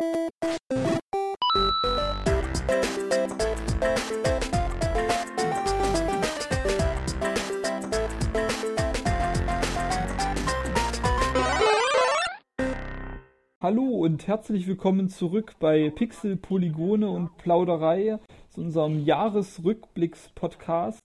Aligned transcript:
Hallo 0.00 0.22
und 13.82 14.28
herzlich 14.28 14.68
willkommen 14.68 15.08
zurück 15.08 15.56
bei 15.58 15.90
Pixel, 15.90 16.36
Polygone 16.36 17.10
und 17.10 17.36
Plauderei 17.38 18.20
zu 18.50 18.60
unserem 18.60 19.04
Jahresrückblicks-Podcast. 19.04 21.00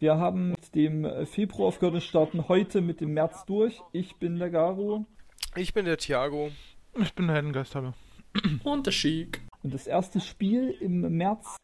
Wir 0.00 0.16
haben 0.16 0.48
mit 0.50 0.74
dem 0.74 1.26
Februar 1.26 1.68
aufgehört 1.68 1.94
und 1.94 2.02
starten 2.02 2.48
heute 2.48 2.80
mit 2.80 3.00
dem 3.00 3.14
März 3.14 3.44
durch. 3.46 3.80
Ich 3.92 4.16
bin 4.16 4.40
der 4.40 4.50
Garo. 4.50 5.06
Ich 5.54 5.72
bin 5.74 5.84
der 5.84 5.96
Thiago. 5.96 6.50
Ich 6.98 7.14
bin 7.14 7.28
der 7.28 7.36
Heldengeisthaber. 7.36 7.94
Und 8.64 8.86
der. 8.86 9.40
Und 9.62 9.74
das 9.74 9.86
erste 9.86 10.20
Spiel 10.20 10.70
im 10.80 11.00
März 11.16 11.56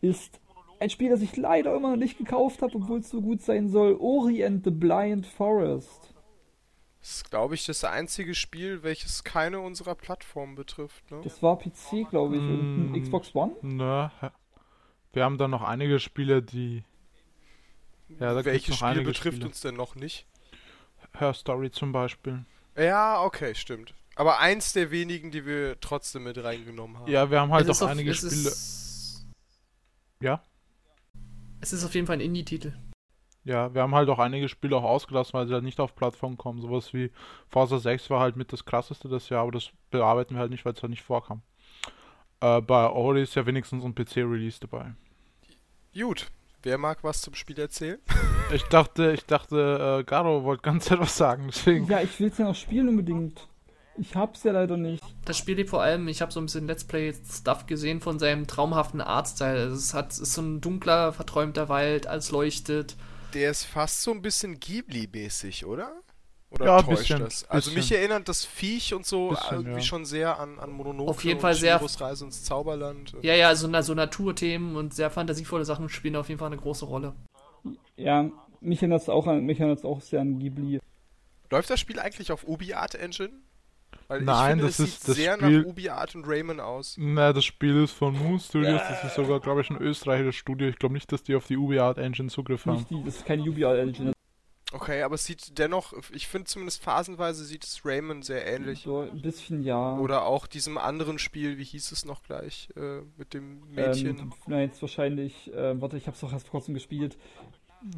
ist 0.00 0.40
ein 0.80 0.90
Spiel, 0.90 1.10
das 1.10 1.20
ich 1.20 1.36
leider 1.36 1.74
immer 1.76 1.90
noch 1.90 1.96
nicht 1.96 2.18
gekauft 2.18 2.62
habe, 2.62 2.74
obwohl 2.76 3.00
es 3.00 3.10
so 3.10 3.20
gut 3.20 3.40
sein 3.42 3.68
soll. 3.68 3.96
Ori 4.00 4.44
and 4.44 4.64
the 4.64 4.70
Blind 4.70 5.26
Forest. 5.26 6.14
Das 7.00 7.10
ist, 7.16 7.30
glaube 7.30 7.54
ich, 7.56 7.66
das 7.66 7.82
einzige 7.84 8.34
Spiel, 8.34 8.82
welches 8.84 9.24
keine 9.24 9.60
unserer 9.60 9.94
Plattformen 9.96 10.54
betrifft. 10.54 11.10
Ne? 11.10 11.20
Das 11.24 11.42
war 11.42 11.58
PC, 11.58 12.04
glaube 12.08 12.36
ich, 12.36 12.40
und 12.42 12.90
Mm. 12.90 12.94
ein 12.94 13.02
Xbox 13.02 13.34
One. 13.34 13.54
Na, 13.62 14.12
hä- 14.20 14.30
wir 15.12 15.24
haben 15.24 15.36
da 15.36 15.48
noch 15.48 15.62
einige 15.62 15.98
Spiele, 15.98 16.42
die. 16.42 16.84
Ja, 18.20 18.34
da 18.34 18.44
Welches 18.44 18.80
noch 18.80 18.88
Spiel 18.90 19.02
betrifft 19.04 19.36
Spiele. 19.36 19.46
uns 19.48 19.60
denn 19.60 19.74
noch 19.74 19.94
nicht? 19.96 20.26
Her 21.18 21.34
Story 21.34 21.70
zum 21.70 21.92
Beispiel. 21.92 22.44
Ja, 22.76 23.22
okay, 23.22 23.54
stimmt. 23.54 23.94
Aber 24.16 24.38
eins 24.40 24.72
der 24.72 24.90
wenigen, 24.90 25.30
die 25.30 25.46
wir 25.46 25.80
trotzdem 25.80 26.24
mit 26.24 26.42
reingenommen 26.42 26.98
haben. 26.98 27.10
Ja, 27.10 27.30
wir 27.30 27.40
haben 27.40 27.52
halt 27.52 27.68
Es 27.68 27.80
auch 27.80 27.86
auf- 27.86 27.90
einige 27.92 28.12
Spiele. 28.14 28.32
Ist, 28.32 29.24
Ja? 30.20 30.42
es 31.60 31.72
ist 31.72 31.84
auf 31.84 31.94
jeden 31.94 32.06
Fall 32.06 32.16
ein 32.16 32.20
Indie-Titel. 32.20 32.72
Ja, 33.44 33.74
wir 33.74 33.82
haben 33.82 33.94
halt 33.94 34.08
auch 34.08 34.18
einige 34.20 34.48
Spiele 34.48 34.76
auch 34.76 34.84
ausgelassen, 34.84 35.32
weil 35.32 35.48
sie 35.48 35.54
halt 35.54 35.64
nicht 35.64 35.80
auf 35.80 35.96
Plattformen 35.96 36.36
kommen. 36.36 36.60
Sowas 36.60 36.92
wie 36.94 37.10
Forza 37.48 37.78
6 37.78 38.08
war 38.10 38.20
halt 38.20 38.36
mit 38.36 38.52
das 38.52 38.64
krasseste 38.64 39.08
das 39.08 39.28
Jahr, 39.30 39.42
aber 39.42 39.50
das 39.52 39.70
bearbeiten 39.90 40.34
wir 40.34 40.40
halt 40.40 40.50
nicht, 40.52 40.64
weil 40.64 40.74
es 40.74 40.82
halt 40.82 40.90
nicht 40.90 41.02
vorkam. 41.02 41.42
Äh, 42.40 42.60
bei 42.60 42.88
Ori 42.88 43.22
ist 43.22 43.34
ja 43.34 43.44
wenigstens 43.46 43.84
ein 43.84 43.94
PC-Release 43.94 44.60
dabei. 44.60 44.94
Gut. 45.94 46.30
Wer 46.62 46.78
mag 46.78 47.02
was 47.02 47.20
zum 47.22 47.34
Spiel 47.34 47.58
erzählen? 47.58 47.98
Ich 48.52 48.62
dachte, 48.64 49.12
ich 49.12 49.24
dachte, 49.26 49.98
äh, 50.00 50.04
Garo 50.04 50.44
wollte 50.44 50.62
ganz 50.62 50.88
etwas 50.90 51.16
sagen, 51.16 51.46
deswegen. 51.48 51.86
Ja, 51.88 52.00
ich 52.00 52.18
will 52.20 52.28
es 52.28 52.38
ja 52.38 52.44
noch 52.44 52.54
spielen 52.54 52.88
unbedingt. 52.88 53.48
Ich 53.98 54.14
hab's 54.16 54.42
ja 54.42 54.52
leider 54.52 54.76
nicht. 54.76 55.02
Das 55.24 55.36
Spiel 55.36 55.56
liegt 55.56 55.70
vor 55.70 55.82
allem, 55.82 56.08
ich 56.08 56.22
habe 56.22 56.32
so 56.32 56.40
ein 56.40 56.46
bisschen 56.46 56.66
Let's 56.66 56.84
Play-Stuff 56.84 57.66
gesehen 57.66 58.00
von 58.00 58.18
seinem 58.18 58.46
traumhaften 58.46 59.00
Artstyle. 59.00 59.60
Also 59.64 59.74
Es 59.76 59.92
hat, 59.94 60.12
es 60.12 60.18
ist 60.18 60.32
so 60.34 60.42
ein 60.42 60.60
dunkler, 60.60 61.12
verträumter 61.12 61.68
Wald, 61.68 62.06
alles 62.06 62.30
leuchtet. 62.30 62.96
Der 63.34 63.50
ist 63.50 63.64
fast 63.64 64.02
so 64.02 64.10
ein 64.10 64.22
bisschen 64.22 64.58
Ghibli-mäßig, 64.58 65.64
oder? 65.66 65.92
Oder 66.50 66.66
Ja, 66.66 66.82
täuscht 66.82 66.98
bisschen, 67.08 67.20
das? 67.20 67.48
Also 67.48 67.70
mich 67.70 67.90
erinnert 67.92 68.28
das 68.28 68.44
Viech 68.44 68.92
und 68.92 69.06
so 69.06 69.30
Bisschen, 69.30 69.52
irgendwie 69.52 69.72
ja. 69.76 69.80
schon 69.80 70.04
sehr 70.04 70.38
an, 70.38 70.58
an 70.58 70.70
Mononoke 70.70 71.10
Auf 71.10 71.24
jeden 71.24 71.36
und 71.36 71.40
Fall 71.42 71.54
sehr- 71.54 71.80
Reise 71.80 72.24
ins 72.26 72.44
Zauberland. 72.44 73.14
Ja, 73.22 73.34
ja, 73.34 73.54
so, 73.54 73.70
so 73.82 73.94
Naturthemen 73.94 74.76
und 74.76 74.92
sehr 74.94 75.10
fantasievolle 75.10 75.64
Sachen 75.64 75.88
spielen 75.88 76.16
auf 76.16 76.28
jeden 76.28 76.38
Fall 76.38 76.48
eine 76.48 76.58
große 76.60 76.84
Rolle. 76.84 77.14
Ja, 77.96 78.30
mich 78.60 78.80
erinnert 78.82 79.02
es 79.02 79.08
auch, 79.08 79.26
an- 79.26 79.44
mich 79.44 79.58
erinnert 79.60 79.78
es 79.78 79.84
auch 79.84 80.00
sehr 80.02 80.20
an 80.20 80.38
Ghibli. 80.38 80.78
Läuft 81.50 81.70
das 81.70 81.80
Spiel 81.80 81.98
eigentlich 81.98 82.32
auf 82.32 82.46
UbiArt 82.46 82.94
Engine? 82.96 83.30
Weil 84.12 84.20
ich 84.20 84.26
Nein, 84.26 84.50
finde, 84.50 84.64
das 84.66 84.78
es 84.78 84.88
ist- 84.88 85.00
sieht 85.00 85.08
das 85.08 85.16
sehr 85.16 85.34
Spiel- 85.36 85.60
nach 85.62 85.66
UbiArt 85.66 86.14
und 86.14 86.24
Rayman 86.26 86.60
aus. 86.60 86.96
Na, 86.98 87.32
das 87.32 87.44
Spiel 87.44 87.82
ist 87.82 87.92
von 87.92 88.16
Moon 88.18 88.38
Studios, 88.38 88.80
das 88.88 89.04
ist 89.04 89.14
sogar, 89.14 89.40
glaube 89.40 89.62
ich, 89.62 89.70
ein 89.70 89.78
österreichisches 89.78 90.34
Studio. 90.36 90.68
Ich 90.68 90.78
glaube 90.78 90.94
nicht, 90.94 91.10
dass 91.12 91.22
die 91.22 91.34
auf 91.34 91.46
die 91.46 91.56
UbiArt 91.56 91.98
Engine 91.98 92.28
Zugriff 92.28 92.66
haben. 92.66 92.76
Nicht 92.78 92.90
die, 92.90 93.02
das 93.04 93.16
ist 93.16 93.26
keine 93.26 93.42
UBI 93.42 93.64
Engine. 93.80 94.12
Okay, 94.74 95.02
aber 95.02 95.16
es 95.16 95.24
sieht 95.26 95.58
dennoch, 95.58 95.92
ich 96.12 96.26
finde 96.28 96.46
zumindest 96.46 96.82
phasenweise 96.82 97.44
sieht 97.44 97.62
es 97.64 97.84
Rayman 97.84 98.22
sehr 98.22 98.46
ähnlich. 98.46 98.82
So 98.84 99.00
ein 99.00 99.20
bisschen 99.20 99.62
ja. 99.62 99.98
Oder 99.98 100.24
auch 100.24 100.46
diesem 100.46 100.78
anderen 100.78 101.18
Spiel, 101.18 101.58
wie 101.58 101.64
hieß 101.64 101.92
es 101.92 102.06
noch 102.06 102.22
gleich, 102.22 102.70
äh, 102.76 103.00
mit 103.18 103.34
dem 103.34 103.60
Mädchen. 103.70 104.18
Ähm, 104.18 104.32
na, 104.46 104.60
jetzt 104.62 104.80
wahrscheinlich, 104.80 105.52
äh, 105.52 105.78
warte, 105.78 105.98
ich 105.98 106.06
hab's 106.06 106.20
doch 106.20 106.32
erst 106.32 106.46
vor 106.48 106.60
kurzem 106.60 106.72
gespielt. 106.72 107.18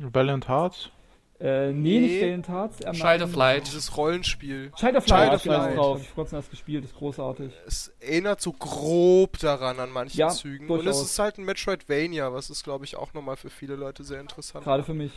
Valiant 0.01 0.49
Hearts? 0.49 0.91
Äh, 1.41 1.73
nee, 1.73 1.99
Nee. 1.99 2.01
nicht 2.01 2.21
Valiant 2.23 2.49
Hearts. 2.49 2.81
er 2.81 2.93
Child 2.93 3.23
of 3.23 3.35
Light. 3.35 3.67
Dieses 3.67 3.97
Rollenspiel. 3.97 4.71
Child 4.77 4.97
of 4.97 5.05
Child 5.05 5.19
Light, 5.19 5.35
of 5.35 5.43
genau, 5.43 5.57
Light. 5.59 5.77
drauf. 5.77 6.01
Ich 6.03 6.15
kurzem 6.15 6.37
erst 6.37 6.51
gespielt, 6.51 6.85
ist 6.85 6.95
großartig. 6.95 7.53
Es 7.67 7.89
erinnert 8.01 8.41
so 8.41 8.53
grob 8.53 9.39
daran 9.39 9.81
an 9.81 9.91
manchen 9.91 10.17
Ja, 10.19 10.29
Zügen. 10.29 10.69
Und 10.71 10.79
es 10.79 10.85
durchaus. 10.85 11.03
ist 11.05 11.19
halt 11.19 11.39
ein 11.39 11.45
Metroidvania, 11.45 12.33
was 12.33 12.51
ist, 12.51 12.63
glaube 12.65 12.85
ich, 12.85 12.97
auch 12.97 13.13
nochmal 13.15 13.37
für 13.37 13.51
viele 13.51 13.75
Leute 13.75 14.05
sehr 14.05 14.21
interessant. 14.21 14.65
Gerade 14.65 14.85
für 14.85 14.95
mich. 14.95 15.13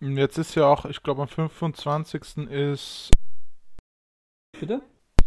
Und 0.00 0.16
Jetzt 0.16 0.38
ist 0.38 0.54
ja 0.54 0.64
auch, 0.66 0.84
ich 0.86 1.02
glaube, 1.02 1.22
am 1.22 1.28
25. 1.28 2.48
ist. 2.50 3.10
Bitte? 4.58 4.80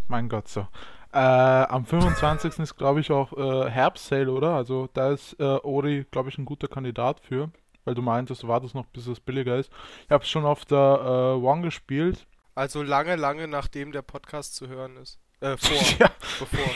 Mein 0.07 0.29
Gott, 0.29 0.47
so. 0.47 0.67
Äh, 1.13 1.17
am 1.19 1.85
25. 1.85 2.57
ist, 2.59 2.75
glaube 2.77 3.01
ich, 3.01 3.11
auch 3.11 3.33
äh, 3.33 3.69
Herbstsale, 3.69 4.31
oder? 4.31 4.55
Also 4.55 4.89
da 4.93 5.11
ist 5.11 5.35
äh, 5.39 5.43
Ori, 5.43 6.05
glaube 6.09 6.29
ich, 6.29 6.37
ein 6.37 6.45
guter 6.45 6.67
Kandidat 6.67 7.19
für. 7.19 7.51
Weil 7.85 7.95
du 7.95 8.01
meintest, 8.01 8.43
du 8.43 8.47
wartest 8.47 8.75
noch, 8.75 8.85
bis 8.87 9.07
es 9.07 9.19
billiger 9.19 9.57
ist. 9.57 9.71
Ich 10.05 10.11
habe 10.11 10.23
es 10.23 10.29
schon 10.29 10.45
auf 10.45 10.65
der 10.65 11.37
äh, 11.37 11.45
One 11.45 11.61
gespielt. 11.61 12.27
Also 12.53 12.83
lange, 12.83 13.15
lange 13.15 13.47
nachdem 13.47 13.91
der 13.91 14.01
Podcast 14.01 14.55
zu 14.55 14.67
hören 14.67 14.97
ist. 14.97 15.19
Äh, 15.39 15.57
vor, 15.57 15.77
ja, 15.99 16.11
bevor. 16.39 16.73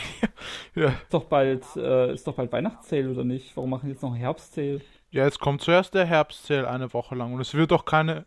ja. 0.74 0.88
Ist 0.88 1.14
doch 1.14 1.24
bald, 1.24 1.64
äh, 1.76 2.12
ist 2.12 2.26
doch 2.26 2.34
bald 2.34 2.50
Weihnachtssale, 2.50 3.10
oder 3.10 3.24
nicht? 3.24 3.56
Warum 3.56 3.70
machen 3.70 3.86
die 3.86 3.92
jetzt 3.92 4.02
noch 4.02 4.16
Herbstsale? 4.16 4.80
ja, 5.10 5.24
jetzt 5.24 5.40
kommt 5.40 5.62
zuerst 5.62 5.94
der 5.94 6.04
Herbstsale 6.04 6.68
eine 6.68 6.92
Woche 6.92 7.14
lang. 7.14 7.32
Und 7.32 7.40
es 7.40 7.54
wird 7.54 7.72
auch 7.72 7.84
keine. 7.84 8.26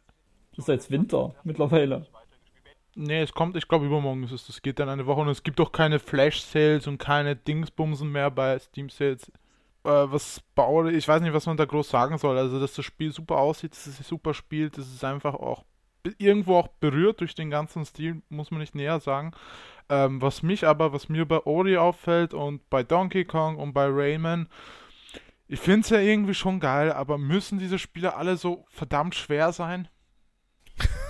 Das 0.56 0.68
ist 0.68 0.68
jetzt 0.68 0.92
Winter 0.92 1.36
mittlerweile. 1.44 2.08
Nee, 2.96 3.22
es 3.22 3.34
kommt, 3.34 3.56
ich 3.56 3.68
glaube, 3.68 3.86
übermorgen 3.86 4.24
ist 4.24 4.32
es. 4.32 4.48
Das 4.48 4.62
geht 4.62 4.80
dann 4.80 4.90
eine 4.90 5.06
Woche. 5.06 5.22
Und 5.22 5.30
es 5.30 5.44
gibt 5.44 5.62
auch 5.62 5.72
keine 5.72 6.00
Flash-Sales 6.00 6.88
und 6.88 6.98
keine 6.98 7.36
Dingsbumsen 7.36 8.12
mehr 8.12 8.32
bei 8.32 8.58
Steam-Sales. 8.58 9.32
Äh, 9.90 10.12
was 10.12 10.42
baue 10.56 10.92
ich 10.92 11.08
weiß 11.08 11.22
nicht, 11.22 11.34
was 11.34 11.46
man 11.48 11.58
da 11.58 11.66
groß 11.66 11.90
sagen 11.90 12.18
soll. 12.18 12.38
Also, 12.38 12.60
dass 12.60 12.74
das 12.76 12.86
Spiel 12.86 13.12
super 13.12 13.38
aussieht, 13.38 13.72
dass 13.72 13.88
es 13.88 13.98
sich 13.98 14.06
super 14.08 14.34
spielt, 14.34 14.78
das 14.78 14.88
ist 14.88 15.04
einfach 15.04 15.34
auch 15.34 15.64
irgendwo 16.18 16.58
auch 16.58 16.68
berührt 16.80 17.20
durch 17.20 17.36
den 17.36 17.50
ganzen 17.50 17.86
Stil, 17.86 18.22
muss 18.30 18.52
man 18.52 18.62
nicht 18.62 18.76
näher 18.76 19.00
sagen. 19.00 19.32
Ähm, 19.90 20.22
was 20.22 20.44
mich 20.44 20.66
aber, 20.66 20.94
was 20.94 21.10
mir 21.10 21.26
bei 21.26 21.40
Ori 21.46 21.78
auffällt 21.78 22.34
und 22.34 22.70
bei 22.70 22.84
Donkey 22.84 23.26
Kong 23.26 23.58
und 23.58 23.74
bei 23.74 23.88
Rayman, 23.88 24.48
ich 25.48 25.60
finde 25.60 25.82
es 25.82 25.90
ja 25.90 26.00
irgendwie 26.00 26.36
schon 26.36 26.60
geil, 26.60 26.92
aber 26.92 27.18
müssen 27.18 27.58
diese 27.58 27.80
Spiele 27.80 28.16
alle 28.16 28.38
so 28.38 28.66
verdammt 28.70 29.16
schwer 29.16 29.52
sein? 29.52 29.88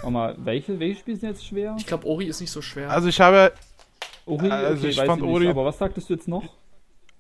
Warte 0.01 0.11
mal, 0.13 0.35
welche, 0.39 0.79
welche 0.79 1.01
Spiele 1.01 1.17
sind 1.17 1.29
jetzt 1.29 1.45
schwer? 1.45 1.75
Ich 1.77 1.85
glaube, 1.85 2.07
Ori 2.07 2.25
ist 2.25 2.39
nicht 2.39 2.51
so 2.51 2.61
schwer. 2.61 2.89
Also 2.89 3.09
ich 3.09 3.19
habe 3.19 3.53
Ori, 4.25 4.49
also 4.49 4.87
ich 4.87 4.97
weiß 4.97 5.05
fand 5.05 5.21
nicht, 5.23 5.31
Ori- 5.31 5.49
Aber 5.49 5.65
was 5.65 5.77
sagtest 5.77 6.09
du 6.09 6.13
jetzt 6.13 6.27
noch? 6.27 6.45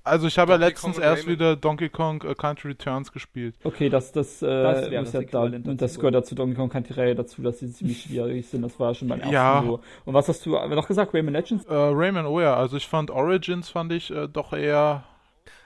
Also 0.09 0.27
ich 0.27 0.37
habe 0.37 0.53
ja 0.53 0.57
letztens 0.57 0.95
Kong 0.95 1.03
und 1.03 1.09
erst 1.09 1.23
Rayman. 1.23 1.33
wieder 1.35 1.55
Donkey 1.55 1.89
Kong 1.89 2.23
äh, 2.23 2.35
Country 2.35 2.69
Returns 2.69 3.11
gespielt. 3.11 3.55
Okay, 3.63 3.89
das, 3.89 4.11
das, 4.11 4.41
äh, 4.41 4.47
Das 4.47 4.89
muss 4.89 5.11
das 5.11 5.13
ja 5.13 5.21
da, 5.29 5.41
und 5.43 5.81
das 5.81 5.95
gehört 5.95 6.15
dazu 6.15 6.35
Donkey 6.35 6.55
Kong 6.55 6.69
Country 6.69 6.93
Reihe 6.93 7.15
dazu, 7.15 7.41
dass 7.41 7.59
sie 7.59 7.71
ziemlich 7.71 8.01
schwierig 8.03 8.47
sind. 8.47 8.61
Das 8.61 8.79
war 8.79 8.89
ja 8.89 8.95
schon 8.95 9.07
beim 9.07 9.19
ersten 9.19 9.33
Ja. 9.33 9.59
Und 9.59 10.13
was 10.13 10.27
hast 10.27 10.45
du 10.45 10.51
noch 10.51 10.87
gesagt? 10.87 11.13
Rayman 11.13 11.33
Legends? 11.33 11.65
Äh, 11.65 11.73
Rayman, 11.73 12.25
oh 12.25 12.41
ja, 12.41 12.55
also 12.55 12.77
ich 12.77 12.87
fand 12.87 13.11
Origins 13.11 13.69
fand 13.69 13.91
ich 13.91 14.11
äh, 14.11 14.27
doch 14.27 14.53
eher 14.53 15.03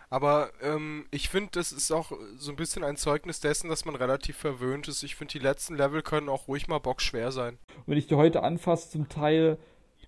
Aber 0.09 0.51
ähm, 0.61 1.05
ich 1.09 1.29
finde, 1.29 1.49
das 1.53 1.71
ist 1.71 1.91
auch 1.91 2.11
so 2.37 2.51
ein 2.51 2.55
bisschen 2.55 2.83
ein 2.83 2.97
Zeugnis 2.97 3.39
dessen, 3.39 3.69
dass 3.69 3.85
man 3.85 3.95
relativ 3.95 4.37
verwöhnt 4.37 4.87
ist. 4.87 5.01
Ich 5.03 5.15
finde, 5.15 5.31
die 5.31 5.39
letzten 5.39 5.75
Level 5.75 6.01
können 6.01 6.29
auch 6.29 6.47
ruhig 6.47 6.67
mal 6.67 6.79
bockschwer 6.79 7.31
sein. 7.31 7.57
wenn 7.87 7.97
ich 7.97 8.07
die 8.07 8.15
heute 8.15 8.43
anfasse, 8.43 8.91
zum 8.91 9.09
Teil 9.09 9.57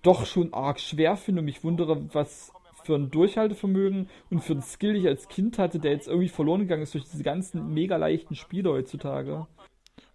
doch 0.02 0.26
schon 0.26 0.54
arg 0.54 0.78
schwer 0.78 1.16
finde 1.16 1.40
und 1.40 1.46
mich 1.46 1.64
wundere, 1.64 2.14
was 2.14 2.52
für 2.86 2.94
ein 2.94 3.10
Durchhaltevermögen 3.10 4.08
und 4.30 4.40
für 4.40 4.54
ein 4.54 4.62
Skill 4.62 4.96
ich 4.96 5.06
als 5.06 5.28
Kind 5.28 5.58
hatte, 5.58 5.78
der 5.80 5.92
jetzt 5.92 6.08
irgendwie 6.08 6.28
verloren 6.28 6.60
gegangen 6.60 6.82
ist 6.84 6.94
durch 6.94 7.04
diese 7.04 7.22
ganzen 7.22 7.74
mega 7.74 7.96
leichten 7.96 8.34
Spiele 8.36 8.70
heutzutage. 8.70 9.46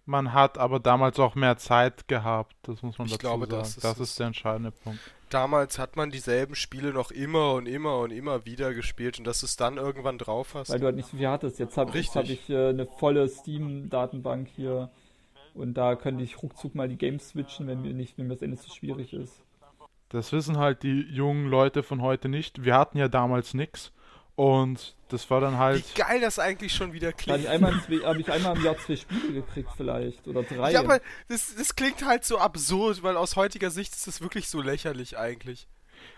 man 0.04 0.32
hat 0.32 0.58
aber 0.58 0.80
damals 0.80 1.18
auch 1.20 1.34
mehr 1.34 1.56
Zeit 1.56 2.08
gehabt, 2.08 2.56
das 2.62 2.82
muss 2.82 2.98
man 2.98 3.06
Ich 3.06 3.12
dazu 3.18 3.18
glaube, 3.18 3.46
sagen. 3.46 3.58
das 3.60 3.76
Das 3.76 3.98
ist 4.00 4.00
ist, 4.00 4.18
der 4.18 4.28
entscheidende 4.28 4.72
Punkt. 4.72 5.00
Damals 5.30 5.78
hat 5.78 5.96
man 5.96 6.10
dieselben 6.10 6.54
Spiele 6.54 6.92
noch 6.92 7.10
immer 7.10 7.54
und 7.54 7.66
immer 7.66 7.98
und 8.00 8.10
immer 8.10 8.44
wieder 8.44 8.74
gespielt 8.74 9.18
und 9.18 9.24
dass 9.26 9.40
du 9.40 9.46
es 9.46 9.56
dann 9.56 9.76
irgendwann 9.78 10.18
drauf 10.18 10.54
hast. 10.54 10.70
Weil 10.70 10.80
du 10.80 10.86
halt 10.86 10.96
nicht 10.96 11.08
so 11.08 11.16
viel 11.16 11.28
hattest. 11.28 11.58
Jetzt 11.58 11.76
habe 11.76 11.94
Richtig. 11.94 12.14
hab 12.16 12.28
ich 12.28 12.50
äh, 12.50 12.68
eine 12.68 12.86
volle 12.86 13.28
Steam-Datenbank 13.28 14.48
hier 14.48 14.90
und 15.54 15.74
da 15.74 15.96
könnte 15.96 16.24
ich 16.24 16.42
ruckzuck 16.42 16.74
mal 16.74 16.88
die 16.88 16.98
Games 16.98 17.28
switchen, 17.30 17.66
wenn 17.66 17.80
mir 17.82 17.94
nicht, 17.94 18.18
wenn 18.18 18.26
mir 18.26 18.34
das 18.34 18.42
Ende 18.42 18.56
zu 18.58 18.70
schwierig 18.70 19.12
ist. 19.14 19.42
Das 20.12 20.30
wissen 20.32 20.58
halt 20.58 20.82
die 20.82 21.00
jungen 21.10 21.46
Leute 21.46 21.82
von 21.82 22.02
heute 22.02 22.28
nicht. 22.28 22.64
Wir 22.64 22.76
hatten 22.76 22.98
ja 22.98 23.08
damals 23.08 23.54
nix 23.54 23.92
und 24.34 24.94
das 25.08 25.30
war 25.30 25.40
dann 25.40 25.58
halt 25.58 25.84
Wie 25.96 26.00
geil 26.00 26.20
das 26.20 26.38
eigentlich 26.38 26.74
schon 26.74 26.92
wieder 26.92 27.08
habe 27.08 27.16
klingt. 27.16 27.40
ich, 27.44 27.46
zwei- 27.86 28.06
hab 28.06 28.16
ich 28.18 28.30
einmal 28.30 28.56
im 28.56 28.62
Jahr 28.64 28.76
zwei 28.76 28.96
Spiele 28.96 29.32
gekriegt 29.32 29.70
vielleicht 29.76 30.26
oder 30.28 30.42
drei. 30.42 30.72
Ja, 30.72 30.80
aber 30.80 31.00
das, 31.28 31.54
das 31.54 31.74
klingt 31.76 32.04
halt 32.04 32.24
so 32.24 32.38
absurd, 32.38 33.02
weil 33.02 33.16
aus 33.16 33.36
heutiger 33.36 33.70
Sicht 33.70 33.94
ist 33.94 34.06
das 34.06 34.20
wirklich 34.20 34.48
so 34.48 34.60
lächerlich 34.60 35.16
eigentlich. 35.18 35.66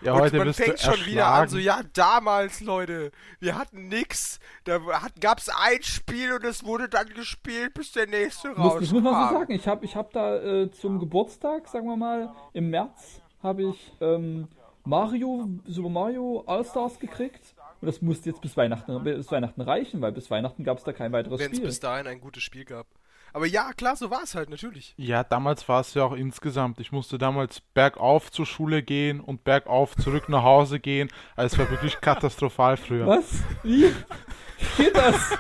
Ja, 0.00 0.14
und 0.14 0.22
heute 0.22 0.38
man 0.38 0.46
bist 0.48 0.60
fängt 0.60 0.78
du 0.78 0.92
schon 0.94 1.06
wieder 1.06 1.26
an, 1.26 1.48
so, 1.48 1.58
ja, 1.58 1.80
damals, 1.92 2.60
Leute, 2.60 3.12
wir 3.38 3.56
hatten 3.56 3.88
nix. 3.88 4.38
Da 4.64 4.80
hat, 5.02 5.20
gab's 5.20 5.48
ein 5.50 5.82
Spiel 5.82 6.32
und 6.32 6.44
es 6.44 6.64
wurde 6.64 6.88
dann 6.88 7.08
gespielt, 7.10 7.74
bis 7.74 7.92
der 7.92 8.06
nächste 8.06 8.48
rauskam. 8.48 8.80
das 8.80 8.92
muss 8.92 9.02
man 9.02 9.28
so 9.28 9.34
sagen. 9.34 9.52
Ich 9.52 9.68
habe 9.68 9.84
ich 9.84 9.94
hab 9.94 10.10
da 10.12 10.36
äh, 10.42 10.70
zum 10.70 10.98
Geburtstag, 10.98 11.68
sagen 11.68 11.86
wir 11.86 11.96
mal, 11.96 12.34
im 12.54 12.70
März 12.70 13.20
habe 13.44 13.62
ich 13.70 13.92
ähm, 14.00 14.48
Mario, 14.84 15.48
Super 15.66 15.88
Mario 15.88 16.42
All-Stars 16.46 16.98
gekriegt. 16.98 17.54
Und 17.80 17.86
das 17.86 18.00
musste 18.00 18.30
jetzt 18.30 18.40
bis 18.40 18.56
Weihnachten, 18.56 19.04
bis 19.04 19.30
Weihnachten 19.30 19.60
reichen, 19.60 20.00
weil 20.00 20.12
bis 20.12 20.30
Weihnachten 20.30 20.64
gab 20.64 20.78
es 20.78 20.84
da 20.84 20.92
kein 20.92 21.12
weiteres 21.12 21.38
Wenn 21.38 21.50
es 21.50 21.56
Spiel. 21.58 21.66
bis 21.68 21.80
dahin 21.80 22.06
ein 22.06 22.20
gutes 22.20 22.42
Spiel 22.42 22.64
gab. 22.64 22.86
Aber 23.34 23.46
ja, 23.46 23.72
klar, 23.72 23.96
so 23.96 24.10
war 24.10 24.22
es 24.22 24.34
halt, 24.36 24.48
natürlich. 24.48 24.94
Ja, 24.96 25.24
damals 25.24 25.68
war 25.68 25.80
es 25.80 25.92
ja 25.94 26.04
auch 26.04 26.12
insgesamt. 26.12 26.78
Ich 26.78 26.92
musste 26.92 27.18
damals 27.18 27.60
bergauf 27.60 28.30
zur 28.30 28.46
Schule 28.46 28.82
gehen 28.82 29.20
und 29.20 29.42
bergauf 29.44 29.96
zurück 29.96 30.28
nach 30.28 30.44
Hause 30.44 30.78
gehen. 30.78 31.10
Also 31.34 31.54
es 31.54 31.58
war 31.58 31.68
wirklich 31.70 32.00
katastrophal 32.00 32.76
früher. 32.76 33.06
Was? 33.06 33.42
Wie? 33.64 33.86
Wie 33.86 34.82
geht 34.84 34.96
das? 34.96 35.36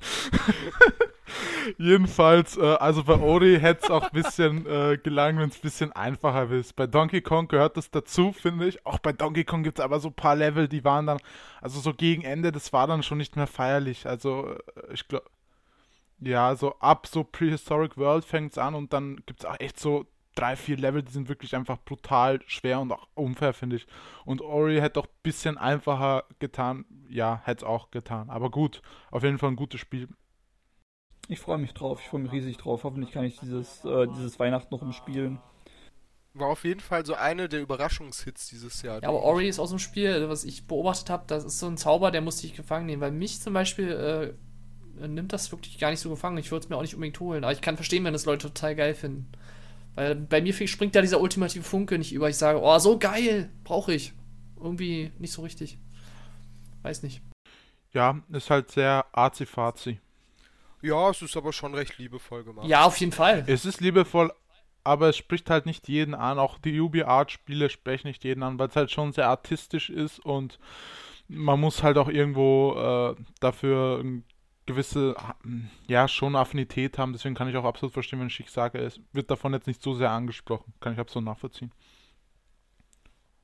Jedenfalls, 1.76 2.56
äh, 2.56 2.62
also 2.62 3.04
bei 3.04 3.18
Ori 3.18 3.58
hätte 3.60 3.84
es 3.84 3.90
auch 3.90 4.04
ein 4.04 4.12
bisschen 4.12 4.66
äh, 4.66 4.98
gelangt, 5.02 5.38
wenn 5.38 5.48
es 5.48 5.56
ein 5.56 5.62
bisschen 5.62 5.92
einfacher 5.92 6.50
ist. 6.50 6.74
Bei 6.76 6.86
Donkey 6.86 7.20
Kong 7.20 7.48
gehört 7.48 7.76
das 7.76 7.90
dazu, 7.90 8.32
finde 8.32 8.68
ich. 8.68 8.84
Auch 8.86 8.98
bei 8.98 9.12
Donkey 9.12 9.44
Kong 9.44 9.62
gibt 9.62 9.78
es 9.78 9.84
aber 9.84 10.00
so 10.00 10.08
ein 10.08 10.14
paar 10.14 10.36
Level, 10.36 10.68
die 10.68 10.84
waren 10.84 11.06
dann, 11.06 11.18
also 11.60 11.80
so 11.80 11.92
gegen 11.92 12.22
Ende, 12.22 12.52
das 12.52 12.72
war 12.72 12.86
dann 12.86 13.02
schon 13.02 13.18
nicht 13.18 13.36
mehr 13.36 13.46
feierlich. 13.46 14.06
Also 14.06 14.54
äh, 14.54 14.92
ich 14.92 15.06
glaube, 15.08 15.26
ja, 16.20 16.54
so 16.56 16.74
ab 16.80 17.06
so 17.06 17.24
Prehistoric 17.24 17.96
World 17.96 18.24
fängt 18.24 18.52
es 18.52 18.58
an 18.58 18.74
und 18.74 18.92
dann 18.92 19.16
gibt 19.26 19.40
es 19.40 19.46
auch 19.46 19.58
echt 19.60 19.78
so 19.78 20.06
drei, 20.38 20.56
vier 20.56 20.76
Level, 20.76 21.02
die 21.02 21.12
sind 21.12 21.28
wirklich 21.28 21.56
einfach 21.56 21.78
brutal 21.84 22.40
schwer 22.46 22.80
und 22.80 22.92
auch 22.92 23.08
unfair, 23.14 23.52
finde 23.52 23.76
ich. 23.76 23.86
Und 24.24 24.40
Ori 24.40 24.78
hätte 24.78 25.00
auch 25.00 25.06
ein 25.06 25.20
bisschen 25.22 25.58
einfacher 25.58 26.24
getan. 26.38 26.84
Ja, 27.08 27.40
hätte 27.44 27.64
es 27.64 27.68
auch 27.68 27.90
getan. 27.90 28.30
Aber 28.30 28.50
gut, 28.50 28.80
auf 29.10 29.24
jeden 29.24 29.38
Fall 29.38 29.50
ein 29.50 29.56
gutes 29.56 29.80
Spiel. 29.80 30.08
Ich 31.28 31.40
freue 31.40 31.58
mich 31.58 31.74
drauf, 31.74 32.00
ich 32.02 32.08
freue 32.08 32.22
mich 32.22 32.32
riesig 32.32 32.56
drauf. 32.56 32.84
Hoffentlich 32.84 33.12
kann 33.12 33.24
ich 33.24 33.38
dieses, 33.38 33.84
äh, 33.84 34.06
dieses 34.06 34.38
Weihnachten 34.38 34.74
noch 34.74 34.80
umspielen. 34.80 35.38
War 36.32 36.48
auf 36.48 36.64
jeden 36.64 36.80
Fall 36.80 37.04
so 37.04 37.14
eine 37.14 37.48
der 37.48 37.60
Überraschungshits 37.60 38.48
dieses 38.48 38.80
Jahr. 38.82 39.02
Ja, 39.02 39.08
aber 39.08 39.22
Ori 39.22 39.48
ist 39.48 39.58
aus 39.58 39.70
dem 39.70 39.78
Spiel, 39.78 40.28
was 40.28 40.44
ich 40.44 40.66
beobachtet 40.66 41.10
habe, 41.10 41.24
das 41.26 41.44
ist 41.44 41.58
so 41.58 41.66
ein 41.66 41.76
Zauber, 41.76 42.10
der 42.10 42.22
muss 42.22 42.40
dich 42.40 42.54
gefangen 42.54 42.86
nehmen. 42.86 43.02
Weil 43.02 43.10
mich 43.10 43.40
zum 43.40 43.52
Beispiel 43.52 44.36
äh, 45.00 45.06
nimmt 45.06 45.32
das 45.34 45.52
wirklich 45.52 45.78
gar 45.78 45.90
nicht 45.90 46.00
so 46.00 46.08
gefangen. 46.08 46.38
Ich 46.38 46.50
würde 46.50 46.64
es 46.64 46.70
mir 46.70 46.76
auch 46.76 46.82
nicht 46.82 46.94
unbedingt 46.94 47.20
holen. 47.20 47.44
Aber 47.44 47.52
ich 47.52 47.60
kann 47.60 47.76
verstehen, 47.76 48.04
wenn 48.04 48.14
das 48.14 48.24
Leute 48.24 48.48
total 48.48 48.74
geil 48.74 48.94
finden. 48.94 49.30
Weil 49.96 50.14
bei 50.14 50.40
mir 50.40 50.54
springt 50.54 50.94
da 50.94 51.02
dieser 51.02 51.20
ultimative 51.20 51.64
Funke 51.64 51.98
nicht 51.98 52.12
über. 52.12 52.30
Ich 52.30 52.36
sage, 52.36 52.60
oh, 52.62 52.78
so 52.78 52.98
geil, 52.98 53.50
brauche 53.64 53.92
ich. 53.92 54.14
Irgendwie 54.60 55.12
nicht 55.18 55.32
so 55.32 55.42
richtig. 55.42 55.78
Weiß 56.82 57.02
nicht. 57.02 57.20
Ja, 57.92 58.22
ist 58.30 58.48
halt 58.48 58.70
sehr 58.70 59.06
arzi-fazi. 59.12 59.98
Ja, 60.82 61.10
es 61.10 61.22
ist 61.22 61.36
aber 61.36 61.52
schon 61.52 61.74
recht 61.74 61.98
liebevoll 61.98 62.44
gemacht. 62.44 62.66
Ja, 62.66 62.84
auf 62.84 62.98
jeden 62.98 63.12
Fall. 63.12 63.44
Es 63.46 63.64
ist 63.64 63.80
liebevoll, 63.80 64.32
aber 64.84 65.08
es 65.08 65.16
spricht 65.16 65.50
halt 65.50 65.66
nicht 65.66 65.88
jeden 65.88 66.14
an. 66.14 66.38
Auch 66.38 66.58
die 66.58 66.80
UbiArt-Spiele 66.80 67.70
sprechen 67.70 68.08
nicht 68.08 68.24
jeden 68.24 68.42
an, 68.42 68.58
weil 68.58 68.68
es 68.68 68.76
halt 68.76 68.90
schon 68.90 69.12
sehr 69.12 69.28
artistisch 69.28 69.90
ist 69.90 70.18
und 70.24 70.58
man 71.28 71.60
muss 71.60 71.82
halt 71.82 71.98
auch 71.98 72.08
irgendwo 72.08 72.74
äh, 73.18 73.22
dafür 73.40 74.00
eine 74.00 74.22
gewisse, 74.66 75.16
ja, 75.86 76.08
schon 76.08 76.36
Affinität 76.36 76.98
haben. 76.98 77.12
Deswegen 77.12 77.34
kann 77.34 77.48
ich 77.48 77.56
auch 77.56 77.64
absolut 77.64 77.92
verstehen, 77.92 78.20
wenn 78.20 78.28
ich 78.28 78.50
sage, 78.50 78.78
es 78.78 79.00
wird 79.12 79.30
davon 79.30 79.52
jetzt 79.52 79.66
nicht 79.66 79.82
so 79.82 79.94
sehr 79.94 80.10
angesprochen. 80.10 80.72
Kann 80.80 80.92
ich 80.92 80.98
absolut 80.98 81.26
nachvollziehen. 81.26 81.72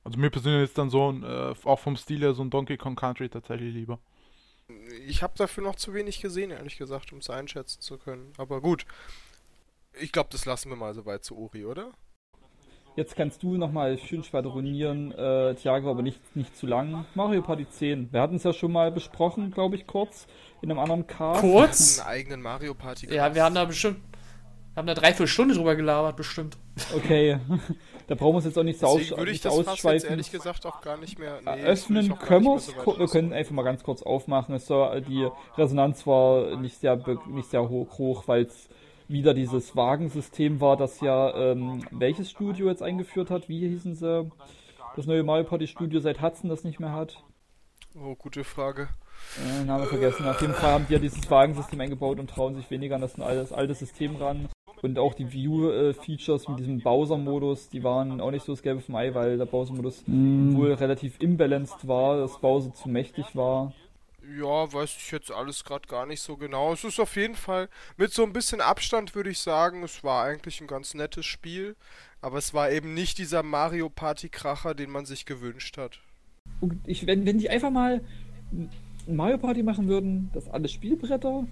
Also 0.03 0.19
mir 0.19 0.29
persönlich 0.29 0.69
ist 0.69 0.77
dann 0.77 0.91
so 0.91 1.11
ein, 1.11 1.23
äh, 1.23 1.53
auch 1.63 1.79
vom 1.79 1.97
Stil 1.97 2.21
her 2.21 2.33
so 2.33 2.43
ein 2.43 2.51
Donkey 2.51 2.77
Kong 2.77 2.95
Country 2.95 3.27
tatsächlich 3.27 3.73
lieber. 3.73 3.99
Ich 5.07 5.21
habe 5.21 5.33
dafür 5.37 5.63
noch 5.63 5.75
zu 5.75 5.93
wenig 5.93 6.21
gesehen, 6.21 6.51
ehrlich 6.51 6.77
gesagt, 6.77 7.13
um 7.13 7.19
es 7.19 7.29
einschätzen 7.29 7.81
zu 7.81 7.97
können. 7.97 8.33
Aber 8.37 8.61
gut. 8.61 8.85
Ich 9.99 10.11
glaube, 10.11 10.29
das 10.31 10.45
lassen 10.45 10.69
wir 10.69 10.75
mal 10.75 10.93
so 10.93 11.05
weit 11.05 11.23
zu 11.23 11.37
Ori, 11.37 11.65
oder? 11.65 11.91
Jetzt 12.95 13.15
kannst 13.15 13.43
du 13.43 13.57
nochmal 13.57 13.97
schön 13.97 14.23
schwadronieren, 14.23 15.11
äh, 15.11 15.53
Thiago, 15.55 15.91
aber 15.91 16.01
nicht, 16.01 16.35
nicht 16.35 16.55
zu 16.55 16.65
lang. 16.65 17.05
Mario 17.13 17.41
Party 17.41 17.67
10. 17.69 18.11
Wir 18.13 18.21
hatten 18.21 18.37
es 18.37 18.43
ja 18.43 18.53
schon 18.53 18.71
mal 18.71 18.89
besprochen, 18.91 19.51
glaube 19.51 19.75
ich, 19.75 19.85
kurz, 19.85 20.27
in 20.61 20.71
einem 20.71 20.79
anderen 20.79 21.05
Cast. 21.05 21.41
Kurz? 21.41 21.99
Einen 21.99 22.07
eigenen 22.07 22.41
Mario 22.41 22.73
Party. 22.73 23.13
Ja, 23.13 23.35
wir 23.35 23.43
haben 23.43 23.55
da 23.55 23.65
bestimmt. 23.65 23.99
Wir 24.73 24.77
haben 24.77 24.87
da 24.87 24.93
dreiviertel 24.93 25.27
Stunde 25.27 25.55
drüber 25.55 25.75
gelabert, 25.75 26.15
bestimmt. 26.15 26.57
Okay, 26.95 27.37
da 28.07 28.15
brauchen 28.15 28.33
wir 28.33 28.35
uns 28.37 28.45
jetzt 28.45 28.57
auch 28.57 28.63
nicht 28.63 28.79
so, 28.79 28.87
Deswegen 28.87 29.13
aus, 29.13 29.19
würde 29.19 29.31
ich 29.31 29.41
das 29.41 29.53
fast 29.53 29.65
jetzt 29.65 29.73
ausschweifen. 29.73 30.09
ehrlich 30.11 30.31
gesagt 30.31 30.65
auch 30.65 30.81
gar 30.81 30.97
nicht 30.97 31.17
mehr. 31.17 31.39
Nee, 31.43 31.59
ich 31.59 31.65
Öffnen 31.65 32.19
können 32.19 32.45
wir 32.45 32.59
so 32.59 32.73
Wir 32.97 33.07
können 33.07 33.33
einfach 33.33 33.53
mal 33.53 33.63
ganz 33.63 33.83
kurz 33.83 34.03
aufmachen. 34.03 34.53
Es 34.55 34.69
war, 34.69 34.99
die 35.01 35.27
Resonanz 35.57 36.05
war 36.05 36.55
nicht 36.57 36.77
sehr, 36.79 36.99
nicht 37.27 37.49
sehr 37.49 37.67
hoch, 37.69 38.27
weil 38.27 38.43
es 38.43 38.69
wieder 39.07 39.33
dieses 39.33 39.75
Wagensystem 39.75 40.61
war, 40.61 40.77
das 40.77 41.01
ja 41.01 41.33
ähm, 41.35 41.83
welches 41.91 42.29
Studio 42.31 42.69
jetzt 42.69 42.81
eingeführt 42.81 43.29
hat. 43.29 43.49
Wie 43.49 43.67
hießen 43.67 43.95
sie? 43.95 44.29
Das 44.95 45.05
neue 45.05 45.23
Mario 45.23 45.43
Party 45.43 45.67
Studio 45.67 45.99
seit 45.99 46.21
Hudson 46.21 46.49
das 46.49 46.63
nicht 46.63 46.79
mehr 46.79 46.91
hat. 46.91 47.23
Oh, 47.95 48.15
gute 48.15 48.43
Frage. 48.43 48.89
Äh, 49.43 49.63
Name 49.63 49.85
vergessen. 49.85 50.27
Auf 50.27 50.41
jeden 50.41 50.53
Fall 50.53 50.71
haben 50.71 50.85
die 50.87 50.93
ja 50.93 50.99
dieses 50.99 51.29
Wagensystem 51.29 51.79
eingebaut 51.79 52.19
und 52.19 52.29
trauen 52.29 52.55
sich 52.55 52.69
weniger 52.69 52.95
an 52.95 53.01
das, 53.01 53.13
das 53.13 53.53
alte 53.53 53.73
System 53.73 54.15
ran. 54.17 54.49
Und 54.81 54.99
auch 54.99 55.13
die 55.13 55.31
View-Features 55.31 56.47
mit 56.47 56.59
diesem 56.59 56.79
Bowser-Modus, 56.81 57.69
die 57.69 57.83
waren 57.83 58.21
auch 58.21 58.31
nicht 58.31 58.45
so 58.45 58.53
das 58.53 58.61
Gelbe 58.61 58.81
vom 58.81 58.95
Ei, 58.95 59.13
weil 59.13 59.37
der 59.37 59.45
Bowser-Modus 59.45 60.03
wohl 60.07 60.73
relativ 60.73 61.19
imbalanced 61.19 61.87
war, 61.87 62.17
dass 62.17 62.39
Bowser 62.39 62.73
zu 62.73 62.89
mächtig 62.89 63.35
war. 63.35 63.73
Ja, 64.39 64.71
weiß 64.73 64.95
ich 64.97 65.11
jetzt 65.11 65.31
alles 65.31 65.63
gerade 65.63 65.87
gar 65.87 66.05
nicht 66.05 66.21
so 66.21 66.35
genau. 66.35 66.73
Es 66.73 66.83
ist 66.83 66.99
auf 66.99 67.15
jeden 67.15 67.35
Fall 67.35 67.69
mit 67.95 68.11
so 68.11 68.23
ein 68.23 68.33
bisschen 68.33 68.59
Abstand 68.59 69.13
würde 69.13 69.29
ich 69.29 69.39
sagen, 69.39 69.83
es 69.83 70.03
war 70.03 70.23
eigentlich 70.25 70.61
ein 70.61 70.67
ganz 70.67 70.95
nettes 70.95 71.25
Spiel, 71.25 71.75
aber 72.21 72.39
es 72.39 72.53
war 72.53 72.71
eben 72.71 72.93
nicht 72.95 73.19
dieser 73.19 73.43
Mario 73.43 73.89
Party 73.89 74.29
Kracher, 74.29 74.73
den 74.73 74.89
man 74.89 75.05
sich 75.05 75.25
gewünscht 75.25 75.77
hat. 75.77 75.99
Und 76.59 76.79
ich, 76.87 77.05
wenn, 77.05 77.25
wenn 77.25 77.37
die 77.37 77.49
einfach 77.49 77.69
mal 77.69 78.01
ein 78.51 79.15
Mario 79.15 79.37
Party 79.37 79.61
machen 79.61 79.87
würden, 79.87 80.31
dass 80.33 80.49
alle 80.49 80.67
Spielbretter 80.67 81.45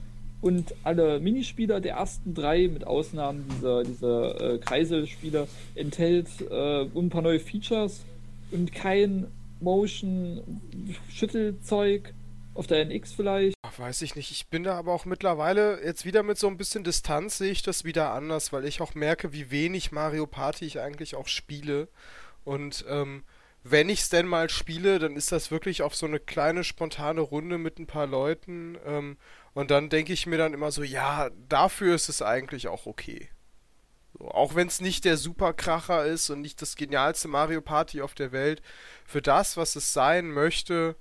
und 0.43 0.75
alle 0.83 1.19
Minispieler 1.21 1.79
der 1.79 1.93
ersten 1.93 2.33
drei, 2.33 2.67
mit 2.67 2.85
Ausnahmen 2.85 3.47
dieser, 3.55 3.83
dieser 3.83 4.55
äh, 4.55 4.57
Kreiselspiele, 4.57 5.47
enthält 5.73 6.27
äh, 6.51 6.81
ein 6.81 7.09
paar 7.09 7.21
neue 7.21 7.39
Features 7.39 8.01
und 8.51 8.73
kein 8.73 9.27
Motion-Schüttelzeug 9.61 12.13
auf 12.55 12.67
der 12.67 12.81
NX 12.81 13.13
vielleicht. 13.13 13.55
Ach, 13.65 13.79
weiß 13.79 14.01
ich 14.01 14.17
nicht. 14.17 14.31
Ich 14.31 14.47
bin 14.47 14.65
da 14.65 14.75
aber 14.75 14.91
auch 14.91 15.05
mittlerweile 15.05 15.81
jetzt 15.81 16.03
wieder 16.03 16.23
mit 16.23 16.37
so 16.37 16.47
ein 16.47 16.57
bisschen 16.57 16.83
Distanz 16.83 17.37
sehe 17.37 17.51
ich 17.51 17.61
das 17.61 17.85
wieder 17.85 18.11
anders, 18.11 18.51
weil 18.51 18.65
ich 18.65 18.81
auch 18.81 18.95
merke, 18.95 19.31
wie 19.31 19.49
wenig 19.49 19.93
Mario 19.93 20.27
Party 20.27 20.65
ich 20.65 20.81
eigentlich 20.81 21.15
auch 21.15 21.29
spiele. 21.29 21.87
Und 22.43 22.83
ähm, 22.89 23.23
wenn 23.63 23.87
ich 23.87 24.01
es 24.01 24.09
denn 24.09 24.27
mal 24.27 24.49
spiele, 24.49 24.99
dann 24.99 25.15
ist 25.15 25.31
das 25.31 25.51
wirklich 25.51 25.83
auf 25.83 25.95
so 25.95 26.05
eine 26.05 26.19
kleine 26.19 26.65
spontane 26.65 27.21
Runde 27.21 27.57
mit 27.57 27.79
ein 27.79 27.87
paar 27.87 28.07
Leuten. 28.07 28.77
Ähm, 28.85 29.15
und 29.53 29.71
dann 29.71 29.89
denke 29.89 30.13
ich 30.13 30.25
mir 30.25 30.37
dann 30.37 30.53
immer 30.53 30.71
so, 30.71 30.83
ja, 30.83 31.29
dafür 31.49 31.95
ist 31.95 32.09
es 32.09 32.21
eigentlich 32.21 32.67
auch 32.67 32.85
okay. 32.85 33.29
So, 34.17 34.27
auch 34.29 34.55
wenn 34.55 34.67
es 34.67 34.81
nicht 34.81 35.05
der 35.05 35.17
Superkracher 35.17 36.05
ist 36.05 36.29
und 36.29 36.41
nicht 36.41 36.61
das 36.61 36.75
genialste 36.75 37.27
Mario 37.27 37.61
Party 37.61 38.01
auf 38.01 38.13
der 38.13 38.31
Welt, 38.31 38.61
für 39.05 39.21
das, 39.21 39.57
was 39.57 39.75
es 39.75 39.91
sein 39.93 40.29
möchte, 40.29 40.95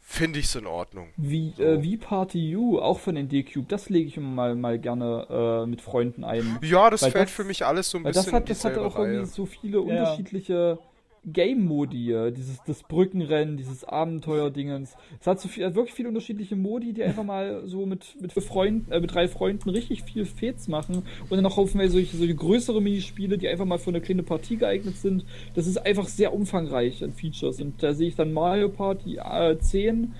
finde 0.00 0.38
ich 0.40 0.46
es 0.46 0.54
in 0.56 0.66
Ordnung. 0.66 1.08
Wie, 1.16 1.48
äh, 1.58 1.82
wie 1.82 1.96
Party 1.96 2.56
U, 2.56 2.78
auch 2.78 2.98
von 2.98 3.14
den 3.14 3.28
D-Cube, 3.28 3.66
das 3.68 3.88
lege 3.88 4.08
ich 4.08 4.16
immer 4.16 4.28
mal, 4.28 4.54
mal 4.54 4.78
gerne 4.78 5.26
äh, 5.62 5.66
mit 5.66 5.80
Freunden 5.80 6.22
ein. 6.24 6.58
Ja, 6.62 6.90
das 6.90 7.02
Weil 7.02 7.12
fällt 7.12 7.28
das- 7.28 7.34
für 7.34 7.44
mich 7.44 7.64
alles 7.64 7.90
so 7.90 7.98
ein 7.98 8.02
bisschen 8.04 8.24
das 8.26 8.32
hat, 8.32 8.42
in 8.42 8.46
das 8.48 8.58
dieselbe 8.58 8.82
auch 8.84 8.96
irgendwie 8.96 9.18
Reihe. 9.18 9.26
so 9.26 9.46
viele 9.46 9.80
unterschiedliche 9.80 10.78
Game-Modi, 11.24 12.32
dieses 12.36 12.60
das 12.66 12.82
Brückenrennen, 12.82 13.56
dieses 13.56 13.84
Abenteuer-Dingens. 13.84 14.96
Es 15.20 15.26
hat 15.26 15.40
so 15.40 15.48
viel, 15.48 15.62
äh, 15.62 15.74
wirklich 15.74 15.94
viele 15.94 16.08
unterschiedliche 16.08 16.56
Modi, 16.56 16.92
die 16.92 17.04
einfach 17.04 17.22
mal 17.22 17.62
so 17.66 17.86
mit, 17.86 18.20
mit, 18.20 18.32
Freunden, 18.32 18.90
äh, 18.90 19.00
mit 19.00 19.14
drei 19.14 19.28
Freunden 19.28 19.70
richtig 19.70 20.02
viel 20.02 20.24
Fets 20.24 20.66
machen 20.66 21.04
und 21.22 21.30
dann 21.30 21.42
noch 21.42 21.56
haufenweise 21.56 21.92
solche, 21.92 22.16
solche 22.16 22.34
größere 22.34 22.82
Minispiele, 22.82 23.38
die 23.38 23.48
einfach 23.48 23.64
mal 23.64 23.78
für 23.78 23.90
eine 23.90 24.00
kleine 24.00 24.24
Partie 24.24 24.56
geeignet 24.56 24.96
sind. 24.96 25.24
Das 25.54 25.68
ist 25.68 25.76
einfach 25.76 26.08
sehr 26.08 26.34
umfangreich 26.34 27.04
an 27.04 27.12
Features 27.12 27.60
und 27.60 27.80
da 27.82 27.94
sehe 27.94 28.08
ich 28.08 28.16
dann 28.16 28.32
Mario 28.32 28.68
Party 28.68 29.18
äh, 29.18 29.56
10 29.56 30.14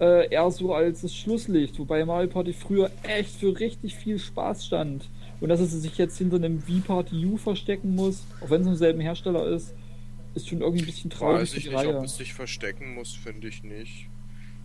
äh, 0.00 0.32
eher 0.32 0.50
so 0.50 0.74
als 0.74 1.02
das 1.02 1.14
Schlusslicht, 1.14 1.78
wobei 1.78 2.04
Mario 2.04 2.28
Party 2.28 2.52
früher 2.52 2.90
echt 3.04 3.36
für 3.36 3.60
richtig 3.60 3.94
viel 3.94 4.18
Spaß 4.18 4.66
stand. 4.66 5.08
Und 5.40 5.48
dass 5.48 5.60
es 5.60 5.70
sich 5.70 5.96
jetzt 5.96 6.18
hinter 6.18 6.36
einem 6.36 6.60
V-Party 6.60 7.24
U 7.24 7.36
verstecken 7.36 7.94
muss, 7.94 8.26
auch 8.42 8.50
wenn 8.50 8.62
es 8.62 8.66
im 8.66 8.74
selben 8.74 9.00
Hersteller 9.00 9.46
ist, 9.46 9.74
ist 10.34 10.48
schon 10.48 10.60
irgendwie 10.60 10.82
ein 10.82 10.86
bisschen 10.86 11.10
traurig 11.10 11.40
Weiß 11.40 11.54
ich 11.54 11.66
nicht, 11.66 11.74
Reihe. 11.74 11.98
ob 11.98 12.04
es 12.04 12.16
sich 12.16 12.34
verstecken 12.34 12.94
muss, 12.94 13.14
finde 13.14 13.48
ich 13.48 13.62
nicht. 13.62 14.08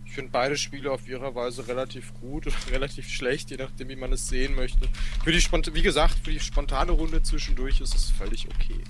Ich 0.04 0.12
finde 0.12 0.30
beide 0.30 0.56
Spiele 0.56 0.92
auf 0.92 1.08
ihrer 1.08 1.34
Weise 1.34 1.66
relativ 1.66 2.14
gut 2.14 2.46
oder 2.46 2.56
relativ 2.70 3.08
schlecht, 3.08 3.50
je 3.50 3.56
nachdem, 3.56 3.88
wie 3.88 3.96
man 3.96 4.12
es 4.12 4.28
sehen 4.28 4.54
möchte. 4.54 4.88
Für 5.24 5.32
die 5.32 5.40
Spont 5.40 5.74
wie 5.74 5.82
gesagt, 5.82 6.18
für 6.22 6.30
die 6.30 6.40
spontane 6.40 6.92
Runde 6.92 7.22
zwischendurch 7.22 7.80
ist 7.80 7.94
es 7.94 8.10
völlig 8.10 8.46
okay. 8.46 8.80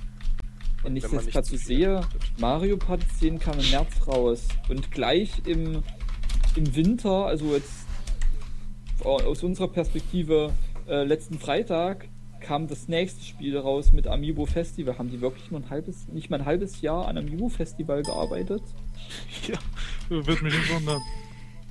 Wenn 0.82 0.96
ich 0.96 1.02
das 1.02 1.26
gerade 1.26 1.46
so 1.46 1.56
sehe, 1.56 2.02
Mario 2.38 2.76
Party 2.76 3.06
10 3.18 3.38
kam 3.38 3.58
im 3.58 3.70
März 3.70 4.06
raus 4.06 4.46
und 4.68 4.92
gleich 4.92 5.32
im, 5.46 5.82
im 6.54 6.76
Winter, 6.76 7.26
also 7.26 7.54
jetzt 7.54 7.86
aus 9.02 9.42
unserer 9.42 9.68
Perspektive 9.68 10.52
äh, 10.86 11.02
letzten 11.02 11.38
Freitag, 11.38 12.08
kam 12.40 12.68
das 12.68 12.88
nächste 12.88 13.24
Spiel 13.24 13.56
raus 13.58 13.92
mit 13.92 14.06
Amiibo 14.06 14.46
Festival. 14.46 14.98
Haben 14.98 15.10
die 15.10 15.20
wirklich 15.20 15.50
nur 15.50 15.60
ein 15.60 15.70
halbes, 15.70 16.08
nicht 16.08 16.30
mal 16.30 16.40
ein 16.40 16.46
halbes 16.46 16.80
Jahr 16.80 17.08
an 17.08 17.18
Amiibo 17.18 17.48
Festival 17.48 18.02
gearbeitet? 18.02 18.62
Ja, 19.46 19.58
würde 20.08 20.42
mich 20.42 20.54
nicht 20.54 20.74
wundern. 20.74 21.00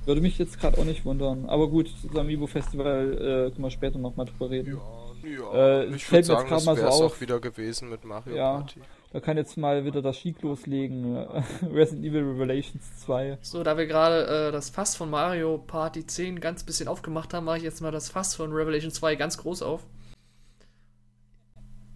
Würde 0.06 0.20
mich 0.20 0.38
jetzt 0.38 0.60
gerade 0.60 0.78
auch 0.78 0.84
nicht 0.84 1.04
wundern. 1.04 1.46
Aber 1.46 1.68
gut, 1.68 1.92
das 2.02 2.16
Amiibo 2.16 2.46
Festival 2.46 3.12
äh, 3.12 3.50
können 3.50 3.64
wir 3.64 3.70
später 3.70 3.98
nochmal 3.98 4.26
drüber 4.26 4.50
reden. 4.50 4.78
Ja, 5.24 5.28
ja. 5.28 5.80
Äh, 5.82 5.86
ich 5.86 6.10
würde 6.10 6.24
sagen, 6.24 6.48
das 6.48 6.64
mal 6.64 6.76
so 6.76 6.86
auf. 6.86 7.12
auch 7.12 7.20
wieder 7.20 7.40
gewesen 7.40 7.90
mit 7.90 8.04
Mario 8.04 8.36
ja, 8.36 8.52
Party. 8.54 8.80
Da 9.12 9.20
kann 9.20 9.36
jetzt 9.36 9.56
mal 9.56 9.84
wieder 9.84 10.02
das 10.02 10.18
Schick 10.18 10.42
loslegen. 10.42 11.16
Resident 11.72 12.04
Evil 12.04 12.22
Revelations 12.22 12.84
2. 13.04 13.38
So, 13.42 13.62
da 13.62 13.76
wir 13.76 13.86
gerade 13.86 14.48
äh, 14.48 14.52
das 14.52 14.70
Fass 14.70 14.94
von 14.94 15.10
Mario 15.10 15.58
Party 15.58 16.06
10 16.06 16.40
ganz 16.40 16.62
bisschen 16.64 16.86
aufgemacht 16.86 17.34
haben, 17.34 17.44
mache 17.44 17.58
ich 17.58 17.64
jetzt 17.64 17.80
mal 17.80 17.90
das 17.90 18.10
Fass 18.10 18.34
von 18.34 18.52
Revelation 18.52 18.90
2 18.90 19.16
ganz 19.16 19.38
groß 19.38 19.62
auf. 19.62 19.82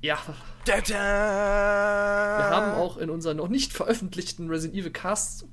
Ja. 0.02 0.18
Da, 0.64 0.80
da. 0.80 2.38
Wir 2.38 2.56
haben 2.56 2.72
auch 2.72 2.96
in 2.96 3.10
unseren 3.10 3.36
noch 3.36 3.48
nicht 3.48 3.72
veröffentlichten 3.72 4.48
Resident 4.48 4.78
Evil 4.78 4.92
Cast 4.92 5.46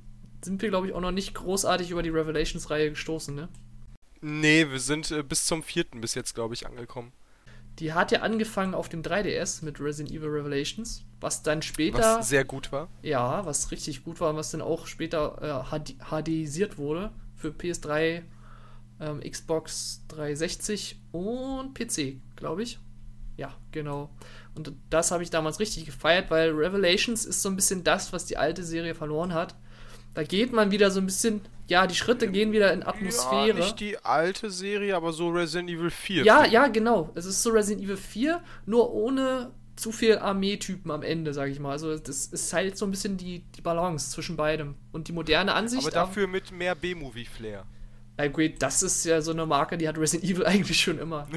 sind 0.44 0.62
wir, 0.62 0.68
glaube 0.68 0.86
ich, 0.86 0.92
auch 0.94 1.00
noch 1.00 1.10
nicht 1.10 1.34
großartig 1.34 1.90
über 1.90 2.02
die 2.02 2.10
Revelations-Reihe 2.10 2.90
gestoßen, 2.90 3.34
ne? 3.34 3.48
Nee, 4.20 4.70
wir 4.70 4.80
sind 4.80 5.10
äh, 5.10 5.22
bis 5.22 5.46
zum 5.46 5.62
vierten 5.62 6.00
bis 6.00 6.14
jetzt, 6.14 6.34
glaube 6.34 6.54
ich, 6.54 6.66
angekommen. 6.66 7.12
Die 7.78 7.92
hat 7.92 8.10
ja 8.10 8.22
angefangen 8.22 8.74
auf 8.74 8.88
dem 8.88 9.02
3DS 9.02 9.64
mit 9.64 9.80
Resident 9.80 10.10
Evil 10.10 10.30
Revelations, 10.30 11.04
was 11.20 11.44
dann 11.44 11.62
später. 11.62 12.18
Was 12.18 12.28
sehr 12.28 12.44
gut 12.44 12.72
war. 12.72 12.88
Ja, 13.02 13.46
was 13.46 13.70
richtig 13.70 14.02
gut 14.02 14.20
war, 14.20 14.34
was 14.34 14.50
dann 14.50 14.62
auch 14.62 14.86
später 14.88 15.64
äh, 15.70 15.78
HD 15.78 15.96
HDisiert 16.10 16.76
wurde 16.76 17.12
für 17.36 17.50
PS3, 17.50 18.22
ähm, 19.00 19.20
Xbox 19.20 20.04
360 20.08 21.00
und 21.12 21.74
PC, 21.74 22.16
glaube 22.34 22.64
ich. 22.64 22.80
Ja, 23.38 23.54
genau. 23.70 24.10
Und 24.54 24.72
das 24.90 25.12
habe 25.12 25.22
ich 25.22 25.30
damals 25.30 25.60
richtig 25.60 25.86
gefeiert, 25.86 26.30
weil 26.30 26.50
Revelations 26.50 27.24
ist 27.24 27.40
so 27.40 27.48
ein 27.48 27.56
bisschen 27.56 27.84
das, 27.84 28.12
was 28.12 28.26
die 28.26 28.36
alte 28.36 28.64
Serie 28.64 28.96
verloren 28.96 29.32
hat. 29.32 29.54
Da 30.14 30.24
geht 30.24 30.52
man 30.52 30.72
wieder 30.72 30.90
so 30.90 30.98
ein 30.98 31.06
bisschen, 31.06 31.42
ja, 31.68 31.86
die 31.86 31.94
Schritte 31.94 32.28
gehen 32.28 32.50
wieder 32.50 32.72
in 32.72 32.82
Atmosphäre. 32.82 33.48
Ja, 33.48 33.54
nicht 33.54 33.78
die 33.78 33.96
alte 34.04 34.50
Serie, 34.50 34.96
aber 34.96 35.12
so 35.12 35.28
Resident 35.28 35.70
Evil 35.70 35.90
4. 35.90 36.24
Ja, 36.24 36.44
ja, 36.46 36.66
genau. 36.66 37.10
Es 37.14 37.26
ist 37.26 37.40
so 37.40 37.50
Resident 37.50 37.84
Evil 37.84 37.96
4, 37.96 38.42
nur 38.66 38.92
ohne 38.92 39.52
zu 39.76 39.92
viel 39.92 40.18
Armeetypen 40.18 40.90
am 40.90 41.02
Ende, 41.04 41.32
sage 41.32 41.52
ich 41.52 41.60
mal. 41.60 41.70
Also 41.70 41.96
das 41.96 42.26
ist 42.26 42.52
halt 42.52 42.76
so 42.76 42.84
ein 42.84 42.90
bisschen 42.90 43.16
die, 43.16 43.44
die 43.54 43.60
Balance 43.60 44.10
zwischen 44.10 44.36
beidem. 44.36 44.74
Und 44.90 45.06
die 45.06 45.12
moderne 45.12 45.54
Ansicht. 45.54 45.84
Aber 45.84 45.92
dafür 45.92 46.26
mit 46.26 46.50
mehr 46.50 46.74
B-Movie-Flair. 46.74 47.64
Na 48.18 48.26
gut, 48.26 48.54
das 48.58 48.82
ist 48.82 49.04
ja 49.04 49.22
so 49.22 49.30
eine 49.30 49.46
Marke, 49.46 49.78
die 49.78 49.86
hat 49.86 49.96
Resident 49.96 50.28
Evil 50.28 50.44
eigentlich 50.46 50.80
schon 50.80 50.98
immer. 50.98 51.26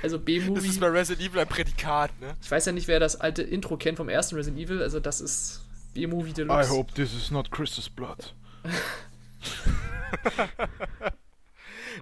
Also 0.00 0.20
B-Movie. 0.20 0.54
Das 0.54 0.64
ist 0.64 0.78
bei 0.80 0.86
Resident 0.86 1.28
Evil 1.28 1.40
ein 1.40 1.48
Prädikat, 1.48 2.12
ne? 2.20 2.36
Ich 2.40 2.48
weiß 2.48 2.66
ja 2.66 2.72
nicht, 2.72 2.86
wer 2.86 3.00
das 3.00 3.20
alte 3.20 3.42
Intro 3.42 3.76
kennt 3.76 3.96
vom 3.96 4.08
ersten 4.08 4.36
Resident 4.36 4.62
Evil. 4.62 4.80
Also 4.80 5.00
das 5.00 5.20
ist 5.20 5.66
B-Movie 5.94 6.32
Deluxe. 6.32 6.68
I 6.68 6.70
hope 6.70 6.94
this 6.94 7.12
is 7.12 7.32
not 7.32 7.50
Chris's 7.50 7.88
blood. 7.88 8.32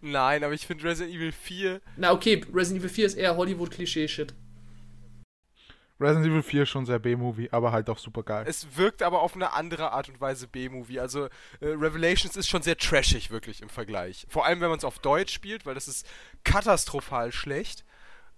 Nein, 0.03 0.45
aber 0.45 0.53
ich 0.53 0.67
finde 0.67 0.85
Resident 0.85 1.17
Evil 1.17 1.33
4. 1.33 1.81
Na 1.97 2.13
okay, 2.13 2.45
Resident 2.53 2.85
Evil 2.85 2.91
4 2.91 3.07
ist 3.07 3.15
eher 3.15 3.35
Hollywood-Klischee-Shit. 3.37 4.35
Resident 5.99 6.27
Evil 6.27 6.43
4 6.43 6.63
ist 6.65 6.69
schon 6.69 6.85
sehr 6.85 6.99
B-Movie, 6.99 7.49
aber 7.53 7.73
halt 7.73 7.89
auch 7.89 7.99
super 7.99 8.23
geil. 8.23 8.45
Es 8.47 8.77
wirkt 8.77 9.03
aber 9.03 9.23
auf 9.23 9.35
eine 9.35 9.55
andere 9.55 9.93
Art 9.93 10.09
und 10.09 10.21
Weise 10.21 10.47
B-Movie. 10.47 11.01
Also 11.01 11.27
äh, 11.61 11.69
Revelations 11.69 12.37
ist 12.37 12.49
schon 12.49 12.63
sehr 12.63 12.77
trashig 12.77 13.31
wirklich 13.31 13.63
im 13.63 13.71
Vergleich. 13.71 14.27
Vor 14.29 14.45
allem, 14.45 14.61
wenn 14.61 14.69
man 14.69 14.79
es 14.79 14.85
auf 14.85 14.99
Deutsch 14.99 15.33
spielt, 15.33 15.65
weil 15.65 15.75
das 15.75 15.89
ist 15.89 16.07
katastrophal 16.45 17.33
schlecht. 17.33 17.85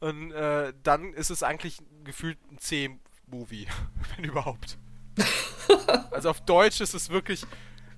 Und 0.00 0.30
äh, 0.30 0.72
dann 0.84 1.12
ist 1.14 1.30
es 1.30 1.42
eigentlich 1.42 1.78
gefühlt 2.04 2.38
ein 2.52 2.58
C-Movie, 2.58 3.66
wenn 4.16 4.24
überhaupt. 4.24 4.78
also 6.12 6.30
auf 6.30 6.40
Deutsch 6.42 6.80
ist 6.80 6.94
es 6.94 7.10
wirklich 7.10 7.44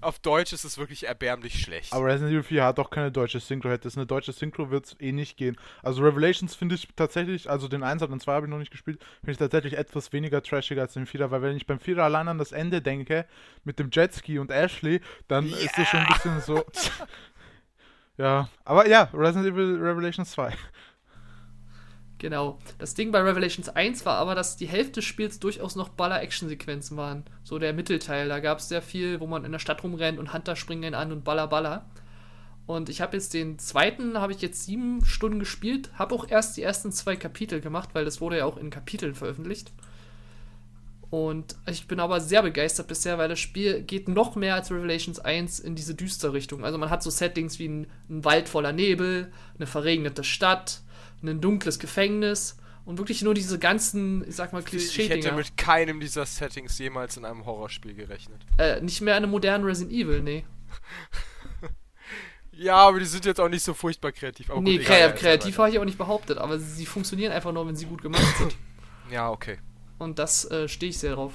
auf 0.01 0.19
Deutsch 0.19 0.53
ist 0.53 0.65
es 0.65 0.79
wirklich 0.79 1.07
erbärmlich 1.07 1.61
schlecht. 1.61 1.93
Aber 1.93 2.07
Resident 2.07 2.33
Evil 2.33 2.43
4 2.43 2.65
hat 2.65 2.79
auch 2.79 2.91
keine 2.91 3.13
deutsche 3.13 3.41
Synchro. 3.41 3.71
Hätte 3.71 3.89
es 3.89 3.97
eine 3.97 4.07
deutsche 4.07 4.33
Synchro, 4.33 4.71
wird 4.71 4.87
es 4.87 4.97
eh 5.01 5.13
nicht 5.13 5.37
gehen. 5.37 5.57
Also 5.83 6.03
Revelations 6.03 6.55
finde 6.55 6.75
ich 6.75 6.89
tatsächlich, 6.97 7.49
also 7.51 7.69
den 7.69 7.83
1 7.83 8.03
und 8.03 8.11
den 8.11 8.21
2 8.21 8.33
habe 8.33 8.47
ich 8.47 8.51
noch 8.51 8.59
nicht 8.59 8.71
gespielt, 8.71 9.01
finde 9.21 9.33
ich 9.33 9.39
tatsächlich 9.39 9.77
etwas 9.77 10.13
weniger 10.13 10.43
trashiger 10.43 10.83
als 10.83 10.95
den 10.95 11.07
4 11.07 11.31
weil 11.31 11.43
wenn 11.43 11.57
ich 11.57 11.67
beim 11.67 11.81
4 11.81 11.99
allein 11.99 12.29
an 12.29 12.39
das 12.39 12.53
Ende 12.53 12.83
denke, 12.83 13.27
mit 13.65 13.79
dem 13.79 13.91
Jetski 13.93 14.39
und 14.39 14.51
Ashley, 14.51 15.01
dann 15.29 15.47
yeah. 15.47 15.59
ist 15.59 15.79
es 15.79 15.89
schon 15.89 16.01
ein 16.01 16.07
bisschen 16.07 16.41
so. 16.41 16.65
ja, 18.17 18.49
aber 18.65 18.89
ja, 18.89 19.11
Resident 19.13 19.53
Evil 19.53 19.79
Revelations 19.81 20.31
2. 20.31 20.55
Genau. 22.21 22.59
Das 22.77 22.93
Ding 22.93 23.13
bei 23.13 23.23
Revelations 23.23 23.71
1 23.71 24.05
war 24.05 24.19
aber, 24.19 24.35
dass 24.35 24.59
die 24.59 24.69
Hälfte 24.69 25.01
des 25.01 25.07
Spiels 25.07 25.41
durchaus 25.41 25.75
noch 25.75 25.89
Baller-Action-Sequenzen 25.89 26.99
waren. 26.99 27.25
So 27.43 27.59
der 27.59 27.73
Mittelteil. 27.73 28.29
Da 28.29 28.41
gab 28.41 28.59
es 28.59 28.69
sehr 28.69 28.83
viel, 28.83 29.21
wo 29.21 29.27
man 29.27 29.47
in 29.47 29.53
der 29.53 29.59
Stadt 29.59 29.83
rumrennt 29.83 30.19
und 30.19 30.35
Hunter 30.35 30.55
springen 30.55 30.95
an 30.95 31.13
und 31.13 31.25
Baller, 31.25 31.47
Baller. 31.47 31.87
Und 32.67 32.91
ich 32.91 33.01
habe 33.01 33.17
jetzt 33.17 33.33
den 33.33 33.59
zweiten, 33.59 34.19
habe 34.19 34.33
ich 34.35 34.43
jetzt 34.43 34.67
sieben 34.67 35.03
Stunden 35.03 35.39
gespielt. 35.39 35.89
Habe 35.95 36.15
auch 36.15 36.29
erst 36.29 36.59
die 36.59 36.63
ersten 36.63 36.93
zwei 36.93 37.17
Kapitel 37.17 37.63
gemacht, 37.63 37.89
weil 37.95 38.05
das 38.05 38.21
wurde 38.21 38.37
ja 38.37 38.45
auch 38.45 38.59
in 38.59 38.69
Kapiteln 38.69 39.15
veröffentlicht. 39.15 39.73
Und 41.09 41.57
ich 41.67 41.89
bin 41.89 42.01
aber 42.01 42.21
sehr 42.21 42.43
begeistert 42.43 42.87
bisher, 42.87 43.17
weil 43.17 43.31
das 43.31 43.41
Spiel 43.41 43.83
geht 43.83 44.09
noch 44.09 44.37
mehr 44.37 44.55
als 44.57 44.71
Revelations 44.71 45.19
1 45.19 45.59
in 45.59 45.75
diese 45.75 45.95
düstere 45.95 46.35
Richtung. 46.35 46.67
Also 46.67 46.77
man 46.77 46.91
hat 46.91 47.03
so 47.03 47.09
Settings 47.09 47.59
wie 47.59 47.67
ein, 47.67 47.87
ein 48.11 48.25
Wald 48.27 48.49
voller 48.49 48.73
Nebel, 48.73 49.33
eine 49.57 49.67
verregnete 49.67 50.23
Stadt, 50.23 50.83
ein 51.23 51.41
dunkles 51.41 51.79
Gefängnis 51.79 52.57
und 52.85 52.99
wirklich 52.99 53.23
nur 53.23 53.35
diese 53.35 53.59
ganzen, 53.59 54.27
ich 54.29 54.37
sag 54.37 54.53
mal, 54.53 54.63
klischee 54.63 55.03
Ich 55.03 55.11
hätte 55.11 55.33
mit 55.33 55.57
keinem 55.57 56.01
dieser 56.01 56.27
Settings 56.27 56.79
jemals 56.79 57.17
in 57.17 57.25
einem 57.25 57.45
Horrorspiel 57.45 57.95
gerechnet. 57.95 58.45
Äh, 58.59 58.81
nicht 58.81 59.01
mehr 59.01 59.15
eine 59.15 59.27
moderne 59.27 59.67
Resident 59.67 59.93
Evil, 59.93 60.23
nee. 60.23 60.45
ja, 62.53 62.77
aber 62.77 62.99
die 62.99 63.07
sind 63.07 63.25
jetzt 63.25 63.41
auch 63.41 63.49
nicht 63.49 63.63
so 63.63 63.75
furchtbar 63.75 64.13
kreativ. 64.13 64.51
Aber 64.51 64.61
nee, 64.61 64.79
gut, 64.79 64.87
egal, 64.87 65.15
kreativ 65.15 65.59
habe 65.59 65.71
ich 65.71 65.79
auch 65.79 65.85
nicht 65.85 65.99
behauptet, 65.99 66.39
aber 66.39 66.59
sie 66.59 66.87
funktionieren 66.87 67.33
einfach 67.33 67.53
nur, 67.53 67.67
wenn 67.67 67.77
sie 67.77 67.87
gut 67.87 68.03
gemacht 68.03 68.37
sind. 68.39 68.57
ja, 69.11 69.31
okay. 69.31 69.59
Und 69.99 70.19
das 70.19 70.51
äh, 70.51 70.67
stehe 70.69 70.91
ich 70.91 70.99
sehr 70.99 71.15
drauf. 71.15 71.35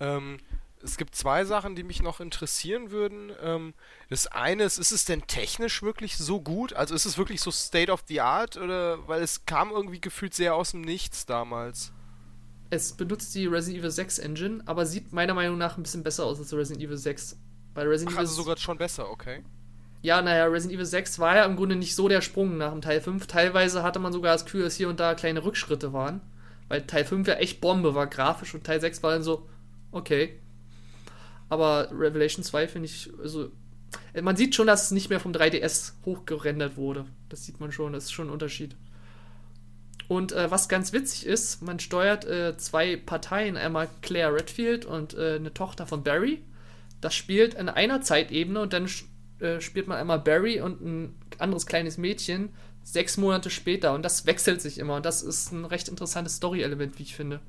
Ähm, 0.00 0.38
es 0.84 0.96
gibt 0.96 1.14
zwei 1.14 1.44
Sachen, 1.44 1.74
die 1.74 1.82
mich 1.82 2.02
noch 2.02 2.20
interessieren 2.20 2.90
würden. 2.90 3.32
Ähm, 3.42 3.74
das 4.10 4.26
eine 4.26 4.64
ist, 4.64 4.78
ist 4.78 4.92
es 4.92 5.04
denn 5.04 5.26
technisch 5.26 5.82
wirklich 5.82 6.16
so 6.16 6.40
gut? 6.40 6.74
Also 6.74 6.94
ist 6.94 7.06
es 7.06 7.18
wirklich 7.18 7.40
so 7.40 7.50
State 7.50 7.90
of 7.90 8.04
the 8.06 8.20
Art? 8.20 8.56
Oder 8.56 9.08
weil 9.08 9.22
es 9.22 9.46
kam 9.46 9.70
irgendwie 9.70 10.00
gefühlt 10.00 10.34
sehr 10.34 10.54
aus 10.54 10.72
dem 10.72 10.82
Nichts 10.82 11.26
damals. 11.26 11.92
Es 12.70 12.92
benutzt 12.92 13.34
die 13.34 13.46
Resident 13.46 13.80
Evil 13.80 13.90
6 13.90 14.18
Engine, 14.18 14.62
aber 14.66 14.86
sieht 14.86 15.12
meiner 15.12 15.34
Meinung 15.34 15.58
nach 15.58 15.76
ein 15.76 15.82
bisschen 15.82 16.02
besser 16.02 16.24
aus 16.24 16.38
als 16.38 16.52
Resident 16.52 16.84
Evil 16.84 16.96
6. 16.96 17.38
Bei 17.72 17.82
Resident 17.82 18.16
Ach, 18.16 18.20
also 18.20 18.34
sogar 18.34 18.56
schon 18.56 18.78
besser, 18.78 19.10
okay. 19.10 19.42
Ja, 20.02 20.20
naja, 20.20 20.44
Resident 20.46 20.74
Evil 20.74 20.86
6 20.86 21.18
war 21.18 21.36
ja 21.36 21.44
im 21.44 21.56
Grunde 21.56 21.76
nicht 21.76 21.94
so 21.94 22.08
der 22.08 22.20
Sprung 22.20 22.58
nach 22.58 22.72
dem 22.72 22.82
Teil 22.82 23.00
5. 23.00 23.26
Teilweise 23.26 23.82
hatte 23.82 23.98
man 23.98 24.12
sogar 24.12 24.32
das 24.32 24.44
Gefühl, 24.44 24.62
dass 24.62 24.76
hier 24.76 24.88
und 24.88 25.00
da 25.00 25.14
kleine 25.14 25.44
Rückschritte 25.44 25.92
waren. 25.92 26.20
Weil 26.68 26.86
Teil 26.86 27.04
5 27.04 27.26
ja 27.28 27.34
echt 27.34 27.60
Bombe 27.60 27.94
war, 27.94 28.06
grafisch, 28.06 28.54
und 28.54 28.64
Teil 28.64 28.80
6 28.80 29.02
war 29.02 29.12
dann 29.12 29.22
so, 29.22 29.48
okay, 29.92 30.40
aber 31.54 31.88
Revelation 31.90 32.44
2 32.44 32.68
finde 32.68 32.86
ich, 32.86 33.10
also 33.22 33.50
man 34.20 34.36
sieht 34.36 34.54
schon, 34.54 34.66
dass 34.66 34.84
es 34.84 34.90
nicht 34.90 35.08
mehr 35.08 35.20
vom 35.20 35.32
3DS 35.32 35.92
hochgerendert 36.04 36.76
wurde. 36.76 37.06
Das 37.28 37.44
sieht 37.44 37.60
man 37.60 37.72
schon, 37.72 37.92
das 37.92 38.04
ist 38.04 38.12
schon 38.12 38.28
ein 38.28 38.32
Unterschied. 38.32 38.76
Und 40.08 40.32
äh, 40.32 40.50
was 40.50 40.68
ganz 40.68 40.92
witzig 40.92 41.24
ist, 41.24 41.62
man 41.62 41.78
steuert 41.78 42.24
äh, 42.26 42.56
zwei 42.58 42.96
Parteien, 42.96 43.56
einmal 43.56 43.88
Claire 44.02 44.34
Redfield 44.34 44.84
und 44.84 45.14
äh, 45.14 45.36
eine 45.36 45.54
Tochter 45.54 45.86
von 45.86 46.02
Barry. 46.02 46.42
Das 47.00 47.14
spielt 47.14 47.54
in 47.54 47.68
einer 47.68 48.02
Zeitebene 48.02 48.60
und 48.60 48.72
dann 48.72 48.90
äh, 49.38 49.60
spielt 49.60 49.86
man 49.86 49.98
einmal 49.98 50.18
Barry 50.18 50.60
und 50.60 50.80
ein 50.82 51.14
anderes 51.38 51.66
kleines 51.66 51.96
Mädchen 51.96 52.50
sechs 52.82 53.16
Monate 53.16 53.48
später 53.48 53.94
und 53.94 54.02
das 54.02 54.26
wechselt 54.26 54.60
sich 54.60 54.78
immer 54.78 54.96
und 54.96 55.06
das 55.06 55.22
ist 55.22 55.52
ein 55.52 55.64
recht 55.64 55.88
interessantes 55.88 56.36
Story-Element, 56.36 56.98
wie 56.98 57.04
ich 57.04 57.14
finde. 57.14 57.40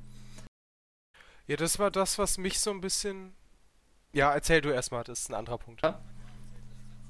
Ja, 1.46 1.56
das 1.56 1.78
war 1.78 1.90
das, 1.90 2.18
was 2.18 2.38
mich 2.38 2.58
so 2.58 2.70
ein 2.70 2.80
bisschen 2.80 3.34
ja, 4.16 4.32
erzähl 4.32 4.62
du 4.62 4.70
erstmal, 4.70 5.04
das 5.04 5.20
ist 5.20 5.30
ein 5.30 5.34
anderer 5.34 5.58
Punkt. 5.58 5.82
Ja. 5.82 6.00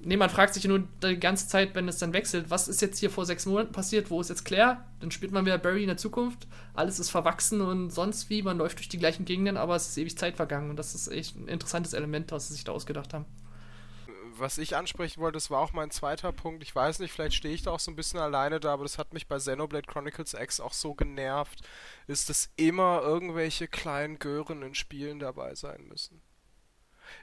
Nee, 0.00 0.16
man 0.16 0.28
fragt 0.28 0.54
sich 0.54 0.64
nur 0.64 0.80
die 1.02 1.18
ganze 1.18 1.48
Zeit, 1.48 1.74
wenn 1.74 1.88
es 1.88 1.98
dann 1.98 2.12
wechselt, 2.12 2.50
was 2.50 2.68
ist 2.68 2.82
jetzt 2.82 2.98
hier 2.98 3.10
vor 3.10 3.24
sechs 3.24 3.46
Monaten 3.46 3.72
passiert, 3.72 4.10
wo 4.10 4.20
ist 4.20 4.28
jetzt 4.28 4.44
Claire? 4.44 4.84
Dann 5.00 5.10
spielt 5.12 5.32
man 5.32 5.46
wieder 5.46 5.56
Barry 5.56 5.82
in 5.82 5.86
der 5.88 5.96
Zukunft, 5.96 6.48
alles 6.74 6.98
ist 6.98 7.10
verwachsen 7.10 7.60
und 7.60 7.90
sonst 7.90 8.28
wie, 8.28 8.42
man 8.42 8.58
läuft 8.58 8.78
durch 8.78 8.88
die 8.88 8.98
gleichen 8.98 9.24
Gegenden, 9.24 9.56
aber 9.56 9.76
es 9.76 9.88
ist 9.88 9.98
ewig 9.98 10.18
Zeit 10.18 10.36
vergangen 10.36 10.68
und 10.68 10.76
das 10.76 10.94
ist 10.94 11.08
echt 11.08 11.36
ein 11.36 11.48
interessantes 11.48 11.92
Element, 11.92 12.30
was 12.32 12.48
sie 12.48 12.54
sich 12.54 12.64
da 12.64 12.72
ausgedacht 12.72 13.14
haben. 13.14 13.24
was 14.38 14.58
ich 14.58 14.76
ansprechen 14.76 15.20
wollte, 15.20 15.36
das 15.36 15.50
war 15.50 15.60
auch 15.60 15.72
mein 15.72 15.90
zweiter 15.90 16.32
Punkt. 16.32 16.62
Ich 16.62 16.74
weiß 16.74 16.98
nicht, 16.98 17.12
vielleicht 17.12 17.34
stehe 17.34 17.54
ich 17.54 17.62
da 17.62 17.70
auch 17.70 17.80
so 17.80 17.90
ein 17.90 17.96
bisschen 17.96 18.20
alleine 18.20 18.60
da, 18.60 18.72
aber 18.72 18.84
das 18.84 18.98
hat 18.98 19.14
mich 19.14 19.28
bei 19.28 19.38
Xenoblade 19.38 19.86
Chronicles 19.86 20.34
X 20.34 20.60
auch 20.60 20.72
so 20.72 20.94
genervt, 20.94 21.62
ist, 22.06 22.28
dass 22.28 22.50
immer 22.56 23.00
irgendwelche 23.02 23.68
kleinen 23.68 24.18
Gören 24.18 24.62
in 24.62 24.74
Spielen 24.74 25.18
dabei 25.18 25.54
sein 25.54 25.86
müssen. 25.88 26.22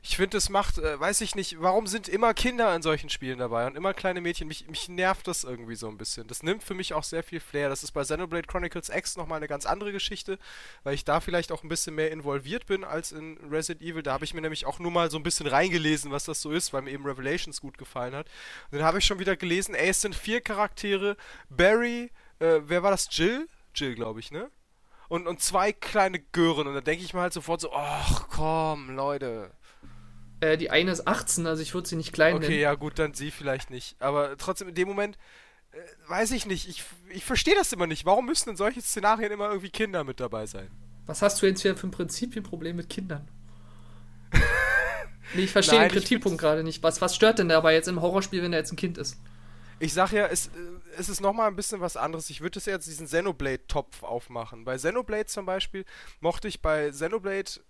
Ich 0.02 0.18
finde, 0.18 0.38
es 0.38 0.50
macht, 0.50 0.78
äh, 0.78 1.00
weiß 1.00 1.22
ich 1.22 1.36
nicht, 1.36 1.62
warum 1.62 1.88
sind 1.88 2.08
immer 2.08 2.34
Kinder 2.34 2.76
in 2.76 2.82
solchen 2.82 3.10
Spielen 3.10 3.40
dabei 3.40 3.68
und 3.68 3.78
immer 3.78 3.94
kleine 3.94 4.22
Mädchen? 4.22 4.48
Mich, 4.48 4.68
mich 4.68 4.90
nervt 4.90 5.28
das 5.28 5.44
irgendwie 5.44 5.76
so 5.76 5.88
ein 5.88 5.98
bisschen. 5.98 6.28
Das 6.28 6.44
nimmt 6.44 6.64
für 6.64 6.74
mich 6.74 6.94
auch 6.94 7.04
sehr 7.04 7.24
viel 7.24 7.40
Flair. 7.40 7.70
Das 7.70 7.84
ist 7.84 7.92
bei 7.92 8.02
Xenoblade 8.02 8.48
Chronicles 8.48 8.90
X 8.90 9.16
nochmal 9.16 9.38
eine 9.38 9.48
ganz 9.48 9.66
andere 9.66 9.92
Geschichte, 9.92 10.40
weil 10.84 10.94
ich 10.94 11.06
da 11.06 11.20
vielleicht 11.20 11.52
auch 11.52 11.64
ein 11.64 11.70
bisschen 11.70 11.96
mehr 11.96 12.12
involviert 12.12 12.66
bin 12.66 12.84
als 12.84 13.12
in 13.12 13.38
Resident 13.50 13.82
Evil. 13.82 14.04
Da 14.04 14.14
habe 14.14 14.26
ich 14.26 14.34
mir 14.34 14.42
nämlich 14.42 14.66
auch 14.66 14.80
nur 14.80 14.92
mal 14.92 15.10
so 15.10 15.18
ein 15.18 15.24
bisschen 15.24 15.48
reingelesen, 15.48 16.12
was 16.12 16.26
das 16.26 16.42
so 16.42 16.52
ist, 16.52 16.74
weil 16.74 16.82
mir 16.82 16.92
eben 16.92 17.06
Revelations 17.06 17.62
gut 17.62 17.78
gefallen 17.78 18.16
hat. 18.16 18.28
Und 18.72 18.80
dann 18.80 18.88
habe 18.88 19.00
ich 19.00 19.06
schon 19.06 19.20
wieder 19.20 19.36
gelesen, 19.36 19.76
ey, 19.76 19.90
es 19.90 20.02
sind 20.02 20.16
vier 20.16 20.42
Charaktere. 20.42 21.18
Barry, 21.50 22.12
äh, 22.40 22.60
wer 22.66 22.84
war 22.84 22.92
das? 22.92 23.08
Jill? 23.12 23.48
Jill, 23.76 23.96
glaube 23.96 24.20
ich, 24.20 24.32
ne? 24.32 24.52
Und, 25.08 25.28
und 25.28 25.42
zwei 25.42 25.72
kleine 25.72 26.20
Gören. 26.20 26.68
Und 26.68 26.74
da 26.74 26.82
denke 26.82 27.04
ich 27.04 27.14
mir 27.14 27.22
halt 27.22 27.34
sofort 27.34 27.62
so, 27.62 27.72
ach 27.74 28.28
komm, 28.30 28.96
Leute. 28.96 29.52
Äh, 30.44 30.58
die 30.58 30.70
eine 30.70 30.92
ist 30.92 31.08
18, 31.08 31.48
also 31.48 31.62
ich 31.62 31.74
würde 31.74 31.88
sie 31.88 31.96
nicht 31.96 32.12
klein 32.12 32.36
Okay, 32.36 32.48
nennen. 32.50 32.60
ja 32.60 32.74
gut, 32.76 33.00
dann 33.00 33.14
sie 33.14 33.32
vielleicht 33.32 33.70
nicht. 33.70 33.96
Aber 34.00 34.36
trotzdem, 34.38 34.68
in 34.68 34.76
dem 34.76 34.90
Moment, 34.90 35.18
äh, 35.72 35.78
weiß 36.10 36.32
ich 36.32 36.46
nicht. 36.46 36.68
Ich, 36.68 36.84
ich 37.10 37.24
verstehe 37.24 37.56
das 37.56 37.72
immer 37.72 37.88
nicht. 37.88 38.06
Warum 38.06 38.26
müssen 38.26 38.50
in 38.50 38.58
solchen 38.58 38.82
Szenarien 38.82 39.32
immer 39.32 39.48
irgendwie 39.48 39.70
Kinder 39.70 40.04
mit 40.04 40.20
dabei 40.20 40.46
sein? 40.46 40.70
Was 41.06 41.22
hast 41.22 41.42
du 41.42 41.46
jetzt 41.46 41.62
hier 41.62 41.78
für 41.78 41.88
ein 41.88 41.92
Prinzipienproblem 41.92 42.76
mit 42.76 42.90
Kindern? 42.90 43.26
nee, 45.34 45.44
ich 45.44 45.52
verstehe 45.52 45.80
den 45.80 45.92
Kritikpunkt 45.92 46.40
gerade 46.40 46.62
nicht. 46.62 46.84
Was, 46.84 47.00
was 47.00 47.16
stört 47.16 47.40
denn 47.40 47.48
dabei 47.48 47.74
jetzt 47.74 47.88
im 47.88 48.02
Horrorspiel, 48.02 48.44
wenn 48.44 48.52
da 48.52 48.58
jetzt 48.58 48.74
ein 48.74 48.78
Kind 48.78 48.98
ist? 48.98 49.18
Ich 49.80 49.94
sag 49.94 50.12
ja, 50.12 50.28
es, 50.28 50.48
äh, 50.48 50.50
es 50.98 51.08
ist 51.08 51.22
nochmal 51.22 51.48
ein 51.48 51.56
bisschen 51.56 51.80
was 51.80 51.96
anderes. 51.96 52.30
Ich 52.30 52.42
würde 52.42 52.60
jetzt 52.60 52.88
diesen 52.88 53.08
Xenoblade-Topf 53.08 54.04
aufmachen. 54.04 54.66
Bei 54.66 54.76
Xenoblade 54.76 55.28
zum 55.28 55.46
Beispiel 55.46 55.86
mochte 56.20 56.50
ich 56.50 56.62
bei 56.62 56.90
Xenoblade 56.90 57.62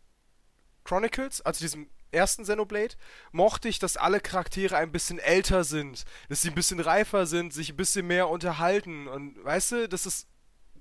Chronicles, 0.83 1.41
also 1.41 1.61
diesem 1.61 1.87
ersten 2.11 2.43
Xenoblade, 2.43 2.95
mochte 3.31 3.67
ich, 3.67 3.79
dass 3.79 3.97
alle 3.97 4.19
Charaktere 4.19 4.77
ein 4.77 4.91
bisschen 4.91 5.19
älter 5.19 5.63
sind, 5.63 6.03
dass 6.29 6.41
sie 6.41 6.49
ein 6.49 6.55
bisschen 6.55 6.79
reifer 6.79 7.25
sind, 7.25 7.53
sich 7.53 7.71
ein 7.71 7.77
bisschen 7.77 8.07
mehr 8.07 8.29
unterhalten 8.29 9.07
und 9.07 9.43
weißt 9.43 9.71
du, 9.71 9.89
dass 9.89 10.05
es 10.05 10.27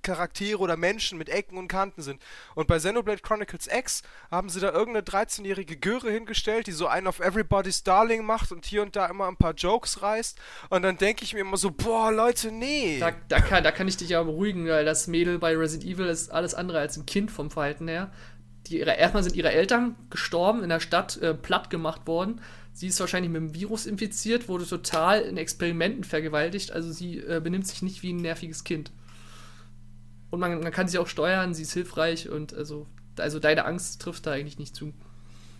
Charaktere 0.03 0.59
oder 0.59 0.77
Menschen 0.77 1.17
mit 1.17 1.29
Ecken 1.29 1.57
und 1.57 1.69
Kanten 1.69 2.03
sind. 2.03 2.21
Und 2.55 2.67
bei 2.67 2.79
Xenoblade 2.79 3.23
Chronicles 3.23 3.69
X 3.69 4.03
haben 4.31 4.49
sie 4.49 4.61
da 4.61 4.73
irgendeine 4.73 5.07
13-jährige 5.07 5.77
Göre 5.77 6.11
hingestellt, 6.11 6.67
die 6.67 6.73
so 6.73 6.87
einen 6.87 7.07
auf 7.07 7.21
Everybody's 7.21 7.83
Darling 7.85 8.25
macht 8.25 8.53
und 8.53 8.67
hier 8.67 8.83
und 8.83 8.97
da 8.97 9.07
immer 9.07 9.29
ein 9.29 9.37
paar 9.37 9.55
Jokes 9.55 10.03
reißt. 10.03 10.39
Und 10.71 10.83
dann 10.83 10.99
denke 10.99 11.25
ich 11.25 11.35
mir 11.35 11.41
immer 11.41 11.57
so, 11.57 11.71
boah, 11.71 12.11
Leute, 12.11 12.51
nee. 12.51 12.99
Da, 12.99 13.13
da, 13.29 13.41
kann, 13.41 13.65
da 13.65 13.71
kann 13.71 13.89
ich 13.89 13.97
dich 13.97 14.11
ja 14.11 14.23
beruhigen, 14.23 14.67
weil 14.67 14.85
das 14.85 15.07
Mädel 15.07 15.39
bei 15.39 15.57
Resident 15.57 15.91
Evil 15.91 16.07
ist 16.07 16.31
alles 16.31 16.55
andere 16.55 16.81
als 16.81 16.97
ein 16.97 17.07
Kind 17.07 17.31
vom 17.31 17.51
Verhalten 17.51 17.89
her. 17.89 18.13
Die, 18.67 18.79
erstmal 18.79 19.23
sind 19.23 19.37
ihre 19.37 19.53
Eltern 19.53 19.97
gestorben, 20.11 20.63
in 20.63 20.69
der 20.69 20.81
Stadt 20.81 21.17
äh, 21.19 21.35
platt 21.35 21.71
gemacht 21.71 22.07
worden. 22.07 22.41
Sie 22.73 22.87
ist 22.87 23.01
wahrscheinlich 23.01 23.31
mit 23.31 23.41
dem 23.41 23.55
Virus 23.55 23.87
infiziert, 23.87 24.49
wurde 24.49 24.67
total 24.67 25.21
in 25.21 25.37
Experimenten 25.37 26.05
vergewaltigt. 26.05 26.73
Also 26.73 26.91
sie 26.93 27.19
äh, 27.19 27.41
benimmt 27.43 27.67
sich 27.67 27.83
nicht 27.83 28.03
wie 28.03 28.13
ein 28.13 28.17
nerviges 28.17 28.65
Kind. 28.65 28.93
Und 30.31 30.41
man, 30.41 30.61
man 30.61 30.73
kann 30.73 30.89
sie 30.89 30.99
auch 30.99 31.09
steuern, 31.09 31.53
sie 31.53 31.63
ist 31.63 31.75
hilfreich 31.75 32.31
und 32.31 32.55
also, 32.55 32.87
also 33.19 33.39
deine 33.39 33.67
Angst 33.67 34.01
trifft 34.01 34.27
da 34.27 34.33
eigentlich 34.33 34.59
nicht 34.59 34.75
zu. 34.75 34.95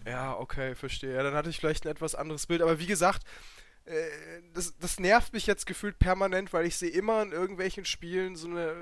Ja, 0.07 0.37
okay, 0.39 0.75
verstehe. 0.75 1.15
Ja, 1.15 1.23
dann 1.23 1.35
hatte 1.35 1.51
ich 1.51 1.59
vielleicht 1.59 1.85
ein 1.85 1.91
etwas 1.91 2.15
anderes 2.15 2.47
Bild. 2.47 2.63
Aber 2.63 2.79
wie 2.81 2.87
gesagt, 2.87 3.25
das, 4.55 4.77
das 4.79 5.01
nervt 5.01 5.33
mich 5.33 5.47
jetzt 5.47 5.67
gefühlt 5.67 5.99
permanent, 5.99 6.53
weil 6.53 6.67
ich 6.67 6.77
sehe 6.77 6.91
immer 6.91 7.23
in 7.23 7.33
irgendwelchen 7.33 7.85
Spielen 7.85 8.37
so 8.37 8.49
eine. 8.49 8.69
Äh, 8.69 8.75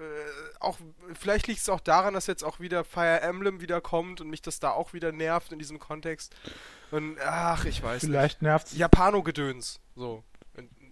auch 0.61 0.78
vielleicht 1.14 1.47
liegt 1.47 1.61
es 1.61 1.69
auch 1.71 1.80
daran, 1.80 2.12
dass 2.12 2.26
jetzt 2.26 2.45
auch 2.45 2.61
wieder 2.61 2.85
Fire 2.85 3.21
Emblem 3.23 3.62
wieder 3.62 3.80
kommt 3.80 4.21
und 4.21 4.28
mich 4.28 4.42
das 4.42 4.61
da 4.61 4.71
auch 4.73 4.92
wieder 4.92 5.11
nervt 5.11 5.52
in 5.52 5.59
diesem 5.59 5.78
Kontext. 5.78 6.35
Und 6.90 7.16
ach, 7.25 7.64
ich 7.64 7.83
weiß 7.83 8.02
Vielleicht 8.02 8.42
nervt 8.42 8.73
nicht. 8.73 8.78
Japano-Gedöns. 8.78 9.80
So. 9.97 10.23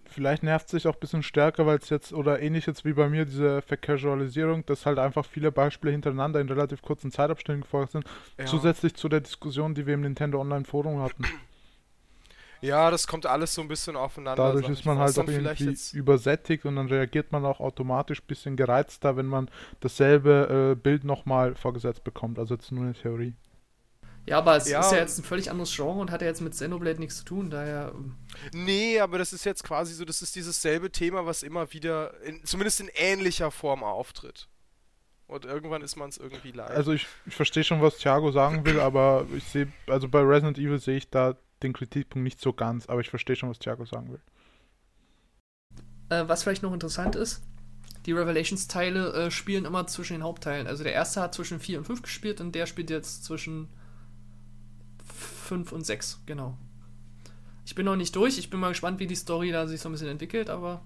Vielleicht 0.05 0.41
nervt 0.41 0.65
es 0.65 0.71
sich 0.71 0.87
auch 0.87 0.95
ein 0.95 0.99
bisschen 0.99 1.21
stärker, 1.21 1.67
weil 1.67 1.77
es 1.77 1.89
jetzt, 1.89 2.11
oder 2.13 2.41
ähnlich 2.41 2.65
jetzt 2.65 2.83
wie 2.83 2.93
bei 2.93 3.09
mir, 3.09 3.25
diese 3.25 3.61
Vercasualisierung, 3.61 4.65
dass 4.65 4.87
halt 4.87 4.97
einfach 4.97 5.23
viele 5.23 5.51
Beispiele 5.51 5.91
hintereinander 5.91 6.39
in 6.39 6.49
relativ 6.49 6.81
kurzen 6.81 7.11
Zeitabständen 7.11 7.61
gefolgt 7.61 7.91
sind. 7.91 8.05
Ja. 8.39 8.47
Zusätzlich 8.47 8.95
zu 8.95 9.07
der 9.07 9.21
Diskussion, 9.21 9.75
die 9.75 9.85
wir 9.85 9.93
im 9.93 10.01
Nintendo 10.01 10.41
Online 10.41 10.65
Forum 10.65 10.99
hatten. 11.03 11.25
Ja, 12.61 12.91
das 12.91 13.07
kommt 13.07 13.25
alles 13.25 13.53
so 13.53 13.61
ein 13.61 13.67
bisschen 13.67 13.95
aufeinander. 13.95 14.43
Dadurch 14.53 14.67
ist 14.69 14.85
man 14.85 14.97
halt 14.97 15.17
auch 15.17 15.27
irgendwie 15.27 15.63
jetzt- 15.65 15.93
übersättigt 15.93 16.65
und 16.65 16.75
dann 16.75 16.87
reagiert 16.87 17.31
man 17.31 17.45
auch 17.45 17.59
automatisch 17.59 18.21
ein 18.21 18.27
bisschen 18.27 18.55
gereizter, 18.57 19.15
wenn 19.15 19.27
man 19.27 19.49
dasselbe 19.79 20.73
äh, 20.73 20.75
Bild 20.75 21.03
nochmal 21.03 21.55
vorgesetzt 21.55 22.03
bekommt. 22.03 22.37
Also 22.39 22.55
jetzt 22.55 22.71
nur 22.71 22.83
eine 22.83 22.93
Theorie. 22.93 23.33
Ja, 24.25 24.39
aber 24.39 24.57
es 24.57 24.69
Ja. 24.69 24.81
ist 24.81 24.91
ja 24.91 24.97
jetzt 24.99 25.17
ein 25.17 25.23
völlig 25.23 25.49
anderes 25.49 25.73
Genre 25.75 25.99
und 25.99 26.11
hat 26.11 26.21
ja 26.21 26.27
jetzt 26.27 26.41
mit 26.41 26.51
Xenoblade 26.53 26.99
nichts 26.99 27.17
zu 27.19 27.25
tun, 27.25 27.49
daher. 27.49 27.93
ähm, 27.95 28.15
Nee, 28.53 28.99
aber 28.99 29.17
das 29.17 29.33
ist 29.33 29.45
jetzt 29.45 29.63
quasi 29.63 29.93
so, 29.93 30.05
das 30.05 30.21
ist 30.21 30.35
dieses 30.35 30.61
selbe 30.61 30.91
Thema, 30.91 31.25
was 31.25 31.41
immer 31.41 31.71
wieder, 31.73 32.13
in, 32.23 32.43
zumindest 32.45 32.81
in 32.81 32.89
ähnlicher 32.93 33.49
Form 33.51 33.83
auftritt. 33.83 34.47
Und 35.27 35.45
irgendwann 35.45 35.81
ist 35.81 35.95
man 35.95 36.09
es 36.09 36.17
irgendwie 36.17 36.51
leid. 36.51 36.71
Also 36.71 36.91
ich, 36.91 37.07
ich 37.25 37.35
verstehe 37.35 37.63
schon, 37.63 37.81
was 37.81 37.97
Thiago 37.97 38.31
sagen 38.31 38.65
will, 38.65 38.79
aber 38.79 39.25
ich 39.35 39.43
sehe, 39.45 39.71
also 39.87 40.09
bei 40.09 40.21
Resident 40.21 40.57
Evil 40.57 40.79
sehe 40.79 40.97
ich 40.97 41.09
da 41.09 41.35
den 41.63 41.73
Kritikpunkt 41.73 42.23
nicht 42.23 42.39
so 42.39 42.53
ganz, 42.53 42.87
aber 42.87 43.01
ich 43.01 43.09
verstehe 43.09 43.35
schon, 43.35 43.49
was 43.49 43.59
Thiago 43.59 43.85
sagen 43.85 44.11
will. 44.11 44.21
Äh, 46.09 46.27
was 46.27 46.43
vielleicht 46.43 46.63
noch 46.63 46.73
interessant 46.73 47.15
ist, 47.15 47.41
die 48.05 48.13
Revelations-Teile 48.13 49.13
äh, 49.13 49.31
spielen 49.31 49.65
immer 49.65 49.85
zwischen 49.87 50.13
den 50.13 50.23
Hauptteilen. 50.23 50.67
Also 50.67 50.83
der 50.83 50.93
erste 50.93 51.21
hat 51.21 51.35
zwischen 51.35 51.59
4 51.59 51.79
und 51.79 51.85
5 51.85 52.01
gespielt 52.01 52.41
und 52.41 52.53
der 52.53 52.65
spielt 52.65 52.89
jetzt 52.89 53.23
zwischen 53.23 53.67
5 55.45 55.71
und 55.71 55.85
6, 55.85 56.21
genau. 56.25 56.57
Ich 57.65 57.75
bin 57.75 57.85
noch 57.85 57.95
nicht 57.95 58.15
durch, 58.15 58.37
ich 58.37 58.49
bin 58.49 58.59
mal 58.59 58.69
gespannt, 58.69 58.99
wie 58.99 59.07
die 59.07 59.15
Story 59.15 59.51
da 59.51 59.67
sich 59.67 59.81
so 59.81 59.89
ein 59.89 59.91
bisschen 59.91 60.07
entwickelt, 60.07 60.49
aber 60.49 60.81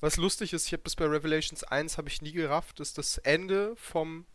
Was 0.00 0.16
lustig 0.16 0.52
ist, 0.52 0.66
ich 0.66 0.72
habe 0.72 0.84
das 0.84 0.96
bei 0.96 1.06
Revelations 1.06 1.64
1 1.64 1.98
habe 1.98 2.08
ich 2.08 2.22
nie 2.22 2.32
gerafft, 2.32 2.80
ist 2.80 2.98
das 2.98 3.18
Ende 3.18 3.74
vom 3.76 4.26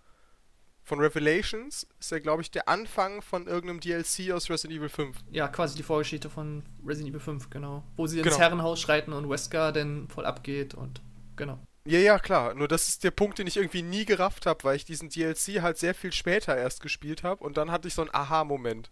von 0.92 1.00
Revelations 1.00 1.88
ist 2.02 2.12
ja 2.12 2.20
glaube 2.20 2.42
ich 2.42 2.52
der 2.52 2.68
Anfang 2.68 3.22
von 3.22 3.48
irgendeinem 3.48 3.80
DLC 3.80 4.34
aus 4.34 4.50
Resident 4.50 4.78
Evil 4.78 4.90
5. 4.90 5.16
ja, 5.32 5.48
quasi 5.48 5.78
die 5.78 5.84
Vorgeschichte 5.84 6.30
von 6.30 6.64
Resident 6.86 7.12
Evil 7.12 7.22
5, 7.22 7.50
genau. 7.50 7.84
Wo 7.96 8.08
sie 8.08 8.18
ins 8.20 8.28
Genau. 8.28 8.40
Herrenhaus 8.40 8.82
schreiten 8.82 9.14
und 9.14 9.30
Wesker 9.30 9.72
dann 9.72 10.10
voll 10.10 10.26
abgeht 10.26 10.74
und 10.74 11.02
genau. 11.38 11.60
Ja, 11.86 12.00
ja, 12.00 12.20
klar. 12.20 12.54
Nur 12.56 12.68
das 12.68 12.90
ist 12.90 13.06
der 13.06 13.12
Punkt, 13.12 13.40
den 13.40 13.48
ich 13.48 13.56
irgendwie 13.56 13.84
nie 13.84 14.04
gerafft 14.04 14.46
habe, 14.46 14.66
weil 14.66 14.76
ich 14.76 14.84
diesen 14.84 15.08
DLC 15.08 15.62
halt 15.62 15.78
sehr 15.78 15.96
viel 15.96 16.12
später 16.12 16.58
erst 16.58 16.82
gespielt 16.82 17.24
habe 17.24 17.42
und 17.44 17.56
dann 17.56 17.72
hatte 17.72 17.88
ich 17.88 17.94
so 17.94 18.02
einen 18.02 18.14
Aha-Moment. 18.14 18.92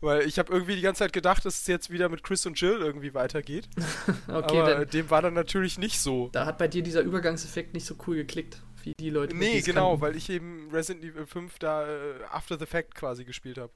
Weil 0.00 0.22
ich 0.22 0.38
habe 0.38 0.52
irgendwie 0.52 0.76
die 0.76 0.82
ganze 0.82 1.00
Zeit 1.00 1.12
gedacht, 1.12 1.44
dass 1.44 1.60
es 1.62 1.66
jetzt 1.66 1.90
wieder 1.90 2.08
mit 2.08 2.22
Chris 2.22 2.46
und 2.46 2.60
Jill 2.60 2.78
irgendwie 2.78 3.12
weitergeht. 3.14 3.68
Okay, 4.28 4.60
aber 4.60 4.86
dem 4.86 5.10
war 5.10 5.20
dann 5.22 5.34
natürlich 5.34 5.78
nicht 5.78 5.98
so. 5.98 6.28
da 6.32 6.46
hat 6.46 6.58
bei 6.58 6.68
dir 6.68 6.82
dieser 6.84 7.00
Übergangseffekt 7.00 7.74
nicht 7.74 7.86
so 7.86 7.96
cool 8.06 8.14
geklickt, 8.16 8.62
wie 8.84 8.94
die 8.98 9.10
Leute. 9.10 9.36
Nee, 9.36 9.60
genau, 9.60 9.90
kannten. 9.90 10.02
weil 10.02 10.16
ich 10.16 10.30
eben 10.30 10.70
Resident 10.70 11.04
Evil 11.04 11.26
5 11.26 11.58
da 11.58 11.86
äh, 11.86 12.24
After 12.30 12.58
the 12.58 12.66
Fact 12.66 12.94
quasi 12.94 13.24
gespielt 13.24 13.58
habe. 13.58 13.72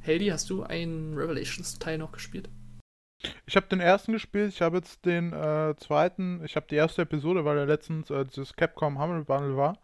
Heldi, 0.00 0.28
hast 0.28 0.50
du 0.50 0.62
einen 0.62 1.14
Revelations-Teil 1.14 1.98
noch 1.98 2.12
gespielt? 2.12 2.48
Ich 3.46 3.56
habe 3.56 3.66
den 3.66 3.80
ersten 3.80 4.12
gespielt, 4.12 4.52
ich 4.52 4.60
habe 4.60 4.76
jetzt 4.76 5.04
den 5.04 5.32
äh, 5.32 5.74
zweiten, 5.78 6.44
ich 6.44 6.54
habe 6.54 6.66
die 6.68 6.76
erste 6.76 7.02
Episode, 7.02 7.44
weil 7.44 7.56
ja 7.56 7.64
letztens 7.64 8.10
äh, 8.10 8.24
dieses 8.24 8.54
Capcom 8.54 9.00
Humble 9.00 9.24
Bundle 9.24 9.56
war. 9.56 9.78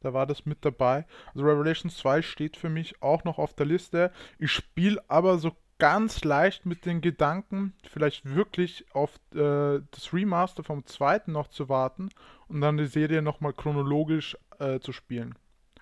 Da 0.00 0.14
war 0.14 0.26
das 0.26 0.46
mit 0.46 0.64
dabei. 0.64 1.06
Also 1.34 1.44
Revelations 1.44 1.96
2 1.98 2.22
steht 2.22 2.56
für 2.56 2.68
mich 2.68 3.02
auch 3.02 3.24
noch 3.24 3.38
auf 3.38 3.54
der 3.54 3.66
Liste. 3.66 4.12
Ich 4.38 4.52
spiele 4.52 5.02
aber 5.08 5.38
so 5.38 5.56
ganz 5.78 6.24
leicht 6.24 6.66
mit 6.66 6.84
den 6.84 7.00
Gedanken, 7.00 7.74
vielleicht 7.88 8.34
wirklich 8.34 8.84
auf 8.92 9.14
äh, 9.34 9.80
das 9.90 10.12
Remaster 10.12 10.64
vom 10.64 10.84
zweiten 10.86 11.32
noch 11.32 11.48
zu 11.48 11.68
warten 11.68 12.08
und 12.48 12.60
dann 12.60 12.76
die 12.76 12.86
Serie 12.86 13.22
nochmal 13.22 13.52
chronologisch 13.52 14.36
äh, 14.58 14.80
zu 14.80 14.92
spielen. 14.92 15.34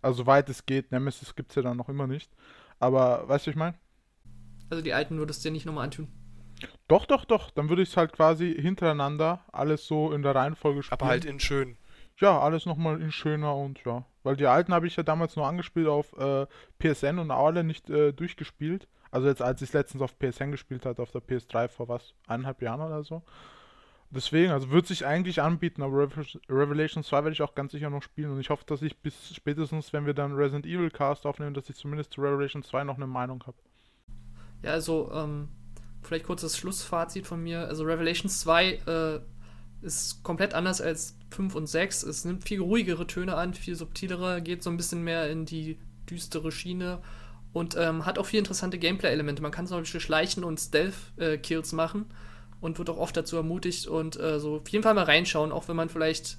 Also 0.02 0.22
soweit 0.22 0.48
es 0.48 0.66
geht. 0.66 0.92
Nemesis 0.92 1.34
gibt 1.34 1.50
es 1.50 1.56
ja 1.56 1.62
dann 1.62 1.76
noch 1.76 1.88
immer 1.88 2.06
nicht. 2.06 2.30
Aber 2.78 3.28
weißt 3.28 3.46
du, 3.46 3.50
was 3.50 3.54
ich 3.54 3.56
meine? 3.56 3.74
Also 4.70 4.82
die 4.82 4.92
alten 4.92 5.18
würdest 5.18 5.44
du 5.44 5.48
dir 5.48 5.52
nicht 5.52 5.66
nochmal 5.66 5.84
antun. 5.84 6.08
Doch, 6.88 7.06
doch, 7.06 7.24
doch. 7.24 7.50
Dann 7.50 7.68
würde 7.68 7.82
ich 7.82 7.90
es 7.90 7.96
halt 7.96 8.12
quasi 8.12 8.54
hintereinander 8.54 9.44
alles 9.52 9.86
so 9.86 10.12
in 10.12 10.22
der 10.22 10.34
Reihenfolge 10.34 10.82
spielen. 10.82 11.00
Aber 11.00 11.08
halt 11.08 11.24
in 11.24 11.40
schön. 11.40 11.76
Ja, 12.18 12.40
alles 12.40 12.66
nochmal 12.66 13.00
in 13.00 13.12
schöner 13.12 13.56
und 13.56 13.84
ja. 13.84 14.04
Weil 14.22 14.36
die 14.36 14.46
alten 14.46 14.72
habe 14.72 14.86
ich 14.86 14.96
ja 14.96 15.02
damals 15.02 15.36
nur 15.36 15.46
angespielt 15.46 15.86
auf 15.86 16.12
äh, 16.16 16.46
PSN 16.78 17.18
und 17.18 17.30
alle 17.30 17.62
nicht 17.62 17.90
äh, 17.90 18.12
durchgespielt. 18.12 18.88
Also 19.10 19.28
jetzt, 19.28 19.42
als 19.42 19.62
ich 19.62 19.68
es 19.70 19.74
letztens 19.74 20.02
auf 20.02 20.18
PSN 20.18 20.50
gespielt 20.50 20.84
hatte, 20.84 21.02
auf 21.02 21.10
der 21.10 21.22
PS3 21.22 21.68
vor 21.68 21.88
was, 21.88 22.14
eineinhalb 22.26 22.62
Jahren 22.62 22.80
oder 22.80 23.02
so. 23.04 23.22
Deswegen, 24.10 24.52
also 24.52 24.70
wird 24.70 24.86
sich 24.86 25.04
eigentlich 25.04 25.42
anbieten, 25.42 25.82
aber 25.82 26.04
Revel- 26.04 26.40
Revelation 26.48 27.02
2 27.02 27.16
werde 27.18 27.32
ich 27.32 27.42
auch 27.42 27.54
ganz 27.54 27.72
sicher 27.72 27.90
noch 27.90 28.02
spielen 28.02 28.30
und 28.30 28.40
ich 28.40 28.50
hoffe, 28.50 28.64
dass 28.66 28.82
ich 28.82 28.96
bis 28.98 29.34
spätestens, 29.34 29.92
wenn 29.92 30.06
wir 30.06 30.14
dann 30.14 30.34
Resident 30.34 30.64
Evil 30.64 30.90
Cast 30.90 31.26
aufnehmen, 31.26 31.54
dass 31.54 31.68
ich 31.68 31.76
zumindest 31.76 32.12
zu 32.12 32.20
Revelation 32.20 32.62
2 32.62 32.84
noch 32.84 32.96
eine 32.96 33.08
Meinung 33.08 33.42
habe. 33.46 33.56
Ja, 34.62 34.70
also, 34.72 35.10
ähm, 35.12 35.48
vielleicht 36.02 36.24
kurz 36.24 36.42
das 36.42 36.56
Schlussfazit 36.56 37.26
von 37.26 37.42
mir. 37.42 37.66
Also 37.66 37.84
Revelations 37.84 38.40
2 38.40 38.72
äh, 38.86 39.20
ist 39.82 40.22
komplett 40.22 40.54
anders 40.54 40.80
als 40.80 41.18
5 41.30 41.54
und 41.54 41.66
6. 41.66 42.04
Es 42.04 42.24
nimmt 42.24 42.44
viel 42.44 42.60
ruhigere 42.60 43.06
Töne 43.06 43.34
an, 43.36 43.54
viel 43.54 43.74
subtilere, 43.74 44.40
geht 44.40 44.62
so 44.62 44.70
ein 44.70 44.76
bisschen 44.76 45.02
mehr 45.02 45.30
in 45.30 45.44
die 45.44 45.78
düstere 46.08 46.52
Schiene 46.52 47.02
und 47.56 47.74
ähm, 47.74 48.04
hat 48.04 48.18
auch 48.18 48.26
viele 48.26 48.40
interessante 48.40 48.78
Gameplay-Elemente. 48.78 49.40
Man 49.40 49.50
kann 49.50 49.66
zum 49.66 49.78
Beispiel 49.78 49.98
Schleichen 49.98 50.44
und 50.44 50.60
Stealth-Kills 50.60 51.72
äh, 51.72 51.74
machen 51.74 52.04
und 52.60 52.76
wird 52.76 52.90
auch 52.90 52.98
oft 52.98 53.16
dazu 53.16 53.36
ermutigt 53.36 53.86
und 53.86 54.20
äh, 54.20 54.38
so 54.40 54.56
auf 54.56 54.68
jeden 54.68 54.82
Fall 54.82 54.92
mal 54.92 55.04
reinschauen, 55.04 55.52
auch 55.52 55.66
wenn 55.66 55.74
man 55.74 55.88
vielleicht 55.88 56.36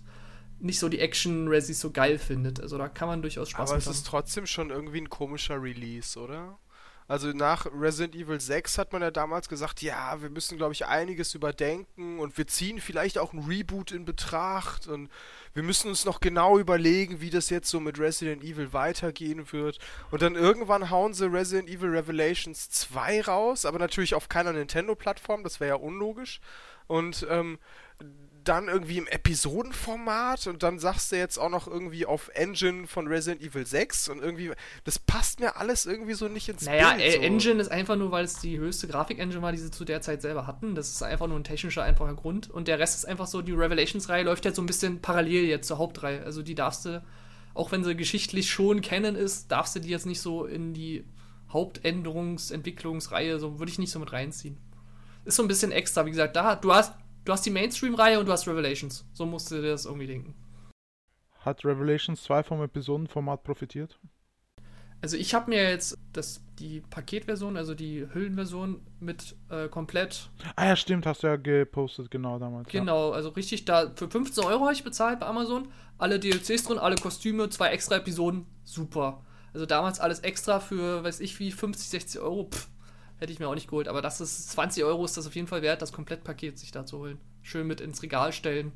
nicht 0.60 0.77
so 0.77 0.89
die 0.89 0.99
Action-Resis 0.99 1.80
so 1.80 1.89
geil 1.89 2.19
findet. 2.19 2.62
Also 2.62 2.77
da 2.77 2.88
kann 2.88 3.08
man 3.08 3.23
durchaus 3.23 3.49
Spaß 3.49 3.71
Aber 3.71 3.80
es 3.80 3.88
ist 3.88 4.06
trotzdem 4.06 4.45
schon 4.45 4.69
irgendwie 4.69 5.01
ein 5.01 5.10
komischer 5.10 5.60
Release, 5.60 6.19
oder? 6.19 6.60
Also 7.08 7.30
nach 7.30 7.67
Resident 7.67 8.15
Evil 8.15 8.41
6 8.41 8.78
hat 8.78 8.91
man 8.91 9.02
ja 9.02 9.12
damals 9.12 9.48
gesagt, 9.48 9.82
ja, 9.82 10.22
wir 10.22 10.30
müssen, 10.30 10.58
glaube 10.58 10.74
ich, 10.74 10.86
einiges 10.86 11.34
überdenken 11.34 12.20
und 12.20 12.38
wir 12.38 12.48
ziehen 12.48 12.82
vielleicht 12.82 13.17
auch 13.17 13.32
ein 13.32 13.46
Reboot 13.48 13.93
in 13.93 14.04
Betracht 14.04 14.88
und 14.88 15.10
wir 15.54 15.63
müssen 15.63 15.88
uns 15.88 16.04
noch 16.04 16.20
genau 16.20 16.60
überlegen, 16.60 17.22
wie 17.22 17.30
das 17.30 17.50
jetzt 17.50 17.70
so 17.70 17.80
mit 17.80 17.98
Resident 17.98 18.43
Evil 18.43 18.74
weitergehen 18.74 19.54
wird. 19.54 19.80
Und 20.12 20.22
dann 20.22 20.36
irgendwann 20.36 20.89
hauen 20.89 21.13
sie 21.13 21.32
Resident 21.32 21.70
Evil 21.70 21.91
Revelations 21.91 22.70
2 22.70 23.22
raus, 23.22 23.65
aber 23.65 23.80
natürlich 23.80 24.13
auf 24.13 24.28
keiner 24.28 24.52
Nintendo-Plattform, 24.52 25.43
das 25.43 25.62
wäre 25.62 25.78
ja 25.78 25.82
unlogisch. 25.82 26.41
Und 26.88 27.26
ähm, 27.30 27.58
dann 28.48 28.68
irgendwie 28.68 28.98
im 28.98 29.08
Episodenformat 29.08 30.48
und 30.48 30.64
dann 30.64 30.80
sagst 30.80 31.12
du 31.12 31.18
jetzt 31.18 31.38
auch 31.38 31.50
noch 31.50 31.68
irgendwie 31.68 32.06
auf 32.06 32.30
Engine 32.34 32.88
von 32.88 33.08
Resident 33.08 33.42
Evil 33.42 33.66
6 33.66 34.10
und 34.10 34.22
irgendwie, 34.22 34.52
das 34.84 35.00
passt 35.00 35.40
mir 35.40 35.58
alles 35.58 35.86
irgendwie 35.86 36.14
so 36.14 36.28
nicht 36.28 36.48
ins 36.48 36.66
naja, 36.66 36.94
Bild. 36.94 37.16
Naja, 37.16 37.22
Engine 37.22 37.62
ist 37.62 37.70
einfach 37.70 37.96
nur, 37.96 38.12
weil 38.12 38.26
es 38.26 38.40
die 38.40 38.58
höchste 38.58 38.88
Grafik-Engine 38.88 39.42
war, 39.42 39.52
die 39.52 39.58
sie 39.58 39.72
zu 39.72 39.86
der 39.86 40.02
Zeit 40.02 40.22
selber 40.22 40.48
hatten. 40.48 40.76
Das 40.76 40.90
ist 40.90 41.04
einfach 41.04 41.28
nur 41.28 41.38
ein 41.38 41.44
technischer, 41.44 41.84
einfacher 41.84 42.14
Grund. 42.14 42.50
Und 42.50 42.68
der 42.68 42.80
Rest 42.80 42.96
ist 42.96 43.06
einfach 43.06 43.28
so, 43.28 43.42
die 43.42 43.52
Revelations-Reihe 43.52 44.24
läuft 44.24 44.46
jetzt 44.46 44.56
so 44.56 44.62
ein 44.62 44.68
bisschen 44.68 45.02
parallel 45.02 45.46
jetzt 45.46 45.68
zur 45.68 45.78
Hauptreihe. 45.78 46.24
Also 46.24 46.42
die 46.42 46.56
darfst 46.56 46.86
du, 46.86 47.04
auch 47.54 47.72
wenn 47.72 47.84
sie 47.84 47.96
geschichtlich 47.96 48.50
schon 48.50 48.82
kennen 48.82 49.16
ist, 49.16 49.52
darfst 49.52 49.76
du 49.76 49.80
die 49.80 49.90
jetzt 49.90 50.06
nicht 50.06 50.22
so 50.22 50.46
in 50.46 50.74
die 50.74 51.04
Hauptänderungs-, 51.52 52.54
Entwicklungsreihe, 52.54 53.40
so 53.40 53.60
würde 53.60 53.72
ich 53.72 53.80
nicht 53.80 53.92
so 53.92 54.00
mit 54.00 54.14
reinziehen. 54.14 54.58
Ist 55.26 55.36
so 55.36 55.44
ein 55.44 55.48
bisschen 55.48 55.72
extra, 55.72 56.06
wie 56.06 56.12
gesagt, 56.12 56.36
da, 56.36 56.56
du 56.56 56.74
hast 56.74 56.94
du 57.28 57.34
hast 57.34 57.46
die 57.46 57.50
Mainstream-Reihe 57.50 58.20
und 58.20 58.26
du 58.26 58.32
hast 58.32 58.48
Revelations. 58.48 59.06
So 59.13 59.26
musst 59.26 59.52
du 59.52 59.56
dir 59.56 59.72
das 59.72 59.86
irgendwie 59.86 60.08
denken. 60.08 60.34
Hat 61.40 61.66
Revelations 61.66 62.24
2 62.24 62.44
vom 62.44 62.62
Episodenformat 62.63 63.44
profitiert? 63.44 64.00
Also 65.02 65.16
ich 65.16 65.36
habe 65.36 65.52
mir 65.52 65.70
jetzt 65.70 65.98
das, 66.13 66.42
die 66.58 66.82
Paketversion, 66.82 67.56
also 67.56 67.76
die 67.76 68.08
Hüllenversion 68.12 68.82
mit 69.00 69.36
äh, 69.50 69.68
komplett. 69.68 70.30
Ah 70.56 70.68
ja, 70.68 70.76
stimmt, 70.76 71.06
hast 71.06 71.22
du 71.22 71.28
ja 71.28 71.36
gepostet, 71.36 72.10
genau 72.10 72.40
damals. 72.40 72.70
Genau, 72.70 73.12
ja. 73.12 73.16
also 73.16 73.30
richtig 73.30 73.66
da 73.66 73.92
für 73.96 74.10
15 74.10 74.44
Euro 74.46 74.62
habe 74.62 74.74
ich 74.74 74.84
bezahlt 74.84 75.20
bei 75.20 75.28
Amazon. 75.28 75.68
Alle 76.00 76.20
DLCs 76.20 76.63
drin, 76.63 76.80
alle 76.80 76.96
Kostüme, 76.96 77.50
zwei 77.50 77.70
extra 77.70 77.98
Episoden, 77.98 78.48
super. 78.63 79.24
Also 79.54 79.66
damals 79.66 80.00
alles 80.00 80.22
extra 80.22 80.60
für, 80.60 81.04
weiß 81.04 81.20
ich 81.20 81.40
wie, 81.40 81.52
50, 81.52 81.90
60 81.90 82.22
Euro. 82.22 82.50
Pff, 82.50 82.68
Hätte 83.19 83.34
ich 83.34 83.39
mir 83.39 83.47
auch 83.47 83.56
nicht 83.56 83.67
geholt, 83.67 83.88
aber 83.88 84.01
das 84.01 84.21
ist 84.21 84.51
20 84.51 84.84
Euro 84.84 85.03
ist 85.03 85.17
das 85.17 85.25
auf 85.25 85.36
jeden 85.36 85.47
Fall 85.47 85.63
wert, 85.63 85.82
das 85.82 85.91
Komplettpaket 85.91 86.60
sich 86.60 86.71
da 86.71 86.86
zu 86.86 86.99
holen. 86.99 87.19
Schön 87.41 87.65
mit 87.65 87.82
ins 87.82 88.03
Regal 88.03 88.32
stellen. 88.32 88.71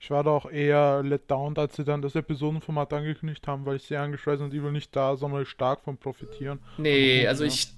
Ich 0.00 0.10
war 0.10 0.22
da 0.22 0.30
auch 0.30 0.48
eher 0.48 1.02
let 1.02 1.30
down, 1.30 1.56
als 1.56 1.76
sie 1.76 1.84
dann 1.84 2.02
das 2.02 2.14
Episodenformat 2.14 2.92
angekündigt 2.92 3.48
haben, 3.48 3.64
weil 3.66 3.76
ich 3.76 3.84
sehe 3.84 4.00
eigentlich 4.00 4.26
Resident 4.26 4.54
Evil 4.54 4.70
nicht 4.70 4.94
da 4.94 5.16
sonderlich 5.16 5.48
stark 5.48 5.80
von 5.80 5.96
profitieren. 5.96 6.60
Nee, 6.76 7.26
also 7.26 7.42
ja. 7.42 7.48
ich, 7.48 7.72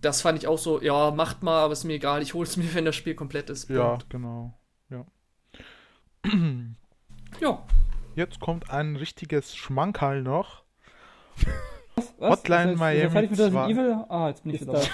das 0.00 0.22
fand 0.22 0.38
ich 0.38 0.48
auch 0.48 0.58
so, 0.58 0.80
ja, 0.80 1.10
macht 1.10 1.42
mal, 1.42 1.62
aber 1.62 1.74
ist 1.74 1.84
mir 1.84 1.94
egal, 1.94 2.22
ich 2.22 2.34
hole 2.34 2.48
es 2.48 2.56
mir, 2.56 2.74
wenn 2.74 2.86
das 2.86 2.96
Spiel 2.96 3.14
komplett 3.14 3.50
ist. 3.50 3.66
Punkt. 3.66 3.78
Ja, 3.78 3.98
genau, 4.08 4.58
ja. 4.88 5.04
ja. 7.40 7.66
Jetzt 8.16 8.40
kommt 8.40 8.70
ein 8.70 8.96
richtiges 8.96 9.54
Schmankerl 9.54 10.22
noch. 10.22 10.64
Was? 12.18 12.30
Hotline 12.30 12.72
das 12.72 12.80
heißt, 12.80 13.12
Miami. 13.12 13.28
Mit 13.28 13.40
Evil? 13.40 14.04
Ah, 14.08 14.28
jetzt 14.28 14.42
bin 14.42 14.54
ich 14.54 14.60
wieder. 14.60 14.72
Das, 14.72 14.88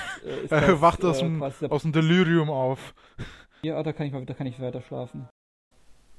äh, 0.51 0.51
Wacht 0.81 1.05
aus, 1.05 1.19
dem, 1.19 1.43
aus 1.43 1.83
dem 1.83 1.93
Delirium 1.93 2.51
auf. 2.51 2.95
Ja, 3.63 3.83
da 3.83 3.93
kann 3.93 4.07
ich, 4.07 4.27
da 4.27 4.35
kann 4.35 4.47
ich 4.47 4.61
weiter 4.61 4.83
schlafen. 4.83 5.29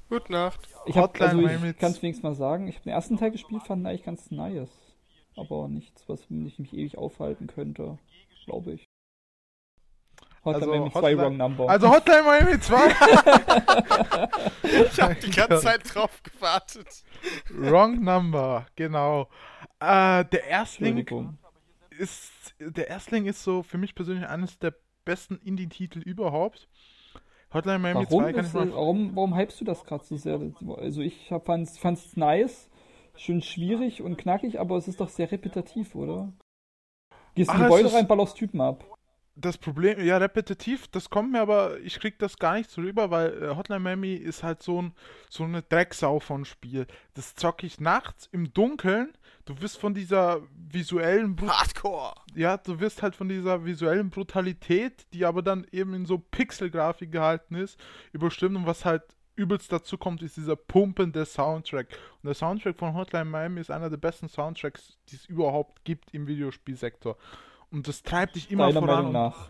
Gute 0.09 0.31
Nacht. 0.31 0.59
Ich 0.85 0.97
hab, 0.97 1.19
also 1.19 1.39
ich 1.39 1.77
kann 1.77 1.91
es 1.91 2.01
wenigstens 2.01 2.23
mal 2.23 2.33
sagen, 2.33 2.67
ich 2.67 2.75
habe 2.75 2.85
den 2.85 2.93
ersten 2.93 3.17
Teil 3.17 3.31
gespielt, 3.31 3.63
fand 3.63 3.81
ich 3.81 3.87
eigentlich 3.87 4.03
ganz 4.03 4.31
nice. 4.31 4.69
Aber 5.35 5.67
nichts, 5.67 6.07
was 6.07 6.21
ich 6.21 6.59
mich 6.59 6.73
ewig 6.73 6.97
aufhalten 6.97 7.47
könnte, 7.47 7.97
glaube 8.45 8.73
ich. 8.73 8.85
Hotline 10.45 10.55
also 10.55 10.71
Miami 10.71 10.91
2 10.91 11.17
Wrong 11.17 11.37
Number. 11.37 11.69
Also 11.69 11.89
Hotline 11.89 12.23
Miami 12.23 12.59
2. 12.59 12.75
ich 14.63 15.01
habe 15.01 15.15
die 15.15 15.31
ganze 15.31 15.59
Zeit 15.59 15.81
drauf 15.93 16.21
gewartet. 16.23 16.87
Wrong 17.49 18.03
Number, 18.03 18.65
genau. 18.75 19.27
Äh, 19.79 20.25
der 20.25 20.45
Erstling 20.45 21.05
ist 21.97 22.55
der 22.59 22.87
Erstling 22.87 23.25
ist 23.25 23.43
so 23.43 23.63
für 23.63 23.77
mich 23.77 23.95
persönlich 23.95 24.27
eines 24.27 24.57
der 24.59 24.73
besten 25.05 25.37
Indie-Titel 25.37 25.99
überhaupt. 25.99 26.67
Hotline 27.53 27.79
Miami 27.79 28.05
warum 28.09 28.23
2 28.23 28.33
kann 28.33 28.45
ich 28.45 28.53
mal 28.53 28.71
warum, 28.71 29.15
warum 29.15 29.37
hypst 29.37 29.61
du 29.61 29.65
das 29.65 29.85
gerade 29.85 30.03
so 30.03 30.17
sehr? 30.17 30.39
Also 30.77 31.01
ich 31.01 31.29
fand 31.29 31.69
es 31.97 32.17
nice, 32.17 32.69
schön 33.15 33.41
schwierig 33.41 34.01
und 34.01 34.17
knackig, 34.17 34.59
aber 34.59 34.77
es 34.77 34.87
ist 34.87 34.99
doch 34.99 35.09
sehr 35.09 35.31
repetitiv, 35.31 35.95
oder? 35.95 36.33
Gehst 37.35 37.53
in 37.53 37.61
Gebäude 37.61 37.93
rein, 37.93 38.07
ballerst 38.07 38.35
Typen 38.35 38.59
ab 38.59 38.96
das 39.39 39.57
Problem, 39.57 40.03
ja, 40.03 40.17
repetitiv, 40.17 40.87
das 40.87 41.09
kommt 41.09 41.31
mir 41.31 41.41
aber, 41.41 41.79
ich 41.81 41.99
krieg 41.99 42.17
das 42.17 42.37
gar 42.37 42.55
nicht 42.55 42.69
so 42.69 42.81
rüber, 42.81 43.11
weil 43.11 43.43
äh, 43.43 43.55
Hotline 43.55 43.79
Miami 43.79 44.13
ist 44.13 44.43
halt 44.43 44.63
so, 44.63 44.81
ein, 44.81 44.93
so 45.29 45.43
eine 45.43 45.61
Drecksau 45.61 46.19
von 46.19 46.43
Spiel. 46.43 46.87
Das 47.13 47.35
zocke 47.35 47.67
ich 47.67 47.79
nachts 47.79 48.27
im 48.31 48.51
Dunkeln. 48.53 49.13
Du 49.45 49.61
wirst 49.61 49.77
von 49.77 49.93
dieser 49.93 50.41
visuellen 50.55 51.35
Brut 51.35 51.51
Hardcore. 51.51 52.15
Ja, 52.35 52.57
du 52.57 52.79
wirst 52.79 53.03
halt 53.03 53.15
von 53.15 53.29
dieser 53.29 53.63
visuellen 53.63 54.09
Brutalität, 54.09 55.05
die 55.13 55.23
aber 55.23 55.43
dann 55.43 55.67
eben 55.71 55.93
in 55.93 56.05
so 56.05 56.17
Pixelgrafik 56.17 57.11
gehalten 57.11 57.55
ist, 57.55 57.79
überstimmt 58.13 58.55
und 58.57 58.65
was 58.65 58.85
halt 58.85 59.03
übelst 59.35 59.71
dazu 59.71 59.99
kommt, 59.99 60.23
ist 60.23 60.35
dieser 60.35 60.55
pumpende 60.55 61.23
Soundtrack. 61.23 61.89
Und 62.21 62.25
der 62.25 62.33
Soundtrack 62.33 62.75
von 62.75 62.95
Hotline 62.95 63.25
Miami 63.25 63.61
ist 63.61 63.69
einer 63.69 63.91
der 63.91 63.97
besten 63.97 64.27
Soundtracks, 64.27 64.97
die 65.09 65.15
es 65.15 65.25
überhaupt 65.27 65.85
gibt 65.85 66.11
im 66.13 66.25
Videospielsektor. 66.27 67.17
Und 67.71 67.87
das 67.87 68.03
treibt 68.03 68.35
dich 68.35 68.51
immer 68.51 68.67
Deiner 68.67 68.79
voran. 68.79 68.95
Meinung 68.95 69.11
nach. 69.13 69.49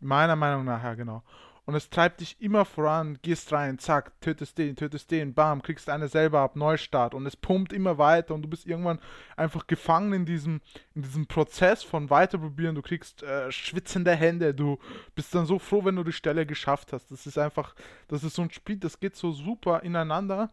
Meiner 0.00 0.36
Meinung 0.36 0.64
nach, 0.64 0.82
ja, 0.82 0.94
genau. 0.94 1.22
Und 1.68 1.74
es 1.74 1.90
treibt 1.90 2.22
dich 2.22 2.40
immer 2.40 2.64
voran, 2.64 3.18
gehst 3.20 3.52
rein, 3.52 3.78
zack, 3.78 4.18
tötest 4.22 4.56
den, 4.56 4.74
tötest 4.74 5.10
den, 5.10 5.34
bam, 5.34 5.60
kriegst 5.60 5.90
eine 5.90 6.08
selber 6.08 6.40
ab, 6.40 6.56
Neustart. 6.56 7.12
Und 7.12 7.26
es 7.26 7.36
pumpt 7.36 7.74
immer 7.74 7.98
weiter 7.98 8.34
und 8.34 8.40
du 8.40 8.48
bist 8.48 8.64
irgendwann 8.66 9.00
einfach 9.36 9.66
gefangen 9.66 10.14
in 10.14 10.24
diesem, 10.24 10.62
in 10.94 11.02
diesem 11.02 11.26
Prozess 11.26 11.82
von 11.82 12.08
weiterprobieren. 12.08 12.74
Du 12.74 12.80
kriegst 12.80 13.22
äh, 13.22 13.52
schwitzende 13.52 14.14
Hände, 14.14 14.54
du 14.54 14.78
bist 15.14 15.34
dann 15.34 15.44
so 15.44 15.58
froh, 15.58 15.84
wenn 15.84 15.96
du 15.96 16.04
die 16.04 16.12
Stelle 16.12 16.46
geschafft 16.46 16.94
hast. 16.94 17.10
Das 17.10 17.26
ist 17.26 17.36
einfach, 17.36 17.74
das 18.06 18.24
ist 18.24 18.36
so 18.36 18.40
ein 18.40 18.50
Spiel, 18.50 18.78
das 18.78 18.98
geht 18.98 19.14
so 19.14 19.32
super 19.32 19.82
ineinander. 19.82 20.50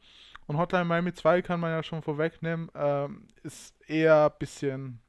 Und 0.48 0.58
Hotline 0.58 0.84
Miami 0.84 1.14
2 1.14 1.42
kann 1.44 1.62
man 1.62 1.72
ja 1.72 1.82
schon 1.82 2.02
vorwegnehmen, 2.02 2.70
ähm, 2.76 3.30
ist 3.42 3.74
eher 3.88 4.26
ein 4.26 4.38
bisschen 4.38 5.00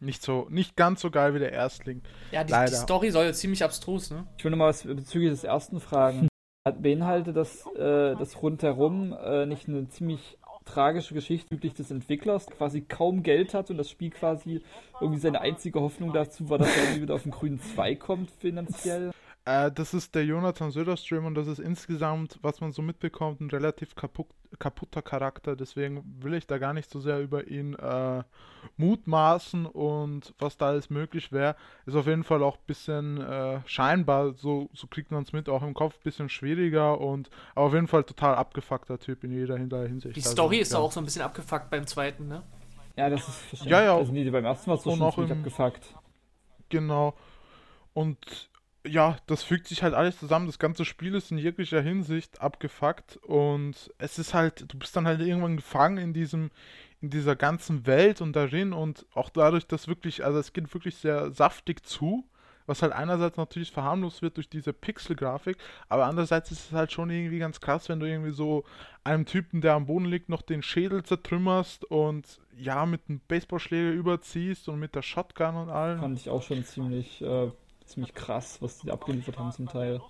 nicht 0.00 0.22
so, 0.22 0.46
nicht 0.50 0.76
ganz 0.76 1.00
so 1.00 1.10
geil 1.10 1.34
wie 1.34 1.38
der 1.38 1.52
Erstling. 1.52 2.02
Ja, 2.30 2.44
die, 2.44 2.52
die 2.52 2.76
Story 2.76 3.10
soll 3.10 3.26
ja 3.26 3.32
ziemlich 3.32 3.62
abstrus, 3.64 4.10
ne? 4.10 4.26
Ich 4.36 4.44
will 4.44 4.50
nochmal 4.50 4.68
was 4.68 4.82
bezüglich 4.84 5.30
des 5.30 5.44
ersten 5.44 5.80
fragen. 5.80 6.28
Hat 6.66 6.82
beinhaltet 6.82 7.36
das, 7.36 7.66
äh, 7.76 8.14
das 8.16 8.42
rundherum 8.42 9.12
äh, 9.12 9.46
nicht 9.46 9.68
eine 9.68 9.88
ziemlich 9.88 10.38
tragische 10.64 11.14
Geschichte 11.14 11.50
wirklich 11.50 11.74
des 11.74 11.90
Entwicklers, 11.90 12.46
quasi 12.46 12.80
kaum 12.82 13.22
Geld 13.22 13.54
hat 13.54 13.70
und 13.70 13.76
das 13.76 13.90
Spiel 13.90 14.10
quasi 14.10 14.62
irgendwie 15.00 15.20
seine 15.20 15.40
einzige 15.40 15.80
Hoffnung 15.80 16.12
dazu 16.12 16.48
war, 16.48 16.58
dass 16.58 16.74
er 16.76 17.00
wieder 17.00 17.14
auf 17.14 17.22
den 17.22 17.32
grünen 17.32 17.60
Zweig 17.60 18.00
kommt 18.00 18.30
finanziell? 18.30 19.10
Äh, 19.46 19.70
das 19.72 19.92
ist 19.92 20.14
der 20.14 20.24
Jonathan 20.24 20.70
Söderström 20.70 21.26
und 21.26 21.34
das 21.34 21.46
ist 21.46 21.58
insgesamt, 21.58 22.38
was 22.40 22.60
man 22.60 22.72
so 22.72 22.80
mitbekommt, 22.80 23.40
ein 23.40 23.50
relativ 23.50 23.94
kaputt, 23.94 24.28
kaputter 24.58 25.02
Charakter. 25.02 25.54
Deswegen 25.54 26.02
will 26.22 26.34
ich 26.34 26.46
da 26.46 26.56
gar 26.56 26.72
nicht 26.72 26.90
so 26.90 26.98
sehr 26.98 27.20
über 27.20 27.46
ihn 27.46 27.74
äh, 27.74 28.22
mutmaßen 28.78 29.66
und 29.66 30.34
was 30.38 30.56
da 30.56 30.68
alles 30.68 30.88
möglich 30.88 31.30
wäre. 31.30 31.56
Ist 31.84 31.94
auf 31.94 32.06
jeden 32.06 32.24
Fall 32.24 32.42
auch 32.42 32.56
ein 32.56 32.66
bisschen 32.66 33.20
äh, 33.20 33.60
scheinbar, 33.66 34.32
so, 34.32 34.70
so 34.72 34.86
kriegt 34.86 35.10
man 35.10 35.24
es 35.24 35.32
mit, 35.34 35.50
auch 35.50 35.62
im 35.62 35.74
Kopf 35.74 35.96
ein 35.96 36.04
bisschen 36.04 36.30
schwieriger 36.30 36.98
und 36.98 37.28
aber 37.54 37.66
auf 37.66 37.74
jeden 37.74 37.88
Fall 37.88 38.04
total 38.04 38.36
abgefuckter 38.36 38.98
Typ 38.98 39.24
in 39.24 39.32
jeder 39.32 39.58
Hinsicht. 39.58 40.16
Die 40.16 40.20
also, 40.20 40.30
Story 40.30 40.58
ist 40.58 40.72
ja. 40.72 40.78
auch 40.78 40.90
so 40.90 41.00
ein 41.00 41.04
bisschen 41.04 41.22
abgefuckt 41.22 41.68
beim 41.68 41.86
zweiten, 41.86 42.28
ne? 42.28 42.42
Ja, 42.96 43.10
das 43.10 43.28
ist 43.28 43.36
verständlich. 43.36 43.70
Ja, 43.70 43.84
ja. 43.84 43.96
Also 43.96 44.12
nee, 44.12 44.30
beim 44.30 44.44
ersten 44.44 44.70
Mal 44.70 44.78
so 44.78 44.96
schon 44.96 45.12
ziemlich 45.12 45.32
abgefuckt. 45.32 45.94
Genau. 46.70 47.14
Und 47.92 48.48
ja, 48.86 49.16
das 49.26 49.42
fügt 49.42 49.66
sich 49.68 49.82
halt 49.82 49.94
alles 49.94 50.18
zusammen. 50.18 50.46
Das 50.46 50.58
ganze 50.58 50.84
Spiel 50.84 51.14
ist 51.14 51.30
in 51.30 51.38
jeglicher 51.38 51.80
Hinsicht 51.80 52.40
abgefuckt 52.40 53.16
und 53.18 53.92
es 53.98 54.18
ist 54.18 54.34
halt, 54.34 54.70
du 54.72 54.78
bist 54.78 54.94
dann 54.94 55.06
halt 55.06 55.20
irgendwann 55.20 55.56
gefangen 55.56 55.98
in 55.98 56.12
diesem, 56.12 56.50
in 57.00 57.10
dieser 57.10 57.36
ganzen 57.36 57.86
Welt 57.86 58.20
und 58.20 58.34
darin 58.34 58.72
und 58.72 59.06
auch 59.14 59.30
dadurch, 59.30 59.66
dass 59.66 59.88
wirklich, 59.88 60.24
also 60.24 60.38
es 60.38 60.52
geht 60.52 60.72
wirklich 60.74 60.96
sehr 60.96 61.30
saftig 61.30 61.84
zu. 61.86 62.24
was 62.66 62.82
halt 62.82 62.92
einerseits 62.92 63.36
natürlich 63.36 63.70
verharmlost 63.70 64.22
wird 64.22 64.36
durch 64.36 64.48
diese 64.48 64.72
Pixel-Grafik, 64.72 65.56
aber 65.88 66.06
andererseits 66.06 66.50
ist 66.50 66.66
es 66.66 66.72
halt 66.72 66.92
schon 66.92 67.10
irgendwie 67.10 67.38
ganz 67.38 67.60
krass, 67.60 67.88
wenn 67.88 68.00
du 68.00 68.06
irgendwie 68.06 68.32
so 68.32 68.64
einem 69.02 69.26
Typen, 69.26 69.60
der 69.60 69.74
am 69.74 69.86
Boden 69.86 70.06
liegt, 70.06 70.28
noch 70.28 70.42
den 70.42 70.62
Schädel 70.62 71.02
zertrümmerst 71.02 71.84
und 71.84 72.40
ja, 72.56 72.86
mit 72.86 73.02
einem 73.08 73.20
Baseballschläger 73.28 73.90
überziehst 73.90 74.68
und 74.68 74.78
mit 74.78 74.94
der 74.94 75.02
Shotgun 75.02 75.56
und 75.56 75.68
allem. 75.68 76.00
Fand 76.00 76.18
ich 76.18 76.30
auch 76.30 76.42
schon 76.42 76.64
ziemlich, 76.64 77.20
äh, 77.20 77.50
ziemlich 77.84 78.14
krass, 78.14 78.60
was 78.60 78.78
die 78.78 78.90
abgeliefert 78.90 79.38
haben 79.38 79.52
zum 79.52 79.68
Teil. 79.68 80.00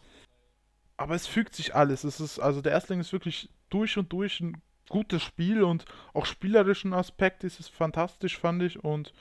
Aber 0.97 1.15
es 1.15 1.27
fügt 1.27 1.55
sich 1.55 1.75
alles. 1.75 2.05
Es 2.05 2.21
ist, 2.21 2.39
also 2.39 2.61
der 2.61 2.73
Erstling 2.73 3.01
ist 3.01 3.13
wirklich 3.13 3.51
durch 3.71 3.99
und 3.99 4.13
durch 4.13 4.41
ein 4.41 4.61
gutes 4.89 5.23
Spiel 5.23 5.63
und 5.63 5.85
auch 6.13 6.27
spielerischen 6.27 6.93
Aspekt 6.93 7.43
ist 7.43 7.59
es 7.59 7.69
fantastisch, 7.69 8.39
fand 8.39 8.63
ich. 8.63 8.83
Und 8.85 9.13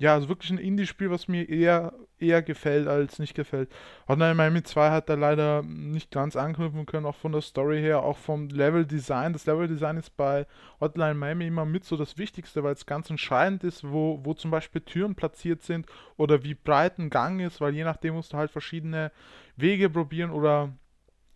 ja, 0.00 0.14
also 0.14 0.30
wirklich 0.30 0.50
ein 0.50 0.56
Indie-Spiel, 0.56 1.10
was 1.10 1.28
mir 1.28 1.46
eher, 1.46 1.92
eher 2.18 2.40
gefällt 2.40 2.88
als 2.88 3.18
nicht 3.18 3.34
gefällt. 3.34 3.70
Hotline 4.08 4.34
Miami 4.34 4.62
2 4.62 4.90
hat 4.90 5.10
da 5.10 5.14
leider 5.14 5.62
nicht 5.62 6.10
ganz 6.10 6.36
anknüpfen 6.36 6.86
können, 6.86 7.04
auch 7.04 7.16
von 7.16 7.32
der 7.32 7.42
Story 7.42 7.82
her, 7.82 8.02
auch 8.02 8.16
vom 8.16 8.48
Level-Design. 8.48 9.34
Das 9.34 9.44
Level-Design 9.44 9.98
ist 9.98 10.16
bei 10.16 10.46
Hotline 10.80 11.12
Miami 11.12 11.48
immer 11.48 11.66
mit 11.66 11.84
so 11.84 11.98
das 11.98 12.16
Wichtigste, 12.16 12.64
weil 12.64 12.72
es 12.72 12.86
ganz 12.86 13.10
entscheidend 13.10 13.62
ist, 13.62 13.84
wo, 13.84 14.18
wo 14.22 14.32
zum 14.32 14.50
Beispiel 14.50 14.80
Türen 14.80 15.14
platziert 15.16 15.62
sind 15.62 15.84
oder 16.16 16.44
wie 16.44 16.54
breit 16.54 16.98
ein 16.98 17.10
Gang 17.10 17.38
ist, 17.42 17.60
weil 17.60 17.74
je 17.74 17.84
nachdem 17.84 18.14
musst 18.14 18.32
du 18.32 18.38
halt 18.38 18.50
verschiedene 18.50 19.12
Wege 19.56 19.90
probieren 19.90 20.30
oder 20.30 20.72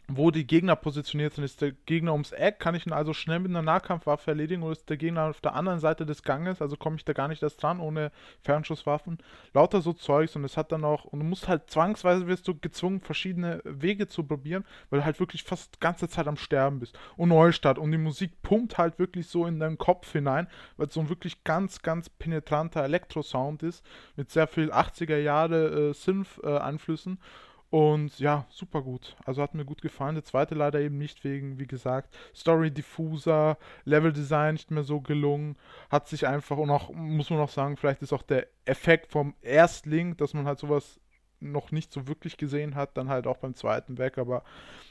wo 0.08 0.30
die 0.30 0.46
Gegner 0.46 0.76
positioniert 0.76 1.34
sind. 1.34 1.44
Ist 1.44 1.60
der 1.60 1.72
Gegner 1.72 2.12
ums 2.12 2.32
Eck, 2.32 2.58
kann 2.58 2.74
ich 2.74 2.86
ihn 2.86 2.92
also 2.92 3.14
schnell 3.14 3.38
mit 3.38 3.50
einer 3.50 3.62
Nahkampfwaffe 3.62 4.30
erledigen 4.30 4.62
oder 4.62 4.72
ist 4.72 4.88
der 4.90 4.96
Gegner 4.96 5.30
auf 5.30 5.40
der 5.40 5.54
anderen 5.54 5.80
Seite 5.80 6.04
des 6.04 6.22
Ganges, 6.22 6.60
also 6.60 6.76
komme 6.76 6.96
ich 6.96 7.04
da 7.04 7.12
gar 7.12 7.28
nicht 7.28 7.42
erst 7.42 7.62
dran 7.62 7.80
ohne 7.80 8.12
Fernschusswaffen. 8.42 9.18
Lauter 9.54 9.80
so 9.80 9.92
Zeugs 9.92 10.36
und 10.36 10.44
es 10.44 10.56
hat 10.56 10.72
dann 10.72 10.84
auch, 10.84 11.04
und 11.04 11.20
du 11.20 11.24
musst 11.24 11.48
halt 11.48 11.70
zwangsweise 11.70 12.26
wirst 12.26 12.46
du 12.48 12.58
gezwungen, 12.58 13.00
verschiedene 13.00 13.62
Wege 13.64 14.06
zu 14.06 14.24
probieren, 14.24 14.64
weil 14.90 15.00
du 15.00 15.04
halt 15.06 15.20
wirklich 15.20 15.42
fast 15.42 15.80
ganze 15.80 16.08
Zeit 16.08 16.28
am 16.28 16.36
Sterben 16.36 16.80
bist. 16.80 16.98
Und 17.16 17.30
Neustart 17.30 17.78
und 17.78 17.90
die 17.90 17.98
Musik 17.98 18.42
pumpt 18.42 18.76
halt 18.76 18.98
wirklich 18.98 19.28
so 19.28 19.46
in 19.46 19.58
deinen 19.58 19.78
Kopf 19.78 20.12
hinein, 20.12 20.48
weil 20.76 20.88
es 20.88 20.94
so 20.94 21.00
ein 21.00 21.08
wirklich 21.08 21.44
ganz, 21.44 21.80
ganz 21.82 22.10
penetranter 22.10 22.84
Elektrosound 22.84 23.62
ist, 23.62 23.84
mit 24.16 24.30
sehr 24.30 24.46
viel 24.46 24.70
80er 24.70 25.18
Jahre 25.18 25.90
äh, 25.90 25.94
Synth-Einflüssen. 25.94 27.14
Äh, 27.14 27.53
und 27.74 28.20
ja, 28.20 28.46
super 28.50 28.82
gut. 28.82 29.16
Also 29.24 29.42
hat 29.42 29.56
mir 29.56 29.64
gut 29.64 29.82
gefallen. 29.82 30.14
Der 30.14 30.22
zweite 30.22 30.54
leider 30.54 30.78
eben 30.78 30.96
nicht 30.96 31.24
wegen, 31.24 31.58
wie 31.58 31.66
gesagt, 31.66 32.16
Story 32.32 32.70
diffuser, 32.70 33.58
Level 33.84 34.12
Design 34.12 34.54
nicht 34.54 34.70
mehr 34.70 34.84
so 34.84 35.00
gelungen. 35.00 35.56
Hat 35.90 36.06
sich 36.06 36.28
einfach, 36.28 36.56
und 36.56 36.70
auch, 36.70 36.90
muss 36.92 37.30
man 37.30 37.40
noch 37.40 37.48
sagen, 37.48 37.76
vielleicht 37.76 38.00
ist 38.00 38.12
auch 38.12 38.22
der 38.22 38.46
Effekt 38.64 39.10
vom 39.10 39.34
Erstling, 39.42 40.16
dass 40.16 40.34
man 40.34 40.46
halt 40.46 40.60
sowas 40.60 41.00
noch 41.40 41.72
nicht 41.72 41.92
so 41.92 42.06
wirklich 42.06 42.36
gesehen 42.36 42.76
hat, 42.76 42.96
dann 42.96 43.08
halt 43.08 43.26
auch 43.26 43.38
beim 43.38 43.56
zweiten 43.56 43.98
weg. 43.98 44.18
Aber 44.18 44.44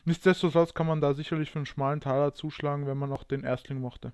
nichtsdestotrotz 0.03 0.73
kann 0.73 0.87
man 0.87 0.99
da 0.99 1.13
sicherlich 1.13 1.51
für 1.51 1.59
einen 1.59 1.65
schmalen 1.65 2.01
Taler 2.01 2.33
zuschlagen, 2.33 2.85
wenn 2.85 2.97
man 2.97 3.09
noch 3.09 3.23
den 3.23 3.45
Erstling 3.45 3.79
mochte. 3.79 4.11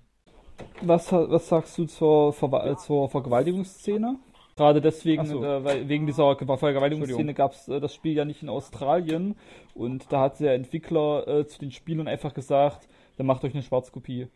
Was, 0.80 1.10
was 1.10 1.48
sagst 1.48 1.76
du 1.76 1.86
zur, 1.86 2.32
Ver 2.32 2.76
zur 2.76 3.08
Vergewaltigungsszene? 3.08 4.16
Gerade 4.56 4.80
deswegen, 4.80 5.24
so. 5.26 5.42
äh, 5.44 5.64
weil 5.64 5.88
wegen 5.88 6.06
dieser 6.06 6.36
Vergewaltigungsszene 6.36 7.34
gab 7.34 7.52
es 7.52 7.68
äh, 7.68 7.80
das 7.80 7.94
Spiel 7.94 8.14
ja 8.14 8.24
nicht 8.24 8.42
in 8.42 8.48
Australien 8.48 9.36
und 9.74 10.12
da 10.12 10.22
hat 10.22 10.40
der 10.40 10.54
Entwickler 10.54 11.26
äh, 11.26 11.46
zu 11.46 11.58
den 11.58 11.70
Spielern 11.70 12.08
einfach 12.08 12.34
gesagt, 12.34 12.88
dann 13.16 13.26
macht 13.26 13.44
euch 13.44 13.54
eine 13.54 13.62
Schwarzkopie. 13.62 14.28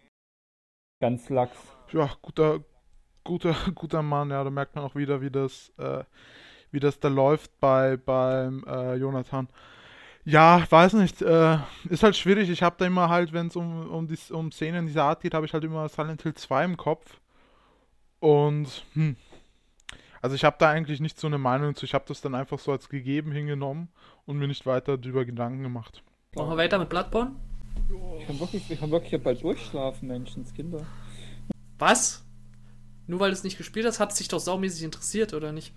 Ganz 1.00 1.28
lax. 1.28 1.56
Ja, 1.92 2.10
guter, 2.22 2.60
guter, 3.24 3.54
guter 3.74 4.02
Mann, 4.02 4.30
ja, 4.30 4.42
da 4.44 4.50
merkt 4.50 4.74
man 4.74 4.84
auch 4.84 4.94
wieder, 4.94 5.20
wie 5.20 5.30
das, 5.30 5.72
äh, 5.78 6.04
wie 6.70 6.80
das 6.80 7.00
da 7.00 7.08
läuft 7.08 7.58
bei 7.60 7.96
beim 7.96 8.64
äh, 8.66 8.94
Jonathan. 8.94 9.48
Ja, 10.24 10.64
weiß 10.68 10.94
nicht. 10.94 11.20
Äh, 11.20 11.58
ist 11.90 12.02
halt 12.02 12.16
schwierig. 12.16 12.48
Ich 12.48 12.62
habe 12.62 12.76
da 12.78 12.86
immer 12.86 13.10
halt, 13.10 13.32
wenn 13.34 13.48
es 13.48 13.56
um, 13.56 13.90
um, 13.90 14.08
die, 14.08 14.16
um 14.32 14.50
Szenen 14.50 14.86
dieser 14.86 15.04
Art 15.04 15.20
geht, 15.20 15.34
habe 15.34 15.44
ich 15.44 15.52
halt 15.52 15.64
immer 15.64 15.88
Silent 15.88 16.22
Hill 16.22 16.34
2 16.34 16.64
im 16.64 16.76
Kopf. 16.78 17.20
Und 18.20 18.86
hm, 18.94 19.16
also 20.24 20.36
ich 20.36 20.44
habe 20.44 20.56
da 20.58 20.70
eigentlich 20.70 21.00
nicht 21.00 21.20
so 21.20 21.26
eine 21.26 21.36
Meinung 21.36 21.74
zu. 21.74 21.84
Ich 21.84 21.92
habe 21.92 22.06
das 22.08 22.22
dann 22.22 22.34
einfach 22.34 22.58
so 22.58 22.72
als 22.72 22.88
gegeben 22.88 23.30
hingenommen 23.30 23.88
und 24.24 24.38
mir 24.38 24.48
nicht 24.48 24.64
weiter 24.64 24.96
darüber 24.96 25.26
Gedanken 25.26 25.62
gemacht. 25.62 26.02
Machen 26.34 26.48
wir 26.48 26.56
weiter 26.56 26.78
mit 26.78 26.88
Bloodborne? 26.88 27.32
Ich 28.18 28.26
kann 28.26 28.40
wirklich, 28.40 28.70
ich 28.70 28.80
kann 28.80 28.90
wirklich 28.90 29.22
bald 29.22 29.42
durchschlafen, 29.42 30.08
Menschenskinder. 30.08 30.86
Was? 31.78 32.24
Nur 33.06 33.20
weil 33.20 33.32
du 33.32 33.34
es 33.34 33.44
nicht 33.44 33.58
gespielt 33.58 33.84
hast, 33.84 34.00
hat 34.00 34.12
es 34.12 34.16
dich 34.16 34.28
doch 34.28 34.38
saumäßig 34.38 34.84
interessiert, 34.84 35.34
oder 35.34 35.52
nicht? 35.52 35.74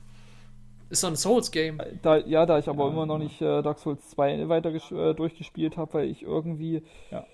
Ist 0.89 1.03
doch 1.03 1.09
ein 1.09 1.17
Souls-Game. 1.17 1.81
Da, 2.01 2.15
ja, 2.15 2.45
da 2.45 2.57
ich 2.57 2.69
aber 2.69 2.85
ja. 2.85 2.91
immer 2.91 3.05
noch 3.05 3.17
nicht 3.17 3.41
äh, 3.41 3.61
Dark 3.61 3.79
Souls 3.79 4.11
2 4.11 4.47
weiter 4.47 4.73
äh, 4.73 5.13
durchgespielt 5.13 5.75
habe, 5.75 5.93
weil 5.93 6.09
ich 6.09 6.23
irgendwie 6.23 6.83
ja. 7.11 7.25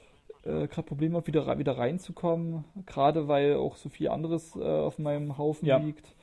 äh, 0.46 0.68
gerade 0.68 0.82
Probleme 0.82 1.18
habe, 1.18 1.28
wieder, 1.28 1.60
wieder 1.60 1.78
reinzukommen. 1.78 2.64
Gerade 2.88 3.28
weil 3.28 3.58
auch 3.58 3.76
so 3.76 3.90
viel 3.90 4.10
anderes 4.10 4.56
äh, 4.56 4.64
auf 4.64 4.98
meinem 4.98 5.38
Haufen 5.38 5.68
ja. 5.68 5.78
liegt 5.78 6.16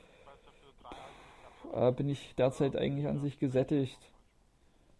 äh, 1.73 1.91
bin 1.91 2.09
ich 2.09 2.35
derzeit 2.35 2.75
eigentlich 2.75 3.07
an 3.07 3.21
sich 3.21 3.39
gesättigt. 3.39 3.99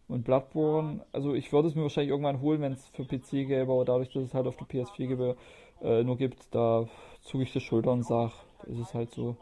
Und 0.08 0.24
Bloodborne, 0.24 1.06
also 1.14 1.34
ich 1.34 1.54
würde 1.54 1.70
es 1.70 1.76
mir 1.76 1.84
wahrscheinlich 1.84 2.12
irgendwann 2.12 2.42
holen, 2.42 2.62
wenn 2.62 2.74
es 2.74 2.86
für 2.90 3.06
PC 3.06 3.48
gäbe, 3.48 3.72
aber 3.72 3.86
dadurch, 3.86 4.12
dass 4.12 4.24
es 4.24 4.34
halt 4.34 4.46
auf 4.46 4.58
der 4.58 4.68
PS4 4.68 5.08
gäbe, 5.08 5.38
äh, 5.82 6.04
nur 6.04 6.18
gibt, 6.18 6.54
da 6.54 6.88
zuge 7.22 7.44
ich 7.44 7.54
die 7.54 7.62
Schulter 7.62 7.92
und 7.92 8.04
sage, 8.04 8.34
ist 8.68 8.80
es 8.80 8.94
halt 8.94 9.12
so. 9.12 9.38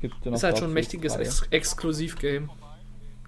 Gibt 0.00 0.26
ist 0.26 0.42
halt 0.42 0.58
schon 0.58 0.70
ein 0.70 0.74
mächtiges 0.74 1.16
Ex 1.16 1.42
Exklusiv-Game. 1.50 2.50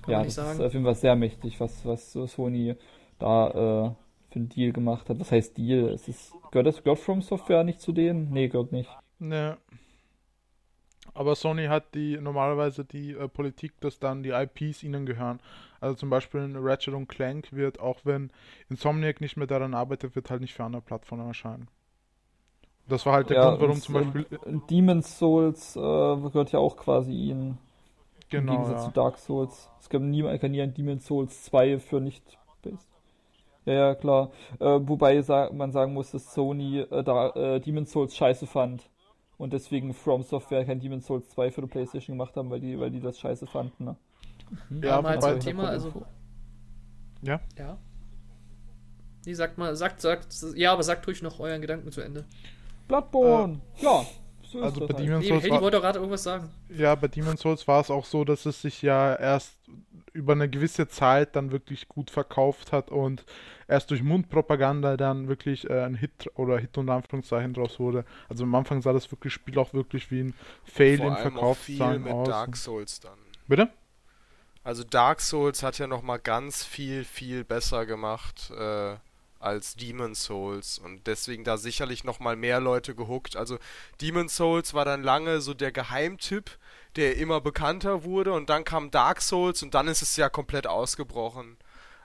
Ja, 0.06 0.24
das 0.24 0.34
sagen. 0.34 0.58
ist 0.58 0.64
auf 0.64 0.72
jeden 0.72 0.84
Fall 0.84 0.94
sehr 0.94 1.14
mächtig, 1.14 1.60
was, 1.60 1.84
was 1.86 2.12
Sony 2.12 2.74
da 3.18 3.48
äh, 3.48 3.52
für 4.30 4.36
einen 4.36 4.48
Deal 4.48 4.72
gemacht 4.72 5.08
hat. 5.08 5.20
Was 5.20 5.30
heißt 5.30 5.56
Deal? 5.56 5.90
Es 5.90 6.08
ist, 6.08 6.32
gehört 6.50 6.66
das 6.66 6.82
gehört 6.82 6.98
From 6.98 7.22
Software 7.22 7.62
nicht 7.62 7.80
zu 7.80 7.92
denen? 7.92 8.30
Nee, 8.32 8.48
gehört 8.48 8.72
nicht. 8.72 8.90
Ne. 9.18 9.58
Aber 11.14 11.34
Sony 11.34 11.66
hat 11.66 11.94
die 11.94 12.18
normalerweise 12.18 12.84
die 12.84 13.12
äh, 13.12 13.28
Politik, 13.28 13.78
dass 13.80 13.98
dann 13.98 14.22
die 14.22 14.30
IPs 14.30 14.82
ihnen 14.82 15.04
gehören. 15.04 15.40
Also 15.80 15.96
zum 15.96 16.10
Beispiel 16.10 16.40
in 16.42 16.56
Ratchet 16.56 16.94
und 16.94 17.08
Clank 17.08 17.52
wird, 17.52 17.80
auch 17.80 18.00
wenn 18.04 18.30
Insomniac 18.70 19.20
nicht 19.20 19.36
mehr 19.36 19.46
daran 19.46 19.74
arbeitet, 19.74 20.14
wird 20.14 20.30
halt 20.30 20.40
nicht 20.40 20.54
für 20.54 20.64
andere 20.64 20.82
Plattformen 20.82 21.26
erscheinen. 21.26 21.68
Das 22.88 23.04
war 23.04 23.14
halt 23.14 23.30
der 23.30 23.36
ja, 23.38 23.48
Grund, 23.48 23.60
warum 23.60 23.80
zum 23.80 23.94
Beispiel. 23.94 24.26
Äh, 24.30 24.58
Demon's 24.70 25.18
Souls 25.18 25.76
äh, 25.76 25.80
gehört 25.80 26.52
ja 26.52 26.58
auch 26.58 26.76
quasi 26.76 27.12
ihnen. 27.12 27.58
Genau. 28.30 28.52
Im 28.52 28.58
Gegensatz 28.58 28.82
ja. 28.82 28.88
zu 28.88 28.94
Dark 28.94 29.18
Souls. 29.18 29.70
Es 29.80 29.88
gibt 29.88 30.04
nie, 30.04 30.22
kann 30.38 30.52
nie 30.52 30.62
ein 30.62 30.72
Demon's 30.72 31.06
Souls 31.06 31.44
2 31.44 31.78
für 31.78 32.00
nicht 32.00 32.38
based. 32.62 32.88
Ja, 33.64 33.74
ja, 33.74 33.94
klar. 33.94 34.30
Äh, 34.58 34.80
wobei 34.82 35.22
man 35.52 35.72
sagen 35.72 35.92
muss, 35.92 36.12
dass 36.12 36.32
Sony 36.32 36.80
äh, 36.80 37.04
da, 37.04 37.30
äh, 37.30 37.60
Demon's 37.60 37.92
Souls 37.92 38.16
scheiße 38.16 38.46
fand 38.46 38.88
und 39.38 39.52
deswegen 39.52 39.94
From 39.94 40.22
Software 40.22 40.64
kein 40.64 40.80
Demon's 40.80 41.06
Souls 41.06 41.28
2 41.30 41.50
für 41.50 41.62
die 41.62 41.66
Playstation 41.66 42.16
gemacht 42.16 42.36
haben, 42.36 42.50
weil 42.50 42.60
die, 42.60 42.78
weil 42.78 42.90
die 42.90 43.00
das 43.00 43.18
scheiße 43.18 43.46
fanden. 43.46 43.84
Ne? 43.84 43.96
Mhm. 44.68 44.82
Ja, 44.82 45.02
mal 45.02 45.20
zum 45.20 45.40
Thema, 45.40 45.68
also. 45.68 46.04
Ja? 47.22 47.40
Ja. 47.58 47.78
Nee, 49.24 49.34
sagt 49.34 49.58
mal, 49.58 49.74
sagt, 49.76 50.00
sagt, 50.00 50.26
ja, 50.56 50.72
aber 50.72 50.82
sagt 50.82 51.06
ruhig 51.06 51.22
noch 51.22 51.38
euren 51.38 51.60
Gedanken 51.60 51.92
zu 51.92 52.00
Ende. 52.00 52.24
Bloodborne! 52.88 53.60
Äh, 53.78 53.84
ja, 53.84 54.06
so 54.42 54.60
also 54.60 54.80
bei 54.80 54.94
halt. 54.94 54.98
Demon's 55.06 55.26
Souls. 55.26 55.44
Nee, 55.44 55.50
wollte 55.50 55.80
gerade 55.80 55.98
irgendwas 55.98 56.22
sagen. 56.24 56.50
Ja, 56.68 56.94
bei 56.94 57.08
Demon's 57.08 57.40
Souls 57.40 57.66
war 57.68 57.80
es 57.80 57.90
auch 57.90 58.04
so, 58.04 58.24
dass 58.24 58.46
es 58.46 58.62
sich 58.62 58.82
ja 58.82 59.14
erst 59.14 59.56
über 60.12 60.32
eine 60.32 60.48
gewisse 60.48 60.88
Zeit 60.88 61.36
dann 61.36 61.52
wirklich 61.52 61.88
gut 61.88 62.10
verkauft 62.10 62.72
hat 62.72 62.90
und 62.90 63.24
erst 63.72 63.90
durch 63.90 64.02
Mundpropaganda 64.02 64.96
dann 64.96 65.28
wirklich 65.28 65.68
äh, 65.68 65.84
ein 65.84 65.94
Hit 65.94 66.30
oder 66.34 66.58
Hit 66.58 66.76
und 66.78 66.88
Anführungszeichen 66.88 67.54
draus 67.54 67.80
wurde. 67.80 68.04
Also 68.28 68.44
am 68.44 68.54
Anfang 68.54 68.82
sah 68.82 68.92
das 68.92 69.10
wirklich, 69.10 69.32
Spiel 69.32 69.58
auch 69.58 69.72
wirklich 69.72 70.10
wie 70.10 70.20
ein 70.20 70.34
Fail 70.64 70.98
Vor 70.98 71.08
in 71.08 71.16
Verkaufszahlen 71.16 72.06
aus. 72.06 72.28
Dark 72.28 72.56
Souls 72.56 73.00
dann. 73.00 73.18
Bitte? 73.48 73.70
Also 74.62 74.84
Dark 74.84 75.20
Souls 75.20 75.62
hat 75.62 75.78
ja 75.78 75.86
nochmal 75.86 76.20
ganz 76.20 76.64
viel, 76.64 77.04
viel 77.04 77.44
besser 77.44 77.84
gemacht 77.84 78.52
äh, 78.56 78.96
als 79.40 79.74
Demon 79.74 80.14
Souls 80.14 80.78
und 80.78 81.06
deswegen 81.06 81.42
da 81.42 81.56
sicherlich 81.56 82.04
nochmal 82.04 82.36
mehr 82.36 82.60
Leute 82.60 82.94
gehuckt. 82.94 83.36
Also 83.36 83.58
Demon 84.00 84.28
Souls 84.28 84.72
war 84.72 84.84
dann 84.84 85.02
lange 85.02 85.40
so 85.40 85.52
der 85.52 85.72
Geheimtipp, 85.72 86.58
der 86.94 87.16
immer 87.16 87.40
bekannter 87.40 88.04
wurde 88.04 88.32
und 88.34 88.50
dann 88.50 88.64
kam 88.64 88.90
Dark 88.90 89.20
Souls 89.20 89.62
und 89.62 89.74
dann 89.74 89.88
ist 89.88 90.02
es 90.02 90.16
ja 90.16 90.28
komplett 90.28 90.66
ausgebrochen. 90.66 91.56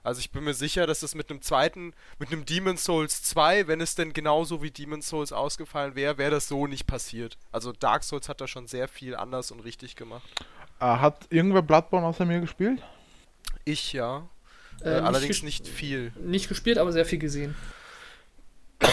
Also 0.04 0.20
ich 0.20 0.32
bin 0.32 0.44
mir 0.44 0.54
sicher, 0.54 0.88
dass 0.88 1.04
es 1.04 1.16
mit 1.16 1.30
einem 1.30 1.42
zweiten, 1.42 1.94
mit 2.20 2.32
einem 2.32 2.46
Demon 2.46 2.78
Souls 2.78 3.24
2, 3.24 3.68
wenn 3.68 3.82
es 3.82 3.96
denn 3.96 4.14
genauso 4.14 4.62
wie 4.62 4.72
Demon 4.72 5.02
Souls 5.02 5.32
ausgefallen 5.34 5.96
wäre, 5.96 6.18
wäre 6.18 6.32
das 6.32 6.48
so 6.48 6.68
nicht 6.68 6.88
passiert. 6.88 7.38
Also 7.52 7.74
Dark 7.74 8.04
Souls 8.04 8.30
hat 8.30 8.42
da 8.42 8.48
schon 8.48 8.68
sehr 8.68 8.88
viel 8.88 9.16
anders 9.16 9.52
und 9.52 9.60
richtig 9.62 9.96
gemacht. 9.96 10.28
Äh, 10.80 10.86
hat 10.86 11.28
irgendwer 11.30 11.62
Bloodborne 11.62 12.06
außer 12.06 12.26
mir 12.26 12.40
gespielt? 12.40 12.82
Ich 13.66 13.94
ja. 13.94 14.30
Äh, 14.82 14.90
äh, 14.90 15.00
allerdings 15.00 15.44
nicht 15.44 15.68
viel. 15.68 16.14
Nicht 16.20 16.50
gespielt, 16.50 16.78
aber 16.78 16.92
sehr 16.92 17.06
viel 17.06 17.20
gesehen. 17.20 17.56
äh, 18.80 18.88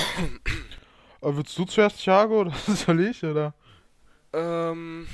willst 1.20 1.56
du 1.58 1.64
zuerst, 1.64 1.98
Thiago, 1.98 2.40
oder 2.40 2.54
soll 2.66 3.00
ich, 3.00 3.22
oder? 3.22 3.54
Ähm, 4.32 5.06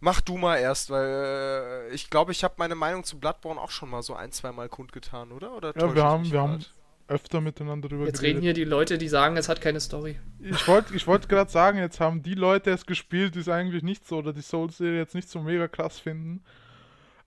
mach 0.00 0.20
du 0.20 0.36
mal 0.36 0.56
erst, 0.56 0.90
weil 0.90 1.88
äh, 1.90 1.94
ich 1.94 2.10
glaube, 2.10 2.32
ich 2.32 2.44
habe 2.44 2.54
meine 2.58 2.74
Meinung 2.74 3.04
zu 3.04 3.18
Bloodborne 3.18 3.60
auch 3.60 3.70
schon 3.70 3.90
mal 3.90 4.02
so 4.02 4.14
ein, 4.14 4.32
zwei 4.32 4.52
Mal 4.52 4.68
kundgetan, 4.68 5.32
oder? 5.32 5.56
oder 5.56 5.72
ja, 5.76 5.94
wir 5.94 6.04
haben, 6.04 6.30
wir 6.30 6.40
haben 6.40 6.64
öfter 7.08 7.40
miteinander 7.40 7.88
drüber 7.88 8.04
Jetzt 8.06 8.20
geredet. 8.20 8.36
reden 8.36 8.42
hier 8.42 8.54
die 8.54 8.64
Leute, 8.64 8.98
die 8.98 9.08
sagen, 9.08 9.36
es 9.36 9.48
hat 9.48 9.60
keine 9.60 9.80
Story. 9.80 10.18
Ich 10.40 10.68
wollte 10.68 10.94
ich 10.94 11.06
wollt 11.06 11.28
gerade 11.28 11.50
sagen, 11.50 11.78
jetzt 11.78 12.00
haben 12.00 12.22
die 12.22 12.34
Leute 12.34 12.70
es 12.70 12.84
gespielt, 12.84 13.34
die 13.34 13.40
es 13.40 13.48
eigentlich 13.48 13.82
nicht 13.82 14.06
so, 14.06 14.18
oder 14.18 14.32
die 14.32 14.42
Souls-Serie 14.42 14.98
jetzt 14.98 15.14
nicht 15.14 15.28
so 15.28 15.40
mega 15.40 15.68
krass 15.68 15.98
finden. 15.98 16.44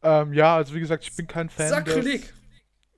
Ähm, 0.04 0.34
ja, 0.34 0.56
also 0.56 0.74
wie 0.76 0.80
gesagt, 0.80 1.04
ich 1.04 1.16
bin 1.16 1.28
kein 1.28 1.50
Fan 1.50 1.70
Sakrileg. 1.70 2.22
des... 2.22 2.34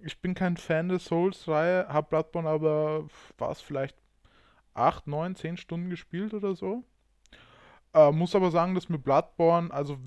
Ich 0.06 0.20
bin 0.20 0.34
kein 0.34 0.58
Fan 0.58 0.90
der 0.90 1.00
Souls-Reihe, 1.00 1.88
hab 1.88 2.10
Bloodborne 2.10 2.50
aber, 2.50 3.08
war 3.38 3.52
es 3.52 3.62
vielleicht 3.62 3.96
8, 4.74 5.08
9, 5.08 5.36
10 5.36 5.58
Stunden 5.58 5.90
gespielt 5.90 6.34
oder 6.34 6.56
so. 6.56 6.84
Äh, 7.94 8.12
muss 8.12 8.36
aber 8.36 8.52
sagen, 8.52 8.76
dass 8.76 8.90
mir 8.90 8.98
Bloodborne, 8.98 9.72
also, 9.72 9.98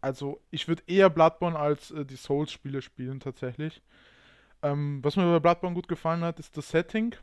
also 0.00 0.40
ich 0.50 0.66
würde 0.68 0.82
eher 0.86 1.10
Bloodborne 1.10 1.58
als 1.58 1.90
äh, 1.90 2.04
die 2.04 2.16
Souls-Spiele 2.16 2.82
spielen 2.82 3.20
tatsächlich. 3.20 3.82
Ähm, 4.62 4.98
was 5.02 5.16
mir 5.16 5.24
bei 5.24 5.40
Bloodborne 5.40 5.74
gut 5.74 5.88
gefallen 5.88 6.22
hat, 6.22 6.38
ist 6.38 6.56
das 6.56 6.68
Setting. 6.68 7.14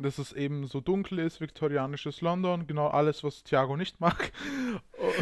Dass 0.00 0.16
es 0.16 0.32
eben 0.32 0.66
so 0.66 0.80
dunkel 0.80 1.18
ist, 1.18 1.42
viktorianisches 1.42 2.22
London, 2.22 2.66
genau 2.66 2.88
alles, 2.88 3.22
was 3.24 3.44
Thiago 3.44 3.76
nicht 3.76 4.00
mag. 4.00 4.32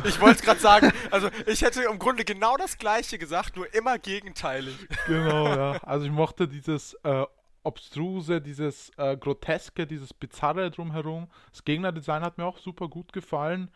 Ich 0.04 0.20
wollte 0.20 0.36
es 0.36 0.42
gerade 0.42 0.60
sagen, 0.60 0.92
also 1.10 1.30
ich 1.46 1.62
hätte 1.62 1.82
im 1.82 1.98
Grunde 1.98 2.24
genau 2.24 2.56
das 2.56 2.76
gleiche 2.78 3.18
gesagt, 3.18 3.56
nur 3.56 3.72
immer 3.74 3.98
gegenteilig. 3.98 4.76
Genau, 5.06 5.46
ja. 5.46 5.72
Also 5.82 6.04
ich 6.04 6.12
mochte 6.12 6.46
dieses 6.46 6.94
äh, 7.02 7.24
Obstruse, 7.62 8.40
dieses 8.40 8.90
äh, 8.96 9.16
Groteske, 9.16 9.86
dieses 9.86 10.14
Bizarre 10.14 10.70
drumherum. 10.70 11.28
Das 11.50 11.64
Gegnerdesign 11.64 12.22
hat 12.22 12.38
mir 12.38 12.44
auch 12.44 12.58
super 12.58 12.88
gut 12.88 13.12
gefallen. 13.12 13.70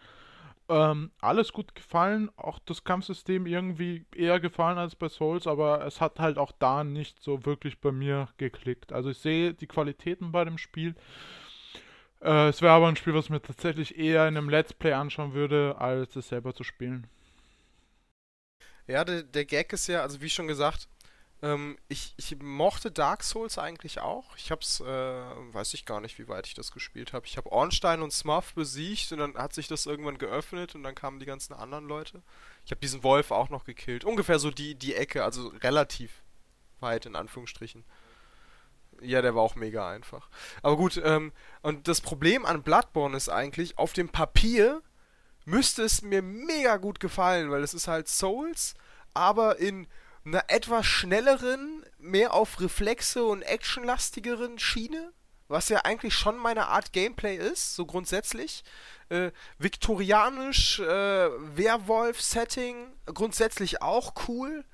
Ähm, 0.69 1.11
alles 1.21 1.53
gut 1.53 1.75
gefallen, 1.75 2.31
auch 2.37 2.59
das 2.61 2.85
Kampfsystem 2.85 3.45
irgendwie 3.45 4.07
eher 4.15 4.41
gefallen 4.41 4.79
als 4.79 4.95
bei 4.97 5.11
Souls, 5.11 5.47
aber 5.47 5.85
es 5.85 6.01
hat 6.01 6.19
halt 6.19 6.39
auch 6.39 6.53
da 6.53 6.85
nicht 6.85 7.23
so 7.23 7.45
wirklich 7.45 7.81
bei 7.81 7.93
mir 7.93 8.29
geklickt. 8.39 8.91
Also 8.91 9.11
ich 9.11 9.19
sehe 9.19 9.53
die 9.53 9.67
Qualitäten 9.67 10.33
bei 10.33 10.45
dem 10.45 10.57
Spiel. 10.57 10.95
Äh, 12.23 12.49
es 12.49 12.63
wäre 12.63 12.73
aber 12.73 12.89
ein 12.89 12.97
Spiel, 12.97 13.13
was 13.15 13.29
mir 13.29 13.43
tatsächlich 13.43 13.99
eher 13.99 14.27
in 14.27 14.39
einem 14.39 14.49
Let's 14.49 14.73
Play 14.73 14.95
anschauen 14.95 15.35
würde, 15.35 15.77
als 15.79 16.17
es 16.17 16.29
selber 16.29 16.55
zu 16.55 16.65
spielen. 16.65 17.07
Ja, 18.87 19.05
der, 19.05 19.23
der 19.23 19.45
Gag 19.45 19.73
ist 19.75 19.87
ja, 19.87 20.01
also 20.01 20.23
wie 20.23 20.31
schon 20.31 20.49
gesagt, 20.49 20.89
ähm, 21.45 21.77
ich, 21.89 22.15
ich 22.17 22.41
mochte 22.41 22.91
Dark 22.91 23.23
Souls 23.23 23.59
eigentlich 23.59 24.01
auch. 24.01 24.35
Ich 24.37 24.51
hab's, 24.51 24.81
äh, 24.81 24.85
weiß 24.87 25.75
ich 25.75 25.85
gar 25.85 26.01
nicht, 26.01 26.19
wie 26.19 26.27
weit 26.27 26.47
ich 26.47 26.55
das 26.55 26.73
gespielt 26.73 27.13
habe. 27.13 27.27
Ich 27.27 27.37
habe 27.37 27.53
Ornstein 27.53 28.01
und 28.01 28.13
Smuff 28.13 28.55
besiegt 28.55 29.13
und 29.13 29.19
dann 29.19 29.35
hat 29.35 29.53
sich 29.53 29.69
das 29.69 29.85
irgendwann 29.85 30.17
geöffnet 30.17 30.75
und 30.75 30.83
dann 30.83 30.95
kamen 30.95 31.21
die 31.21 31.27
ganzen 31.27 31.53
anderen 31.53 31.87
Leute. 31.87 32.23
Ich 32.65 32.71
habe 32.71 32.81
diesen 32.81 33.03
Wolf 33.03 33.31
auch 33.31 33.51
noch 33.51 33.65
gekillt. 33.65 34.07
Ungefähr 34.07 34.39
so 34.39 34.51
die, 34.51 34.75
die 34.75 34.95
Ecke, 34.95 35.23
also 35.23 35.49
relativ 35.63 36.23
weit 36.81 37.05
in 37.05 37.15
Anführungsstrichen. 37.15 37.85
Ja, 39.03 39.21
der 39.21 39.35
war 39.35 39.43
auch 39.43 39.55
mega 39.55 39.91
einfach. 39.91 40.31
Aber 40.63 40.79
gut, 40.79 40.99
ähm, 41.05 41.33
und 41.61 41.89
das 41.89 42.01
Problem 42.01 42.47
an 42.47 42.63
Bloodborne 42.63 43.17
ist 43.19 43.29
eigentlich, 43.29 43.77
auf 43.77 43.93
dem 43.93 44.09
Papier 44.09 44.81
müsste 45.45 45.83
es 45.83 46.01
mir 46.01 46.23
mega 46.23 46.79
gut 46.79 47.01
gefallen, 47.01 47.51
weil 47.51 47.63
es 47.63 47.75
ist 47.75 47.87
halt 47.87 48.09
Souls, 48.09 48.77
aber 49.13 49.59
in 49.59 49.87
einer 50.25 50.45
etwas 50.49 50.87
schnelleren, 50.87 51.85
mehr 51.99 52.35
auf 52.35 52.61
Reflexe 52.61 53.25
und 53.25 53.43
actionlastigeren 53.43 54.59
Schiene, 54.59 55.13
was 55.49 55.69
ja 55.69 55.81
eigentlich 55.81 56.15
schon 56.15 56.39
meine 56.39 56.69
Art 56.69 56.93
Gameplay 56.93 57.37
ist, 57.37 57.75
so 57.75 57.87
grundsätzlich. 57.87 58.65
Äh, 59.11 59.33
viktorianisch, 59.59 60.81
äh, 60.81 60.87
Werwolf-Setting, 60.87 62.93
grundsätzlich 63.07 63.83
auch 63.83 64.15
cool, 64.29 64.65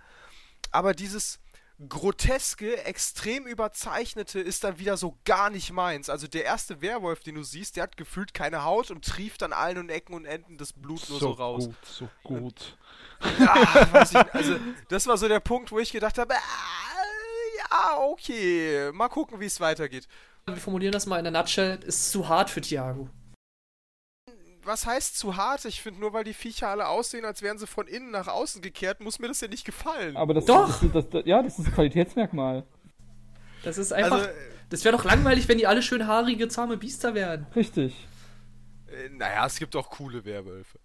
aber 0.71 0.95
dieses 0.95 1.41
groteske, 1.89 2.85
extrem 2.85 3.47
überzeichnete 3.47 4.39
ist 4.39 4.65
dann 4.65 4.79
wieder 4.79 4.97
so 4.97 5.17
gar 5.25 5.51
nicht 5.51 5.73
meins. 5.73 6.11
Also 6.11 6.29
der 6.29 6.45
erste 6.45 6.83
Werwolf, 6.83 7.21
den 7.21 7.37
du 7.37 7.43
siehst, 7.43 7.77
der 7.77 7.85
hat 7.85 7.97
gefühlt 7.97 8.35
keine 8.35 8.65
Haut 8.65 8.91
und 8.91 9.05
trieft 9.05 9.43
an 9.43 9.53
allen 9.53 9.89
Ecken 9.89 10.15
und 10.15 10.27
Enden 10.27 10.59
das 10.59 10.75
Blut 10.75 11.09
nur 11.09 11.19
so, 11.19 11.29
so 11.29 11.33
raus. 11.33 11.67
Gut, 11.67 11.87
so 11.87 12.09
gut. 12.23 12.79
Ja, 13.39 14.03
ich, 14.03 14.35
also 14.35 14.57
das 14.89 15.07
war 15.07 15.17
so 15.17 15.29
der 15.29 15.41
Punkt, 15.41 15.73
wo 15.73 15.79
ich 15.79 15.93
gedacht 15.93 16.19
habe, 16.19 16.35
äh, 16.35 16.37
ja, 17.59 17.99
okay, 17.99 18.91
mal 18.93 19.09
gucken, 19.09 19.41
wie 19.41 19.47
es 19.47 19.61
weitergeht. 19.61 20.09
Wir 20.47 20.57
formulieren 20.57 20.93
das 20.93 21.07
mal 21.07 21.19
in 21.19 21.25
der 21.25 21.33
Nutshell, 21.33 21.79
ist 21.85 22.11
zu 22.11 22.29
hart 22.29 22.51
für 22.51 22.61
Thiago. 22.61 23.09
Was 24.63 24.87
heißt 24.87 25.19
zu 25.19 25.37
hart? 25.37 25.65
Ich 25.65 25.81
finde, 25.81 26.01
nur 26.01 26.13
weil 26.13 26.25
die 26.25 26.35
Viecher 26.35 26.69
alle 26.69 26.89
aussehen, 26.89 27.25
als 27.25 27.41
wären 27.41 27.59
sie 27.59 27.67
von 27.67 27.87
innen 27.87 28.11
nach 28.11 28.29
außen 28.29 28.61
gekehrt, 28.61 29.01
muss 29.01 29.19
mir 29.19 29.29
das 29.29 29.41
ja 29.41 29.49
nicht 29.49 29.65
gefallen. 29.65 30.17
Aber 30.17 30.35
das, 30.35 30.45
doch. 30.45 30.81
Das, 30.93 31.09
das, 31.09 31.25
ja, 31.25 31.43
das 31.43 31.59
ist 31.59 31.67
ein 31.67 31.75
Qualitätsmerkmal. 31.75 32.65
Das 33.63 33.79
ist 33.79 33.93
einfach. 33.93 34.19
Also, 34.19 34.29
das 34.69 34.85
wäre 34.85 34.97
doch 34.97 35.05
langweilig, 35.05 35.49
wenn 35.49 35.59
die 35.59 35.67
alle 35.67 35.83
schön 35.83 36.07
haarige, 36.07 36.49
zahme 36.49 36.77
Biester 36.77 37.15
wären. 37.15 37.47
Richtig. 37.57 38.07
Äh, 38.87 39.09
naja, 39.11 39.47
es 39.47 39.59
gibt 39.59 39.75
auch 39.77 39.91
coole 39.91 40.25
Werwölfe. 40.25 40.79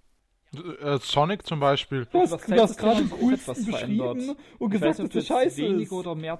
Äh, 0.59 0.99
Sonic 0.99 1.45
zum 1.45 1.59
Beispiel. 1.59 2.05
Du 2.11 2.19
hast, 2.19 2.31
du 2.31 2.61
hast 2.61 2.77
gerade 2.77 3.07
cool 3.21 3.37
was 3.45 3.65
beschrieben 3.65 4.35
und 4.59 4.69
gesagt, 4.69 4.99
dass 4.99 5.09
das 5.09 5.25
scheiße 5.27 5.65
ist. 5.65 5.91
oder 5.91 6.15
mehr 6.15 6.39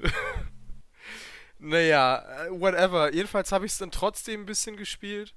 naja, 1.58 2.24
äh, 2.46 2.50
whatever. 2.50 3.12
Jedenfalls 3.12 3.52
habe 3.52 3.66
ich 3.66 3.72
es 3.72 3.78
dann 3.78 3.90
trotzdem 3.90 4.42
ein 4.42 4.46
bisschen 4.46 4.76
gespielt. 4.76 5.34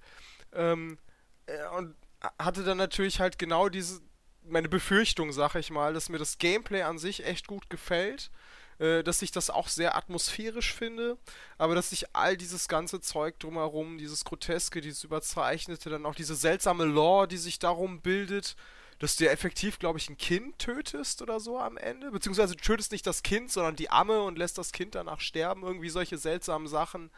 Ähm, 0.53 0.97
äh, 1.45 1.53
und 1.77 1.95
hatte 2.39 2.63
dann 2.63 2.77
natürlich 2.77 3.19
halt 3.19 3.37
genau 3.37 3.69
diese, 3.69 4.01
meine 4.43 4.69
Befürchtung, 4.69 5.31
sag 5.31 5.55
ich 5.55 5.71
mal, 5.71 5.93
dass 5.93 6.09
mir 6.09 6.19
das 6.19 6.37
Gameplay 6.37 6.83
an 6.83 6.97
sich 6.97 7.25
echt 7.25 7.47
gut 7.47 7.69
gefällt 7.69 8.31
äh, 8.79 9.03
dass 9.03 9.21
ich 9.21 9.31
das 9.31 9.49
auch 9.49 9.67
sehr 9.67 9.95
atmosphärisch 9.95 10.73
finde, 10.73 11.17
aber 11.57 11.75
dass 11.75 11.91
ich 11.91 12.15
all 12.15 12.37
dieses 12.37 12.67
ganze 12.67 13.01
Zeug 13.01 13.39
drumherum, 13.39 13.97
dieses 13.97 14.25
Groteske, 14.25 14.81
dieses 14.81 15.03
Überzeichnete, 15.03 15.89
dann 15.89 16.05
auch 16.05 16.15
diese 16.15 16.35
seltsame 16.35 16.85
Lore, 16.85 17.27
die 17.27 17.37
sich 17.37 17.59
darum 17.59 18.01
bildet, 18.01 18.55
dass 18.99 19.15
du 19.15 19.29
effektiv, 19.29 19.79
glaube 19.79 19.99
ich, 19.99 20.09
ein 20.09 20.17
Kind 20.17 20.59
tötest 20.59 21.21
oder 21.21 21.39
so 21.39 21.59
am 21.59 21.77
Ende. 21.77 22.11
Beziehungsweise 22.11 22.55
du 22.55 22.63
tötest 22.63 22.91
nicht 22.91 23.05
das 23.05 23.21
Kind, 23.21 23.51
sondern 23.51 23.75
die 23.75 23.89
Amme 23.89 24.21
und 24.21 24.37
lässt 24.37 24.57
das 24.57 24.71
Kind 24.71 24.95
danach 24.95 25.19
sterben. 25.19 25.63
Irgendwie 25.63 25.89
solche 25.89 26.17
seltsamen 26.17 26.67
Sachen, 26.67 27.11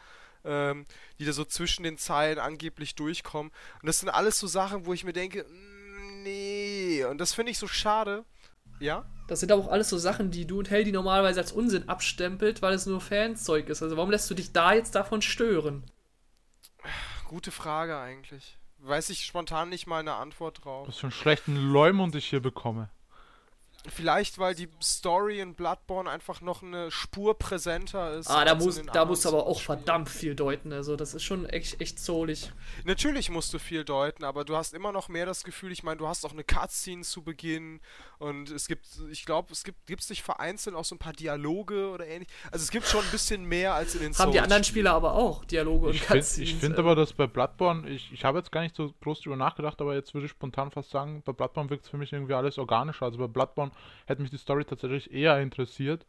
ähm, 0.44 0.86
die 1.18 1.24
da 1.24 1.32
so 1.32 1.44
zwischen 1.44 1.84
den 1.84 1.96
Zeilen 1.96 2.38
angeblich 2.38 2.96
durchkommen. 2.96 3.52
Und 3.80 3.86
das 3.86 4.00
sind 4.00 4.08
alles 4.08 4.38
so 4.38 4.46
Sachen, 4.46 4.86
wo 4.86 4.94
ich 4.94 5.04
mir 5.04 5.12
denke, 5.12 5.44
mm, 5.44 6.22
nee. 6.22 7.04
Und 7.04 7.18
das 7.18 7.34
finde 7.34 7.52
ich 7.52 7.58
so 7.58 7.68
schade. 7.68 8.24
Ja? 8.80 9.04
Das 9.28 9.40
sind 9.40 9.50
aber 9.50 9.62
auch 9.62 9.72
alles 9.72 9.88
so 9.88 9.98
Sachen, 9.98 10.30
die 10.30 10.46
du 10.46 10.58
und 10.58 10.70
Heldi 10.70 10.92
normalerweise 10.92 11.40
als 11.40 11.52
Unsinn 11.52 11.88
abstempelt, 11.88 12.62
weil 12.62 12.74
es 12.74 12.86
nur 12.86 13.00
Fanzeug 13.00 13.68
ist. 13.68 13.82
Also 13.82 13.96
warum 13.96 14.10
lässt 14.10 14.30
du 14.30 14.34
dich 14.34 14.52
da 14.52 14.72
jetzt 14.72 14.94
davon 14.94 15.22
stören? 15.22 15.84
Gute 17.24 17.50
Frage 17.50 17.98
eigentlich. 17.98 18.56
Weiß 18.78 19.10
ich 19.10 19.24
spontan 19.24 19.68
nicht 19.68 19.86
mal 19.86 19.98
eine 19.98 20.14
Antwort 20.14 20.64
drauf. 20.64 20.86
Was 20.86 20.98
für 20.98 21.06
einen 21.06 21.12
schlechten 21.12 21.56
Leumund 21.56 22.14
ich 22.14 22.26
hier 22.26 22.40
bekomme. 22.40 22.88
Vielleicht, 23.88 24.38
weil 24.38 24.54
die 24.54 24.68
Story 24.82 25.40
in 25.40 25.54
Bloodborne 25.54 26.10
einfach 26.10 26.40
noch 26.40 26.62
eine 26.62 26.90
Spur 26.90 27.38
präsenter 27.38 28.14
ist. 28.14 28.28
Ah, 28.28 28.44
da 28.44 28.54
muss, 28.54 28.80
da 28.92 29.04
musst 29.04 29.26
aber 29.26 29.46
auch 29.46 29.60
Spielen. 29.60 29.78
verdammt 29.78 30.08
viel 30.08 30.34
deuten. 30.34 30.72
Also, 30.72 30.96
das 30.96 31.14
ist 31.14 31.24
schon 31.24 31.46
echt, 31.46 31.80
echt 31.80 31.98
soulig. 31.98 32.52
Natürlich 32.84 33.30
musst 33.30 33.52
du 33.54 33.58
viel 33.58 33.84
deuten, 33.84 34.24
aber 34.24 34.44
du 34.44 34.56
hast 34.56 34.74
immer 34.74 34.92
noch 34.92 35.08
mehr 35.08 35.26
das 35.26 35.44
Gefühl, 35.44 35.72
ich 35.72 35.82
meine, 35.82 35.98
du 35.98 36.08
hast 36.08 36.24
auch 36.24 36.32
eine 36.32 36.44
Cutscene 36.44 37.02
zu 37.02 37.22
Beginn 37.22 37.80
und 38.18 38.50
es 38.50 38.66
gibt, 38.68 38.86
ich 39.10 39.24
glaube, 39.24 39.52
es 39.52 39.64
gibt 39.64 39.86
gibt's 39.86 40.08
nicht 40.10 40.22
vereinzelt 40.22 40.74
auch 40.74 40.84
so 40.84 40.94
ein 40.94 40.98
paar 40.98 41.12
Dialoge 41.12 41.90
oder 41.90 42.06
ähnlich. 42.06 42.28
Also, 42.50 42.62
es 42.62 42.70
gibt 42.70 42.86
schon 42.86 43.04
ein 43.04 43.10
bisschen 43.10 43.44
mehr 43.44 43.74
als 43.74 43.94
in 43.94 44.00
den 44.00 44.18
Haben 44.18 44.32
die 44.32 44.40
anderen 44.40 44.64
Spieler 44.64 44.92
aber 44.92 45.14
auch 45.14 45.44
Dialoge 45.44 45.90
ich 45.90 46.00
und 46.00 46.06
Cutscenes. 46.06 46.34
Find, 46.34 46.48
ich 46.48 46.56
finde 46.56 46.78
aber, 46.78 46.94
dass 46.94 47.12
bei 47.12 47.26
Bloodborne, 47.26 47.88
ich, 47.88 48.12
ich 48.12 48.24
habe 48.24 48.38
jetzt 48.38 48.50
gar 48.50 48.62
nicht 48.62 48.74
so 48.74 48.92
groß 49.02 49.20
drüber 49.20 49.36
nachgedacht, 49.36 49.80
aber 49.80 49.94
jetzt 49.94 50.14
würde 50.14 50.26
ich 50.26 50.30
spontan 50.30 50.70
fast 50.70 50.90
sagen, 50.90 51.22
bei 51.24 51.32
Bloodborne 51.32 51.70
wirkt 51.70 51.84
es 51.84 51.90
für 51.90 51.98
mich 51.98 52.12
irgendwie 52.12 52.34
alles 52.34 52.58
organischer. 52.58 53.04
Also, 53.06 53.18
bei 53.18 53.26
Bloodborne 53.26 53.72
hätte 54.06 54.22
mich 54.22 54.30
die 54.30 54.38
Story 54.38 54.64
tatsächlich 54.64 55.12
eher 55.12 55.40
interessiert. 55.40 56.06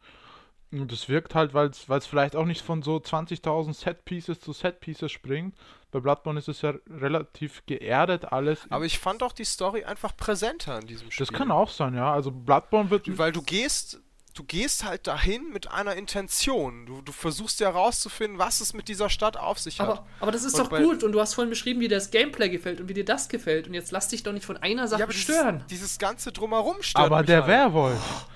Und 0.70 0.92
es 0.92 1.08
wirkt 1.08 1.34
halt, 1.34 1.54
weil 1.54 1.70
es 1.70 2.06
vielleicht 2.06 2.36
auch 2.36 2.44
nicht 2.44 2.60
von 2.60 2.82
so 2.82 2.96
20.000 2.96 3.72
Set-Pieces 3.72 4.40
zu 4.40 4.52
Set-Pieces 4.52 5.10
springt. 5.10 5.56
Bei 5.90 6.00
Bloodborne 6.00 6.38
ist 6.38 6.48
es 6.48 6.60
ja 6.60 6.74
relativ 6.90 7.64
geerdet 7.64 8.26
alles. 8.32 8.66
Aber 8.68 8.84
ich 8.84 8.98
fand 8.98 9.22
auch 9.22 9.32
die 9.32 9.46
Story 9.46 9.84
einfach 9.84 10.14
präsenter 10.14 10.78
in 10.78 10.86
diesem 10.86 11.10
Spiel. 11.10 11.24
Das 11.24 11.34
kann 11.34 11.50
auch 11.50 11.70
sein, 11.70 11.94
ja. 11.94 12.12
Also 12.12 12.30
Bloodborne 12.30 12.90
wird... 12.90 13.16
Weil 13.16 13.32
du 13.32 13.40
gehst, 13.40 14.02
du 14.38 14.44
gehst 14.44 14.84
halt 14.84 15.08
dahin 15.08 15.50
mit 15.52 15.70
einer 15.70 15.96
Intention. 15.96 16.86
Du, 16.86 17.02
du 17.02 17.10
versuchst 17.10 17.58
ja 17.58 17.72
herauszufinden, 17.72 18.38
was 18.38 18.60
es 18.60 18.72
mit 18.72 18.86
dieser 18.86 19.10
Stadt 19.10 19.36
auf 19.36 19.58
sich 19.58 19.80
hat. 19.80 20.04
Aber, 20.20 20.30
das 20.30 20.44
ist 20.44 20.54
und 20.54 20.70
doch 20.70 20.78
gut. 20.78 21.02
Und 21.02 21.12
du 21.12 21.20
hast 21.20 21.34
vorhin 21.34 21.50
beschrieben, 21.50 21.80
wie 21.80 21.88
dir 21.88 21.96
das 21.96 22.10
Gameplay 22.10 22.48
gefällt 22.48 22.80
und 22.80 22.88
wie 22.88 22.94
dir 22.94 23.04
das 23.04 23.28
gefällt. 23.28 23.66
Und 23.66 23.74
jetzt 23.74 23.90
lass 23.90 24.08
dich 24.08 24.22
doch 24.22 24.32
nicht 24.32 24.46
von 24.46 24.56
einer 24.56 24.86
Sache 24.86 25.00
ja, 25.00 25.10
stören. 25.10 25.64
Dieses, 25.68 25.82
dieses, 25.82 25.98
ganze 25.98 26.30
Drumherum 26.30 26.82
stört 26.82 27.06
Aber 27.06 27.24
der 27.24 27.42
halt. 27.42 27.48
Werwolf. 27.48 28.26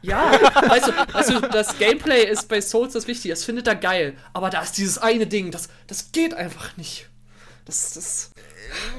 Ja, 0.00 0.30
weißt 0.30 0.88
du, 0.88 0.92
weißt 1.12 1.30
du, 1.30 1.40
das 1.40 1.76
Gameplay 1.78 2.24
ist 2.24 2.48
bei 2.48 2.60
Souls 2.60 2.92
das 2.92 3.08
Wichtige. 3.08 3.32
Das 3.32 3.44
findet 3.44 3.66
er 3.66 3.74
geil. 3.74 4.16
Aber 4.32 4.50
da 4.50 4.60
ist 4.60 4.78
dieses 4.78 4.98
eine 4.98 5.26
Ding, 5.26 5.50
das, 5.50 5.68
das 5.86 6.12
geht 6.12 6.34
einfach 6.34 6.76
nicht. 6.76 7.08
Das, 7.64 7.94
das 7.94 8.30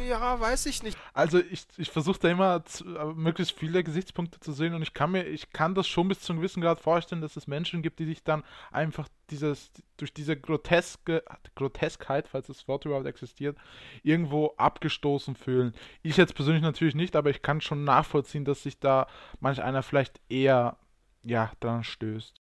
ja, 0.07 0.39
weiß 0.39 0.65
ich 0.67 0.84
nicht. 0.84 0.97
Also 1.13 1.39
ich, 1.39 1.65
ich 1.78 1.89
versuche 1.89 2.20
da 2.20 2.30
immer 2.30 2.63
zu, 2.65 2.86
äh, 2.95 3.05
möglichst 3.13 3.57
viele 3.57 3.84
Gesichtspunkte 3.84 4.39
zu 4.39 4.51
sehen 4.51 4.74
und 4.74 4.82
ich 4.82 4.93
kann 4.93 5.11
mir, 5.11 5.24
ich 5.24 5.51
kann 5.51 5.76
das 5.76 5.88
schon 5.88 6.07
bis 6.07 6.22
zu 6.22 6.32
einem 6.32 6.41
gewissen 6.41 6.61
Grad 6.61 6.80
vorstellen, 6.80 7.22
dass 7.22 7.36
es 7.36 7.47
Menschen 7.47 7.82
gibt, 7.82 7.99
die 7.99 8.05
sich 8.05 8.24
dann 8.24 8.43
einfach 8.72 9.07
dieses, 9.30 9.72
durch 9.97 10.13
diese 10.13 10.38
groteske, 10.38 11.24
Groteskheit, 11.55 12.28
falls 12.28 12.47
das 12.47 12.67
Wort 12.67 12.86
überhaupt 12.86 13.07
existiert, 13.07 13.57
irgendwo 14.03 14.53
abgestoßen 14.57 15.36
fühlen. 15.36 15.74
Ich 16.01 16.17
jetzt 16.17 16.36
persönlich 16.36 16.63
natürlich 16.63 16.95
nicht, 16.95 17.15
aber 17.15 17.30
ich 17.30 17.41
kann 17.41 17.61
schon 17.61 17.84
nachvollziehen, 17.84 18.45
dass 18.45 18.63
sich 18.63 18.80
da 18.80 19.07
manch 19.39 19.61
einer 19.61 19.84
vielleicht 19.84 20.20
eher, 20.30 20.78
ja, 21.24 21.51
dran 21.59 21.84
stößt. 21.84 22.41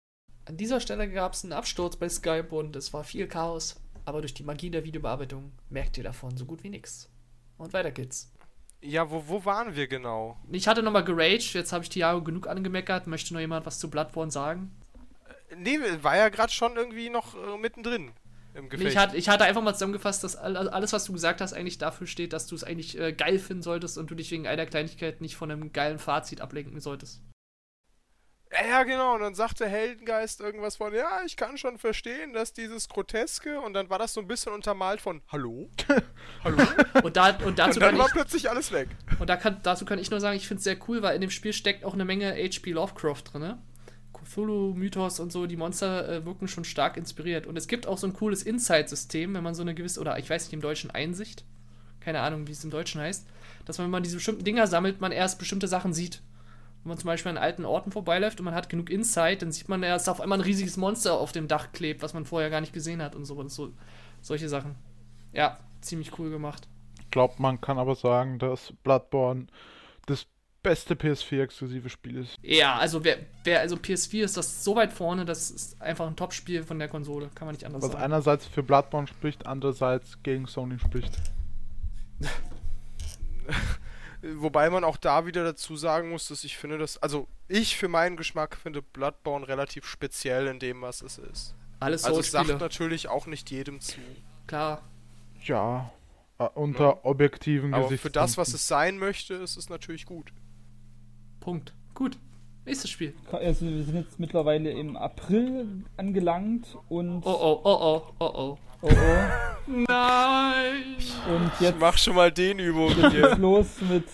An 0.48 0.56
dieser 0.56 0.80
Stelle 0.80 1.10
gab 1.10 1.34
es 1.34 1.44
einen 1.44 1.52
Absturz 1.52 1.96
bei 1.96 2.08
Skype 2.08 2.48
und 2.50 2.74
es 2.74 2.94
war 2.94 3.04
viel 3.04 3.28
Chaos, 3.28 3.82
aber 4.08 4.20
durch 4.20 4.34
die 4.34 4.42
Magie 4.42 4.70
der 4.70 4.84
Videobearbeitung 4.84 5.52
merkt 5.70 5.96
ihr 5.98 6.04
davon 6.04 6.36
so 6.36 6.44
gut 6.46 6.64
wie 6.64 6.70
nichts. 6.70 7.08
Und 7.58 7.72
weiter 7.72 7.90
geht's. 7.90 8.32
Ja, 8.80 9.10
wo, 9.10 9.24
wo 9.26 9.44
waren 9.44 9.74
wir 9.74 9.88
genau? 9.88 10.36
Ich 10.50 10.68
hatte 10.68 10.82
nochmal 10.82 11.04
geraged, 11.04 11.54
jetzt 11.54 11.72
habe 11.72 11.82
ich 11.84 11.90
Tiago 11.90 12.22
genug 12.22 12.46
angemeckert. 12.46 13.06
Möchte 13.06 13.34
noch 13.34 13.40
jemand 13.40 13.66
was 13.66 13.78
zu 13.78 13.90
Bloodborne 13.90 14.30
sagen? 14.30 14.70
Nee, 15.56 15.78
war 16.02 16.16
ja 16.16 16.28
gerade 16.28 16.52
schon 16.52 16.76
irgendwie 16.76 17.10
noch 17.10 17.34
äh, 17.34 17.56
mittendrin 17.58 18.12
im 18.54 18.64
Nee, 18.64 18.70
Gefecht. 18.70 18.90
ich, 18.90 18.96
hatte, 18.96 19.16
ich 19.16 19.28
hatte 19.28 19.44
einfach 19.44 19.62
mal 19.62 19.72
zusammengefasst, 19.72 20.22
dass 20.24 20.36
all- 20.36 20.56
alles, 20.68 20.92
was 20.92 21.04
du 21.04 21.12
gesagt 21.12 21.40
hast, 21.40 21.52
eigentlich 21.54 21.78
dafür 21.78 22.06
steht, 22.06 22.32
dass 22.32 22.46
du 22.46 22.54
es 22.54 22.64
eigentlich 22.64 22.98
äh, 22.98 23.12
geil 23.12 23.38
finden 23.38 23.62
solltest 23.62 23.98
und 23.98 24.10
du 24.10 24.14
dich 24.14 24.30
wegen 24.30 24.46
einer 24.46 24.66
Kleinigkeit 24.66 25.20
nicht 25.20 25.36
von 25.36 25.50
einem 25.50 25.72
geilen 25.72 25.98
Fazit 25.98 26.40
ablenken 26.40 26.80
solltest. 26.80 27.20
Ja, 28.50 28.82
genau. 28.84 29.14
Und 29.14 29.20
dann 29.20 29.34
sagte 29.34 29.66
Heldengeist 29.66 30.40
irgendwas 30.40 30.76
von, 30.76 30.94
ja, 30.94 31.22
ich 31.26 31.36
kann 31.36 31.58
schon 31.58 31.78
verstehen, 31.78 32.32
dass 32.32 32.52
dieses 32.52 32.88
Groteske 32.88 33.60
und 33.60 33.74
dann 33.74 33.90
war 33.90 33.98
das 33.98 34.14
so 34.14 34.20
ein 34.20 34.28
bisschen 34.28 34.52
untermalt 34.52 35.00
von 35.00 35.22
Hallo? 35.28 35.68
Hallo? 36.44 36.56
Und, 37.02 37.16
da, 37.16 37.36
und 37.44 37.58
dazu 37.58 37.78
und 37.78 37.80
dann 37.80 37.90
kann 37.90 37.98
war 37.98 38.06
ich, 38.06 38.12
plötzlich 38.12 38.48
alles 38.48 38.72
weg. 38.72 38.88
und 39.18 39.28
da 39.28 39.36
kann, 39.36 39.60
dazu 39.62 39.84
kann 39.84 39.98
ich 39.98 40.10
nur 40.10 40.20
sagen, 40.20 40.36
ich 40.36 40.48
finde 40.48 40.58
es 40.58 40.64
sehr 40.64 40.78
cool, 40.88 41.02
weil 41.02 41.14
in 41.14 41.20
dem 41.20 41.30
Spiel 41.30 41.52
steckt 41.52 41.84
auch 41.84 41.94
eine 41.94 42.04
Menge 42.04 42.32
H.P. 42.32 42.72
Lovecraft 42.72 43.22
drin. 43.32 43.42
Ne? 43.42 43.58
Cthulhu-Mythos 44.12 45.20
und 45.20 45.32
so, 45.32 45.46
die 45.46 45.56
Monster 45.56 46.08
äh, 46.08 46.24
wirken 46.24 46.48
schon 46.48 46.64
stark 46.64 46.96
inspiriert. 46.96 47.46
Und 47.46 47.56
es 47.56 47.68
gibt 47.68 47.86
auch 47.86 47.98
so 47.98 48.06
ein 48.06 48.12
cooles 48.12 48.42
Insight-System, 48.42 49.34
wenn 49.34 49.44
man 49.44 49.54
so 49.54 49.62
eine 49.62 49.74
gewisse, 49.74 50.00
oder 50.00 50.18
ich 50.18 50.28
weiß 50.28 50.44
nicht, 50.44 50.52
im 50.52 50.60
Deutschen 50.60 50.90
Einsicht, 50.90 51.44
keine 52.00 52.20
Ahnung, 52.20 52.46
wie 52.46 52.52
es 52.52 52.64
im 52.64 52.70
Deutschen 52.70 53.00
heißt, 53.00 53.26
dass 53.64 53.78
man, 53.78 53.86
wenn 53.86 53.92
man 53.92 54.02
diese 54.02 54.16
bestimmten 54.16 54.44
Dinger 54.44 54.66
sammelt, 54.66 55.00
man 55.00 55.12
erst 55.12 55.38
bestimmte 55.38 55.68
Sachen 55.68 55.92
sieht. 55.92 56.22
Wenn 56.82 56.90
man 56.90 56.98
zum 56.98 57.08
Beispiel 57.08 57.30
an 57.30 57.38
alten 57.38 57.64
Orten 57.64 57.90
vorbeiläuft 57.90 58.38
und 58.38 58.44
man 58.44 58.54
hat 58.54 58.68
genug 58.68 58.88
Insight, 58.90 59.42
dann 59.42 59.52
sieht 59.52 59.68
man 59.68 59.82
erst 59.82 60.08
auf 60.08 60.20
einmal 60.20 60.38
ein 60.38 60.44
riesiges 60.44 60.76
Monster 60.76 61.14
auf 61.18 61.32
dem 61.32 61.48
Dach 61.48 61.72
klebt, 61.72 62.02
was 62.02 62.14
man 62.14 62.24
vorher 62.24 62.50
gar 62.50 62.60
nicht 62.60 62.72
gesehen 62.72 63.02
hat 63.02 63.14
und 63.14 63.24
so 63.24 63.34
und 63.34 63.50
so. 63.50 63.72
Solche 64.20 64.48
Sachen. 64.48 64.76
Ja, 65.32 65.58
ziemlich 65.80 66.18
cool 66.18 66.30
gemacht. 66.30 66.68
Ich 67.00 67.10
glaube, 67.10 67.34
man 67.38 67.60
kann 67.60 67.78
aber 67.78 67.94
sagen, 67.94 68.38
dass 68.38 68.72
Bloodborne 68.82 69.46
das 70.06 70.26
beste 70.62 70.94
PS4-exklusive 70.94 71.88
Spiel 71.88 72.16
ist. 72.16 72.36
Ja, 72.42 72.76
also 72.76 73.04
wer, 73.04 73.18
wer 73.44 73.60
also 73.60 73.76
PS4 73.76 74.24
ist 74.24 74.36
das 74.36 74.64
so 74.64 74.76
weit 74.76 74.92
vorne, 74.92 75.24
das 75.24 75.50
ist 75.50 75.80
einfach 75.80 76.06
ein 76.06 76.16
Top-Spiel 76.16 76.62
von 76.62 76.78
der 76.78 76.88
Konsole, 76.88 77.30
kann 77.34 77.46
man 77.46 77.54
nicht 77.54 77.64
anders 77.64 77.82
Was 77.82 77.92
sagen. 77.92 78.04
einerseits 78.04 78.46
für 78.46 78.62
Bloodborne 78.62 79.06
spricht, 79.06 79.46
andererseits 79.46 80.22
gegen 80.22 80.46
Sony 80.46 80.78
spricht. 80.78 81.12
Wobei 84.22 84.68
man 84.70 84.82
auch 84.82 84.96
da 84.96 85.26
wieder 85.26 85.44
dazu 85.44 85.76
sagen 85.76 86.10
muss, 86.10 86.28
dass 86.28 86.42
ich 86.42 86.56
finde, 86.56 86.78
dass, 86.78 86.98
also 86.98 87.28
ich 87.46 87.76
für 87.76 87.88
meinen 87.88 88.16
Geschmack 88.16 88.56
finde 88.56 88.82
Bloodborne 88.82 89.46
relativ 89.46 89.86
speziell 89.86 90.48
in 90.48 90.58
dem, 90.58 90.82
was 90.82 91.02
es 91.02 91.18
ist. 91.18 91.54
Alles 91.80 92.04
Also 92.04 92.20
es 92.20 92.32
sagt 92.32 92.60
natürlich 92.60 93.08
auch 93.08 93.26
nicht 93.26 93.50
jedem 93.50 93.80
zu. 93.80 94.00
klar. 94.46 94.82
Ja, 95.44 95.92
äh, 96.38 96.48
unter 96.54 97.04
objektiven 97.04 97.74
Aber 97.74 97.90
für 97.90 98.10
das, 98.10 98.36
was 98.36 98.54
es 98.54 98.66
sein 98.66 98.98
möchte, 98.98 99.34
ist 99.34 99.56
es 99.56 99.68
natürlich 99.68 100.04
gut. 100.04 100.32
Punkt. 101.40 101.74
Gut. 101.94 102.18
Nächstes 102.68 102.90
Spiel. 102.90 103.14
Also 103.32 103.64
wir 103.64 103.82
sind 103.82 103.94
jetzt 103.94 104.20
mittlerweile 104.20 104.70
im 104.70 104.94
April 104.98 105.84
angelangt 105.96 106.76
und 106.90 107.24
Oh 107.24 107.30
oh, 107.30 107.60
oh 107.64 107.78
oh, 107.80 108.02
oh 108.18 108.30
oh. 108.34 108.58
oh, 108.82 108.88
oh. 108.90 108.92
Nein! 109.66 110.96
und 111.34 111.50
Ich 111.54 111.60
jetzt 111.62 111.80
mach 111.80 111.96
schon 111.96 112.14
mal 112.14 112.30
den 112.30 112.58
geht's 112.58 113.12
hier. 113.12 113.36
los 113.36 113.80
mit 113.88 114.04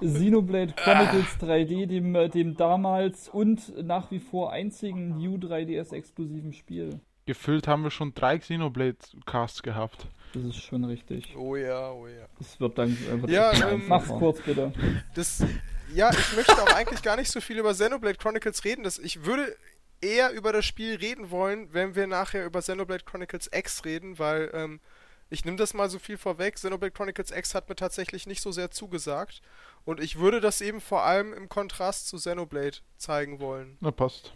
Xenoblade 0.00 0.74
Chronicles 0.74 1.36
3D, 1.40 1.86
dem, 1.86 2.14
äh, 2.14 2.28
dem 2.28 2.56
damals 2.56 3.28
und 3.28 3.76
nach 3.84 4.08
wie 4.12 4.20
vor 4.20 4.52
einzigen 4.52 5.16
New 5.16 5.34
3DS 5.34 5.92
exklusiven 5.92 6.52
Spiel. 6.52 7.00
Gefühlt 7.24 7.66
haben 7.66 7.82
wir 7.82 7.90
schon 7.90 8.14
drei 8.14 8.38
Xenoblade-Casts 8.38 9.64
gehabt. 9.64 10.06
Das 10.32 10.44
ist 10.44 10.62
schon 10.62 10.84
richtig. 10.84 11.34
Oh 11.36 11.56
ja, 11.56 11.90
oh 11.90 12.06
ja. 12.06 12.26
Das 12.38 12.60
wird 12.60 12.78
dann 12.78 12.90
äh, 12.90 13.20
wird 13.20 13.32
Ja, 13.32 13.50
ähm, 13.68 13.82
Mach's 13.88 14.08
kurz 14.08 14.40
bitte. 14.42 14.72
Das, 15.16 15.44
ja, 15.92 16.10
ich 16.10 16.36
möchte 16.36 16.62
auch 16.62 16.72
eigentlich 16.74 17.02
gar 17.02 17.16
nicht 17.16 17.30
so 17.30 17.40
viel 17.40 17.58
über 17.58 17.72
Xenoblade 17.72 18.18
Chronicles 18.18 18.64
reden. 18.64 18.82
Das, 18.82 18.98
ich 18.98 19.24
würde 19.24 19.56
eher 20.00 20.30
über 20.32 20.52
das 20.52 20.64
Spiel 20.64 20.96
reden 20.96 21.30
wollen, 21.30 21.72
wenn 21.72 21.94
wir 21.94 22.06
nachher 22.06 22.44
über 22.44 22.60
Xenoblade 22.60 23.04
Chronicles 23.04 23.48
X 23.52 23.84
reden, 23.84 24.18
weil 24.18 24.50
ähm, 24.52 24.80
ich 25.30 25.44
nehme 25.44 25.56
das 25.56 25.74
mal 25.74 25.90
so 25.90 25.98
viel 25.98 26.18
vorweg. 26.18 26.54
Xenoblade 26.54 26.92
Chronicles 26.92 27.30
X 27.30 27.54
hat 27.54 27.68
mir 27.68 27.76
tatsächlich 27.76 28.26
nicht 28.26 28.42
so 28.42 28.52
sehr 28.52 28.70
zugesagt. 28.70 29.42
Und 29.84 30.00
ich 30.00 30.18
würde 30.18 30.40
das 30.40 30.60
eben 30.60 30.80
vor 30.80 31.02
allem 31.02 31.32
im 31.32 31.48
Kontrast 31.48 32.08
zu 32.08 32.16
Xenoblade 32.16 32.78
zeigen 32.96 33.40
wollen. 33.40 33.76
Na, 33.80 33.90
passt. 33.90 34.32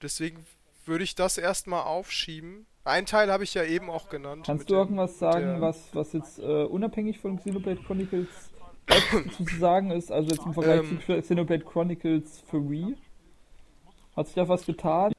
Deswegen 0.00 0.44
würde 0.84 1.04
ich 1.04 1.14
das 1.14 1.38
erstmal 1.38 1.82
aufschieben. 1.82 2.66
Einen 2.84 3.06
Teil 3.06 3.30
habe 3.30 3.44
ich 3.44 3.54
ja 3.54 3.62
eben 3.62 3.88
auch 3.88 4.08
genannt. 4.08 4.44
Kannst 4.46 4.68
du 4.68 4.74
irgendwas 4.74 5.18
sagen, 5.18 5.60
was, 5.60 5.94
was 5.94 6.12
jetzt 6.12 6.40
äh, 6.40 6.64
unabhängig 6.64 7.20
von 7.20 7.38
Xenoblade 7.38 7.80
Chronicles 7.82 8.28
X 8.88 9.36
zu 9.36 9.56
sagen 9.58 9.90
ist? 9.90 10.10
Also 10.10 10.30
jetzt 10.30 10.44
im 10.44 10.54
Vergleich 10.54 10.80
Ähm. 10.80 11.00
zu 11.06 11.20
Xenoblade 11.20 11.64
Chronicles 11.64 12.44
3? 12.50 12.94
Hat 14.16 14.26
sich 14.26 14.34
da 14.34 14.48
was 14.48 14.66
getan? 14.66 15.12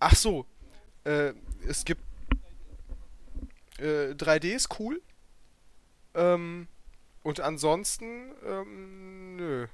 Ach 0.00 0.14
so. 0.14 0.46
Äh, 1.04 1.32
es 1.66 1.84
gibt. 1.84 2.00
Äh, 3.78 4.14
3D 4.14 4.54
ist 4.54 4.78
cool. 4.80 5.00
Ähm, 6.14 6.68
und 7.22 7.40
ansonsten, 7.40 8.32
ähm, 8.46 9.36
nö. 9.36 9.66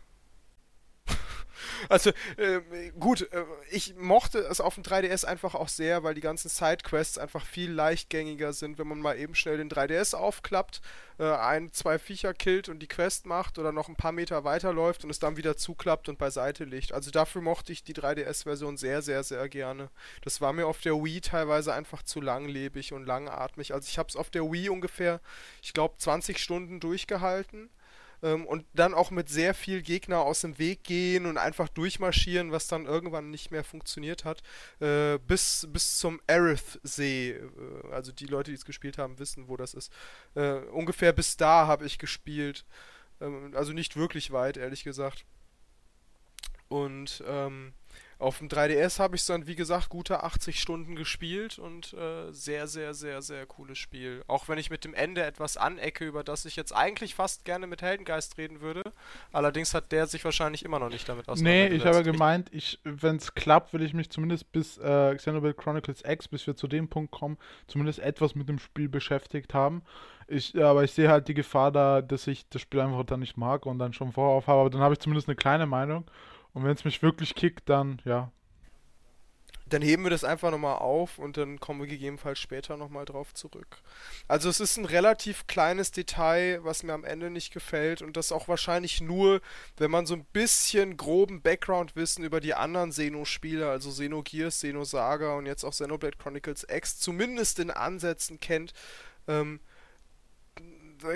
Also, 1.89 2.11
ähm, 2.37 2.63
gut, 2.99 3.31
äh, 3.33 3.45
ich 3.71 3.97
mochte 3.97 4.39
es 4.39 4.61
auf 4.61 4.75
dem 4.75 4.85
3DS 4.85 5.25
einfach 5.25 5.55
auch 5.55 5.69
sehr, 5.69 6.03
weil 6.03 6.15
die 6.15 6.21
ganzen 6.21 6.49
Sidequests 6.49 7.19
einfach 7.19 7.45
viel 7.45 7.71
leichtgängiger 7.71 8.53
sind, 8.53 8.79
wenn 8.79 8.89
man 8.89 9.01
mal 9.01 9.19
eben 9.19 9.35
schnell 9.35 9.59
den 9.59 9.71
3DS 9.71 10.15
aufklappt, 10.15 10.81
äh, 11.19 11.25
ein, 11.25 11.73
zwei 11.73 11.99
Viecher 11.99 12.33
killt 12.35 12.69
und 12.69 12.79
die 12.79 12.87
Quest 12.87 13.27
macht 13.27 13.59
oder 13.59 13.73
noch 13.73 13.89
ein 13.89 13.97
paar 13.97 14.13
Meter 14.13 14.45
weiterläuft 14.45 15.05
und 15.05 15.11
es 15.11 15.19
dann 15.19 15.37
wieder 15.37 15.57
zuklappt 15.57 16.09
und 16.09 16.19
beiseite 16.19 16.65
legt. 16.65 16.93
Also 16.93 17.11
dafür 17.11 17.43
mochte 17.43 17.73
ich 17.73 17.83
die 17.83 17.95
3DS-Version 17.95 18.77
sehr, 18.77 19.03
sehr, 19.03 19.25
sehr 19.25 19.49
gerne. 19.49 19.91
Das 20.23 20.41
war 20.41 20.53
mir 20.53 20.67
auf 20.67 20.81
der 20.81 20.95
Wii 20.95 21.21
teilweise 21.21 21.73
einfach 21.75 22.03
zu 22.03 22.21
langlebig 22.21 22.93
und 22.93 23.05
langatmig. 23.05 23.75
Also 23.75 23.89
ich 23.89 23.99
habe 23.99 24.09
es 24.09 24.17
auf 24.17 24.31
der 24.31 24.45
Wii 24.45 24.69
ungefähr, 24.69 25.21
ich 25.63 25.73
glaube, 25.73 25.97
20 25.99 26.39
Stunden 26.39 26.81
durchgehalten. 26.81 27.71
Ähm, 28.23 28.47
und 28.47 28.65
dann 28.75 28.95
auch 28.95 29.11
mit 29.11 29.29
sehr 29.29 29.55
viel 29.55 29.83
Gegner 29.83 30.21
aus 30.21 30.41
dem 30.41 30.59
Weg 30.59 30.85
gehen 30.85 31.27
und 31.27 31.39
einfach 31.39 31.69
durchmarschieren, 31.69 32.53
was 32.53 32.67
dann 32.67 32.87
irgendwann 32.87 33.31
nicht 33.31 33.51
mehr 33.51 33.65
funktioniert 33.65 34.25
hat. 34.25 34.43
Äh, 34.81 35.19
bis, 35.19 35.69
bis 35.71 35.99
zum 35.99 36.21
Aerith-See. 36.27 37.31
Äh, 37.31 37.93
also 37.93 38.13
die 38.13 38.27
Leute, 38.27 38.51
die 38.51 38.57
es 38.57 38.65
gespielt 38.65 38.99
haben, 38.99 39.19
wissen, 39.19 39.49
wo 39.49 39.57
das 39.57 39.75
ist. 39.75 39.93
Äh, 40.35 40.61
ungefähr 40.71 41.13
bis 41.13 41.37
da 41.37 41.67
habe 41.67 41.87
ich 41.87 41.99
gespielt. 41.99 42.65
Ähm, 43.21 43.53
also 43.55 43.73
nicht 43.73 43.97
wirklich 43.97 44.31
weit, 44.31 44.57
ehrlich 44.57 44.85
gesagt. 44.85 45.25
Und 46.69 47.23
ähm, 47.27 47.73
auf 48.19 48.39
dem 48.39 48.49
3DS 48.49 48.99
habe 48.99 49.15
ich 49.15 49.23
es 49.23 49.27
dann, 49.27 49.47
wie 49.47 49.55
gesagt, 49.55 49.91
gute 49.91 50.25
80 50.25 50.61
Stunden 50.61 50.97
gespielt 50.97 51.59
und 51.59 51.93
äh, 51.95 52.33
sehr, 52.33 52.67
sehr, 52.67 52.93
sehr, 52.93 53.23
sehr 53.23 53.47
cooles 53.47 53.79
Spiel. 53.79 54.25
Auch 54.27 54.49
wenn 54.49 54.59
ich 54.59 54.71
mit 54.71 54.85
dem 54.85 54.93
Ende 54.93 55.23
etwas 55.23 55.57
anecke, 55.57 56.05
über 56.05 56.25
das 56.25 56.45
ich 56.45 56.57
jetzt 56.57 56.75
eigentlich 56.75 57.15
fast 57.15 57.45
gerne 57.45 57.69
mit 57.69 57.81
Heldengeist 57.81 58.37
reden 58.37 58.61
würde. 58.61 58.83
Allerdings 59.33 59.73
hat 59.73 59.93
der 59.93 60.09
sich 60.09 60.25
wahrscheinlich 60.25 60.65
immer 60.65 60.81
noch 60.81 60.89
nicht 60.91 61.09
damit 61.09 61.27
Nee, 61.29 61.33
auseinandergesetzt. 61.33 61.81
ich 61.81 61.87
habe 61.87 62.03
gemeint, 62.03 62.49
ich, 62.53 62.81
wenn 62.83 63.17
es 63.17 63.35
klappt, 63.35 63.73
will 63.73 63.83
ich 63.83 63.95
mich 63.95 64.11
zumindest 64.11 64.51
bis 64.51 64.79
äh, 64.79 65.15
Xenoblade 65.15 65.55
Chronicles 65.55 66.03
X, 66.05 66.27
bis 66.27 66.45
wir 66.47 66.57
zu 66.57 66.67
dem 66.67 66.89
Punkt 66.89 67.13
kommen, 67.13 67.39
zumindest 67.69 68.01
etwas 68.01 68.35
mit 68.35 68.49
dem 68.49 68.59
Spiel 68.59 68.89
beschäftigt 68.89 69.55
haben. 69.55 69.83
Ich, 70.27 70.61
aber 70.61 70.83
ich 70.85 70.93
sehe 70.93 71.09
halt 71.09 71.29
die 71.29 71.35
Gefahr 71.35 71.71
da, 71.71 72.03
dass 72.03 72.27
ich 72.27 72.49
das 72.49 72.61
Spiel 72.63 72.81
einfach 72.81 73.05
dann 73.05 73.21
nicht 73.21 73.37
mag 73.37 73.65
und 73.65 73.79
dann 73.79 73.93
schon 73.93 74.13
vorher 74.13 74.37
aufhabe, 74.37 74.61
aber 74.61 74.71
dann 74.71 74.81
habe 74.83 74.95
ich 74.95 75.01
zumindest 75.01 75.29
eine 75.29 75.37
kleine 75.37 75.67
Meinung. 75.67 76.05
Und 76.59 76.65
wenn 76.65 76.75
es 76.75 76.85
mich 76.85 77.03
wirklich 77.03 77.37
kickt, 77.37 77.69
dann 77.69 78.03
ja. 78.05 78.33
Dann 79.67 79.81
heben 79.81 80.03
wir 80.03 80.11
das 80.11 80.25
einfach 80.25 80.51
nochmal 80.51 80.79
auf 80.79 81.19
und 81.19 81.37
dann 81.37 81.61
kommen 81.61 81.79
wir 81.79 81.87
gegebenenfalls 81.87 82.41
später 82.41 82.77
nochmal 82.77 83.05
drauf 83.05 83.33
zurück. 83.33 83.81
Also 84.27 84.49
es 84.49 84.59
ist 84.59 84.77
ein 84.77 84.85
relativ 84.85 85.47
kleines 85.47 85.93
Detail, 85.93 86.65
was 86.65 86.83
mir 86.83 86.95
am 86.95 87.05
Ende 87.05 87.31
nicht 87.31 87.53
gefällt 87.53 88.03
und 88.03 88.17
das 88.17 88.33
auch 88.33 88.49
wahrscheinlich 88.49 89.01
nur, 89.01 89.41
wenn 89.77 89.93
man 89.93 90.05
so 90.05 90.15
ein 90.15 90.25
bisschen 90.33 90.97
groben 90.97 91.43
Background-Wissen 91.43 92.25
über 92.25 92.41
die 92.41 92.55
anderen 92.55 92.91
Xeno-Spiele, 92.91 93.71
also 93.71 93.91
Xenogears, 93.91 94.57
Xenosaga 94.57 95.37
und 95.37 95.47
jetzt 95.47 95.63
auch 95.63 95.71
Xenoblade 95.71 96.17
Chronicles 96.17 96.67
X, 96.69 96.99
zumindest 96.99 97.61
in 97.61 97.71
Ansätzen 97.71 98.41
kennt, 98.41 98.73
ähm, 99.29 99.61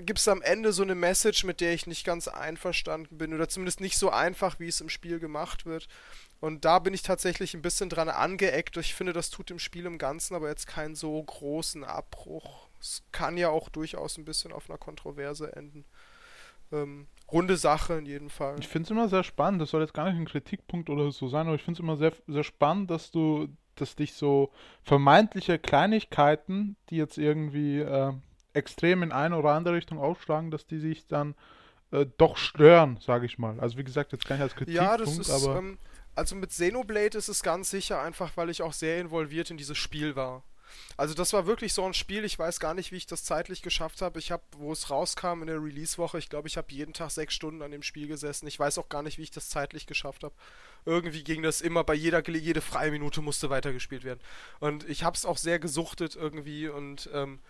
gibt 0.02 0.18
es 0.18 0.28
am 0.28 0.42
Ende 0.42 0.72
so 0.72 0.82
eine 0.82 0.94
Message, 0.94 1.44
mit 1.44 1.60
der 1.60 1.74
ich 1.74 1.86
nicht 1.86 2.04
ganz 2.04 2.28
einverstanden 2.28 3.18
bin 3.18 3.34
oder 3.34 3.48
zumindest 3.48 3.80
nicht 3.80 3.96
so 3.96 4.10
einfach, 4.10 4.58
wie 4.58 4.68
es 4.68 4.80
im 4.80 4.88
Spiel 4.88 5.18
gemacht 5.18 5.66
wird. 5.66 5.88
Und 6.40 6.64
da 6.64 6.80
bin 6.80 6.92
ich 6.92 7.02
tatsächlich 7.02 7.54
ein 7.54 7.62
bisschen 7.62 7.88
dran 7.88 8.08
angeeckt. 8.08 8.76
Ich 8.76 8.94
finde, 8.94 9.12
das 9.12 9.30
tut 9.30 9.50
dem 9.50 9.58
Spiel 9.58 9.86
im 9.86 9.98
Ganzen 9.98 10.34
aber 10.34 10.48
jetzt 10.48 10.66
keinen 10.66 10.94
so 10.94 11.22
großen 11.22 11.84
Abbruch. 11.84 12.68
Es 12.80 13.04
kann 13.12 13.36
ja 13.36 13.48
auch 13.48 13.68
durchaus 13.68 14.18
ein 14.18 14.24
bisschen 14.24 14.52
auf 14.52 14.68
einer 14.68 14.78
Kontroverse 14.78 15.54
enden. 15.54 15.84
Ähm, 16.72 17.06
runde 17.30 17.56
Sache 17.56 17.94
in 17.94 18.06
jedem 18.06 18.30
Fall. 18.30 18.56
Ich 18.58 18.68
finde 18.68 18.86
es 18.86 18.90
immer 18.90 19.08
sehr 19.08 19.24
spannend, 19.24 19.62
das 19.62 19.70
soll 19.70 19.82
jetzt 19.82 19.94
gar 19.94 20.10
nicht 20.10 20.18
ein 20.18 20.26
Kritikpunkt 20.26 20.90
oder 20.90 21.12
so 21.12 21.28
sein, 21.28 21.46
aber 21.46 21.54
ich 21.54 21.62
finde 21.62 21.78
es 21.78 21.82
immer 21.82 21.96
sehr, 21.96 22.12
sehr 22.26 22.44
spannend, 22.44 22.90
dass 22.90 23.10
du, 23.10 23.48
dass 23.76 23.94
dich 23.94 24.14
so 24.14 24.50
vermeintliche 24.82 25.58
Kleinigkeiten, 25.58 26.76
die 26.90 26.96
jetzt 26.96 27.18
irgendwie 27.18 27.78
äh, 27.80 28.12
extrem 28.54 29.02
in 29.02 29.12
eine 29.12 29.36
oder 29.36 29.50
andere 29.50 29.74
Richtung 29.74 29.98
aufschlagen, 29.98 30.50
dass 30.50 30.66
die 30.66 30.78
sich 30.78 31.06
dann 31.06 31.34
äh, 31.90 32.06
doch 32.18 32.36
stören, 32.36 32.98
sage 33.00 33.26
ich 33.26 33.38
mal. 33.38 33.60
Also 33.60 33.78
wie 33.78 33.84
gesagt, 33.84 34.12
jetzt 34.12 34.26
gar 34.26 34.36
nicht 34.36 34.42
als 34.42 34.54
Kritikpunkt, 34.54 34.90
ja, 34.90 34.96
das 34.96 35.18
ist, 35.18 35.30
aber... 35.30 35.56
Ähm, 35.56 35.78
also 36.14 36.36
mit 36.36 36.50
Xenoblade 36.50 37.16
ist 37.16 37.28
es 37.28 37.42
ganz 37.42 37.70
sicher 37.70 38.00
einfach, 38.02 38.36
weil 38.36 38.50
ich 38.50 38.60
auch 38.60 38.74
sehr 38.74 39.00
involviert 39.00 39.50
in 39.50 39.56
dieses 39.56 39.78
Spiel 39.78 40.14
war. 40.14 40.44
Also 40.96 41.14
das 41.14 41.32
war 41.32 41.46
wirklich 41.46 41.72
so 41.74 41.84
ein 41.84 41.94
Spiel, 41.94 42.24
ich 42.24 42.38
weiß 42.38 42.60
gar 42.60 42.74
nicht, 42.74 42.92
wie 42.92 42.96
ich 42.96 43.06
das 43.06 43.24
zeitlich 43.24 43.62
geschafft 43.62 44.02
habe. 44.02 44.18
Ich 44.18 44.30
habe, 44.30 44.42
wo 44.56 44.72
es 44.72 44.90
rauskam 44.90 45.40
in 45.42 45.46
der 45.46 45.62
Release-Woche, 45.62 46.18
ich 46.18 46.28
glaube, 46.28 46.48
ich 46.48 46.56
habe 46.56 46.72
jeden 46.72 46.92
Tag 46.92 47.10
sechs 47.10 47.34
Stunden 47.34 47.62
an 47.62 47.70
dem 47.70 47.82
Spiel 47.82 48.08
gesessen. 48.08 48.46
Ich 48.46 48.58
weiß 48.58 48.78
auch 48.78 48.88
gar 48.88 49.02
nicht, 49.02 49.18
wie 49.18 49.22
ich 49.22 49.30
das 49.30 49.48
zeitlich 49.48 49.86
geschafft 49.86 50.24
habe. 50.24 50.34
Irgendwie 50.84 51.24
ging 51.24 51.42
das 51.42 51.60
immer, 51.60 51.84
bei 51.84 51.94
jeder, 51.94 52.26
jede 52.28 52.60
freie 52.60 52.90
Minute 52.90 53.20
musste 53.20 53.50
weitergespielt 53.50 54.04
werden. 54.04 54.20
Und 54.60 54.88
ich 54.88 55.04
habe 55.04 55.16
es 55.16 55.26
auch 55.26 55.38
sehr 55.38 55.58
gesuchtet 55.58 56.16
irgendwie 56.16 56.68
und 56.68 57.08
ähm, 57.12 57.40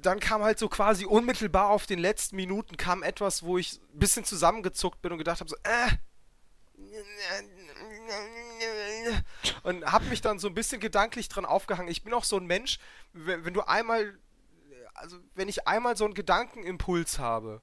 dann 0.00 0.20
kam 0.20 0.42
halt 0.42 0.58
so 0.58 0.68
quasi 0.68 1.04
unmittelbar 1.04 1.70
auf 1.70 1.86
den 1.86 1.98
letzten 1.98 2.36
Minuten 2.36 2.76
kam 2.76 3.02
etwas, 3.02 3.42
wo 3.42 3.58
ich 3.58 3.80
ein 3.94 3.98
bisschen 3.98 4.24
zusammengezuckt 4.24 5.02
bin 5.02 5.12
und 5.12 5.18
gedacht 5.18 5.40
habe 5.40 5.50
so, 5.50 5.56
äh, 5.64 5.88
und 9.62 9.84
habe 9.90 10.04
mich 10.06 10.20
dann 10.20 10.38
so 10.38 10.48
ein 10.48 10.54
bisschen 10.54 10.80
gedanklich 10.80 11.28
dran 11.28 11.44
aufgehangen. 11.44 11.90
Ich 11.90 12.02
bin 12.02 12.12
auch 12.14 12.24
so 12.24 12.36
ein 12.36 12.46
Mensch, 12.46 12.78
wenn, 13.12 13.44
wenn, 13.44 13.54
du 13.54 13.62
einmal, 13.62 14.18
also 14.94 15.18
wenn 15.34 15.48
ich 15.48 15.66
einmal 15.66 15.96
so 15.96 16.04
einen 16.04 16.14
Gedankenimpuls 16.14 17.18
habe, 17.18 17.62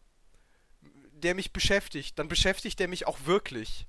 der 1.12 1.36
mich 1.36 1.54
beschäftigt, 1.54 2.18
dann 2.18 2.28
beschäftigt 2.28 2.80
der 2.80 2.88
mich 2.88 3.08
auch 3.08 3.20
wirklich. 3.26 3.88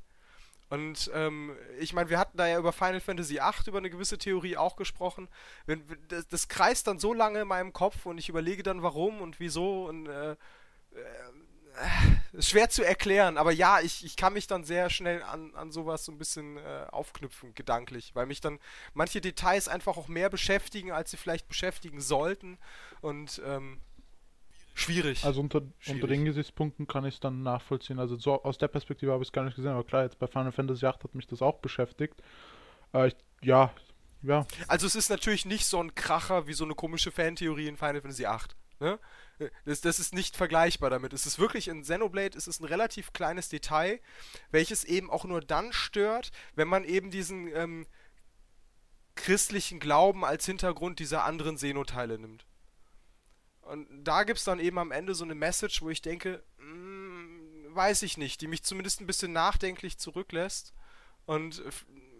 Und 0.70 1.10
ähm, 1.14 1.56
ich 1.78 1.92
meine, 1.92 2.10
wir 2.10 2.18
hatten 2.18 2.38
da 2.38 2.46
ja 2.46 2.58
über 2.58 2.72
Final 2.72 3.00
Fantasy 3.00 3.34
VIII 3.34 3.66
über 3.66 3.78
eine 3.78 3.90
gewisse 3.90 4.18
Theorie 4.18 4.56
auch 4.56 4.76
gesprochen. 4.76 5.28
Wenn, 5.66 5.84
das, 6.08 6.28
das, 6.28 6.48
kreist 6.48 6.86
dann 6.86 7.00
so 7.00 7.12
lange 7.12 7.40
in 7.40 7.48
meinem 7.48 7.72
Kopf 7.72 8.06
und 8.06 8.18
ich 8.18 8.28
überlege 8.28 8.62
dann 8.62 8.82
warum 8.82 9.20
und 9.20 9.40
wieso 9.40 9.86
und 9.86 10.06
äh, 10.06 10.32
äh, 10.32 10.36
schwer 12.38 12.68
zu 12.68 12.84
erklären, 12.84 13.38
aber 13.38 13.52
ja, 13.52 13.80
ich, 13.80 14.04
ich 14.04 14.16
kann 14.16 14.32
mich 14.32 14.46
dann 14.46 14.64
sehr 14.64 14.90
schnell 14.90 15.22
an, 15.22 15.54
an 15.54 15.70
sowas 15.70 16.04
so 16.04 16.12
ein 16.12 16.18
bisschen 16.18 16.56
äh, 16.56 16.86
aufknüpfen, 16.90 17.54
gedanklich, 17.54 18.14
weil 18.14 18.26
mich 18.26 18.40
dann 18.40 18.58
manche 18.92 19.20
Details 19.20 19.68
einfach 19.68 19.96
auch 19.96 20.08
mehr 20.08 20.30
beschäftigen, 20.30 20.92
als 20.92 21.10
sie 21.10 21.16
vielleicht 21.16 21.48
beschäftigen 21.48 22.00
sollten 22.00 22.58
und 23.00 23.40
ähm, 23.44 23.80
schwierig. 24.74 25.24
Also 25.24 25.40
unter, 25.40 25.62
schwierig. 25.78 26.02
unter 26.02 26.06
den 26.06 26.24
Gesichtspunkten 26.24 26.86
kann 26.86 27.04
ich 27.04 27.14
es 27.14 27.20
dann 27.20 27.42
nachvollziehen. 27.42 27.98
Also 27.98 28.16
so 28.16 28.42
aus 28.42 28.58
der 28.58 28.68
Perspektive 28.68 29.12
habe 29.12 29.22
ich 29.22 29.28
es 29.28 29.32
gar 29.32 29.44
nicht 29.44 29.56
gesehen, 29.56 29.72
aber 29.72 29.84
klar, 29.84 30.02
jetzt 30.02 30.18
bei 30.18 30.26
Final 30.26 30.52
Fantasy 30.52 30.82
VIII 30.82 30.92
hat 30.92 31.14
mich 31.14 31.26
das 31.26 31.42
auch 31.42 31.58
beschäftigt. 31.58 32.22
Äh, 32.94 33.08
ich, 33.08 33.16
ja, 33.42 33.72
ja. 34.22 34.46
Also 34.68 34.86
es 34.86 34.94
ist 34.94 35.08
natürlich 35.08 35.46
nicht 35.46 35.66
so 35.66 35.82
ein 35.82 35.94
Kracher 35.94 36.46
wie 36.46 36.52
so 36.52 36.64
eine 36.64 36.74
komische 36.74 37.10
Fantheorie 37.10 37.68
in 37.68 37.76
Final 37.76 38.00
Fantasy 38.00 38.24
VIII. 38.24 38.38
Ne? 38.80 38.98
Das, 39.64 39.80
das 39.80 39.98
ist 39.98 40.14
nicht 40.14 40.36
vergleichbar 40.36 40.90
damit. 40.90 41.12
Es 41.12 41.24
ist 41.26 41.38
wirklich 41.38 41.68
in 41.68 41.82
Xenoblade, 41.82 42.36
es 42.36 42.46
ist 42.46 42.60
ein 42.60 42.66
relativ 42.66 43.12
kleines 43.12 43.48
Detail, 43.48 44.00
welches 44.50 44.84
eben 44.84 45.10
auch 45.10 45.24
nur 45.24 45.40
dann 45.40 45.72
stört, 45.72 46.30
wenn 46.54 46.68
man 46.68 46.84
eben 46.84 47.10
diesen 47.10 47.48
ähm, 47.54 47.86
christlichen 49.14 49.80
Glauben 49.80 50.24
als 50.24 50.44
Hintergrund 50.46 50.98
dieser 50.98 51.24
anderen 51.24 51.56
Xenoteile 51.56 52.18
nimmt. 52.18 52.44
Und 53.70 53.88
da 54.04 54.24
gibt 54.24 54.38
es 54.38 54.44
dann 54.44 54.60
eben 54.60 54.78
am 54.78 54.92
Ende 54.92 55.14
so 55.14 55.24
eine 55.24 55.34
Message, 55.34 55.82
wo 55.82 55.90
ich 55.90 56.02
denke, 56.02 56.42
mh, 56.58 56.64
hm, 56.64 57.76
weiß 57.76 58.02
ich 58.02 58.16
nicht, 58.16 58.40
die 58.40 58.48
mich 58.48 58.64
zumindest 58.64 59.00
ein 59.00 59.06
bisschen 59.06 59.32
nachdenklich 59.32 59.98
zurücklässt. 59.98 60.74
Und 61.24 61.62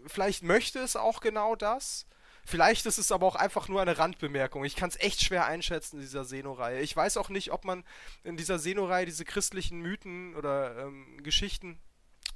vielleicht 0.07 0.43
möchte 0.43 0.79
es 0.79 0.95
auch 0.95 1.19
genau 1.19 1.55
das, 1.55 2.07
Vielleicht 2.43 2.85
ist 2.85 2.97
es 2.97 3.11
aber 3.11 3.27
auch 3.27 3.35
einfach 3.35 3.67
nur 3.67 3.81
eine 3.81 3.97
Randbemerkung. 3.97 4.65
Ich 4.65 4.75
kann 4.75 4.89
es 4.89 4.99
echt 4.99 5.21
schwer 5.21 5.45
einschätzen 5.45 5.97
in 5.97 6.01
dieser 6.01 6.25
Seno-Reihe. 6.25 6.81
Ich 6.81 6.95
weiß 6.95 7.17
auch 7.17 7.29
nicht, 7.29 7.51
ob 7.51 7.65
man 7.65 7.83
in 8.23 8.35
dieser 8.35 8.57
Seno-Reihe 8.57 9.05
diese 9.05 9.25
christlichen 9.25 9.79
Mythen 9.79 10.35
oder 10.35 10.87
ähm, 10.87 11.21
Geschichten 11.23 11.79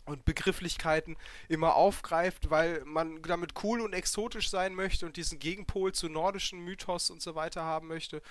und 0.06 0.24
Begrifflichkeiten 0.24 1.18
immer 1.50 1.76
aufgreift, 1.76 2.52
weil 2.52 2.86
man 2.86 3.24
damit 3.24 3.54
cool 3.64 3.82
und 3.82 3.94
exotisch 3.94 4.52
sein 4.52 4.76
möchte 4.76 5.08
und 5.08 5.18
diesen 5.18 5.40
Gegenpol 5.40 5.94
zu 5.94 6.08
nordischen 6.08 6.60
Mythos 6.60 7.10
und 7.10 7.24
so 7.24 7.34
weiter 7.34 7.64
haben 7.64 7.88
möchte 7.88 8.22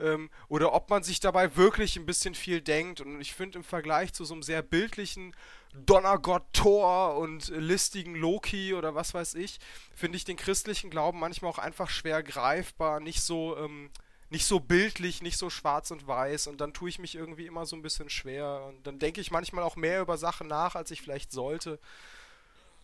ähm, 0.00 0.30
oder 0.48 0.72
ob 0.72 0.90
man 0.90 1.02
sich 1.02 1.20
dabei 1.20 1.56
wirklich 1.56 1.96
ein 1.96 2.06
bisschen 2.06 2.34
viel 2.34 2.60
denkt. 2.60 3.00
Und 3.00 3.20
ich 3.20 3.34
finde 3.34 3.58
im 3.58 3.64
Vergleich 3.64 4.12
zu 4.12 4.24
so 4.24 4.34
einem 4.34 4.42
sehr 4.42 4.62
bildlichen 4.62 5.34
Donnergott 5.74 6.44
Thor 6.52 7.16
und 7.16 7.48
listigen 7.48 8.14
Loki 8.14 8.74
oder 8.74 8.94
was 8.94 9.14
weiß 9.14 9.34
ich, 9.34 9.58
finde 9.94 10.16
ich 10.16 10.24
den 10.24 10.36
christlichen 10.36 10.90
Glauben 10.90 11.18
manchmal 11.18 11.50
auch 11.50 11.58
einfach 11.58 11.90
schwer 11.90 12.22
greifbar, 12.22 13.00
nicht 13.00 13.22
so, 13.22 13.56
ähm, 13.56 13.90
nicht 14.30 14.46
so 14.46 14.60
bildlich, 14.60 15.22
nicht 15.22 15.38
so 15.38 15.50
schwarz 15.50 15.90
und 15.90 16.06
weiß. 16.06 16.46
Und 16.46 16.60
dann 16.60 16.72
tue 16.72 16.88
ich 16.88 16.98
mich 16.98 17.14
irgendwie 17.14 17.46
immer 17.46 17.66
so 17.66 17.76
ein 17.76 17.82
bisschen 17.82 18.10
schwer. 18.10 18.64
Und 18.68 18.86
dann 18.86 18.98
denke 18.98 19.20
ich 19.20 19.30
manchmal 19.30 19.64
auch 19.64 19.76
mehr 19.76 20.00
über 20.00 20.18
Sachen 20.18 20.48
nach, 20.48 20.74
als 20.74 20.90
ich 20.90 21.02
vielleicht 21.02 21.32
sollte. 21.32 21.78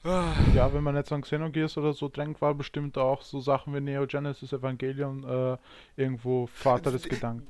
Ja, 0.04 0.72
wenn 0.74 0.84
man 0.84 0.96
jetzt 0.96 1.12
an 1.12 1.22
Xenogears 1.22 1.78
oder 1.78 1.94
so 1.94 2.08
drängt, 2.08 2.42
war 2.42 2.54
bestimmt 2.54 2.98
auch 2.98 3.22
so 3.22 3.40
Sachen 3.40 3.74
wie 3.74 3.80
Neo 3.80 4.06
Genesis 4.06 4.52
Evangelion 4.52 5.24
äh, 5.24 5.56
irgendwo 5.96 6.46
Vater 6.46 6.92
des 6.92 7.02
Gedanken. 7.08 7.48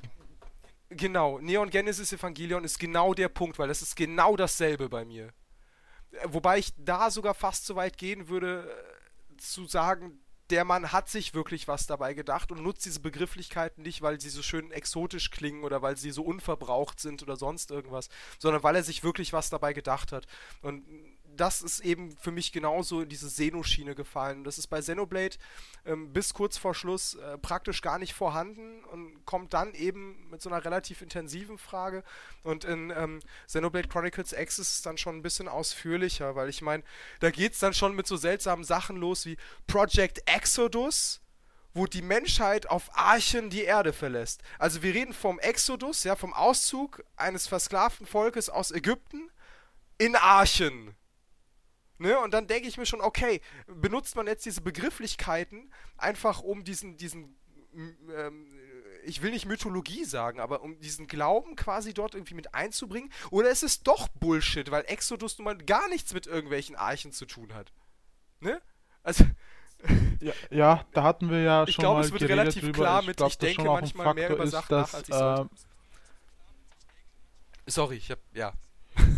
Genau, 0.89 1.39
Neon 1.39 1.69
Genesis 1.69 2.13
Evangelion 2.13 2.63
ist 2.63 2.79
genau 2.79 3.13
der 3.13 3.27
Punkt, 3.27 3.59
weil 3.59 3.67
das 3.67 3.81
ist 3.81 3.95
genau 3.95 4.37
dasselbe 4.37 4.87
bei 4.87 5.03
mir. 5.03 5.33
Wobei 6.25 6.59
ich 6.59 6.73
da 6.77 7.11
sogar 7.11 7.33
fast 7.33 7.65
so 7.65 7.75
weit 7.75 7.97
gehen 7.97 8.29
würde, 8.29 8.69
äh, 8.69 9.37
zu 9.37 9.65
sagen, 9.65 10.19
der 10.49 10.63
Mann 10.63 10.91
hat 10.91 11.09
sich 11.09 11.33
wirklich 11.33 11.67
was 11.67 11.87
dabei 11.87 12.13
gedacht 12.13 12.51
und 12.51 12.61
nutzt 12.61 12.85
diese 12.85 12.99
Begrifflichkeiten 12.99 13.83
nicht, 13.83 14.01
weil 14.01 14.21
sie 14.21 14.29
so 14.29 14.43
schön 14.43 14.71
exotisch 14.71 15.31
klingen 15.31 15.63
oder 15.63 15.81
weil 15.81 15.97
sie 15.97 16.11
so 16.11 16.23
unverbraucht 16.23 16.99
sind 16.99 17.23
oder 17.23 17.35
sonst 17.35 17.71
irgendwas, 17.71 18.09
sondern 18.37 18.63
weil 18.63 18.75
er 18.75 18.83
sich 18.83 19.03
wirklich 19.03 19.33
was 19.33 19.49
dabei 19.49 19.73
gedacht 19.73 20.11
hat. 20.11 20.27
Und 20.61 20.85
das 21.35 21.61
ist 21.61 21.79
eben 21.79 22.15
für 22.17 22.31
mich 22.31 22.51
genauso 22.51 23.01
in 23.01 23.09
diese 23.09 23.27
Xeno-Schiene 23.27 23.95
gefallen. 23.95 24.43
Das 24.43 24.57
ist 24.57 24.67
bei 24.67 24.79
Xenoblade 24.79 25.37
ähm, 25.85 26.11
bis 26.13 26.33
kurz 26.33 26.57
vor 26.57 26.73
Schluss 26.73 27.15
äh, 27.15 27.37
praktisch 27.37 27.81
gar 27.81 27.99
nicht 27.99 28.13
vorhanden 28.13 28.83
und 28.85 29.25
kommt 29.25 29.53
dann 29.53 29.73
eben 29.73 30.29
mit 30.29 30.41
so 30.41 30.49
einer 30.49 30.63
relativ 30.63 31.01
intensiven 31.01 31.57
Frage. 31.57 32.03
Und 32.43 32.63
in 32.63 32.91
ähm, 32.95 33.19
Xenoblade 33.47 33.87
Chronicles 33.87 34.33
X 34.33 34.59
ist 34.59 34.73
es 34.73 34.81
dann 34.81 34.97
schon 34.97 35.17
ein 35.17 35.21
bisschen 35.21 35.47
ausführlicher, 35.47 36.35
weil 36.35 36.49
ich 36.49 36.61
meine, 36.61 36.83
da 37.19 37.31
geht 37.31 37.53
es 37.53 37.59
dann 37.59 37.73
schon 37.73 37.95
mit 37.95 38.07
so 38.07 38.17
seltsamen 38.17 38.63
Sachen 38.63 38.97
los 38.97 39.25
wie 39.25 39.37
Project 39.67 40.21
Exodus 40.25 41.21
wo 41.75 41.85
die 41.85 42.01
Menschheit 42.01 42.69
auf 42.69 42.89
Archen 42.97 43.49
die 43.49 43.63
Erde 43.63 43.91
verlässt. 43.91 44.41
Also 44.57 44.81
wir 44.81 44.93
reden 44.93 45.13
vom 45.13 45.39
Exodus, 45.39 46.05
ja, 46.05 46.15
vom 46.15 46.33
Auszug 46.33 47.03
eines 47.17 47.47
versklavten 47.47 48.07
Volkes 48.07 48.49
aus 48.49 48.71
Ägypten 48.71 49.29
in 49.97 50.15
Archen. 50.15 50.95
Ne? 51.97 52.19
Und 52.19 52.33
dann 52.33 52.47
denke 52.47 52.67
ich 52.67 52.77
mir 52.77 52.85
schon, 52.85 53.01
okay, 53.01 53.41
benutzt 53.67 54.15
man 54.15 54.27
jetzt 54.27 54.45
diese 54.45 54.61
Begrifflichkeiten 54.61 55.71
einfach 55.97 56.41
um 56.41 56.63
diesen, 56.63 56.97
diesen, 56.97 57.35
ähm, 57.73 58.59
ich 59.05 59.21
will 59.21 59.31
nicht 59.31 59.45
Mythologie 59.45 60.03
sagen, 60.03 60.39
aber 60.39 60.61
um 60.61 60.79
diesen 60.79 61.07
Glauben 61.07 61.55
quasi 61.55 61.93
dort 61.93 62.13
irgendwie 62.13 62.33
mit 62.33 62.53
einzubringen? 62.53 63.11
Oder 63.31 63.49
ist 63.49 63.63
es 63.63 63.83
doch 63.83 64.07
Bullshit, 64.09 64.71
weil 64.71 64.83
Exodus 64.87 65.37
nun 65.37 65.45
mal 65.45 65.57
gar 65.57 65.87
nichts 65.87 66.13
mit 66.13 66.27
irgendwelchen 66.27 66.75
Archen 66.75 67.11
zu 67.11 67.25
tun 67.25 67.53
hat? 67.53 67.71
Ne? 68.41 68.61
Also. 69.03 69.25
Ja, 70.19 70.33
ja, 70.49 70.85
da 70.93 71.03
hatten 71.03 71.29
wir 71.29 71.41
ja 71.41 71.63
ich 71.63 71.75
schon 71.75 71.83
glaub, 71.83 71.97
mal 71.97 72.03
es 72.03 72.11
wird 72.11 72.23
relativ 72.23 72.63
drüber. 72.63 72.73
klar 72.73 73.01
ich 73.01 73.07
mit, 73.07 73.17
glaub, 73.17 73.29
ich 73.29 73.37
denke 73.37 73.63
manchmal 73.63 74.13
mehr 74.15 74.31
über 74.31 74.47
Sachen 74.47 74.69
dass, 74.69 74.93
nach, 74.93 74.99
als 74.99 75.09
ich 75.09 75.13
sollte. 75.15 75.49
Äh, 75.53 75.65
Sorry, 77.67 77.95
ich 77.95 78.11
hab, 78.11 78.19
ja. 78.33 78.53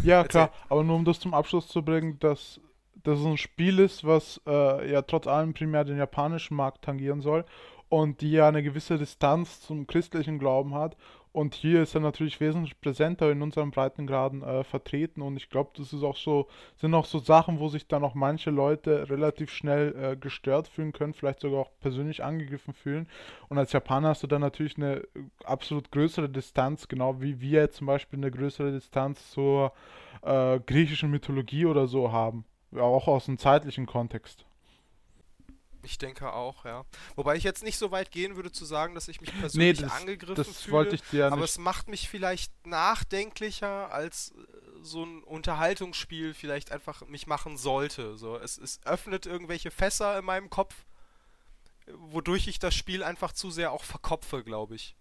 Ja, 0.03 0.23
klar, 0.27 0.51
aber 0.69 0.83
nur 0.83 0.95
um 0.95 1.05
das 1.05 1.19
zum 1.19 1.33
Abschluss 1.33 1.67
zu 1.67 1.81
bringen, 1.81 2.19
dass 2.19 2.59
das 3.07 3.25
ein 3.25 3.37
Spiel 3.37 3.79
ist, 3.79 4.05
was 4.05 4.41
äh, 4.45 4.91
ja 4.91 5.01
trotz 5.01 5.27
allem 5.27 5.53
primär 5.53 5.85
den 5.85 5.97
japanischen 5.97 6.55
Markt 6.55 6.83
tangieren 6.83 7.21
soll 7.21 7.45
und 7.89 8.21
die 8.21 8.31
ja 8.31 8.47
eine 8.47 8.63
gewisse 8.63 8.97
Distanz 8.97 9.61
zum 9.61 9.87
christlichen 9.87 10.39
Glauben 10.39 10.75
hat 10.75 10.97
Und 11.37 11.53
hier 11.53 11.83
ist 11.83 11.93
er 11.93 12.01
natürlich 12.01 12.39
wesentlich 12.39 12.81
präsenter 12.81 13.31
in 13.31 13.43
unseren 13.43 13.69
Breitengraden 13.69 14.41
äh, 14.41 14.63
vertreten. 14.63 15.21
Und 15.21 15.37
ich 15.37 15.51
glaube, 15.51 15.69
das 15.77 15.93
ist 15.93 16.01
auch 16.01 16.15
so, 16.17 16.47
sind 16.77 16.95
auch 16.95 17.05
so 17.05 17.19
Sachen, 17.19 17.59
wo 17.59 17.69
sich 17.69 17.87
dann 17.87 18.03
auch 18.03 18.15
manche 18.15 18.49
Leute 18.49 19.07
relativ 19.07 19.51
schnell 19.51 19.95
äh, 19.95 20.17
gestört 20.17 20.67
fühlen 20.67 20.93
können, 20.93 21.13
vielleicht 21.13 21.41
sogar 21.41 21.59
auch 21.59 21.71
persönlich 21.79 22.23
angegriffen 22.23 22.73
fühlen. 22.73 23.07
Und 23.49 23.59
als 23.59 23.71
Japaner 23.71 24.09
hast 24.09 24.23
du 24.23 24.27
dann 24.27 24.41
natürlich 24.41 24.77
eine 24.77 25.03
absolut 25.43 25.91
größere 25.91 26.27
Distanz, 26.27 26.87
genau 26.87 27.21
wie 27.21 27.39
wir 27.39 27.69
zum 27.69 27.85
Beispiel 27.85 28.17
eine 28.17 28.31
größere 28.31 28.71
Distanz 28.71 29.29
zur 29.29 29.73
äh, 30.23 30.59
griechischen 30.59 31.11
Mythologie 31.11 31.67
oder 31.67 31.85
so 31.87 32.11
haben. 32.11 32.45
Auch 32.75 33.07
aus 33.07 33.27
einem 33.27 33.37
zeitlichen 33.37 33.85
Kontext. 33.85 34.45
Ich 35.83 35.97
denke 35.97 36.33
auch, 36.33 36.65
ja. 36.65 36.85
Wobei 37.15 37.35
ich 37.35 37.43
jetzt 37.43 37.63
nicht 37.63 37.77
so 37.77 37.91
weit 37.91 38.11
gehen 38.11 38.35
würde 38.35 38.51
zu 38.51 38.65
sagen, 38.65 38.93
dass 38.93 39.07
ich 39.07 39.21
mich 39.21 39.37
persönlich 39.39 39.79
nee, 39.79 39.85
das, 39.85 39.93
angegriffen 39.93 40.43
das 40.43 40.61
fühle. 40.61 40.73
Wollte 40.73 40.95
ich 40.95 41.01
dir 41.03 41.19
ja 41.19 41.27
aber 41.27 41.37
nicht. 41.37 41.45
es 41.45 41.57
macht 41.57 41.87
mich 41.87 42.09
vielleicht 42.09 42.51
nachdenklicher, 42.67 43.91
als 43.91 44.31
äh, 44.31 44.57
so 44.81 45.05
ein 45.05 45.23
Unterhaltungsspiel 45.23 46.33
vielleicht 46.33 46.71
einfach 46.71 47.05
mich 47.07 47.25
machen 47.25 47.57
sollte. 47.57 48.17
So, 48.17 48.35
es, 48.37 48.57
es 48.57 48.81
öffnet 48.85 49.25
irgendwelche 49.25 49.71
Fässer 49.71 50.19
in 50.19 50.25
meinem 50.25 50.49
Kopf, 50.49 50.75
wodurch 51.93 52.47
ich 52.47 52.59
das 52.59 52.75
Spiel 52.75 53.01
einfach 53.01 53.31
zu 53.31 53.49
sehr 53.49 53.71
auch 53.71 53.85
verkopfe, 53.85 54.43
glaube 54.43 54.75
ich. 54.75 54.97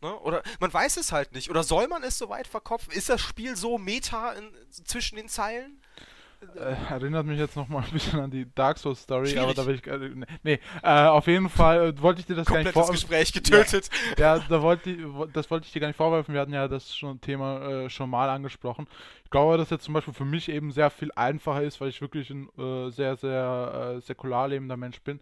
Ne? 0.00 0.16
Oder 0.20 0.42
man 0.60 0.72
weiß 0.72 0.96
es 0.96 1.12
halt 1.12 1.32
nicht. 1.32 1.50
Oder 1.50 1.64
soll 1.64 1.88
man 1.88 2.02
es 2.02 2.18
so 2.18 2.28
weit 2.28 2.46
verkopfen? 2.46 2.92
Ist 2.92 3.08
das 3.08 3.20
Spiel 3.20 3.56
so 3.56 3.78
meta 3.78 4.32
in, 4.32 4.52
zwischen 4.70 5.16
den 5.16 5.28
Zeilen? 5.28 5.82
Äh, 6.54 6.76
erinnert 6.90 7.26
mich 7.26 7.38
jetzt 7.38 7.56
noch 7.56 7.68
mal 7.68 7.82
ein 7.82 7.90
bisschen 7.90 8.20
an 8.20 8.30
die 8.30 8.46
Dark 8.54 8.78
Souls 8.78 9.02
Story, 9.02 9.26
Schwierig. 9.26 9.42
aber 9.42 9.54
da 9.54 9.66
will 9.66 9.74
ich 9.74 9.86
äh, 9.86 10.26
nee, 10.44 10.60
äh, 10.84 11.06
auf 11.06 11.26
jeden 11.26 11.48
Fall 11.48 11.88
äh, 11.88 12.00
wollte 12.02 12.20
ich 12.20 12.26
dir 12.26 12.36
das 12.36 12.46
Komplettes 12.46 12.74
gar 12.74 12.80
nicht 12.80 12.86
vor 12.86 12.94
Gespräch 12.94 13.32
getötet. 13.32 13.90
Ja, 14.16 14.36
ja, 14.36 14.44
da 14.48 14.62
wollte 14.62 14.90
ich, 14.90 14.98
das 15.32 15.50
wollte 15.50 15.66
ich 15.66 15.72
dir 15.72 15.80
gar 15.80 15.88
nicht 15.88 15.96
vorwerfen. 15.96 16.34
Wir 16.34 16.40
hatten 16.40 16.52
ja 16.52 16.68
das 16.68 16.94
schon 16.94 17.20
Thema 17.20 17.86
äh, 17.86 17.90
schon 17.90 18.08
mal 18.08 18.28
angesprochen. 18.28 18.86
Ich 19.24 19.30
glaube, 19.30 19.58
dass 19.58 19.70
jetzt 19.70 19.84
zum 19.84 19.94
Beispiel 19.94 20.14
für 20.14 20.24
mich 20.24 20.48
eben 20.48 20.70
sehr 20.70 20.90
viel 20.90 21.10
einfacher 21.16 21.62
ist, 21.62 21.80
weil 21.80 21.88
ich 21.88 22.00
wirklich 22.00 22.30
ein 22.30 22.48
äh, 22.56 22.90
sehr 22.90 23.16
sehr 23.16 24.00
säkular 24.00 24.46
lebender 24.46 24.76
Mensch 24.76 25.00
bin. 25.00 25.20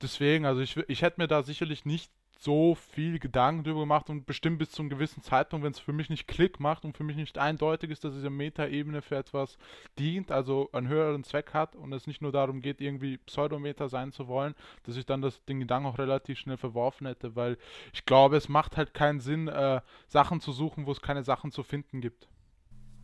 Deswegen, 0.00 0.46
also 0.46 0.62
ich, 0.62 0.76
ich 0.88 1.02
hätte 1.02 1.20
mir 1.20 1.28
da 1.28 1.42
sicherlich 1.42 1.84
nicht 1.84 2.10
so 2.40 2.76
viel 2.76 3.18
Gedanken 3.18 3.64
darüber 3.64 3.80
gemacht 3.80 4.08
und 4.08 4.24
bestimmt 4.24 4.60
bis 4.60 4.70
zu 4.70 4.82
einem 4.82 4.90
gewissen 4.90 5.22
Zeitpunkt, 5.22 5.64
wenn 5.64 5.72
es 5.72 5.80
für 5.80 5.92
mich 5.92 6.08
nicht 6.08 6.28
Klick 6.28 6.60
macht 6.60 6.84
und 6.84 6.96
für 6.96 7.02
mich 7.02 7.16
nicht 7.16 7.36
eindeutig 7.36 7.90
ist, 7.90 8.04
dass 8.04 8.14
diese 8.14 8.30
Meta-Ebene 8.30 9.02
für 9.02 9.16
etwas 9.16 9.58
dient, 9.98 10.30
also 10.30 10.70
einen 10.72 10.86
höheren 10.86 11.24
Zweck 11.24 11.52
hat 11.52 11.74
und 11.74 11.92
es 11.92 12.06
nicht 12.06 12.22
nur 12.22 12.30
darum 12.30 12.60
geht, 12.62 12.80
irgendwie 12.80 13.18
Pseudometer 13.18 13.88
sein 13.88 14.12
zu 14.12 14.28
wollen, 14.28 14.54
dass 14.84 14.96
ich 14.96 15.04
dann 15.04 15.20
das, 15.20 15.44
den 15.46 15.58
Gedanken 15.58 15.88
auch 15.88 15.98
relativ 15.98 16.38
schnell 16.38 16.56
verworfen 16.56 17.08
hätte, 17.08 17.34
weil 17.34 17.58
ich 17.92 18.04
glaube, 18.04 18.36
es 18.36 18.48
macht 18.48 18.76
halt 18.76 18.94
keinen 18.94 19.18
Sinn, 19.18 19.48
äh, 19.48 19.80
Sachen 20.06 20.40
zu 20.40 20.52
suchen, 20.52 20.86
wo 20.86 20.92
es 20.92 21.02
keine 21.02 21.24
Sachen 21.24 21.50
zu 21.50 21.64
finden 21.64 22.00
gibt. 22.00 22.28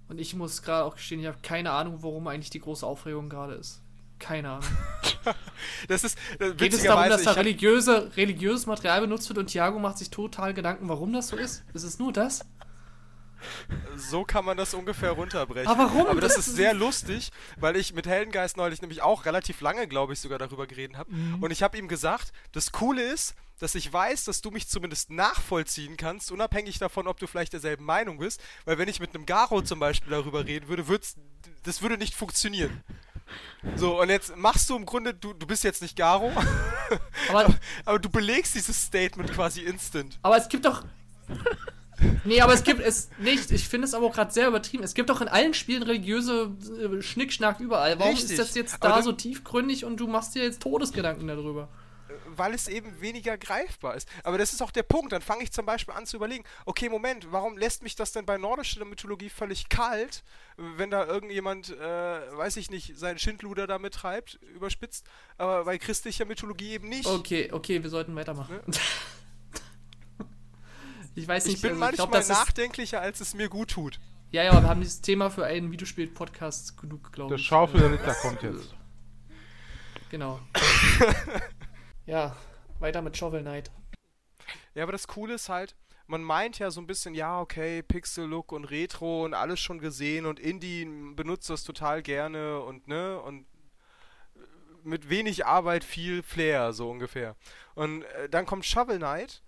Und 0.06 0.20
ich 0.20 0.36
muss 0.36 0.62
gerade 0.62 0.84
auch 0.84 0.94
gestehen, 0.94 1.20
ich 1.20 1.26
habe 1.26 1.38
keine 1.42 1.72
Ahnung, 1.72 2.02
warum 2.02 2.28
eigentlich 2.28 2.50
die 2.50 2.60
große 2.60 2.86
Aufregung 2.86 3.28
gerade 3.28 3.54
ist. 3.54 3.82
Keine 4.20 4.50
Ahnung. 4.50 4.68
das 5.88 6.04
ist 6.04 6.18
das 6.38 6.56
Geht 6.56 6.72
es 6.72 6.82
darum, 6.82 7.08
dass 7.08 7.22
da 7.22 7.32
religiöse, 7.32 8.10
religiöses 8.16 8.66
Material 8.66 9.00
benutzt 9.00 9.28
wird 9.28 9.38
und 9.38 9.46
Thiago 9.46 9.78
macht 9.78 9.98
sich 9.98 10.10
total 10.10 10.54
Gedanken, 10.54 10.88
warum 10.88 11.12
das 11.12 11.28
so 11.28 11.36
ist? 11.36 11.64
Ist 11.72 11.84
es 11.84 11.98
nur 11.98 12.12
das? 12.12 12.44
So 13.96 14.24
kann 14.24 14.44
man 14.44 14.56
das 14.56 14.74
ungefähr 14.74 15.10
runterbrechen. 15.10 15.68
Aber 15.68 15.84
warum? 15.84 16.06
Aber 16.06 16.20
das, 16.20 16.36
das 16.36 16.48
ist 16.48 16.56
sehr 16.56 16.74
lustig, 16.74 17.30
weil 17.58 17.76
ich 17.76 17.92
mit 17.92 18.06
Heldengeist 18.06 18.56
neulich 18.56 18.80
nämlich 18.80 19.02
auch 19.02 19.24
relativ 19.24 19.60
lange, 19.60 19.86
glaube 19.86 20.12
ich, 20.12 20.20
sogar 20.20 20.38
darüber 20.38 20.66
geredet 20.66 20.96
habe. 20.96 21.12
Mhm. 21.12 21.42
Und 21.42 21.50
ich 21.50 21.62
habe 21.62 21.76
ihm 21.78 21.88
gesagt, 21.88 22.32
das 22.52 22.72
Coole 22.72 23.02
ist, 23.02 23.34
dass 23.58 23.74
ich 23.74 23.92
weiß, 23.92 24.24
dass 24.24 24.40
du 24.40 24.50
mich 24.50 24.68
zumindest 24.68 25.10
nachvollziehen 25.10 25.96
kannst, 25.96 26.32
unabhängig 26.32 26.78
davon, 26.78 27.06
ob 27.06 27.18
du 27.18 27.26
vielleicht 27.26 27.52
derselben 27.52 27.84
Meinung 27.84 28.18
bist. 28.18 28.42
Weil 28.64 28.78
wenn 28.78 28.88
ich 28.88 29.00
mit 29.00 29.14
einem 29.14 29.26
Garo 29.26 29.62
zum 29.62 29.78
Beispiel 29.78 30.10
darüber 30.10 30.46
reden 30.46 30.68
würde, 30.68 30.84
das 31.62 31.82
würde 31.82 31.96
nicht 31.96 32.14
funktionieren. 32.14 32.82
So, 33.76 34.00
und 34.00 34.10
jetzt 34.10 34.36
machst 34.36 34.68
du 34.68 34.76
im 34.76 34.84
Grunde, 34.84 35.14
du, 35.14 35.32
du 35.32 35.46
bist 35.46 35.64
jetzt 35.64 35.82
nicht 35.82 35.96
Garo, 35.96 36.30
aber, 37.30 37.54
aber 37.84 37.98
du 37.98 38.10
belegst 38.10 38.54
dieses 38.54 38.80
Statement 38.80 39.32
quasi 39.32 39.62
instant. 39.62 40.18
Aber 40.22 40.36
es 40.36 40.48
gibt 40.48 40.64
doch. 40.64 40.84
Nee, 42.24 42.40
aber 42.40 42.52
es 42.52 42.64
gibt 42.64 42.80
es 42.80 43.08
nicht. 43.18 43.50
Ich 43.52 43.68
finde 43.68 43.86
es 43.86 43.94
aber 43.94 44.06
auch 44.06 44.14
gerade 44.14 44.32
sehr 44.32 44.48
übertrieben. 44.48 44.82
Es 44.82 44.94
gibt 44.94 45.10
doch 45.10 45.20
in 45.20 45.28
allen 45.28 45.54
Spielen 45.54 45.82
religiöse 45.82 46.50
äh, 46.78 47.00
Schnickschnack 47.00 47.60
überall. 47.60 47.98
Warum 47.98 48.14
Richtig. 48.14 48.32
ist 48.32 48.38
das 48.38 48.54
jetzt 48.54 48.78
da 48.82 49.00
so 49.00 49.12
tiefgründig 49.12 49.84
und 49.84 49.98
du 49.98 50.08
machst 50.08 50.34
dir 50.34 50.42
jetzt 50.42 50.60
Todesgedanken 50.60 51.28
darüber? 51.28 51.68
Weil 52.38 52.54
es 52.54 52.68
eben 52.68 53.00
weniger 53.00 53.36
greifbar 53.38 53.94
ist. 53.94 54.08
Aber 54.22 54.38
das 54.38 54.52
ist 54.52 54.62
auch 54.62 54.70
der 54.70 54.82
Punkt. 54.82 55.12
Dann 55.12 55.22
fange 55.22 55.42
ich 55.42 55.52
zum 55.52 55.66
Beispiel 55.66 55.94
an 55.94 56.06
zu 56.06 56.16
überlegen, 56.16 56.44
okay, 56.66 56.88
Moment, 56.88 57.32
warum 57.32 57.56
lässt 57.56 57.82
mich 57.82 57.96
das 57.96 58.12
denn 58.12 58.26
bei 58.26 58.38
nordischer 58.38 58.84
Mythologie 58.84 59.28
völlig 59.28 59.68
kalt, 59.68 60.22
wenn 60.56 60.90
da 60.90 61.06
irgendjemand, 61.06 61.70
äh, 61.70 62.36
weiß 62.36 62.56
ich 62.56 62.70
nicht, 62.70 62.98
seinen 62.98 63.18
Schindluder 63.18 63.66
da 63.66 63.78
mittreibt, 63.78 64.38
überspitzt, 64.54 65.04
aber 65.38 65.64
bei 65.64 65.78
christlicher 65.78 66.24
Mythologie 66.24 66.72
eben 66.72 66.88
nicht. 66.88 67.06
Okay, 67.06 67.50
okay, 67.52 67.82
wir 67.82 67.90
sollten 67.90 68.14
weitermachen. 68.14 68.60
Ne? 68.66 68.76
ich 71.14 71.26
weiß 71.26 71.46
nicht, 71.46 71.56
ich 71.56 71.62
bin 71.62 71.70
also, 71.72 71.80
manchmal 71.80 72.20
ich 72.20 72.26
glaub, 72.26 72.38
nachdenklicher, 72.38 73.00
als 73.00 73.20
es 73.20 73.34
mir 73.34 73.48
gut 73.48 73.70
tut. 73.70 73.98
Ja, 74.30 74.42
ja, 74.42 74.52
wir 74.52 74.68
haben 74.68 74.80
dieses 74.80 75.00
Thema 75.00 75.30
für 75.30 75.44
einen 75.44 75.70
Videospiel-Podcast 75.70 76.76
genug, 76.76 77.12
glaube 77.12 77.36
ich. 77.36 77.40
Der 77.40 77.46
Schaufel 77.46 77.80
der 77.80 77.92
Ritter 77.92 78.14
kommt 78.22 78.42
jetzt. 78.42 78.74
Genau. 80.10 80.40
Ja, 82.06 82.36
weiter 82.80 83.02
mit 83.02 83.16
Shovel 83.16 83.40
Knight. 83.40 83.70
Ja, 84.74 84.82
aber 84.82 84.92
das 84.92 85.08
Coole 85.08 85.34
ist 85.34 85.48
halt, 85.48 85.74
man 86.06 86.22
meint 86.22 86.58
ja 86.58 86.70
so 86.70 86.80
ein 86.80 86.86
bisschen, 86.86 87.14
ja, 87.14 87.40
okay, 87.40 87.82
Pixel-Look 87.82 88.52
und 88.52 88.64
Retro 88.66 89.24
und 89.24 89.34
alles 89.34 89.60
schon 89.60 89.78
gesehen 89.78 90.26
und 90.26 90.38
Indie 90.38 90.84
benutzt 91.14 91.48
das 91.48 91.64
total 91.64 92.02
gerne 92.02 92.60
und 92.60 92.88
ne, 92.88 93.20
und 93.20 93.46
mit 94.82 95.08
wenig 95.08 95.46
Arbeit 95.46 95.82
viel 95.82 96.22
Flair, 96.22 96.74
so 96.74 96.90
ungefähr. 96.90 97.36
Und 97.74 98.02
äh, 98.02 98.28
dann 98.28 98.44
kommt 98.44 98.66
Shovel 98.66 98.98
Knight 98.98 99.42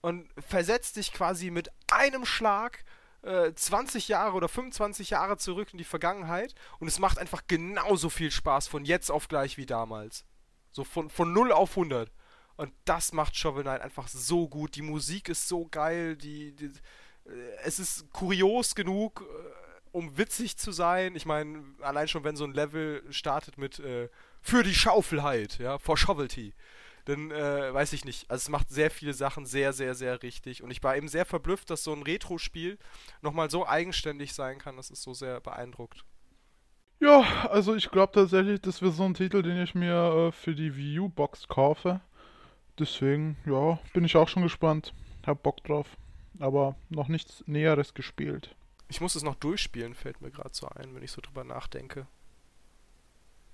und 0.00 0.28
versetzt 0.38 0.96
dich 0.96 1.12
quasi 1.12 1.50
mit 1.50 1.70
einem 1.92 2.24
Schlag 2.24 2.82
äh, 3.22 3.52
20 3.52 4.08
Jahre 4.08 4.34
oder 4.34 4.48
25 4.48 5.10
Jahre 5.10 5.36
zurück 5.36 5.68
in 5.72 5.78
die 5.78 5.84
Vergangenheit 5.84 6.54
und 6.78 6.88
es 6.88 6.98
macht 6.98 7.18
einfach 7.18 7.42
genauso 7.46 8.08
viel 8.08 8.30
Spaß 8.30 8.68
von 8.68 8.86
jetzt 8.86 9.10
auf 9.10 9.28
gleich 9.28 9.58
wie 9.58 9.66
damals. 9.66 10.24
So 10.72 10.84
von, 10.84 11.10
von 11.10 11.32
0 11.32 11.52
auf 11.52 11.70
100. 11.70 12.10
Und 12.56 12.72
das 12.84 13.12
macht 13.12 13.36
Shovel 13.36 13.62
Knight 13.62 13.80
einfach 13.80 14.08
so 14.08 14.48
gut. 14.48 14.76
Die 14.76 14.82
Musik 14.82 15.28
ist 15.28 15.48
so 15.48 15.66
geil. 15.70 16.16
Die, 16.16 16.54
die 16.54 16.66
äh, 16.66 17.30
es 17.64 17.78
ist 17.78 18.10
kurios 18.12 18.74
genug, 18.74 19.22
äh, 19.22 19.70
um 19.92 20.18
witzig 20.18 20.56
zu 20.56 20.72
sein. 20.72 21.16
Ich 21.16 21.26
meine, 21.26 21.64
allein 21.80 22.08
schon, 22.08 22.24
wenn 22.24 22.36
so 22.36 22.44
ein 22.44 22.52
Level 22.52 23.02
startet 23.10 23.58
mit 23.58 23.78
äh, 23.80 24.08
für 24.42 24.62
die 24.62 24.74
Schaufelheit, 24.74 25.58
ja, 25.58 25.78
for 25.78 25.96
Shovelty, 25.96 26.54
dann 27.06 27.30
äh, 27.30 27.72
weiß 27.72 27.92
ich 27.92 28.04
nicht. 28.04 28.30
Also 28.30 28.42
es 28.42 28.48
macht 28.48 28.68
sehr 28.68 28.90
viele 28.90 29.14
Sachen 29.14 29.46
sehr, 29.46 29.72
sehr, 29.72 29.94
sehr 29.94 30.22
richtig. 30.22 30.62
Und 30.62 30.70
ich 30.70 30.82
war 30.82 30.96
eben 30.96 31.08
sehr 31.08 31.24
verblüfft, 31.24 31.70
dass 31.70 31.82
so 31.82 31.92
ein 31.92 32.02
Retro-Spiel 32.02 32.78
nochmal 33.22 33.50
so 33.50 33.66
eigenständig 33.66 34.34
sein 34.34 34.58
kann. 34.58 34.76
Das 34.76 34.90
ist 34.90 35.02
so 35.02 35.14
sehr 35.14 35.40
beeindruckt. 35.40 36.04
Ja, 37.00 37.46
also 37.48 37.74
ich 37.74 37.90
glaube 37.90 38.12
tatsächlich, 38.12 38.60
das 38.60 38.82
wird 38.82 38.94
so 38.94 39.04
ein 39.04 39.14
Titel, 39.14 39.42
den 39.42 39.60
ich 39.62 39.74
mir 39.74 40.28
äh, 40.28 40.32
für 40.32 40.54
die 40.54 40.76
Wii 40.76 41.00
U-Box 41.00 41.48
kaufe. 41.48 42.00
Deswegen, 42.78 43.36
ja, 43.46 43.78
bin 43.94 44.04
ich 44.04 44.16
auch 44.16 44.28
schon 44.28 44.42
gespannt. 44.42 44.92
Hab 45.26 45.42
Bock 45.42 45.64
drauf. 45.64 45.86
Aber 46.38 46.76
noch 46.90 47.08
nichts 47.08 47.42
Näheres 47.46 47.94
gespielt. 47.94 48.54
Ich 48.88 49.00
muss 49.00 49.14
es 49.14 49.22
noch 49.22 49.34
durchspielen, 49.34 49.94
fällt 49.94 50.20
mir 50.20 50.30
gerade 50.30 50.50
so 50.52 50.68
ein, 50.68 50.94
wenn 50.94 51.02
ich 51.02 51.12
so 51.12 51.20
drüber 51.20 51.44
nachdenke. 51.44 52.06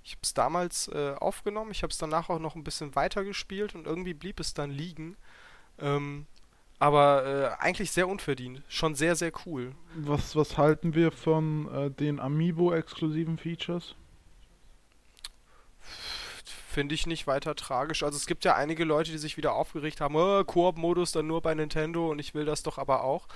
Ich 0.02 0.12
habe 0.12 0.20
es 0.22 0.34
damals 0.34 0.88
äh, 0.88 1.14
aufgenommen, 1.18 1.72
ich 1.72 1.82
habe 1.82 1.90
es 1.90 1.98
danach 1.98 2.30
auch 2.30 2.38
noch 2.38 2.54
ein 2.54 2.64
bisschen 2.64 2.94
weiter 2.94 3.24
gespielt 3.24 3.74
und 3.74 3.86
irgendwie 3.86 4.14
blieb 4.14 4.40
es 4.40 4.54
dann 4.54 4.70
liegen. 4.70 5.16
Ähm, 5.78 6.26
aber 6.78 7.56
äh, 7.60 7.62
eigentlich 7.62 7.90
sehr 7.90 8.08
unverdient. 8.08 8.62
Schon 8.68 8.94
sehr, 8.94 9.16
sehr 9.16 9.32
cool. 9.46 9.74
Was, 9.94 10.36
was 10.36 10.58
halten 10.58 10.94
wir 10.94 11.10
von 11.10 11.72
äh, 11.72 11.90
den 11.90 12.20
Amiibo-exklusiven 12.20 13.38
Features? 13.38 13.94
Finde 16.76 16.94
ich 16.94 17.06
nicht 17.06 17.26
weiter 17.26 17.54
tragisch. 17.54 18.02
Also 18.02 18.18
es 18.18 18.26
gibt 18.26 18.44
ja 18.44 18.54
einige 18.54 18.84
Leute, 18.84 19.10
die 19.10 19.16
sich 19.16 19.38
wieder 19.38 19.54
aufgeregt 19.54 20.02
haben, 20.02 20.14
oh, 20.14 20.44
Koop-Modus 20.44 21.10
dann 21.10 21.26
nur 21.26 21.40
bei 21.40 21.54
Nintendo 21.54 22.10
und 22.10 22.18
ich 22.18 22.34
will 22.34 22.44
das 22.44 22.62
doch 22.62 22.76
aber 22.76 23.02
auch. 23.02 23.28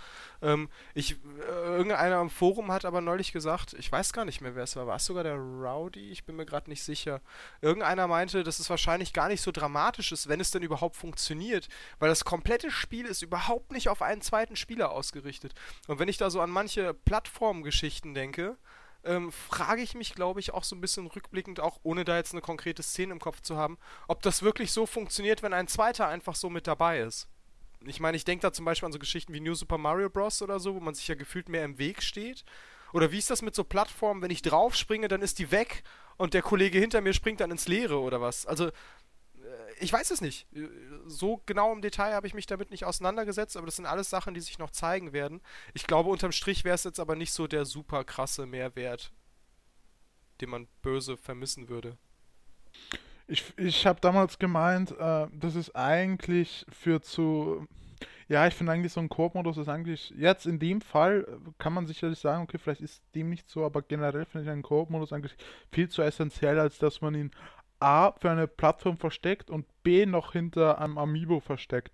Ähm, 0.43 0.69
ich, 0.93 1.13
äh, 1.13 1.77
irgendeiner 1.79 2.21
im 2.21 2.29
Forum 2.29 2.71
hat 2.71 2.85
aber 2.85 3.01
neulich 3.01 3.33
gesagt, 3.33 3.73
ich 3.79 3.91
weiß 3.91 4.13
gar 4.13 4.27
nicht 4.27 4.43
mehr, 4.43 4.57
wer 4.57 4.65
es 4.65 4.77
war, 4.77 4.87
war 4.87 4.97
es 4.97 5.07
sogar 5.07 5.25
der 5.25 5.37
Rowdy? 5.37 6.11
Ich 6.11 6.25
bin 6.25 6.37
mir 6.37 6.45
gerade 6.45 6.69
nicht 6.69 6.83
sicher. 6.83 7.23
Irgendeiner 7.63 8.07
meinte, 8.09 8.45
dass 8.45 8.59
es 8.59 8.69
wahrscheinlich 8.69 9.15
gar 9.15 9.29
nicht 9.29 9.41
so 9.41 9.53
dramatisch 9.53 10.13
ist, 10.13 10.29
wenn 10.29 10.41
es 10.41 10.51
denn 10.51 10.63
überhaupt 10.63 10.97
funktioniert, 10.97 11.71
weil 11.99 12.11
das 12.11 12.27
komplette 12.27 12.71
Spiel 12.71 13.07
ist 13.07 13.23
überhaupt 13.23 13.73
nicht 13.73 13.89
auf 13.89 14.03
einen 14.03 14.21
zweiten 14.21 14.57
Spieler 14.57 14.91
ausgerichtet. 14.91 15.55
Und 15.89 15.99
wenn 15.99 16.09
ich 16.09 16.19
da 16.19 16.29
so 16.29 16.43
an 16.43 16.51
manche 16.51 16.93
Plattformgeschichten 16.93 18.13
denke, 18.13 18.59
ähm, 19.05 19.33
frage 19.33 19.83
ich 19.83 19.95
mich, 19.95 20.15
glaube 20.15 20.41
ich, 20.41 20.53
auch 20.53 20.65
so 20.65 20.77
ein 20.77 20.81
bisschen 20.81 21.07
rückblickend, 21.07 21.61
auch 21.61 21.79
ohne 21.83 22.05
da 22.05 22.17
jetzt 22.17 22.33
eine 22.33 22.41
konkrete 22.41 22.83
Szene 22.83 23.13
im 23.13 23.21
Kopf 23.21 23.41
zu 23.41 23.57
haben, 23.57 23.79
ob 24.09 24.23
das 24.23 24.43
wirklich 24.43 24.73
so 24.73 24.87
funktioniert, 24.87 25.43
wenn 25.43 25.53
ein 25.53 25.69
zweiter 25.69 26.09
einfach 26.09 26.35
so 26.35 26.51
mit 26.51 26.67
dabei 26.67 27.01
ist. 27.01 27.29
Ich 27.87 28.01
meine, 28.01 28.17
ich 28.17 28.25
denke 28.25 28.43
da 28.43 28.53
zum 28.53 28.65
Beispiel 28.65 28.87
an 28.87 28.93
so 28.93 28.99
Geschichten 28.99 29.33
wie 29.33 29.41
New 29.41 29.55
Super 29.55 29.79
Mario 29.79 30.11
Bros. 30.11 30.43
oder 30.43 30.61
so, 30.61 30.75
wo 30.75 30.81
man 30.81 30.95
sich 30.95 31.09
ja 31.09 31.15
gefühlt 31.15 31.49
mehr 31.49 31.65
im 31.65 31.79
Weg 31.79 32.03
steht. 32.03 32.45
Oder 32.93 33.11
wie 33.13 33.19
ist 33.19 33.31
das 33.31 33.41
mit 33.41 33.55
so 33.55 33.65
Plattformen, 33.65 34.21
wenn 34.21 34.31
ich 34.31 34.43
drauf 34.43 34.75
springe, 34.75 35.09
dann 35.09 35.23
ist 35.23 35.39
die 35.39 35.51
weg 35.51 35.83
und 36.17 36.35
der 36.35 36.43
Kollege 36.43 36.79
hinter 36.79 37.01
mir 37.01 37.15
springt 37.15 37.41
dann 37.41 37.51
ins 37.51 37.69
Leere 37.69 37.99
oder 38.01 38.21
was? 38.21 38.45
Also, 38.45 38.71
ich 39.81 39.93
weiß 39.93 40.11
es 40.11 40.21
nicht. 40.21 40.47
So 41.07 41.43
genau 41.47 41.73
im 41.73 41.83
Detail 41.83 42.15
habe 42.15 42.27
ich 42.27 42.35
mich 42.35 42.47
damit 42.47 42.71
nicht 42.71 42.85
auseinandergesetzt, 42.85 43.57
aber 43.57 43.67
das 43.67 43.77
sind 43.77 43.87
alles 43.87 44.11
Sachen, 44.11 44.35
die 44.35 44.41
sich 44.41 44.59
noch 44.59 44.71
zeigen 44.71 45.13
werden. 45.13 45.41
Ich 45.75 45.87
glaube, 45.87 46.11
unterm 46.11 46.33
Strich 46.33 46.65
wäre 46.65 46.75
es 46.75 46.85
jetzt 46.85 47.01
aber 47.01 47.17
nicht 47.17 47.33
so 47.33 47.47
der 47.47 47.65
super 47.65 48.05
krasse 48.05 48.47
Mehrwert, 48.47 49.13
den 50.41 50.51
man 50.51 50.69
böse 50.83 51.17
vermissen 51.17 51.69
würde. 51.69 51.97
Ich, 53.27 53.45
ich 53.57 53.87
habe 53.87 54.01
damals 54.01 54.39
gemeint, 54.39 54.93
äh, 54.99 55.27
das 55.33 55.55
ist 55.55 55.75
eigentlich 55.77 56.67
für 56.69 57.01
zu. 57.01 57.67
Ja, 58.29 58.47
ich 58.47 58.55
finde 58.55 58.73
eigentlich 58.73 58.93
so 58.93 59.01
ein 59.01 59.09
Koop-Modus 59.09 59.57
ist 59.57 59.69
eigentlich, 59.69 60.11
jetzt 60.17 60.47
in 60.47 60.61
dem 60.61 60.81
Fall 60.81 61.27
kann 61.59 61.73
man 61.73 61.89
sicherlich 61.89 62.19
sagen, 62.21 62.45
okay, 62.45 62.59
vielleicht 62.59 62.81
ist 62.81 63.03
dem 63.17 63.29
nicht 63.29 63.49
so, 63.49 63.65
aber 63.65 63.83
generell 63.83 64.25
finde 64.25 64.45
ich 64.45 64.51
einen 64.53 64.63
Koop-Modus 64.63 65.13
eigentlich 65.13 65.35
viel 65.73 65.89
zu 65.89 66.03
essentiell, 66.03 66.61
als 66.61 66.79
dass 66.79 67.01
man 67.01 67.17
ihn 67.17 67.33
A 67.81 68.13
für 68.13 68.31
eine 68.31 68.47
Plattform 68.47 68.99
versteckt 68.99 69.51
und 69.51 69.67
B 69.83 70.07
noch 70.07 70.33
hinter 70.33 70.79
einem 70.79 70.99
Amiibo 70.99 71.41
versteckt. 71.41 71.93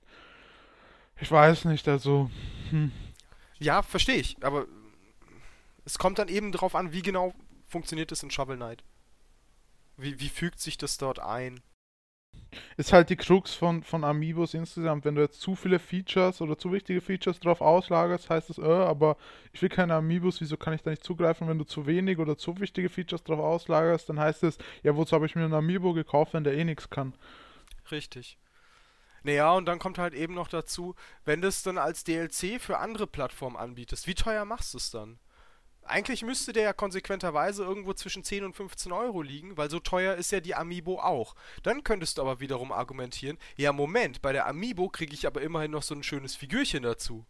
Ich 1.20 1.30
weiß 1.30 1.64
nicht, 1.66 1.89
also. 1.89 2.30
Hm. 2.70 2.93
Ja, 3.59 3.82
verstehe 3.82 4.16
ich, 4.16 4.37
aber 4.43 4.66
es 5.84 5.99
kommt 5.99 6.18
dann 6.18 6.28
eben 6.28 6.53
darauf 6.53 6.74
an, 6.74 6.93
wie 6.93 7.03
genau 7.03 7.34
funktioniert 7.66 8.12
es 8.12 8.22
in 8.22 8.30
Shovel 8.30 8.57
Knight. 8.57 8.84
Wie, 9.97 10.20
wie 10.20 10.28
fügt 10.28 10.61
sich 10.61 10.76
das 10.76 10.99
dort 10.99 11.20
ein? 11.20 11.61
Ist 12.76 12.93
halt 12.93 13.11
die 13.11 13.16
Krux 13.16 13.55
von, 13.55 13.82
von 13.82 14.05
Amiibos 14.05 14.55
insgesamt. 14.55 15.05
Wenn 15.05 15.14
du 15.14 15.22
jetzt 15.22 15.41
zu 15.41 15.55
viele 15.55 15.78
Features 15.78 16.41
oder 16.41 16.57
zu 16.59 16.72
wichtige 16.72 17.01
Features 17.01 17.41
drauf 17.41 17.61
auslagerst, 17.61 18.30
heißt 18.30 18.51
es, 18.51 18.59
äh, 18.59 18.62
aber 18.62 19.16
ich 19.53 19.62
will 19.62 19.68
keine 19.68 19.95
Amiibos, 19.95 20.41
wieso 20.41 20.57
kann 20.57 20.72
ich 20.72 20.82
da 20.82 20.91
nicht 20.91 21.05
zugreifen? 21.05 21.49
Wenn 21.49 21.59
du 21.59 21.64
zu 21.64 21.87
wenig 21.87 22.18
oder 22.18 22.37
zu 22.37 22.59
wichtige 22.59 22.89
Features 22.89 23.24
drauf 23.24 23.41
auslagerst, 23.41 24.09
dann 24.09 24.20
heißt 24.20 24.43
es, 24.45 24.59
ja, 24.82 24.97
wozu 24.97 25.14
habe 25.14 25.26
ich 25.26 25.34
mir 25.34 25.45
ein 25.45 25.55
Amiibo 25.55 25.93
gekauft, 25.93 26.34
wenn 26.34 26.45
der 26.45 26.55
eh 26.55 26.64
nichts 26.64 26.91
kann? 26.91 27.14
Richtig. 27.91 28.39
Naja, 29.22 29.53
und 29.53 29.66
dann 29.66 29.80
kommt 29.80 29.99
halt 29.99 30.14
eben 30.14 30.34
noch 30.34 30.49
dazu, 30.49 30.95
wenn 31.24 31.41
du 31.41 31.49
es 31.49 31.62
dann 31.62 31.78
als 31.78 32.05
DLC 32.05 32.61
für 32.61 32.78
andere 32.78 33.07
Plattformen 33.07 33.57
anbietest, 33.57 34.07
wie 34.07 34.14
teuer 34.14 34.45
machst 34.45 34.72
du 34.72 34.78
es 34.78 34.91
dann? 34.91 35.18
Eigentlich 35.89 36.22
müsste 36.22 36.53
der 36.53 36.64
ja 36.64 36.72
konsequenterweise 36.72 37.64
irgendwo 37.64 37.93
zwischen 37.93 38.24
10 38.24 38.45
und 38.45 38.55
15 38.55 38.93
Euro 38.93 39.22
liegen, 39.22 39.57
weil 39.57 39.70
so 39.70 39.78
teuer 39.78 40.14
ist 40.16 40.32
ja 40.32 40.41
die 40.41 40.55
Amiibo 40.55 41.01
auch. 41.01 41.34
Dann 41.62 41.84
könntest 41.84 42.18
du 42.18 42.22
aber 42.22 42.41
wiederum 42.41 42.72
argumentieren, 42.72 43.39
ja 43.57 43.72
Moment, 43.72 44.22
bei 44.22 44.32
der 44.32 44.47
Amiibo 44.47 44.89
kriege 44.89 45.14
ich 45.14 45.26
aber 45.26 45.43
immerhin 45.43 45.70
noch 45.70 45.82
so 45.82 45.95
ein 45.95 46.03
schönes 46.03 46.34
Figürchen 46.34 46.82
dazu. 46.82 47.24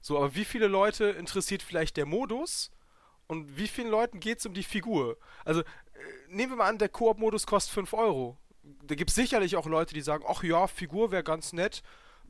So, 0.00 0.16
aber 0.16 0.34
wie 0.34 0.44
viele 0.44 0.68
Leute 0.68 1.06
interessiert 1.06 1.62
vielleicht 1.62 1.96
der 1.96 2.06
Modus? 2.06 2.70
Und 3.26 3.58
wie 3.58 3.68
vielen 3.68 3.90
Leuten 3.90 4.20
geht 4.20 4.38
es 4.38 4.46
um 4.46 4.54
die 4.54 4.62
Figur? 4.62 5.18
Also, 5.44 5.60
äh, 5.60 5.64
nehmen 6.28 6.52
wir 6.52 6.56
mal 6.56 6.68
an, 6.68 6.78
der 6.78 6.88
Koop-Modus 6.88 7.46
kostet 7.46 7.74
5 7.74 7.92
Euro. 7.92 8.38
Da 8.84 8.94
gibt 8.94 9.10
es 9.10 9.16
sicherlich 9.16 9.56
auch 9.56 9.66
Leute, 9.66 9.92
die 9.92 10.00
sagen, 10.00 10.24
ach 10.26 10.42
ja, 10.42 10.66
Figur 10.66 11.10
wäre 11.10 11.24
ganz 11.24 11.52
nett. 11.52 11.82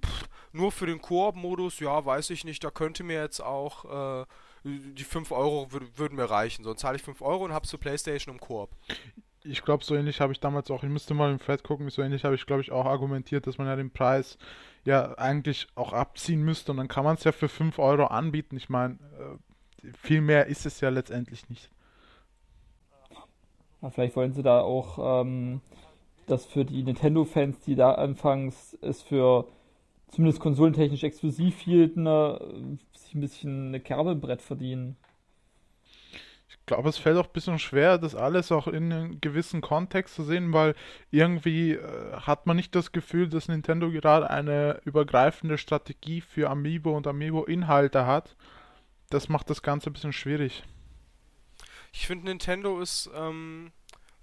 Pff, 0.04 0.28
nur 0.52 0.72
für 0.72 0.86
den 0.86 1.00
Koop-Modus, 1.00 1.78
ja, 1.78 2.04
weiß 2.04 2.30
ich 2.30 2.44
nicht, 2.44 2.64
da 2.64 2.70
könnte 2.70 3.04
mir 3.04 3.20
jetzt 3.22 3.40
auch... 3.40 4.22
Äh, 4.22 4.26
die 4.64 5.04
5 5.04 5.30
Euro 5.32 5.68
würden 5.70 6.16
mir 6.16 6.24
reichen. 6.24 6.64
Sonst 6.64 6.80
zahle 6.80 6.96
ich 6.96 7.02
5 7.02 7.22
Euro 7.22 7.44
und 7.44 7.52
habe 7.52 7.66
zur 7.66 7.80
Playstation 7.80 8.34
im 8.34 8.40
Koop. 8.40 8.70
Ich 9.44 9.62
glaube, 9.62 9.84
so 9.84 9.94
ähnlich 9.94 10.20
habe 10.20 10.32
ich 10.32 10.40
damals 10.40 10.70
auch, 10.70 10.82
ich 10.82 10.90
müsste 10.90 11.14
mal 11.14 11.30
im 11.30 11.38
Fred 11.38 11.62
gucken, 11.62 11.88
so 11.90 12.02
ähnlich 12.02 12.24
habe 12.24 12.34
ich, 12.34 12.44
glaube 12.44 12.60
ich, 12.60 12.72
auch 12.72 12.86
argumentiert, 12.86 13.46
dass 13.46 13.56
man 13.56 13.66
ja 13.66 13.76
den 13.76 13.90
Preis 13.90 14.36
ja 14.84 15.16
eigentlich 15.16 15.68
auch 15.74 15.92
abziehen 15.92 16.42
müsste 16.42 16.72
und 16.72 16.78
dann 16.78 16.88
kann 16.88 17.04
man 17.04 17.14
es 17.14 17.24
ja 17.24 17.32
für 17.32 17.48
5 17.48 17.78
Euro 17.78 18.06
anbieten. 18.06 18.56
Ich 18.56 18.68
meine, 18.68 18.94
äh, 18.94 19.92
viel 19.96 20.20
mehr 20.20 20.46
ist 20.46 20.66
es 20.66 20.80
ja 20.80 20.88
letztendlich 20.88 21.48
nicht. 21.48 21.70
Ja, 23.80 23.90
vielleicht 23.90 24.16
wollen 24.16 24.32
sie 24.32 24.42
da 24.42 24.60
auch 24.60 25.22
ähm, 25.22 25.60
das 26.26 26.44
für 26.44 26.64
die 26.64 26.82
Nintendo-Fans, 26.82 27.60
die 27.60 27.76
da 27.76 27.92
anfangs 27.92 28.76
es 28.80 29.02
für 29.02 29.46
zumindest 30.08 30.40
konsolentechnisch 30.40 31.04
exklusiv 31.04 31.58
hielten, 31.60 32.06
äh, 32.06 32.38
sich 32.96 33.14
ein 33.14 33.20
bisschen 33.20 33.68
eine 33.68 33.80
Kerbe 33.80 34.12
im 34.12 34.20
Brett 34.20 34.42
verdienen. 34.42 34.96
Ich 36.50 36.58
glaube, 36.64 36.88
es 36.88 36.98
fällt 36.98 37.18
auch 37.18 37.26
ein 37.26 37.32
bisschen 37.32 37.58
schwer, 37.58 37.98
das 37.98 38.14
alles 38.14 38.52
auch 38.52 38.68
in 38.68 38.92
einem 38.92 39.20
gewissen 39.20 39.60
Kontext 39.60 40.14
zu 40.14 40.22
sehen, 40.22 40.52
weil 40.52 40.74
irgendwie 41.10 41.72
äh, 41.72 42.12
hat 42.12 42.46
man 42.46 42.56
nicht 42.56 42.74
das 42.74 42.92
Gefühl, 42.92 43.28
dass 43.28 43.48
Nintendo 43.48 43.90
gerade 43.90 44.30
eine 44.30 44.80
übergreifende 44.84 45.58
Strategie 45.58 46.20
für 46.20 46.50
Amiibo 46.50 46.96
und 46.96 47.06
Amiibo-Inhalte 47.06 48.06
hat. 48.06 48.36
Das 49.10 49.28
macht 49.28 49.50
das 49.50 49.62
Ganze 49.62 49.90
ein 49.90 49.94
bisschen 49.94 50.12
schwierig. 50.12 50.62
Ich 51.92 52.06
finde, 52.06 52.26
Nintendo 52.26 52.80
ist 52.80 53.10
ähm, 53.14 53.72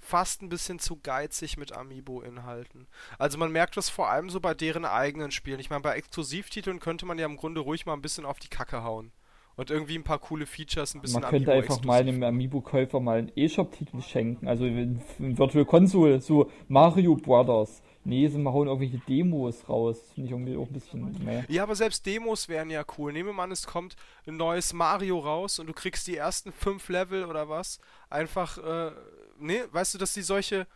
fast 0.05 0.41
ein 0.41 0.49
bisschen 0.49 0.79
zu 0.79 0.99
geizig 1.01 1.57
mit 1.57 1.73
Amiibo-Inhalten. 1.73 2.87
Also 3.17 3.37
man 3.37 3.51
merkt 3.51 3.75
das 3.77 3.89
vor 3.89 4.09
allem 4.09 4.29
so 4.29 4.39
bei 4.39 4.53
deren 4.53 4.85
eigenen 4.85 5.31
Spielen. 5.31 5.59
Ich 5.59 5.69
meine, 5.69 5.81
bei 5.81 5.95
Exklusivtiteln 5.95 6.79
könnte 6.79 7.05
man 7.05 7.19
ja 7.19 7.25
im 7.25 7.37
Grunde 7.37 7.61
ruhig 7.61 7.85
mal 7.85 7.93
ein 7.93 8.01
bisschen 8.01 8.25
auf 8.25 8.39
die 8.39 8.47
Kacke 8.47 8.83
hauen. 8.83 9.11
Und 9.57 9.71
irgendwie 9.71 9.97
ein 9.97 10.03
paar 10.03 10.19
coole 10.19 10.45
Features, 10.45 10.95
ein 10.95 11.01
bisschen 11.01 11.21
Man 11.21 11.29
könnte 11.29 11.53
einfach 11.53 11.81
mal 11.83 12.01
einem 12.01 12.21
Amiibo-Käufer 12.23 12.99
mal 12.99 13.19
einen 13.19 13.31
E-Shop-Titel 13.35 14.01
schenken. 14.01 14.47
Also 14.47 14.65
ein 14.65 15.01
Virtual 15.17 15.65
Console, 15.65 16.19
so 16.19 16.51
Mario 16.67 17.15
Brothers 17.15 17.81
Nee, 18.07 18.27
sie 18.27 18.45
hauen 18.45 18.67
irgendwelche 18.67 18.99
Demos 18.99 19.67
raus. 19.67 19.99
Finde 20.13 20.27
ich 20.27 20.31
irgendwie 20.31 20.55
auch 20.55 20.67
ein 20.67 20.73
bisschen. 20.73 21.11
Nee. 21.25 21.43
Ja, 21.47 21.63
aber 21.63 21.75
selbst 21.75 22.05
Demos 22.05 22.47
wären 22.47 22.69
ja 22.69 22.85
cool. 22.97 23.11
Nehmen 23.11 23.29
wir 23.29 23.33
mal 23.33 23.45
an, 23.45 23.51
es 23.51 23.65
kommt 23.65 23.95
ein 24.27 24.37
neues 24.37 24.73
Mario 24.73 25.17
raus 25.17 25.57
und 25.57 25.65
du 25.65 25.73
kriegst 25.73 26.05
die 26.05 26.15
ersten 26.15 26.51
fünf 26.51 26.87
Level 26.87 27.25
oder 27.25 27.49
was. 27.49 27.79
Einfach, 28.11 28.59
äh, 28.59 28.91
nee, 29.37 29.63
weißt 29.71 29.93
du, 29.93 29.97
dass 29.97 30.13
die 30.13 30.21
solche 30.21 30.67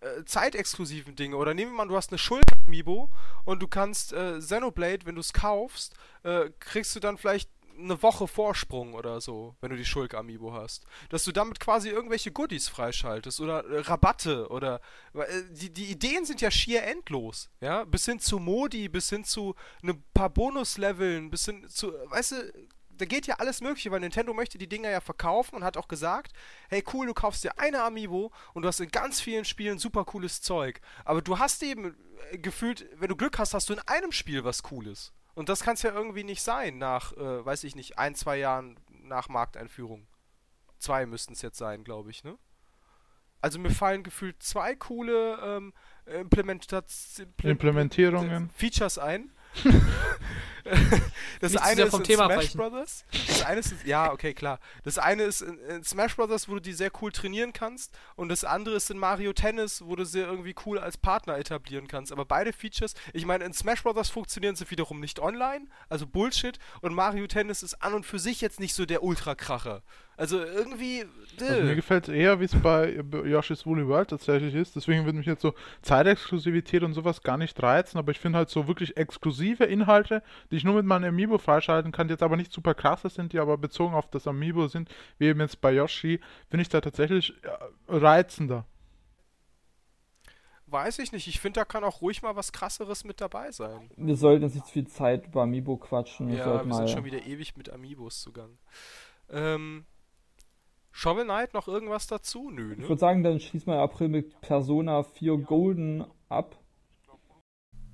äh, 0.00 0.24
zeitexklusiven 0.24 1.16
Dinge. 1.16 1.36
Oder 1.36 1.54
nehmen 1.54 1.72
wir 1.72 1.76
mal, 1.78 1.88
du 1.88 1.96
hast 1.96 2.10
eine 2.10 2.18
Schuld-Amiibo 2.18 3.10
und 3.44 3.60
du 3.60 3.68
kannst 3.68 4.12
äh, 4.12 4.38
Xenoblade, 4.38 5.06
wenn 5.06 5.14
du 5.14 5.20
es 5.20 5.32
kaufst, 5.32 5.94
äh, 6.22 6.50
kriegst 6.58 6.94
du 6.96 7.00
dann 7.00 7.18
vielleicht 7.18 7.50
eine 7.78 8.02
Woche 8.02 8.28
Vorsprung 8.28 8.94
oder 8.94 9.20
so, 9.20 9.56
wenn 9.60 9.70
du 9.70 9.76
die 9.76 9.84
Schulk 9.84 10.14
Amiibo 10.14 10.52
hast. 10.52 10.84
Dass 11.08 11.24
du 11.24 11.32
damit 11.32 11.60
quasi 11.60 11.88
irgendwelche 11.88 12.32
Goodies 12.32 12.68
freischaltest 12.68 13.40
oder 13.40 13.64
äh, 13.64 13.80
Rabatte 13.80 14.48
oder 14.48 14.80
äh, 15.14 15.42
die, 15.50 15.70
die 15.70 15.86
Ideen 15.86 16.24
sind 16.24 16.40
ja 16.40 16.50
schier 16.50 16.82
endlos, 16.84 17.50
ja, 17.60 17.84
bis 17.84 18.04
hin 18.04 18.20
zu 18.20 18.38
Modi, 18.38 18.88
bis 18.88 19.10
hin 19.10 19.24
zu 19.24 19.54
ein 19.82 20.02
paar 20.14 20.30
Bonusleveln, 20.30 21.30
bis 21.30 21.46
hin 21.46 21.68
zu, 21.68 21.92
weißt 22.10 22.32
du, 22.32 22.52
da 23.00 23.06
geht 23.06 23.26
ja 23.26 23.36
alles 23.36 23.60
mögliche, 23.60 23.90
weil 23.90 24.00
Nintendo 24.00 24.34
möchte 24.34 24.58
die 24.58 24.68
Dinger 24.68 24.90
ja 24.90 25.00
verkaufen 25.00 25.56
und 25.56 25.64
hat 25.64 25.76
auch 25.76 25.88
gesagt, 25.88 26.32
hey 26.68 26.84
cool, 26.92 27.06
du 27.06 27.14
kaufst 27.14 27.44
dir 27.44 27.58
eine 27.58 27.82
Amiibo 27.82 28.30
und 28.52 28.62
du 28.62 28.68
hast 28.68 28.80
in 28.80 28.90
ganz 28.90 29.20
vielen 29.20 29.44
Spielen 29.44 29.78
super 29.78 30.04
cooles 30.04 30.42
Zeug. 30.42 30.80
Aber 31.04 31.22
du 31.22 31.38
hast 31.38 31.62
eben 31.62 31.96
äh, 32.30 32.38
gefühlt, 32.38 32.86
wenn 32.96 33.08
du 33.08 33.16
Glück 33.16 33.38
hast, 33.38 33.54
hast 33.54 33.68
du 33.68 33.72
in 33.72 33.80
einem 33.80 34.12
Spiel 34.12 34.44
was 34.44 34.62
Cooles. 34.62 35.12
Und 35.34 35.48
das 35.48 35.62
kann 35.62 35.74
es 35.74 35.82
ja 35.82 35.92
irgendwie 35.92 36.24
nicht 36.24 36.42
sein, 36.42 36.78
nach, 36.78 37.16
äh, 37.16 37.44
weiß 37.44 37.64
ich 37.64 37.74
nicht, 37.74 37.98
ein, 37.98 38.14
zwei 38.14 38.36
Jahren 38.36 38.78
nach 38.90 39.28
Markteinführung. 39.28 40.06
Zwei 40.78 41.06
müssten 41.06 41.32
es 41.32 41.42
jetzt 41.42 41.58
sein, 41.58 41.84
glaube 41.84 42.10
ich, 42.10 42.24
ne? 42.24 42.36
Also 43.42 43.58
mir 43.58 43.70
fallen 43.70 44.02
gefühlt 44.02 44.42
zwei 44.42 44.74
coole 44.74 45.38
ähm, 45.42 45.72
Implementation 46.04 47.32
Implementierungen. 47.42 48.50
Features 48.50 48.98
ein. 48.98 49.30
das 51.40 51.52
Nichts 51.52 51.66
eine 51.66 51.82
ist 51.82 51.90
vom 51.90 52.00
in 52.00 52.06
Thema 52.06 52.26
Smash. 52.26 52.52
Brothers. 52.54 53.04
Das 53.26 53.42
eine 53.42 53.60
ist, 53.60 53.74
ja, 53.84 54.12
okay, 54.12 54.34
klar. 54.34 54.58
Das 54.84 54.98
eine 54.98 55.24
ist 55.24 55.42
in, 55.42 55.58
in, 55.58 55.84
Smash 55.84 56.16
Brothers, 56.16 56.48
wo 56.48 56.54
du 56.54 56.60
die 56.60 56.72
sehr 56.72 56.90
cool 57.00 57.12
trainieren 57.12 57.52
kannst. 57.52 57.96
Und 58.16 58.28
das 58.28 58.44
andere 58.44 58.76
ist 58.76 58.90
in 58.90 58.98
Mario 58.98 59.32
Tennis, 59.32 59.82
wo 59.84 59.96
du 59.96 60.04
sie 60.04 60.20
irgendwie 60.20 60.54
cool 60.66 60.78
als 60.78 60.96
Partner 60.96 61.38
etablieren 61.38 61.88
kannst. 61.88 62.12
Aber 62.12 62.24
beide 62.24 62.52
Features, 62.52 62.94
ich 63.12 63.26
meine, 63.26 63.44
in 63.44 63.52
Smash 63.52 63.82
Brothers 63.82 64.10
funktionieren 64.10 64.56
sie 64.56 64.70
wiederum 64.70 65.00
nicht 65.00 65.20
online, 65.20 65.66
also 65.88 66.06
Bullshit. 66.06 66.58
Und 66.80 66.94
Mario 66.94 67.26
Tennis 67.26 67.62
ist 67.62 67.82
an 67.82 67.94
und 67.94 68.06
für 68.06 68.18
sich 68.18 68.40
jetzt 68.40 68.60
nicht 68.60 68.74
so 68.74 68.86
der 68.86 69.02
Ultrakracher. 69.02 69.82
Also 70.20 70.38
irgendwie. 70.38 71.06
Also 71.40 71.62
mir 71.62 71.74
gefällt 71.74 72.06
es 72.06 72.14
eher, 72.14 72.40
wie 72.40 72.44
es 72.44 72.54
bei 72.54 73.02
Yoshi's 73.24 73.64
Woolly 73.64 73.88
World 73.88 74.10
tatsächlich 74.10 74.54
ist. 74.54 74.76
Deswegen 74.76 75.06
würde 75.06 75.16
mich 75.16 75.26
jetzt 75.26 75.40
so 75.40 75.54
Zeitexklusivität 75.80 76.82
und 76.82 76.92
sowas 76.92 77.22
gar 77.22 77.38
nicht 77.38 77.62
reizen. 77.62 77.96
Aber 77.96 78.12
ich 78.12 78.18
finde 78.18 78.36
halt 78.36 78.50
so 78.50 78.68
wirklich 78.68 78.98
exklusive 78.98 79.64
Inhalte, 79.64 80.22
die 80.50 80.58
ich 80.60 80.64
nur 80.64 80.74
mit 80.74 80.86
meinem 80.86 81.08
Amiibo 81.08 81.38
freischalten 81.38 81.92
kann, 81.92 82.08
die 82.08 82.12
jetzt 82.12 82.22
aber 82.22 82.36
nicht 82.36 82.52
super 82.52 82.74
krasse 82.74 83.08
sind, 83.08 83.32
die 83.32 83.38
aber 83.38 83.58
bezogen 83.58 83.94
auf 83.94 84.08
das 84.08 84.26
Amiibo 84.26 84.68
sind, 84.68 84.88
wie 85.18 85.26
eben 85.26 85.40
jetzt 85.40 85.60
bei 85.60 85.72
Yoshi, 85.72 86.20
finde 86.48 86.62
ich 86.62 86.68
da 86.68 86.80
tatsächlich 86.80 87.34
reizender. 87.88 88.66
Weiß 90.66 91.00
ich 91.00 91.10
nicht. 91.10 91.26
Ich 91.26 91.40
finde, 91.40 91.60
da 91.60 91.64
kann 91.64 91.82
auch 91.82 92.00
ruhig 92.00 92.22
mal 92.22 92.36
was 92.36 92.52
krasseres 92.52 93.02
mit 93.02 93.20
dabei 93.20 93.50
sein. 93.50 93.90
Wir 93.96 94.16
sollten 94.16 94.44
jetzt 94.44 94.54
nicht 94.54 94.66
zu 94.66 94.72
viel 94.72 94.86
Zeit 94.86 95.26
über 95.26 95.42
Amiibo 95.42 95.76
quatschen. 95.76 96.28
Wir 96.28 96.38
ja, 96.38 96.60
wir 96.60 96.64
mal... 96.64 96.76
sind 96.76 96.90
schon 96.90 97.04
wieder 97.04 97.26
ewig 97.26 97.56
mit 97.56 97.70
Amiibos 97.70 98.20
zugang. 98.20 98.58
Ähm, 99.28 99.84
Shovel 100.92 101.24
Knight 101.24 101.54
noch 101.54 101.66
irgendwas 101.66 102.06
dazu? 102.06 102.50
Nö, 102.50 102.76
ne? 102.76 102.82
Ich 102.82 102.88
würde 102.88 103.00
sagen, 103.00 103.22
dann 103.22 103.40
schließen 103.40 103.72
wir 103.72 103.80
April 103.80 104.08
mit 104.08 104.40
Persona 104.42 105.02
4 105.02 105.38
Golden 105.38 106.04
ab. 106.28 106.56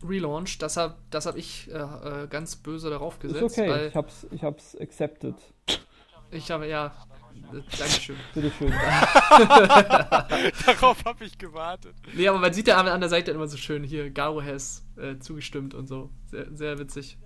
Relaunch. 0.02 0.58
Das 0.58 0.76
habe 0.76 0.96
das 1.10 1.26
hab 1.26 1.36
ich 1.36 1.70
äh, 1.70 1.74
äh, 1.74 2.26
ganz 2.28 2.56
böse 2.56 2.90
darauf 2.90 3.18
gesetzt. 3.18 3.42
Ist 3.42 3.58
okay, 3.58 3.70
weil 3.70 3.88
ich 3.88 3.94
hab's, 3.96 4.26
ich 4.30 4.42
hab's 4.42 4.76
accepted. 4.80 5.34
ich 6.30 6.50
habe, 6.50 6.66
ja, 6.66 6.92
äh, 7.52 7.62
Dankeschön. 7.78 8.16
Bitteschön. 8.34 8.70
Darauf 10.66 11.04
habe 11.04 11.24
ich 11.24 11.38
gewartet. 11.38 11.94
Nee, 12.14 12.28
aber 12.28 12.38
man 12.38 12.52
sieht 12.52 12.68
ja 12.68 12.78
an 12.78 13.00
der 13.00 13.08
Seite 13.10 13.30
immer 13.30 13.46
so 13.46 13.56
schön 13.56 13.84
hier, 13.84 14.10
Garo 14.10 14.42
has 14.42 14.84
äh, 14.96 15.18
zugestimmt 15.18 15.74
und 15.74 15.86
so. 15.86 16.10
Sehr, 16.26 16.46
sehr 16.52 16.78
witzig. 16.78 17.18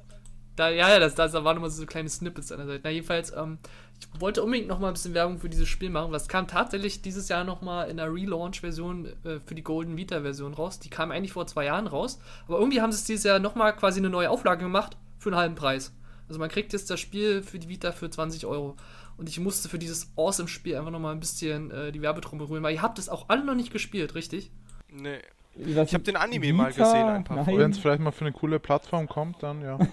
Da, 0.57 0.69
ja, 0.69 0.89
ja, 0.91 0.99
das, 0.99 1.15
das, 1.15 1.33
da 1.33 1.45
waren 1.45 1.57
immer 1.57 1.71
so 1.71 1.87
kleine 1.87 2.09
Snippets 2.09 2.53
an 2.53 2.59
der 2.59 2.67
Seite. 2.67 2.81
Na, 2.85 2.91
jedenfalls, 2.91 3.35
ähm, 3.35 3.59
ich 4.01 4.21
wollte 4.21 4.43
unbedingt 4.43 4.69
noch 4.69 4.79
mal 4.79 4.89
ein 4.89 4.95
bisschen 4.95 5.15
Werbung 5.15 5.39
für 5.39 5.49
dieses 5.49 5.69
Spiel 5.69 5.91
machen. 5.91 6.13
Was 6.13 6.29
kam 6.29 6.47
tatsächlich 6.47 7.03
dieses 7.03 7.29
Jahr 7.29 7.45
noch 7.45 7.63
mal 7.63 7.85
in 7.85 7.99
der 7.99 8.13
Relaunch-Version 8.13 9.07
äh, 9.25 9.41
für 9.45 9.55
die 9.55 9.63
Golden 9.63 9.97
Vita-Version 9.97 10.55
raus. 10.55 10.79
Die 10.79 10.91
kam 10.91 11.11
eigentlich 11.11 11.33
vor 11.33 11.47
zwei 11.47 11.67
Jahren 11.67 11.87
raus. 11.87 12.19
Aber 12.47 12.59
irgendwie 12.59 12.81
haben 12.81 12.93
sie 12.93 12.99
es 12.99 13.05
dieses 13.05 13.25
Jahr 13.25 13.39
noch 13.39 13.55
mal 13.55 13.73
quasi 13.73 14.01
eine 14.01 14.11
neue 14.11 14.31
Auflage 14.31 14.63
gemacht 14.63 14.97
für 15.19 15.31
einen 15.31 15.39
halben 15.39 15.55
Preis. 15.55 15.93
Also 16.29 16.39
man 16.39 16.49
kriegt 16.49 16.73
jetzt 16.73 16.91
das 16.91 17.01
Spiel 17.01 17.43
für 17.43 17.59
die 17.59 17.69
Vita 17.69 17.93
für 17.93 18.09
20 18.09 18.47
Euro. 18.47 18.77
Und 19.17 19.29
ich 19.29 19.39
musste 19.39 19.69
für 19.69 19.79
dieses 19.79 20.13
Awesome-Spiel 20.17 20.77
einfach 20.77 20.91
noch 20.91 21.01
mal 21.01 21.13
ein 21.13 21.21
bisschen 21.21 21.71
äh, 21.71 21.93
die 21.93 22.01
Werbetrommel 22.01 22.47
rühren, 22.47 22.63
weil 22.63 22.75
ihr 22.75 22.83
habt 22.83 22.99
es 22.99 23.09
auch 23.09 23.29
alle 23.29 23.45
noch 23.45 23.55
nicht 23.55 23.73
gespielt, 23.73 24.15
richtig? 24.15 24.51
Nee. 24.91 25.21
Was- 25.55 25.89
Ich 25.89 25.95
habe 25.95 26.05
den 26.05 26.17
Anime 26.17 26.43
Vita? 26.47 26.55
mal 26.57 26.73
gesehen, 26.73 27.07
ein 27.09 27.25
paar. 27.25 27.47
Wenn 27.47 27.71
es 27.73 27.79
vielleicht 27.79 28.01
mal 28.01 28.13
für 28.13 28.25
eine 28.25 28.33
coole 28.33 28.59
Plattform 28.61 29.09
kommt, 29.09 29.43
dann 29.43 29.61
ja. 29.63 29.79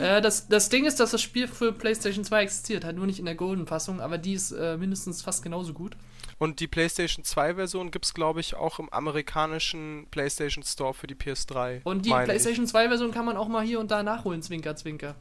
Äh, 0.00 0.20
das, 0.20 0.48
das 0.48 0.68
Ding 0.68 0.84
ist, 0.84 1.00
dass 1.00 1.12
das 1.12 1.22
Spiel 1.22 1.46
für 1.48 1.72
PlayStation 1.72 2.24
2 2.24 2.42
existiert, 2.42 2.84
halt 2.84 2.96
nur 2.96 3.06
nicht 3.06 3.18
in 3.18 3.24
der 3.24 3.34
Golden-Fassung, 3.36 4.00
aber 4.00 4.18
die 4.18 4.34
ist 4.34 4.50
äh, 4.52 4.76
mindestens 4.76 5.22
fast 5.22 5.42
genauso 5.42 5.72
gut. 5.72 5.96
Und 6.38 6.60
die 6.60 6.66
PlayStation 6.66 7.24
2 7.24 7.54
Version 7.54 7.90
gibt 7.90 8.04
es, 8.04 8.12
glaube 8.12 8.40
ich, 8.40 8.54
auch 8.56 8.78
im 8.78 8.90
amerikanischen 8.90 10.06
PlayStation 10.10 10.62
Store 10.64 10.92
für 10.92 11.06
die 11.06 11.14
PS3. 11.14 11.80
Und 11.84 12.04
die 12.04 12.10
PlayStation 12.10 12.66
2-Version 12.66 13.10
kann 13.12 13.24
man 13.24 13.36
auch 13.36 13.48
mal 13.48 13.64
hier 13.64 13.80
und 13.80 13.90
da 13.90 14.02
nachholen, 14.02 14.42
Zwinker, 14.42 14.76
Zwinker. 14.76 15.14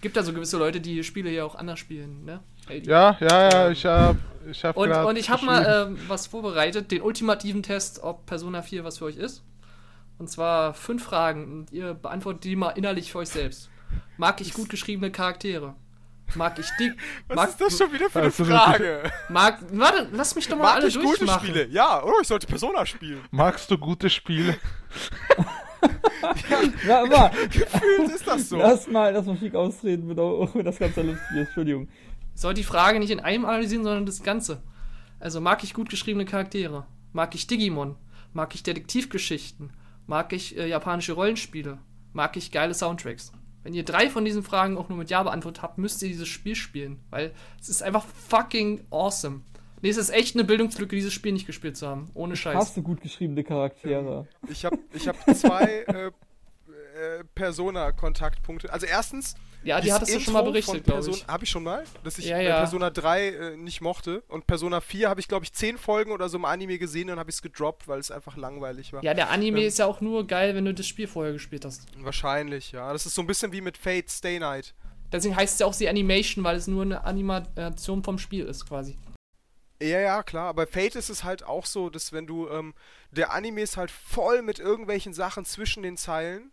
Gibt 0.00 0.16
da 0.16 0.22
so 0.22 0.32
gewisse 0.32 0.58
Leute, 0.58 0.80
die 0.80 1.02
Spiele 1.02 1.30
ja 1.30 1.44
auch 1.44 1.54
anders 1.54 1.78
spielen, 1.78 2.24
ne? 2.24 2.40
Ja, 2.84 3.16
ja, 3.20 3.50
ja, 3.50 3.70
ich 3.70 3.84
hab, 3.84 4.16
ich 4.48 4.64
hab 4.64 4.76
Und, 4.76 4.92
und 4.92 5.16
ich 5.16 5.30
habe 5.30 5.44
mal 5.44 5.88
ähm, 5.88 5.98
was 6.06 6.26
vorbereitet, 6.26 6.90
den 6.90 7.02
ultimativen 7.02 7.62
Test, 7.62 8.02
ob 8.02 8.26
Persona 8.26 8.62
4 8.62 8.84
was 8.84 8.98
für 8.98 9.06
euch 9.06 9.16
ist. 9.16 9.42
Und 10.18 10.28
zwar 10.28 10.74
fünf 10.74 11.04
Fragen 11.04 11.52
und 11.52 11.72
ihr 11.72 11.94
beantwortet 11.94 12.44
die 12.44 12.56
mal 12.56 12.70
innerlich 12.70 13.12
für 13.12 13.18
euch 13.18 13.28
selbst. 13.28 13.70
Mag 14.16 14.40
ich 14.40 14.52
gut 14.52 14.68
geschriebene 14.68 15.10
Charaktere? 15.10 15.74
Mag 16.34 16.58
ich 16.58 16.68
dick? 16.78 16.92
Was 17.28 17.36
mag, 17.36 17.48
ist 17.48 17.60
das 17.60 17.78
schon 17.78 17.92
wieder 17.92 18.10
für 18.10 18.18
eine 18.18 18.26
Also 18.26 18.44
eine 18.44 18.52
Frage? 18.52 19.12
Mag, 19.30 19.60
warte, 19.72 20.08
lass 20.12 20.34
mich 20.34 20.46
doch 20.46 20.58
mal 20.58 20.64
Mag 20.64 20.74
alle 20.76 20.88
ich 20.88 21.00
gute. 21.00 21.26
Spiele? 21.26 21.68
Ja, 21.68 22.02
oder 22.02 22.16
ich 22.20 22.28
sollte 22.28 22.46
Persona 22.46 22.84
spielen. 22.84 23.22
Magst 23.30 23.70
du 23.70 23.78
gute 23.78 24.10
Spiele? 24.10 24.56
Ja, 26.86 27.04
immer. 27.04 27.30
Gefühlt 27.50 28.10
ist 28.14 28.26
das 28.26 28.48
so. 28.48 28.56
Lass 28.56 28.88
mal, 28.88 29.12
lass 29.12 29.26
mal 29.26 29.36
schick 29.36 29.54
ausreden, 29.54 30.06
mit, 30.06 30.18
mit 30.54 30.66
das 30.66 30.78
ganze 30.78 31.02
lustig 31.02 31.30
ist. 31.32 31.46
Entschuldigung. 31.46 31.88
soll 32.34 32.54
die 32.54 32.64
Frage 32.64 32.98
nicht 32.98 33.10
in 33.10 33.20
einem 33.20 33.44
analysieren, 33.44 33.84
sondern 33.84 34.06
das 34.06 34.22
Ganze. 34.22 34.62
Also 35.20 35.40
mag 35.40 35.64
ich 35.64 35.74
gut 35.74 35.90
geschriebene 35.90 36.24
Charaktere? 36.24 36.86
Mag 37.12 37.34
ich 37.34 37.46
Digimon? 37.46 37.96
Mag 38.32 38.54
ich 38.54 38.62
Detektivgeschichten? 38.62 39.72
Mag 40.06 40.32
ich 40.32 40.56
äh, 40.56 40.68
japanische 40.68 41.12
Rollenspiele? 41.12 41.78
Mag 42.12 42.36
ich 42.36 42.52
geile 42.52 42.74
Soundtracks? 42.74 43.32
Wenn 43.62 43.74
ihr 43.74 43.84
drei 43.84 44.08
von 44.08 44.24
diesen 44.24 44.42
Fragen 44.42 44.78
auch 44.78 44.88
nur 44.88 44.98
mit 44.98 45.10
Ja 45.10 45.22
beantwortet 45.22 45.62
habt, 45.62 45.78
müsst 45.78 46.00
ihr 46.02 46.08
dieses 46.08 46.28
Spiel 46.28 46.54
spielen, 46.54 47.00
weil 47.10 47.34
es 47.60 47.68
ist 47.68 47.82
einfach 47.82 48.06
fucking 48.06 48.84
awesome. 48.90 49.42
Nee, 49.82 49.88
es 49.90 49.96
ist 49.96 50.10
echt 50.10 50.34
eine 50.34 50.44
Bildungslücke, 50.44 50.96
dieses 50.96 51.12
Spiel 51.12 51.32
nicht 51.32 51.46
gespielt 51.46 51.76
zu 51.76 51.86
haben. 51.86 52.10
Ohne 52.14 52.36
Scheiß. 52.36 52.54
Hast 52.56 52.76
du 52.76 52.82
gut 52.82 53.00
geschriebene 53.00 53.44
Charaktere? 53.44 54.26
Ich 54.50 54.64
habe 54.64 54.78
ich 54.92 55.06
hab 55.06 55.16
zwei 55.36 55.84
äh, 55.86 56.06
äh, 56.06 57.24
Persona-Kontaktpunkte. 57.34 58.72
Also 58.72 58.86
erstens, 58.86 59.34
Ja, 59.62 59.80
die 59.80 59.92
hattest 59.92 60.14
du 60.14 60.20
schon 60.20 60.32
mal 60.32 60.40
Intro 60.40 60.52
berichtet, 60.52 60.84
glaube 60.84 61.10
ich. 61.10 61.26
Hab 61.26 61.42
ich 61.42 61.50
schon 61.50 61.62
mal, 61.62 61.84
dass 62.04 62.18
ich 62.18 62.26
Ja, 62.26 62.38
äh, 62.38 62.48
ja. 62.48 62.58
Persona 62.58 62.90
3 62.90 63.28
äh, 63.28 63.56
nicht 63.56 63.80
mochte. 63.80 64.22
Und 64.28 64.46
Persona 64.46 64.80
4 64.80 65.08
habe 65.08 65.20
ich, 65.20 65.28
glaube 65.28 65.44
ich, 65.44 65.52
zehn 65.52 65.78
Folgen 65.78 66.10
oder 66.12 66.28
so 66.28 66.38
im 66.38 66.44
Anime 66.44 66.78
gesehen 66.78 67.10
und 67.10 67.18
habe 67.18 67.30
ich 67.30 67.36
es 67.36 67.42
gedroppt, 67.42 67.86
weil 67.88 68.00
es 68.00 68.10
einfach 68.10 68.36
langweilig 68.36 68.92
war. 68.92 69.02
Ja, 69.04 69.14
der 69.14 69.30
Anime 69.30 69.60
Ähm. 69.60 69.66
ist 69.68 69.78
ja 69.78 69.86
auch 69.86 70.00
nur 70.00 70.26
geil, 70.26 70.54
wenn 70.54 70.64
du 70.64 70.74
das 70.74 70.86
Spiel 70.86 71.06
vorher 71.06 71.32
gespielt 71.32 71.64
hast. 71.64 71.82
Wahrscheinlich, 72.02 72.72
ja. 72.72 72.92
Das 72.92 73.06
ist 73.06 73.14
so 73.14 73.22
ein 73.22 73.26
bisschen 73.26 73.52
wie 73.52 73.60
mit 73.60 73.76
Fate 73.76 74.10
Stay 74.10 74.38
Night. 74.38 74.74
Deswegen 75.12 75.36
heißt 75.36 75.54
es 75.54 75.60
ja 75.60 75.66
auch 75.66 75.74
die 75.74 75.88
Animation, 75.88 76.44
weil 76.44 76.56
es 76.56 76.66
nur 76.66 76.82
eine 76.82 77.04
Animation 77.04 78.02
vom 78.02 78.18
Spiel 78.18 78.44
ist, 78.44 78.66
quasi. 78.66 78.98
Ja, 79.80 80.00
ja, 80.00 80.22
klar. 80.22 80.48
Aber 80.48 80.66
Fate 80.66 80.96
ist 80.96 81.08
es 81.08 81.22
halt 81.24 81.44
auch 81.44 81.64
so, 81.66 81.88
dass 81.88 82.12
wenn 82.12 82.26
du, 82.26 82.48
ähm, 82.48 82.74
der 83.10 83.32
Anime 83.32 83.62
ist 83.62 83.76
halt 83.76 83.90
voll 83.90 84.42
mit 84.42 84.58
irgendwelchen 84.58 85.14
Sachen 85.14 85.44
zwischen 85.44 85.82
den 85.82 85.96
Zeilen. 85.96 86.50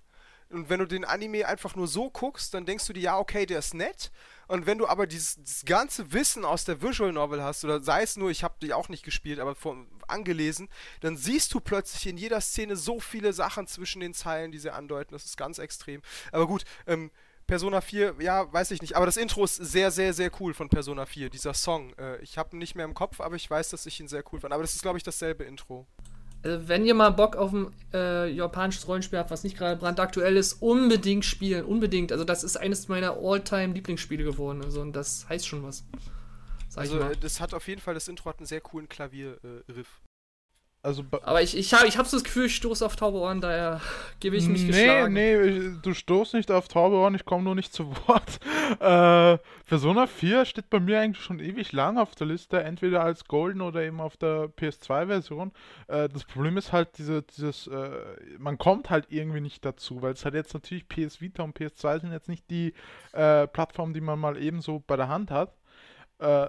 Und 0.50 0.70
wenn 0.70 0.80
du 0.80 0.86
den 0.86 1.06
Anime 1.06 1.48
einfach 1.48 1.76
nur 1.76 1.88
so 1.88 2.12
guckst, 2.12 2.54
dann 2.54 2.68
denkst 2.68 2.86
du 2.86 2.94
dir, 2.94 3.02
ja, 3.02 3.18
okay, 3.18 3.48
der 3.48 3.60
ist 3.60 3.74
nett. 3.74 4.12
Und 4.48 4.68
wenn 4.68 4.78
du 4.78 4.88
aber 4.88 5.08
dieses, 5.08 5.36
dieses 5.38 5.66
ganze 5.66 6.14
Wissen 6.14 6.46
aus 6.46 6.66
der 6.66 6.84
Visual 6.84 7.12
Novel 7.12 7.42
hast, 7.42 7.66
oder 7.66 7.82
sei 7.82 8.04
es 8.04 8.16
nur, 8.16 8.30
ich 8.30 8.44
habe 8.44 8.56
die 8.62 8.72
auch 8.74 8.88
nicht 8.88 9.04
gespielt, 9.04 9.40
aber 9.40 9.56
vor, 9.56 9.76
angelesen, 10.08 10.70
dann 11.02 11.18
siehst 11.18 11.52
du 11.56 11.60
plötzlich 11.60 12.06
in 12.06 12.18
jeder 12.18 12.40
Szene 12.42 12.76
so 12.76 13.00
viele 13.00 13.34
Sachen 13.34 13.66
zwischen 13.66 14.02
den 14.02 14.14
Zeilen, 14.14 14.52
die 14.52 14.60
sie 14.60 14.72
andeuten. 14.72 15.14
Das 15.14 15.26
ist 15.26 15.36
ganz 15.36 15.58
extrem. 15.58 16.04
Aber 16.32 16.46
gut, 16.46 16.64
ähm, 16.86 17.10
Persona 17.48 17.82
4, 17.82 18.16
ja, 18.20 18.52
weiß 18.52 18.72
ich 18.72 18.82
nicht. 18.82 18.96
Aber 18.96 19.06
das 19.06 19.18
Intro 19.18 19.44
ist 19.44 19.56
sehr, 19.56 19.92
sehr, 19.92 20.14
sehr 20.14 20.32
cool 20.40 20.54
von 20.54 20.70
Persona 20.70 21.06
4, 21.06 21.30
dieser 21.30 21.54
Song. 21.54 21.94
Äh, 21.98 22.22
ich 22.22 22.38
habe 22.38 22.56
ihn 22.56 22.60
nicht 22.60 22.76
mehr 22.76 22.86
im 22.86 22.94
Kopf, 22.94 23.22
aber 23.22 23.36
ich 23.36 23.50
weiß, 23.50 23.70
dass 23.70 23.86
ich 23.86 24.00
ihn 24.00 24.08
sehr 24.08 24.24
cool 24.32 24.40
fand. 24.40 24.54
Aber 24.54 24.64
das 24.64 24.76
ist, 24.76 24.82
glaube 24.82 24.98
ich, 24.98 25.04
dasselbe 25.04 25.44
Intro. 25.44 25.86
Also, 26.44 26.68
wenn 26.68 26.86
ihr 26.86 26.94
mal 26.94 27.12
Bock 27.12 27.36
auf 27.36 27.54
ein 27.54 27.72
äh, 27.94 28.30
japanisches 28.30 28.88
Rollenspiel 28.88 29.20
habt, 29.20 29.32
was 29.32 29.44
nicht 29.44 29.58
gerade 29.58 29.80
brandaktuell 29.80 30.38
ist, 30.38 30.62
unbedingt 30.62 31.26
spielen. 31.26 31.66
Unbedingt. 31.66 32.12
Also, 32.12 32.24
das 32.24 32.44
ist 32.44 32.58
eines 32.58 32.88
meiner 32.88 33.18
All-Time-Lieblingsspiele 33.18 34.24
geworden. 34.24 34.64
Also, 34.64 34.82
und 34.82 34.96
das 34.96 35.28
heißt 35.30 35.48
schon 35.48 35.64
was. 35.64 35.86
Also, 36.76 37.00
äh, 37.00 37.16
das 37.16 37.40
hat 37.40 37.54
auf 37.54 37.68
jeden 37.68 37.82
Fall, 37.82 37.94
das 37.94 38.08
Intro 38.08 38.30
hat 38.30 38.40
einen 38.40 38.48
sehr 38.48 38.62
coolen 38.62 38.90
Klavierriff. 38.90 40.02
Also, 40.86 41.04
Aber 41.24 41.42
ich, 41.42 41.58
ich 41.58 41.74
habe 41.74 41.88
ich 41.88 41.98
hab 41.98 42.06
so 42.06 42.16
das 42.16 42.24
Gefühl, 42.24 42.46
ich 42.46 42.56
stoße 42.56 42.86
auf 42.86 42.96
taube 42.96 43.18
Ohren, 43.18 43.42
daher 43.42 43.82
gebe 44.20 44.36
ich 44.36 44.48
mich 44.48 44.62
nee, 44.62 44.68
geschlagen. 44.68 45.14
nee, 45.16 45.36
ich- 45.42 45.82
du 45.82 45.96
stoßt 45.96 46.36
nicht 46.36 46.52
auf 46.52 46.68
taube 46.68 46.98
Ohren, 46.98 47.16
ich 47.16 47.26
komme 47.26 47.44
nur 47.44 47.56
nicht 47.56 47.74
zu 47.74 47.90
Wort. 48.08 48.40
Äh, 48.80 49.38
Persona 49.68 50.08
4 50.08 50.44
steht 50.46 50.72
bei 50.72 50.80
mir 50.80 51.00
eigentlich 51.00 51.24
schon 51.24 51.40
ewig 51.40 51.72
lang 51.72 52.00
auf 52.00 52.16
der 52.16 52.26
Liste, 52.28 52.64
entweder 52.64 53.04
als 53.04 53.26
Golden 53.26 53.62
oder 53.62 53.84
eben 53.84 54.02
auf 54.02 54.18
der 54.18 54.48
PS2-Version. 54.50 55.52
Äh, 55.88 56.10
das 56.10 56.24
Problem 56.24 56.58
ist 56.58 56.72
halt 56.74 56.98
diese, 56.98 57.22
dieses, 57.22 57.68
äh, 57.68 57.90
man 58.40 58.58
kommt 58.58 58.90
halt 58.90 59.06
irgendwie 59.10 59.42
nicht 59.42 59.64
dazu, 59.64 60.02
weil 60.02 60.14
es 60.14 60.26
halt 60.26 60.34
jetzt 60.34 60.54
natürlich 60.56 60.88
PS 60.88 61.22
Vita 61.22 61.44
und 61.44 61.56
PS2 61.58 62.02
sind 62.02 62.12
jetzt 62.12 62.28
nicht 62.28 62.50
die 62.50 62.74
äh, 63.14 63.46
Plattformen, 63.48 63.94
die 63.94 64.02
man 64.02 64.20
mal 64.20 64.36
ebenso 64.42 64.84
bei 64.86 64.96
der 64.98 65.10
Hand 65.10 65.30
hat. 65.30 65.56
Äh, 66.20 66.48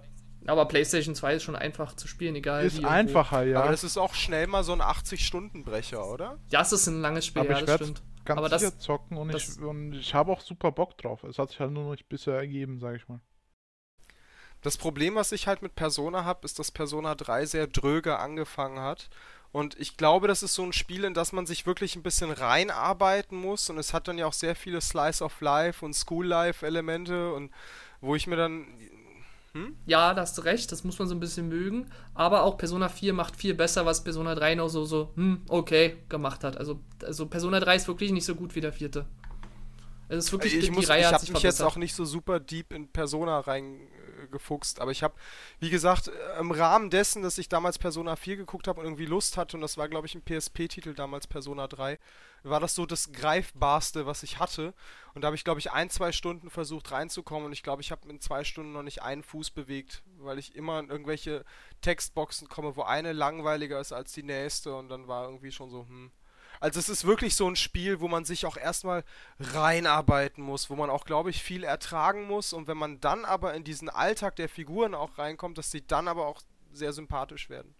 Aber 0.49 0.67
PlayStation 0.67 1.15
2 1.15 1.35
ist 1.35 1.43
schon 1.43 1.57
einfach 1.57 1.95
zu 1.95 2.07
spielen, 2.09 2.37
egal 2.37 2.65
ist 2.65 2.85
einfacher, 2.85 3.43
ja. 3.45 3.61
Aber 3.61 3.71
das 3.71 3.85
ist 3.85 3.97
auch 3.97 4.15
schnell 4.15 4.47
mal 4.47 4.63
so 4.65 4.73
ein 4.73 4.81
80-Stunden-Brecher, 4.81 6.07
oder? 6.07 6.39
Ja, 6.51 6.61
es 6.63 6.73
ist 6.73 6.87
ein 6.87 7.01
langes 7.01 7.27
Spiel, 7.27 7.43
Aber 7.43 7.51
ja, 7.53 7.59
ich 7.59 7.65
das 7.65 7.77
stimmt. 7.81 8.03
ganz 8.25 8.39
aber 8.39 8.49
das- 8.49 8.79
zocken 8.79 9.17
und 9.17 9.33
das- 9.33 9.57
ich, 9.57 9.63
und 9.63 9.93
ich 9.95 10.15
habe 10.15 10.31
auch 10.33 10.41
super 10.41 10.73
Bock 10.73 10.97
drauf. 10.99 11.25
Es 11.25 11.39
hat 11.39 11.51
sich 11.51 11.61
halt 11.61 11.73
nur 11.73 11.85
noch 11.85 11.91
nicht 11.93 12.09
bisher 12.09 12.35
ergeben, 12.35 12.79
sage 12.81 12.97
ich 12.97 13.09
mal. 13.09 13.21
Das 14.63 14.77
Problem, 14.79 15.15
was 15.15 15.33
ich 15.33 15.47
halt 15.47 15.63
mit 15.63 15.75
Persona 15.75 16.25
habe, 16.25 16.45
ist, 16.45 16.59
dass 16.59 16.71
Persona 16.71 17.15
3 17.15 17.45
sehr 17.47 17.67
dröge 17.67 18.19
angefangen 18.19 18.81
hat. 18.81 19.11
Und 19.53 19.79
ich 19.79 19.97
glaube, 19.97 20.29
das 20.29 20.43
ist 20.43 20.55
so 20.55 20.65
ein 20.65 20.73
Spiel, 20.73 21.05
in 21.05 21.15
das 21.15 21.33
man 21.33 21.47
sich 21.47 21.67
wirklich 21.67 21.95
ein 21.95 22.03
bisschen 22.03 22.31
reinarbeiten 22.31 23.39
muss. 23.39 23.71
Und 23.71 23.79
es 23.79 23.95
hat 23.95 24.09
dann 24.09 24.19
ja 24.19 24.27
auch 24.27 24.33
sehr 24.33 24.57
viele 24.57 24.81
Slice 24.81 25.23
of 25.25 25.41
Life 25.41 25.85
und 25.85 25.95
School 25.95 26.27
Life 26.27 26.67
Elemente. 26.67 27.33
Und 27.33 27.53
wo 28.01 28.15
ich 28.17 28.27
mir 28.27 28.37
dann. 28.37 28.67
Ja, 29.87 30.15
da 30.15 30.23
hast 30.23 30.37
du 30.39 30.43
recht, 30.43 30.71
das 30.73 30.85
muss 30.85 30.99
man 30.99 31.09
so 31.09 31.15
ein 31.15 31.21
bisschen 31.21 31.49
mögen. 31.49 31.87
Aber 32.15 32.43
auch 32.43 32.57
Persona 32.59 32.89
4 32.89 33.13
macht 33.13 33.37
viel 33.37 33.55
besser, 33.55 33.87
was 33.87 34.03
Persona 34.05 34.35
3 34.35 34.57
noch 34.57 34.69
so, 34.69 34.85
so, 34.85 35.13
hm, 35.17 35.43
okay, 35.49 35.97
gemacht 36.09 36.45
hat. 36.45 36.57
Also, 36.57 36.81
also 37.05 37.27
Persona 37.27 37.61
3 37.61 37.77
ist 37.77 37.89
wirklich 37.89 38.13
nicht 38.13 38.25
so 38.25 38.35
gut 38.35 38.55
wie 38.55 38.61
der 38.61 38.73
vierte. 38.73 39.07
Es 40.09 40.27
ist 40.27 40.33
wirklich, 40.33 40.55
ich 40.55 40.67
die, 40.67 40.71
muss, 40.71 40.89
Reihe 40.89 41.01
ich 41.01 41.07
hat 41.07 41.15
habe 41.15 41.21
sich 41.25 41.33
mich 41.33 41.43
jetzt 41.43 41.57
verbessert. 41.57 41.77
auch 41.77 41.81
nicht 41.81 41.95
so 41.95 42.05
super 42.05 42.39
deep 42.39 42.73
in 42.73 42.89
Persona 42.89 43.41
reingefuchst, 44.19 44.81
aber 44.81 44.91
ich 44.91 45.03
habe, 45.03 45.15
wie 45.61 45.71
gesagt, 45.71 46.09
äh, 46.09 46.39
im 46.41 46.51
Rahmen 46.51 46.91
dessen, 46.91 47.23
dass 47.23 47.39
ich 47.39 47.49
damals 47.49 47.79
Persona 47.79 48.17
4 48.17 48.37
geguckt 48.37 48.69
habe 48.69 48.81
und 48.81 48.87
irgendwie 48.87 49.07
Lust 49.07 49.37
hatte, 49.37 49.57
und 49.57 49.61
das 49.61 49.77
war, 49.77 49.89
glaube 49.89 50.07
ich, 50.07 50.15
ein 50.15 50.23
PSP-Titel 50.23 50.95
damals, 50.95 51.27
Persona 51.27 51.67
3, 51.67 51.99
war 52.43 52.61
das 52.61 52.75
so 52.75 52.87
das 52.87 53.13
Greifbarste, 53.13 54.07
was 54.07 54.23
ich 54.23 54.39
hatte. 54.39 54.75
Und 55.15 55.23
da 55.23 55.27
habe 55.27 55.37
ich, 55.37 55.45
glaube 55.45 55.61
ich, 55.61 55.73
ein, 55.73 55.91
zwei 55.91 56.13
Stunden 56.13 56.51
versucht 56.51 56.93
reinzukommen 56.93 57.47
und 57.47 57.53
ich 57.53 57.63
glaube, 57.63 57.83
ich 57.83 57.91
habe 57.91 58.09
in 58.09 58.21
zwei 58.21 58.45
Stunden 58.45 58.73
noch 58.73 58.83
nicht 58.83 59.03
einen 59.03 59.23
Fuß 59.23 59.51
bewegt, 59.51 60.03
weil 60.19 60.39
ich 60.39 60.55
immer 60.55 60.79
in 60.79 60.89
irgendwelche 60.89 61.45
Textboxen 61.81 62.49
komme, 62.49 62.77
wo 62.77 62.83
eine 62.83 63.13
langweiliger 63.13 63.81
ist 63.81 63.93
als 63.93 64.13
die 64.13 64.23
nächste 64.23 64.75
und 64.75 64.89
dann 64.89 65.09
war 65.09 65.25
irgendwie 65.25 65.53
schon 65.53 65.71
so, 65.71 65.87
hm. 65.89 66.11
Also 66.61 66.79
es 66.79 66.89
ist 66.89 67.05
wirklich 67.05 67.37
so 67.37 67.49
ein 67.49 67.57
Spiel, 67.57 68.01
wo 68.01 68.09
man 68.09 68.25
sich 68.25 68.47
auch 68.47 68.57
erstmal 68.57 69.05
reinarbeiten 69.39 70.43
muss, 70.43 70.71
wo 70.71 70.77
man 70.77 70.91
auch, 70.91 71.05
glaube 71.05 71.31
ich, 71.31 71.43
viel 71.43 71.65
ertragen 71.65 72.27
muss. 72.27 72.53
Und 72.53 72.69
wenn 72.69 72.79
man 72.79 73.01
dann 73.01 73.25
aber 73.25 73.55
in 73.55 73.65
diesen 73.65 73.89
Alltag 73.89 74.37
der 74.37 74.49
Figuren 74.49 74.95
auch 74.95 75.19
reinkommt, 75.19 75.59
dass 75.59 75.71
sie 75.71 75.87
dann 75.87 76.09
aber 76.09 76.27
auch 76.27 76.43
sehr 76.73 76.93
sympathisch 76.93 77.49
werden. 77.49 77.75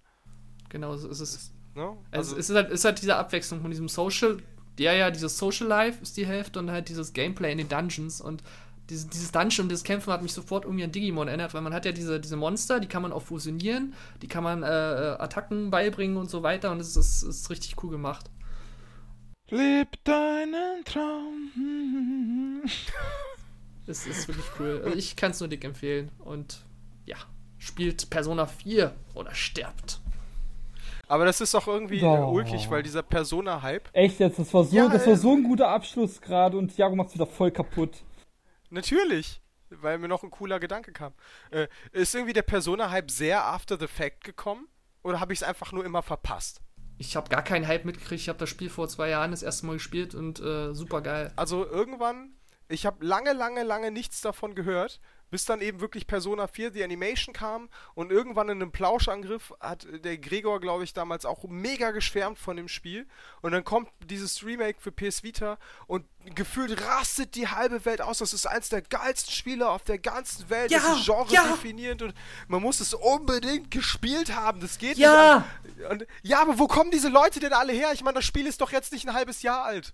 Genau, 0.69 0.97
so 0.97 1.09
ist 1.09 1.21
es. 1.21 1.53
Ne? 1.75 1.97
Also, 2.11 2.37
es 2.37 2.49
ist 2.49 2.57
halt, 2.57 2.71
ist 2.71 2.85
halt 2.85 3.01
diese 3.01 3.17
Abwechslung 3.17 3.61
von 3.61 3.71
diesem 3.71 3.89
Social, 3.89 4.39
ja, 4.79 4.93
ja, 4.93 5.11
dieses 5.11 5.39
Social 5.39 5.67
Life 5.67 6.03
ist 6.03 6.17
die 6.17 6.27
Hälfte 6.27 6.59
und 6.59 6.71
halt 6.71 6.89
dieses 6.89 7.13
Gameplay 7.13 7.53
in 7.53 7.59
den 7.59 7.69
Dungeons 7.69 8.21
und 8.21 8.43
dieses, 8.89 9.09
dieses 9.09 9.33
Dungeon 9.33 9.65
und 9.65 9.73
das 9.73 9.85
Kämpfen 9.85 10.13
hat 10.13 10.23
mich 10.23 10.33
sofort 10.33 10.65
irgendwie 10.65 10.85
an 10.85 10.93
Digimon 10.93 11.29
erinnert, 11.29 11.55
weil 11.55 11.63
man 11.63 11.75
hat 11.75 11.85
ja 11.85 11.93
diese, 11.93 12.21
diese 12.21 12.37
Monster, 12.37 12.81
die 12.81 12.87
kann 12.87 13.03
man 13.03 13.13
auch 13.13 13.23
fusionieren, 13.23 13.95
die 14.23 14.29
kann 14.29 14.45
man 14.45 14.63
äh, 14.63 14.67
Attacken 14.67 15.71
beibringen 15.71 16.17
und 16.17 16.31
so 16.31 16.43
weiter 16.43 16.71
und 16.71 16.81
es 16.81 16.97
ist, 16.97 17.23
ist 17.23 17.51
richtig 17.51 17.83
cool 17.83 17.91
gemacht. 17.91 18.31
Leb 19.51 20.03
deinen 20.05 20.85
Traum. 20.85 22.63
Es 23.89 24.05
ist 24.05 24.27
wirklich 24.27 24.47
cool. 24.59 24.83
Also 24.85 24.99
ich 24.99 25.15
kann 25.15 25.31
es 25.31 25.39
nur 25.39 25.49
dick 25.49 25.63
empfehlen 25.65 26.11
und 26.19 26.65
ja, 27.05 27.17
spielt 27.59 28.11
Persona 28.11 28.47
4 28.47 28.93
oder 29.15 29.33
stirbt. 29.33 30.01
Aber 31.07 31.25
das 31.25 31.41
ist 31.41 31.55
doch 31.55 31.69
irgendwie 31.69 32.03
Oh. 32.03 32.33
ulkig, 32.33 32.69
weil 32.69 32.83
dieser 32.83 33.05
Persona-Hype, 33.05 33.89
Echt 33.93 34.19
jetzt, 34.19 34.41
das 34.41 34.53
war 34.53 34.65
so, 34.65 34.75
Ja, 34.75 34.89
das 34.89 35.07
war 35.07 35.13
äh. 35.13 35.17
so 35.17 35.35
ein 35.37 35.45
guter 35.45 35.69
Abschluss 35.69 36.21
gerade 36.21 36.59
und 36.59 36.77
Jago 36.77 36.97
macht's 36.97 37.15
wieder 37.15 37.27
voll 37.29 37.53
kaputt. 37.53 38.03
natürlich, 38.71 39.41
weil 39.71 39.99
mir 39.99 40.09
noch 40.09 40.25
ein 40.25 40.33
cooler 40.33 40.59
Gedanke 40.59 40.91
kam, 40.91 41.13
äh, 41.53 41.69
ist 41.93 42.13
irgendwie 42.13 42.33
der 42.33 42.43
Persona-Hype 42.43 43.09
sehr 43.09 43.45
after 43.45 43.79
the 43.79 43.87
fact 43.87 44.25
gekommen? 44.25 44.67
Oder 45.05 45.21
habe 45.21 45.33
ich 45.33 45.39
es 45.39 45.43
einfach 45.45 45.71
nur 45.71 45.85
immer 45.85 46.03
verpasst? 46.03 46.61
Ich 46.99 47.17
habe 47.17 47.29
gar 47.29 47.43
keinen 47.43 47.67
Hype 47.67 47.85
mitgekriegt. 47.85 48.23
Ich 48.23 48.29
habe 48.29 48.39
das 48.39 48.49
Spiel 48.49 48.71
vor 48.71 48.89
zwei 48.89 49.11
Jahren 49.11 49.31
das 49.31 49.43
erste 49.43 49.67
Mal 49.67 49.75
gespielt 49.75 50.15
und 50.15 50.41
äh, 50.41 50.73
super 50.75 51.03
geil. 51.03 51.33
Also 51.37 51.67
irgendwann, 51.67 52.37
ich 52.69 52.87
habe 52.87 53.05
lange, 53.05 53.33
lange, 53.33 53.63
lange 53.63 53.91
nichts 53.91 54.21
davon 54.21 54.55
gehört, 54.55 55.01
bis 55.31 55.45
dann 55.45 55.61
eben 55.61 55.81
wirklich 55.81 56.07
Persona 56.07 56.47
4 56.47 56.71
die 56.71 56.85
Animation 56.85 57.35
kam 57.35 57.69
und 57.95 58.13
irgendwann 58.13 58.49
in 58.49 58.63
einem 58.63 58.73
Plauschangriff 58.73 59.53
hat 59.61 59.87
der 60.05 60.19
Gregor, 60.19 60.61
glaube 60.61 60.85
ich, 60.85 60.93
damals 60.93 61.25
auch 61.27 61.45
mega 61.45 61.91
geschwärmt 61.91 62.39
von 62.39 62.57
dem 62.57 62.69
Spiel 62.69 63.07
und 63.43 63.53
dann 63.53 63.65
kommt 63.65 63.89
dieses 64.05 64.45
Remake 64.45 64.81
für 64.81 64.93
PS 64.93 65.23
Vita 65.23 65.59
und 65.87 66.05
gefühlt 66.35 66.81
rastet 66.87 67.35
die 67.35 67.49
halbe 67.49 67.85
Welt 67.85 68.01
aus. 68.01 68.19
Das 68.19 68.33
ist 68.33 68.47
eins 68.47 68.69
der 68.69 68.83
geilsten 68.83 69.33
Spiele 69.33 69.69
auf 69.69 69.83
der 69.85 69.99
ganzen 69.99 70.49
Welt. 70.51 70.71
Ja, 70.71 70.79
das 70.79 70.99
ist 70.99 71.05
genre 71.07 71.33
ja. 71.33 71.43
definierend 71.49 72.03
und 72.03 72.15
man 72.49 72.63
muss 72.63 72.81
es 72.81 72.95
unbedingt 72.95 73.71
gespielt 73.71 74.35
haben. 74.35 74.61
Das 74.61 74.79
geht 74.79 74.97
Ja. 74.97 75.45
nicht. 75.65 75.91
Und, 75.91 76.07
ja, 76.23 76.41
aber 76.41 76.59
wo 76.59 76.67
kommen 76.67 76.91
diese 76.91 77.09
Leute 77.09 77.41
denn 77.41 77.53
alle 77.53 77.73
her? 77.73 77.91
Ich 77.93 78.03
meine, 78.03 78.15
das 78.17 78.25
Spiel 78.25 78.47
ist 78.47 78.61
doch 78.61 78.73
jetzt 78.73 78.93
nicht 78.93 79.09
ein 79.09 79.15
halbes 79.15 79.43
Jahr 79.43 79.65
alt. 79.65 79.93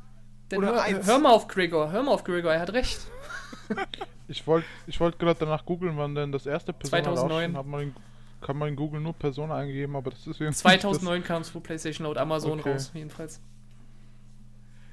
Denn 0.50 0.58
Oder 0.58 0.68
hör, 0.74 0.82
eins. 0.82 1.06
hör 1.06 1.18
mal 1.18 1.30
auf 1.30 1.48
Gregor, 1.48 1.90
hör 1.90 2.02
mal 2.02 2.12
auf 2.12 2.24
Gregor, 2.24 2.52
er 2.52 2.60
hat 2.60 2.72
recht. 2.74 3.00
Ich 4.32 4.46
wollte 4.46 4.66
ich 4.86 4.98
wollt 4.98 5.18
gerade 5.18 5.38
danach 5.40 5.64
googeln, 5.64 5.96
wann 5.96 6.14
denn 6.14 6.32
das 6.32 6.46
erste 6.46 6.72
Persona 6.72 7.02
2009. 7.02 7.30
rauskommt. 7.54 7.56
Hat 7.58 7.66
man 7.66 7.80
in, 7.82 7.94
kann 8.40 8.56
man 8.56 8.68
in 8.70 8.76
Google 8.76 9.00
nur 9.00 9.12
Persona 9.12 9.56
eingegeben, 9.56 9.94
aber 9.94 10.10
das 10.10 10.26
ist 10.26 10.40
irgendwie. 10.40 10.56
2009 10.58 11.22
kam 11.22 11.42
es 11.42 11.50
für 11.50 11.60
PlayStation 11.60 12.06
Laut 12.06 12.18
Amazon 12.18 12.58
Okay. 12.60 12.72
raus, 12.72 12.90
jedenfalls. 12.94 13.40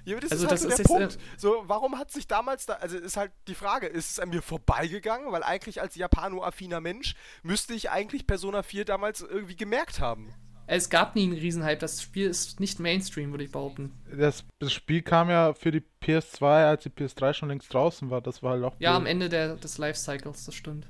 Ja, 0.06 0.16
aber 0.16 0.22
das 0.22 0.32
Also 0.32 0.46
ist 0.46 0.50
halt 0.50 0.54
das 0.54 0.62
so 0.62 0.68
ist 0.70 0.78
der 0.90 0.98
jetzt, 1.06 1.18
Punkt. 1.18 1.40
So, 1.40 1.64
warum 1.68 1.98
hat 2.00 2.12
sich 2.12 2.28
damals 2.28 2.66
da, 2.66 2.74
also 2.76 2.98
ist 2.98 3.18
halt 3.18 3.32
die 3.48 3.56
Frage, 3.56 3.88
ist 3.88 4.12
es 4.12 4.20
an 4.20 4.30
mir 4.30 4.42
vorbeigegangen? 4.42 5.32
Weil 5.32 5.44
eigentlich 5.44 5.82
als 5.82 5.96
japano-affiner 5.96 6.80
Mensch 6.82 7.16
müsste 7.44 7.74
ich 7.74 7.90
eigentlich 7.92 8.26
Persona 8.26 8.64
4 8.64 8.86
damals 8.86 9.22
irgendwie 9.22 9.56
gemerkt 9.56 10.00
haben. 10.00 10.34
Es 10.72 10.92
gab 10.92 11.16
nie 11.16 11.24
einen 11.24 11.34
Riesenhype, 11.34 11.78
das 11.80 12.00
Spiel 12.00 12.30
ist 12.30 12.60
nicht 12.60 12.80
Mainstream, 12.80 13.32
würde 13.32 13.44
ich 13.44 13.52
behaupten. 13.52 13.92
Das, 14.16 14.44
das 14.60 14.72
Spiel 14.72 15.02
kam 15.02 15.32
ja 15.32 15.54
für 15.54 15.72
die 15.72 15.82
PS2, 16.04 16.44
als 16.46 16.84
die 16.84 16.92
PS3 16.92 17.34
schon 17.34 17.50
längst 17.50 17.74
draußen 17.74 18.12
war. 18.12 18.22
Das 18.22 18.44
war 18.44 18.52
halt 18.52 18.64
auch. 18.64 18.76
Ja, 18.78 18.96
am. 18.96 19.08
Ende 19.08 19.30
der, 19.30 19.56
des 19.56 19.80
Lifecycles, 19.80 20.46
das 20.46 20.54
stimmt. 20.54 20.88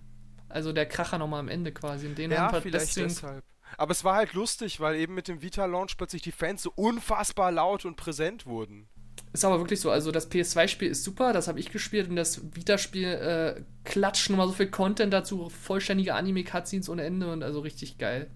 Also 0.49 0.73
der 0.73 0.85
Kracher 0.85 1.17
nochmal 1.17 1.39
am 1.39 1.47
Ende 1.47 1.71
quasi. 1.71 2.07
Und 2.07 2.17
den 2.17 2.29
Ja, 2.29 2.39
haben 2.39 2.55
wir 2.55 2.61
vielleicht 2.61 2.87
deswegen. 2.87 3.07
deshalb. 3.07 3.45
Aber 3.77 3.91
es 3.91 4.03
war 4.03 4.15
halt 4.15 4.33
lustig, 4.33 4.81
weil 4.81 4.97
eben 4.97 5.15
mit 5.15 5.29
dem 5.29 5.41
Vita-Launch 5.41 5.95
plötzlich 5.95 6.23
die 6.23 6.33
Fans 6.33 6.61
so 6.61 6.73
unfassbar 6.75 7.49
laut 7.53 7.85
und 7.85 7.95
präsent 7.95 8.45
wurden. 8.45 8.89
Ist 9.31 9.45
aber 9.45 9.59
wirklich 9.59 9.79
so. 9.79 9.91
Also 9.91 10.11
das 10.11 10.29
PS2-Spiel 10.29 10.89
ist 10.89 11.05
super, 11.05 11.31
das 11.31 11.47
habe 11.47 11.57
ich 11.61 11.71
gespielt 11.71 12.09
und 12.09 12.17
das 12.17 12.53
Vita-Spiel 12.53 13.07
äh, 13.07 13.61
klatscht 13.85 14.29
nochmal 14.29 14.47
so 14.47 14.53
viel 14.53 14.71
Content 14.71 15.13
dazu, 15.13 15.47
vollständige 15.47 16.15
Anime-Cutscenes 16.15 16.89
ohne 16.89 17.03
Ende 17.03 17.31
und 17.31 17.43
also 17.43 17.61
richtig 17.61 17.97
geil. 17.97 18.29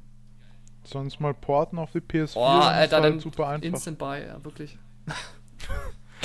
Sonst 0.86 1.20
mal 1.20 1.34
porten 1.34 1.78
auf 1.78 1.92
die 1.92 2.00
PS4. 2.00 2.34
Oh, 2.36 2.44
Alter, 2.44 2.98
halt 3.02 3.06
dann 3.14 3.20
super 3.20 3.48
einfach. 3.48 3.66
Instant 3.66 3.98
Buy, 3.98 4.26
ja, 4.26 4.44
wirklich. 4.44 4.78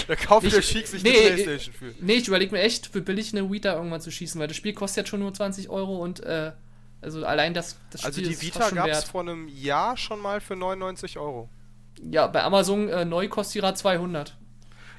Da 0.06 0.14
kauft 0.16 0.46
Ich- 0.46 0.54
der 0.54 0.62
Schick 0.62 0.86
sich 0.86 1.02
nee, 1.02 1.10
eine 1.10 1.34
Playstation 1.42 1.74
für. 1.74 1.94
Nee, 2.00 2.14
ich 2.14 2.28
überlege 2.28 2.52
mir 2.52 2.62
echt, 2.62 2.86
für 2.86 3.00
billig 3.02 3.36
eine 3.36 3.50
Vita 3.50 3.74
irgendwann 3.74 4.00
zu 4.00 4.10
schießen, 4.10 4.40
weil 4.40 4.46
das 4.48 4.56
Spiel 4.56 4.72
kostet 4.72 4.98
jetzt 4.98 5.08
schon 5.08 5.20
nur 5.20 5.34
20 5.34 5.68
Euro 5.70 5.98
und 6.02 6.20
äh, 6.20 6.52
also 7.00 7.24
allein 7.26 7.52
das, 7.52 7.78
das 7.90 8.04
Also 8.04 8.16
Spiel 8.20 8.28
die 8.28 8.34
ist 8.34 8.42
Vita 8.42 8.70
gab 8.70 8.86
es 8.88 9.04
vor 9.04 9.22
einem 9.22 9.48
Jahr 9.48 9.96
schon 9.96 10.20
mal 10.20 10.40
für 10.40 10.54
99 10.56 11.18
Euro. 11.18 11.48
Ja, 12.00 12.28
bei 12.28 12.42
Amazon 12.44 12.88
äh, 12.88 13.04
neu 13.04 13.28
kostet 13.28 13.56
die 13.56 13.60
gerade 13.60 13.76
200. 13.76 14.36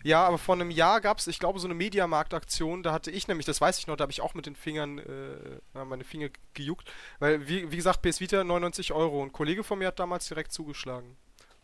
Ja, 0.03 0.25
aber 0.25 0.37
vor 0.37 0.55
einem 0.55 0.71
Jahr 0.71 1.01
gab 1.01 1.19
es, 1.19 1.27
ich 1.27 1.39
glaube, 1.39 1.59
so 1.59 1.67
eine 1.67 1.73
Mediamarkt-Aktion, 1.75 2.83
da 2.83 2.91
hatte 2.93 3.11
ich 3.11 3.27
nämlich, 3.27 3.45
das 3.45 3.61
weiß 3.61 3.79
ich 3.79 3.87
noch, 3.87 3.95
da 3.97 4.03
habe 4.03 4.11
ich 4.11 4.21
auch 4.21 4.33
mit 4.33 4.45
den 4.45 4.55
Fingern, 4.55 4.99
äh, 4.99 5.59
ja, 5.73 5.85
meine 5.85 6.03
Finger 6.03 6.29
gejuckt, 6.53 6.89
weil, 7.19 7.47
wie, 7.47 7.71
wie 7.71 7.75
gesagt, 7.75 8.01
PS 8.01 8.19
Vita 8.19 8.43
99 8.43 8.93
Euro. 8.93 9.23
Ein 9.23 9.31
Kollege 9.31 9.63
von 9.63 9.79
mir 9.79 9.87
hat 9.87 9.99
damals 9.99 10.27
direkt 10.27 10.51
zugeschlagen. 10.51 11.17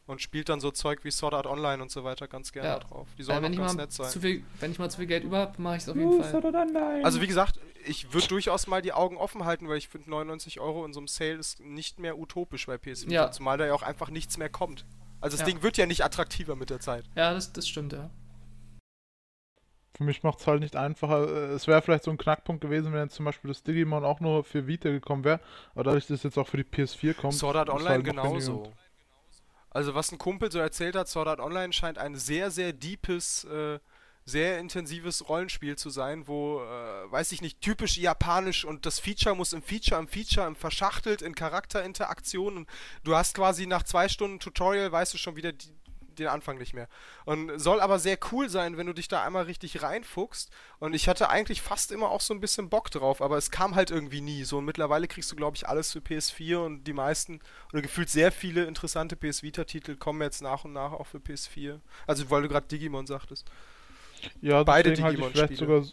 Und 0.07 0.21
spielt 0.21 0.49
dann 0.49 0.59
so 0.59 0.69
Zeug 0.69 0.99
wie 1.03 1.09
Sword 1.09 1.33
Art 1.33 1.47
Online 1.47 1.81
und 1.81 1.89
so 1.89 2.03
weiter 2.03 2.27
ganz 2.27 2.51
gerne 2.51 2.69
Ja. 2.69 2.77
drauf. 2.79 3.07
Die 3.17 3.23
Äh, 3.23 3.25
sollen 3.25 3.41
wenn, 3.41 3.53
ich 3.53 3.59
auch 3.59 3.63
ganz 3.63 3.75
mal 3.75 3.81
nett 3.83 3.91
sein. 3.91 4.09
zu 4.11 4.19
viel, 4.21 4.43
wenn 4.59 4.69
ich 4.71 4.77
mal 4.77 4.87
zu 4.91 4.97
viel 4.97 5.07
Geld 5.07 5.23
über 5.23 5.39
habe, 5.39 5.59
mache 5.59 5.77
ich 5.77 5.81
es 5.81 5.89
auf 5.89 5.95
jeden 5.95 6.09
Uh, 6.09 6.21
Fall. 6.21 6.29
Sword 6.29 6.45
Art 6.45 6.55
Online. 6.55 7.03
Also 7.03 7.21
wie 7.21 7.27
gesagt, 7.27 7.59
ich 7.87 8.13
würde 8.13 8.27
durchaus 8.27 8.67
mal 8.67 8.83
die 8.83 8.93
Augen 8.93 9.17
offen 9.17 9.45
halten, 9.45 9.67
weil 9.67 9.77
ich 9.79 9.87
finde 9.87 10.11
99 10.11 10.59
Euro 10.59 10.85
in 10.85 10.93
so 10.93 10.99
einem 10.99 11.07
Sale 11.07 11.33
ist 11.39 11.59
nicht 11.59 11.97
mehr 11.97 12.19
utopisch 12.19 12.67
bei 12.67 12.77
PS 12.77 13.05
Vita, 13.07 13.13
Ja. 13.15 13.31
zumal 13.31 13.57
da 13.57 13.65
ja 13.65 13.73
auch 13.73 13.81
einfach 13.81 14.11
nichts 14.11 14.37
mehr 14.37 14.49
kommt. 14.49 14.85
Also 15.21 15.37
das 15.37 15.39
Ja. 15.47 15.51
Ding 15.51 15.63
wird 15.63 15.75
ja 15.77 15.87
nicht 15.87 16.03
attraktiver 16.03 16.55
mit 16.55 16.69
der 16.69 16.79
Zeit. 16.81 17.05
Ja, 17.15 17.33
das, 17.33 17.51
das 17.51 17.67
stimmt, 17.67 17.93
ja. 17.93 18.11
Für 19.95 20.03
mich 20.03 20.23
macht 20.23 20.39
es 20.39 20.47
halt 20.47 20.59
nicht 20.59 20.75
einfacher. 20.75 21.27
Äh, 21.27 21.53
Es 21.53 21.67
wäre 21.67 21.81
vielleicht 21.81 22.03
so 22.03 22.11
ein 22.11 22.17
Knackpunkt 22.17 22.61
gewesen, 22.61 22.91
wenn 22.91 23.03
jetzt 23.03 23.15
zum 23.15 23.25
Beispiel 23.25 23.47
das 23.47 23.63
Digimon 23.63 24.03
auch 24.03 24.19
nur 24.19 24.43
für 24.43 24.67
Vita 24.67 24.89
gekommen 24.89 25.23
wäre. 25.23 25.39
Aber 25.73 25.85
dadurch, 25.85 26.07
dass 26.07 26.17
es 26.17 26.23
jetzt 26.23 26.37
auch 26.37 26.47
für 26.47 26.57
die 26.57 26.63
PS4 26.63 27.13
kommt. 27.13 27.33
Sword 27.33 27.55
Art 27.55 27.69
ist 27.69 27.75
Online 27.75 27.89
halt 27.89 28.03
genauso. 28.03 28.71
Also 29.69 29.93
was 29.93 30.11
ein 30.11 30.17
Kumpel 30.17 30.51
so 30.51 30.59
erzählt 30.59 30.95
hat, 30.95 31.07
Sword 31.07 31.27
Art 31.27 31.39
Online 31.39 31.73
scheint 31.73 31.97
ein 31.97 32.15
sehr, 32.15 32.49
sehr 32.49 32.71
deepes, 32.71 33.43
äh, 33.45 33.79
sehr 34.23 34.57
intensives 34.59 35.27
Rollenspiel 35.29 35.75
zu 35.75 35.89
sein, 35.89 36.27
wo, 36.27 36.61
äh, 36.61 37.11
weiß 37.11 37.31
ich 37.33 37.41
nicht, 37.41 37.61
typisch 37.61 37.97
japanisch 37.97 38.65
und 38.65 38.85
das 38.85 38.99
Feature 38.99 39.35
muss 39.35 39.53
im 39.53 39.61
Feature, 39.61 39.99
im 39.99 40.07
Feature, 40.07 40.47
im 40.47 40.55
verschachtelt, 40.55 41.21
in 41.21 41.35
Charakterinteraktionen. 41.35 42.67
Du 43.03 43.15
hast 43.15 43.35
quasi 43.35 43.67
nach 43.67 43.83
zwei 43.83 44.07
Stunden 44.07 44.39
Tutorial, 44.39 44.91
weißt 44.91 45.13
du 45.13 45.17
schon 45.17 45.35
wieder 45.35 45.51
die, 45.51 45.67
den 46.19 46.27
Anfang 46.27 46.57
nicht 46.57 46.73
mehr. 46.73 46.87
Und 47.25 47.59
soll 47.59 47.81
aber 47.81 47.99
sehr 47.99 48.17
cool 48.31 48.49
sein, 48.49 48.77
wenn 48.77 48.87
du 48.87 48.93
dich 48.93 49.07
da 49.07 49.23
einmal 49.23 49.43
richtig 49.43 49.81
reinfuchst. 49.81 50.51
Und 50.79 50.93
ich 50.93 51.07
hatte 51.07 51.29
eigentlich 51.29 51.61
fast 51.61 51.91
immer 51.91 52.09
auch 52.11 52.21
so 52.21 52.33
ein 52.33 52.39
bisschen 52.39 52.69
Bock 52.69 52.91
drauf, 52.91 53.21
aber 53.21 53.37
es 53.37 53.51
kam 53.51 53.75
halt 53.75 53.91
irgendwie 53.91 54.21
nie. 54.21 54.43
So 54.43 54.57
und 54.59 54.65
mittlerweile 54.65 55.07
kriegst 55.07 55.31
du, 55.31 55.35
glaube 55.35 55.57
ich, 55.57 55.67
alles 55.67 55.91
für 55.91 55.99
PS4 55.99 56.57
und 56.57 56.83
die 56.85 56.93
meisten 56.93 57.39
oder 57.71 57.81
gefühlt 57.81 58.09
sehr 58.09 58.31
viele 58.31 58.65
interessante 58.65 59.15
PS 59.15 59.43
Vita-Titel 59.43 59.95
kommen 59.95 60.21
jetzt 60.21 60.41
nach 60.41 60.65
und 60.65 60.73
nach 60.73 60.91
auch 60.91 61.07
für 61.07 61.17
PS4. 61.17 61.79
Also 62.07 62.29
weil 62.29 62.41
du 62.41 62.49
gerade 62.49 62.67
Digimon 62.67 63.07
sagtest. 63.07 63.49
Ja, 64.41 64.63
Beide 64.63 64.93
Digimon-Spiele. 64.93 65.55
sogar. 65.55 65.83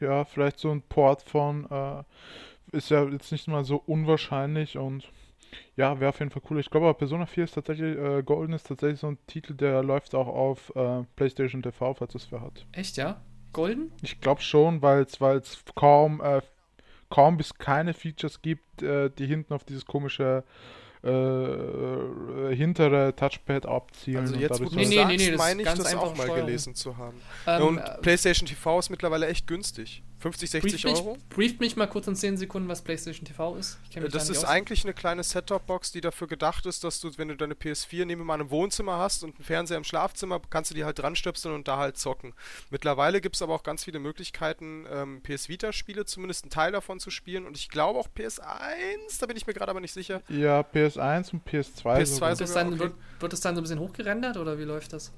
Ja, 0.00 0.24
vielleicht 0.24 0.58
so 0.58 0.70
ein 0.70 0.82
Port 0.82 1.22
von. 1.22 1.70
Äh, 1.70 2.02
ist 2.76 2.90
ja 2.90 3.04
jetzt 3.04 3.32
nicht 3.32 3.48
mal 3.48 3.64
so 3.64 3.82
unwahrscheinlich 3.86 4.76
und. 4.76 5.08
Ja, 5.76 5.98
wäre 6.00 6.08
auf 6.10 6.18
jeden 6.18 6.30
Fall 6.30 6.42
cool. 6.50 6.58
Ich 6.60 6.70
glaube 6.70 6.86
aber 6.86 6.98
Persona 6.98 7.26
4 7.26 7.44
ist 7.44 7.52
tatsächlich, 7.54 7.96
äh, 7.96 8.22
Golden 8.22 8.52
ist 8.52 8.66
tatsächlich 8.66 9.00
so 9.00 9.06
ein 9.08 9.18
Titel, 9.26 9.54
der 9.54 9.82
läuft 9.82 10.14
auch 10.14 10.26
auf 10.26 10.72
äh, 10.74 11.04
PlayStation 11.16 11.62
TV, 11.62 11.94
falls 11.94 12.14
es 12.14 12.30
wer 12.32 12.40
hat. 12.40 12.66
Echt, 12.72 12.96
ja? 12.96 13.20
Golden? 13.52 13.92
Ich 14.02 14.20
glaube 14.20 14.40
schon, 14.42 14.82
weil 14.82 15.02
es 15.02 15.18
kaum, 15.74 16.20
äh, 16.20 16.40
kaum 17.10 17.36
bis 17.36 17.54
keine 17.54 17.94
Features 17.94 18.42
gibt, 18.42 18.82
äh, 18.82 19.10
die 19.10 19.26
hinten 19.26 19.54
auf 19.54 19.64
dieses 19.64 19.86
komische 19.86 20.44
äh, 21.04 21.08
äh, 21.10 22.54
hintere 22.56 23.14
Touchpad 23.14 23.66
abzielen. 23.66 24.18
Also 24.22 24.34
und 24.34 24.40
jetzt, 24.40 24.60
wo 24.60 24.64
du 24.68 24.74
Nee, 24.74 24.84
so- 24.84 24.90
nee, 24.90 25.04
nee, 25.04 25.16
nee, 25.16 25.30
das 25.30 25.38
meine 25.38 25.60
ich 25.62 25.66
ganz 25.66 25.78
das 25.82 25.94
auch 25.94 26.16
mal 26.16 26.28
gelesen 26.28 26.74
zu 26.74 26.96
haben. 26.96 27.16
Ähm, 27.46 27.62
und 27.62 27.78
äh, 27.78 27.98
PlayStation 28.02 28.46
TV 28.48 28.78
ist 28.80 28.90
mittlerweile 28.90 29.28
echt 29.28 29.46
günstig. 29.46 30.02
50, 30.20 30.50
60 30.50 30.82
brieft 30.82 30.96
Euro? 30.96 31.12
Mich, 31.14 31.28
brieft 31.28 31.60
mich 31.60 31.76
mal 31.76 31.86
kurz 31.86 32.06
in 32.08 32.16
10 32.16 32.36
Sekunden, 32.36 32.68
was 32.68 32.82
PlayStation 32.82 33.24
TV 33.24 33.56
ist. 33.56 33.78
Ich 33.84 33.90
kenn 33.90 34.02
mich 34.02 34.12
Das 34.12 34.26
da 34.26 34.32
ist 34.32 34.38
aus. 34.38 34.44
eigentlich 34.44 34.84
eine 34.84 34.92
kleine 34.92 35.22
Set-Top-Box, 35.22 35.92
die 35.92 36.00
dafür 36.00 36.26
gedacht 36.26 36.66
ist, 36.66 36.82
dass 36.82 37.00
du, 37.00 37.10
wenn 37.16 37.28
du 37.28 37.36
deine 37.36 37.54
PS4 37.54 38.04
neben 38.04 38.24
mal 38.24 38.40
im 38.40 38.50
Wohnzimmer 38.50 38.98
hast 38.98 39.22
und 39.22 39.36
einen 39.36 39.44
Fernseher 39.44 39.76
im 39.76 39.84
Schlafzimmer, 39.84 40.40
kannst 40.50 40.70
du 40.70 40.74
die 40.74 40.84
halt 40.84 40.98
dran 40.98 41.14
stöpseln 41.14 41.54
und 41.54 41.68
da 41.68 41.76
halt 41.76 41.96
zocken. 41.98 42.34
Mittlerweile 42.70 43.20
gibt 43.20 43.36
es 43.36 43.42
aber 43.42 43.54
auch 43.54 43.62
ganz 43.62 43.84
viele 43.84 44.00
Möglichkeiten, 44.00 44.86
ähm, 44.90 45.22
PS 45.22 45.48
Vita-Spiele, 45.48 46.04
zumindest 46.04 46.44
einen 46.44 46.50
Teil 46.50 46.72
davon 46.72 46.98
zu 46.98 47.10
spielen 47.10 47.46
und 47.46 47.56
ich 47.56 47.68
glaube 47.68 47.98
auch 47.98 48.08
PS1, 48.08 49.20
da 49.20 49.26
bin 49.26 49.36
ich 49.36 49.46
mir 49.46 49.54
gerade 49.54 49.70
aber 49.70 49.80
nicht 49.80 49.92
sicher. 49.92 50.22
Ja, 50.28 50.60
PS1 50.60 51.32
und 51.32 51.46
PS2. 51.46 51.82
PS2 51.82 52.04
sogar. 52.06 52.36
Sogar, 52.36 52.54
dann, 52.54 52.68
okay. 52.68 52.78
wird, 52.80 52.94
wird 53.20 53.32
das 53.32 53.40
dann 53.40 53.54
so 53.54 53.60
ein 53.60 53.62
bisschen 53.62 53.78
hochgerendert 53.78 54.36
oder 54.36 54.58
wie 54.58 54.64
läuft 54.64 54.92
das? 54.92 55.12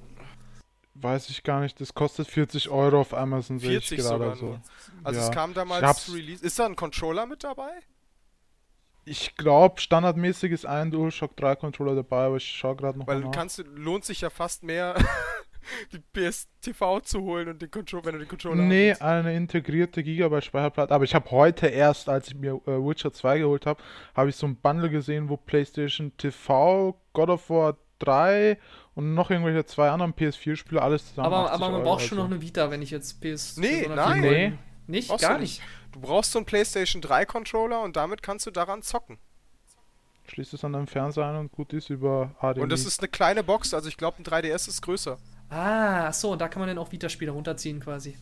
Weiß 1.01 1.31
ich 1.31 1.43
gar 1.43 1.61
nicht. 1.61 1.81
Das 1.81 1.95
kostet 1.95 2.29
40 2.29 2.69
Euro 2.69 3.01
auf 3.01 3.15
Amazon, 3.15 3.59
sehe 3.59 3.79
ich 3.79 3.89
40 3.89 3.99
gerade 4.07 4.37
so. 4.37 4.47
nur. 4.47 4.61
Also 5.03 5.21
Ja. 5.21 5.27
es 5.27 5.33
kam 5.33 5.55
damals 5.55 6.05
zu 6.05 6.13
Release. 6.13 6.45
Ist 6.45 6.59
da 6.59 6.67
ein 6.67 6.77
Controller 6.77 7.27
mit 7.27 7.43
dabei? 7.45 7.71
Ich 9.07 9.35
glaube, 9.37 9.81
standardmäßig 9.81 10.53
ist 10.53 10.67
ein 10.67 10.91
DualShock 10.91 11.35
3 11.37 11.57
Controller 11.57 11.95
dabei, 11.95 12.27
aber 12.27 12.37
ich 12.37 12.45
schaue 12.47 12.77
gerade 12.77 12.99
noch 12.99 13.07
Weil 13.07 13.21
mal 13.21 13.31
kannst 13.31 13.59
du, 13.59 13.63
lohnt 13.63 14.05
sich 14.05 14.21
ja 14.21 14.29
fast 14.31 14.63
mehr, 14.63 14.95
die 15.93 15.99
PS-TV 16.13 17.01
zu 17.01 17.23
holen 17.23 17.49
und 17.49 17.63
den 17.63 17.71
Controller, 17.71 18.05
wenn 18.05 18.13
du 18.13 18.19
den 18.21 18.29
Controller 18.29 18.63
Nee, 18.63 18.91
hast. 18.93 19.01
eine 19.03 19.35
integrierte 19.35 20.03
Gigabyte 20.03 20.45
Speicherplatte. 20.45 20.95
Aber 20.95 21.05
ich 21.05 21.15
habe 21.15 21.31
heute 21.31 21.69
erst, 21.69 22.09
als 22.11 22.29
ich 22.29 22.35
mir 22.35 22.61
äh, 22.67 22.73
Witcher 22.73 23.13
2 23.13 23.39
geholt 23.39 23.65
habe, 23.67 23.83
habe 24.15 24.29
ich 24.29 24.37
so 24.37 24.47
ein 24.47 24.57
Bundle 24.57 24.91
gesehen, 24.91 25.29
wo 25.31 25.37
PlayStation 25.39 26.15
TV, 26.19 27.01
God 27.15 27.31
of 27.31 27.49
War 27.51 27.79
3 28.01 28.59
und 28.95 29.15
noch 29.15 29.31
irgendwelche 29.31 29.65
zwei 29.65 29.91
anderen 29.91 30.13
PS4-Spiele 30.15 30.83
alles 30.83 31.09
zusammen. 31.09 31.27
Aber, 31.27 31.53
80 31.53 31.55
aber 31.55 31.65
man 31.67 31.75
Euro, 31.81 31.91
braucht 31.91 32.03
schon 32.03 32.19
noch 32.19 32.25
also. 32.25 32.35
eine 32.35 32.43
Vita, 32.43 32.71
wenn 32.71 32.83
ich 32.83 32.91
jetzt 32.91 33.21
PS. 33.21 33.57
Nee, 33.57 33.83
Persona 33.83 33.95
nein. 34.09 34.23
4 34.23 34.31
Nee. 34.31 34.53
Nicht? 34.87 35.09
Brauchst 35.09 35.23
Gar 35.25 35.35
du 35.35 35.41
nicht. 35.41 35.63
Du 35.93 36.01
brauchst 36.01 36.33
so 36.33 36.39
einen 36.39 36.47
PlayStation 36.47 37.01
3 37.01 37.25
Controller 37.27 37.83
und 37.83 37.97
damit 37.97 38.23
kannst 38.23 38.47
du 38.47 38.51
daran 38.51 38.83
zocken. 38.83 39.19
Schließt 40.27 40.55
es 40.55 40.65
an 40.65 40.73
deinem 40.73 40.87
Fernseher 40.87 41.27
ein 41.27 41.37
und 41.37 41.53
gut 41.53 41.73
ist 41.73 41.91
über 41.91 42.35
HDMI. 42.41 42.61
Und 42.63 42.71
das 42.71 42.85
ist 42.85 43.01
eine 43.01 43.09
kleine 43.09 43.43
Box, 43.43 43.75
also 43.75 43.89
ich 43.89 43.97
glaube, 43.97 44.19
ein 44.19 44.25
3DS 44.25 44.69
ist 44.69 44.83
größer. 44.83 45.19
Ah, 45.49 46.07
ach 46.09 46.13
so, 46.15 46.33
und 46.33 46.41
da 46.41 46.49
kann 46.49 46.61
man 46.61 46.69
dann 46.69 46.79
auch 46.79 46.93
Vita-Spiele 46.93 47.33
runterziehen 47.33 47.81
quasi. 47.81 48.17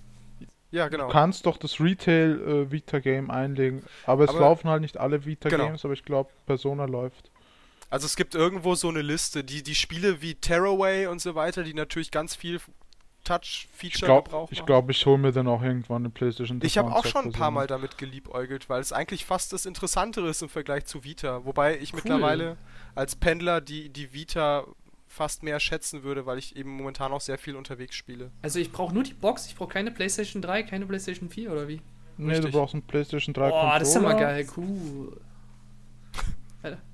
Ja, 0.70 0.88
genau. 0.88 1.06
Du 1.06 1.12
kannst 1.12 1.46
doch 1.46 1.56
das 1.56 1.80
Retail 1.80 2.68
äh, 2.70 3.30
einlegen, 3.30 3.82
aber 4.06 4.24
es 4.24 4.30
Aber- 4.30 4.40
laufen 4.40 4.68
halt 4.68 4.82
nicht 4.82 4.98
alle 4.98 5.24
Vita 5.24 5.48
Genau. 5.48 5.72
Aber 5.82 5.92
ich 5.92 6.04
glaube 6.04 6.30
Persona 6.46 6.84
läuft. 6.84 7.30
Also 7.90 8.06
es 8.06 8.16
gibt 8.16 8.34
irgendwo 8.34 8.74
so 8.74 8.88
eine 8.88 9.02
Liste, 9.02 9.44
die, 9.44 9.62
die 9.62 9.74
Spiele 9.74 10.20
wie 10.20 10.34
Tearaway 10.34 11.06
und 11.06 11.20
so 11.20 11.34
weiter, 11.34 11.62
die 11.64 11.74
natürlich 11.74 12.10
ganz 12.10 12.34
viel 12.34 12.60
Touch-Feature 13.24 14.06
glaube, 14.06 14.24
gebrauchen. 14.24 14.54
ich, 14.54 14.64
glaub, 14.64 14.90
ich 14.90 15.04
hole 15.04 15.18
mir 15.18 15.32
dann 15.32 15.48
auch 15.48 15.62
irgendwann 15.62 16.02
eine 16.02 16.10
PlayStation. 16.10 16.60
Ich 16.62 16.78
habe 16.78 16.94
auch 16.94 17.04
schon 17.04 17.26
ein 17.26 17.32
paar 17.32 17.50
Mal 17.50 17.66
damit 17.66 17.98
geliebäugelt, 17.98 18.68
weil 18.68 18.80
es 18.80 18.92
eigentlich 18.92 19.24
fast 19.24 19.52
das 19.52 19.66
Interessantere 19.66 20.28
ist 20.28 20.42
im 20.42 20.48
Vergleich 20.48 20.86
zu 20.86 21.04
Vita. 21.04 21.44
Wobei 21.44 21.78
ich 21.78 21.92
Cool. 21.92 22.00
mittlerweile 22.02 22.56
als 22.94 23.16
Pendler 23.16 23.60
die, 23.60 23.88
die 23.90 24.12
Vita 24.12 24.64
fast 25.06 25.42
mehr 25.42 25.58
schätzen 25.58 26.02
würde, 26.02 26.26
weil 26.26 26.38
ich 26.38 26.56
eben 26.56 26.70
momentan 26.70 27.12
auch 27.12 27.20
sehr 27.20 27.38
viel 27.38 27.56
unterwegs 27.56 27.96
spiele. 27.96 28.30
Also 28.42 28.58
ich 28.58 28.70
brauche 28.70 28.92
nur 28.94 29.02
die 29.02 29.14
Box, 29.14 29.46
ich 29.46 29.56
brauche 29.56 29.70
keine 29.72 29.90
PlayStation 29.90 30.42
3, 30.42 30.62
keine 30.62 30.86
PlayStation 30.86 31.28
4 31.30 31.50
oder 31.50 31.68
wie? 31.68 31.80
Nee, 32.18 32.32
Richtig. 32.32 32.52
du 32.52 32.58
brauchst 32.58 32.74
einen 32.74 32.82
PlayStation 32.82 33.32
3 33.32 33.48
Boah, 33.48 33.78
das 33.78 33.88
ist 33.88 33.94
ja 33.94 34.00
mal 34.00 34.14
geil, 34.14 34.46
cool. 34.56 35.20
Alter. 36.62 36.78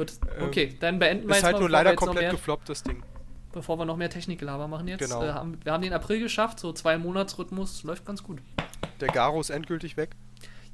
Gut, 0.00 0.12
Ähm, 0.38 0.44
okay, 0.46 0.76
dann 0.80 0.98
beenden 0.98 1.24
wir 1.28 1.30
Ist 1.32 1.36
jetzt 1.38 1.44
halt 1.44 1.54
mal, 1.54 1.60
nur 1.60 1.68
bevor 1.68 1.78
wir 1.78 1.84
leider 1.84 1.96
komplett 1.96 2.22
mehr, 2.22 2.30
gefloppt, 2.32 2.68
das 2.70 2.82
Ding. 2.82 3.02
bevor 3.52 3.78
wir 3.78 3.84
noch 3.84 3.96
mehr 3.98 4.08
Technikgelaber 4.10 4.66
machen 4.66 4.88
jetzt. 4.88 5.00
Genau. 5.00 5.22
Äh, 5.22 5.32
haben, 5.32 5.58
wir 5.62 5.72
haben 5.72 5.82
den 5.82 5.92
April 5.92 6.20
geschafft, 6.20 6.58
so 6.58 6.72
zwei 6.72 6.96
Monatsrhythmus, 6.96 7.82
läuft 7.82 8.06
ganz 8.06 8.22
gut. 8.22 8.38
Der 9.00 9.08
Garo 9.08 9.40
ist 9.40 9.50
endgültig 9.50 9.96
weg. 9.98 10.16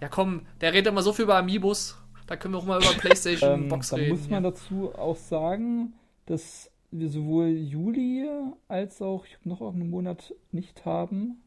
Ja 0.00 0.08
komm, 0.08 0.46
der 0.60 0.72
redet 0.74 0.92
immer 0.92 1.02
so 1.02 1.12
viel 1.12 1.24
über 1.24 1.36
Amiibos, 1.38 1.96
da 2.26 2.36
können 2.36 2.54
wir 2.54 2.58
auch 2.58 2.66
mal 2.66 2.80
über 2.80 2.92
PlayStation 2.98 3.62
Ähm, 3.64 3.68
Box 3.68 3.88
da 3.88 3.96
reden. 3.96 4.10
muss 4.16 4.28
man 4.28 4.44
ja. 4.44 4.50
dazu 4.50 4.94
auch 4.94 5.16
sagen, 5.16 5.94
dass 6.26 6.70
wir 6.92 7.08
sowohl 7.08 7.48
Juli 7.48 8.28
als 8.68 9.02
auch 9.02 9.24
ich 9.26 9.34
hab 9.34 9.46
noch 9.46 9.60
einen 9.60 9.90
Monat 9.90 10.34
nicht 10.52 10.84
haben. 10.84 11.42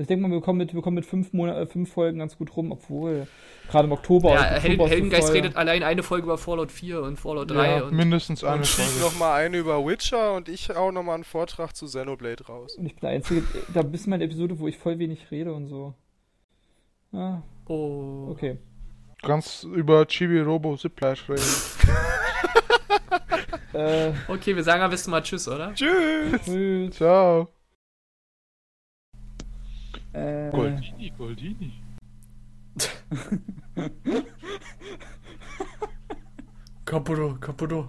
Ich 0.00 0.06
denke 0.06 0.26
mal, 0.26 0.30
wir 0.34 0.40
kommen 0.40 0.58
mit, 0.58 0.72
wir 0.74 0.82
kommen 0.82 0.94
mit 0.94 1.06
fünf, 1.06 1.32
Monat, 1.32 1.56
äh, 1.56 1.66
fünf 1.66 1.92
Folgen 1.92 2.18
ganz 2.18 2.36
gut 2.38 2.56
rum, 2.56 2.72
obwohl 2.72 3.26
gerade 3.68 3.86
im 3.86 3.92
Oktober. 3.92 4.32
ja, 4.34 4.56
Oktober 4.56 4.60
Hel 4.62 4.76
so 4.76 4.86
Heldengeist 4.88 5.26
voll. 5.28 5.36
redet 5.36 5.56
allein 5.56 5.82
eine 5.82 6.02
Folge 6.02 6.24
über 6.24 6.38
Fallout 6.38 6.72
4 6.72 7.02
und 7.02 7.18
Fallout 7.18 7.50
3 7.50 7.66
Ja, 7.66 7.84
und 7.84 7.92
mindestens 7.94 8.42
eine 8.42 8.58
Und 8.58 8.66
Folge. 8.66 9.00
nochmal 9.00 9.40
eine 9.44 9.58
über 9.58 9.84
Witcher 9.86 10.34
und 10.34 10.48
ich 10.48 10.70
hau 10.70 10.90
nochmal 10.90 11.16
einen 11.16 11.24
Vortrag 11.24 11.76
zu 11.76 11.86
Xenoblade 11.86 12.46
raus. 12.46 12.76
Und 12.76 12.86
ich 12.86 12.94
bin 12.94 13.00
der 13.02 13.10
Einzige, 13.10 13.42
da 13.74 13.82
bist 13.82 14.06
du 14.06 14.10
mal 14.10 14.16
eine 14.16 14.24
Episode, 14.24 14.58
wo 14.58 14.68
ich 14.68 14.78
voll 14.78 14.98
wenig 14.98 15.30
rede 15.30 15.52
und 15.52 15.66
so. 15.68 15.94
Ah, 17.12 17.42
oh. 17.66 18.28
okay. 18.30 18.58
Ganz 19.22 19.64
über 19.64 20.06
Chibi 20.06 20.40
Robo 20.40 20.76
Ziplash 20.76 21.28
reden. 21.28 21.42
Äh, 23.72 24.12
Okay, 24.26 24.56
wir 24.56 24.64
sagen 24.64 24.82
am 24.82 24.90
besten 24.90 25.12
mal 25.12 25.22
Tschüss, 25.22 25.46
oder? 25.46 25.72
Tschüss! 25.74 26.42
tschüss. 26.44 26.96
Ciao. 26.96 27.48
Äh, 30.12 30.50
Goldini, 30.50 31.10
Goldini. 31.16 31.72
Kaputo, 36.84 37.34
kaputo. 37.40 37.88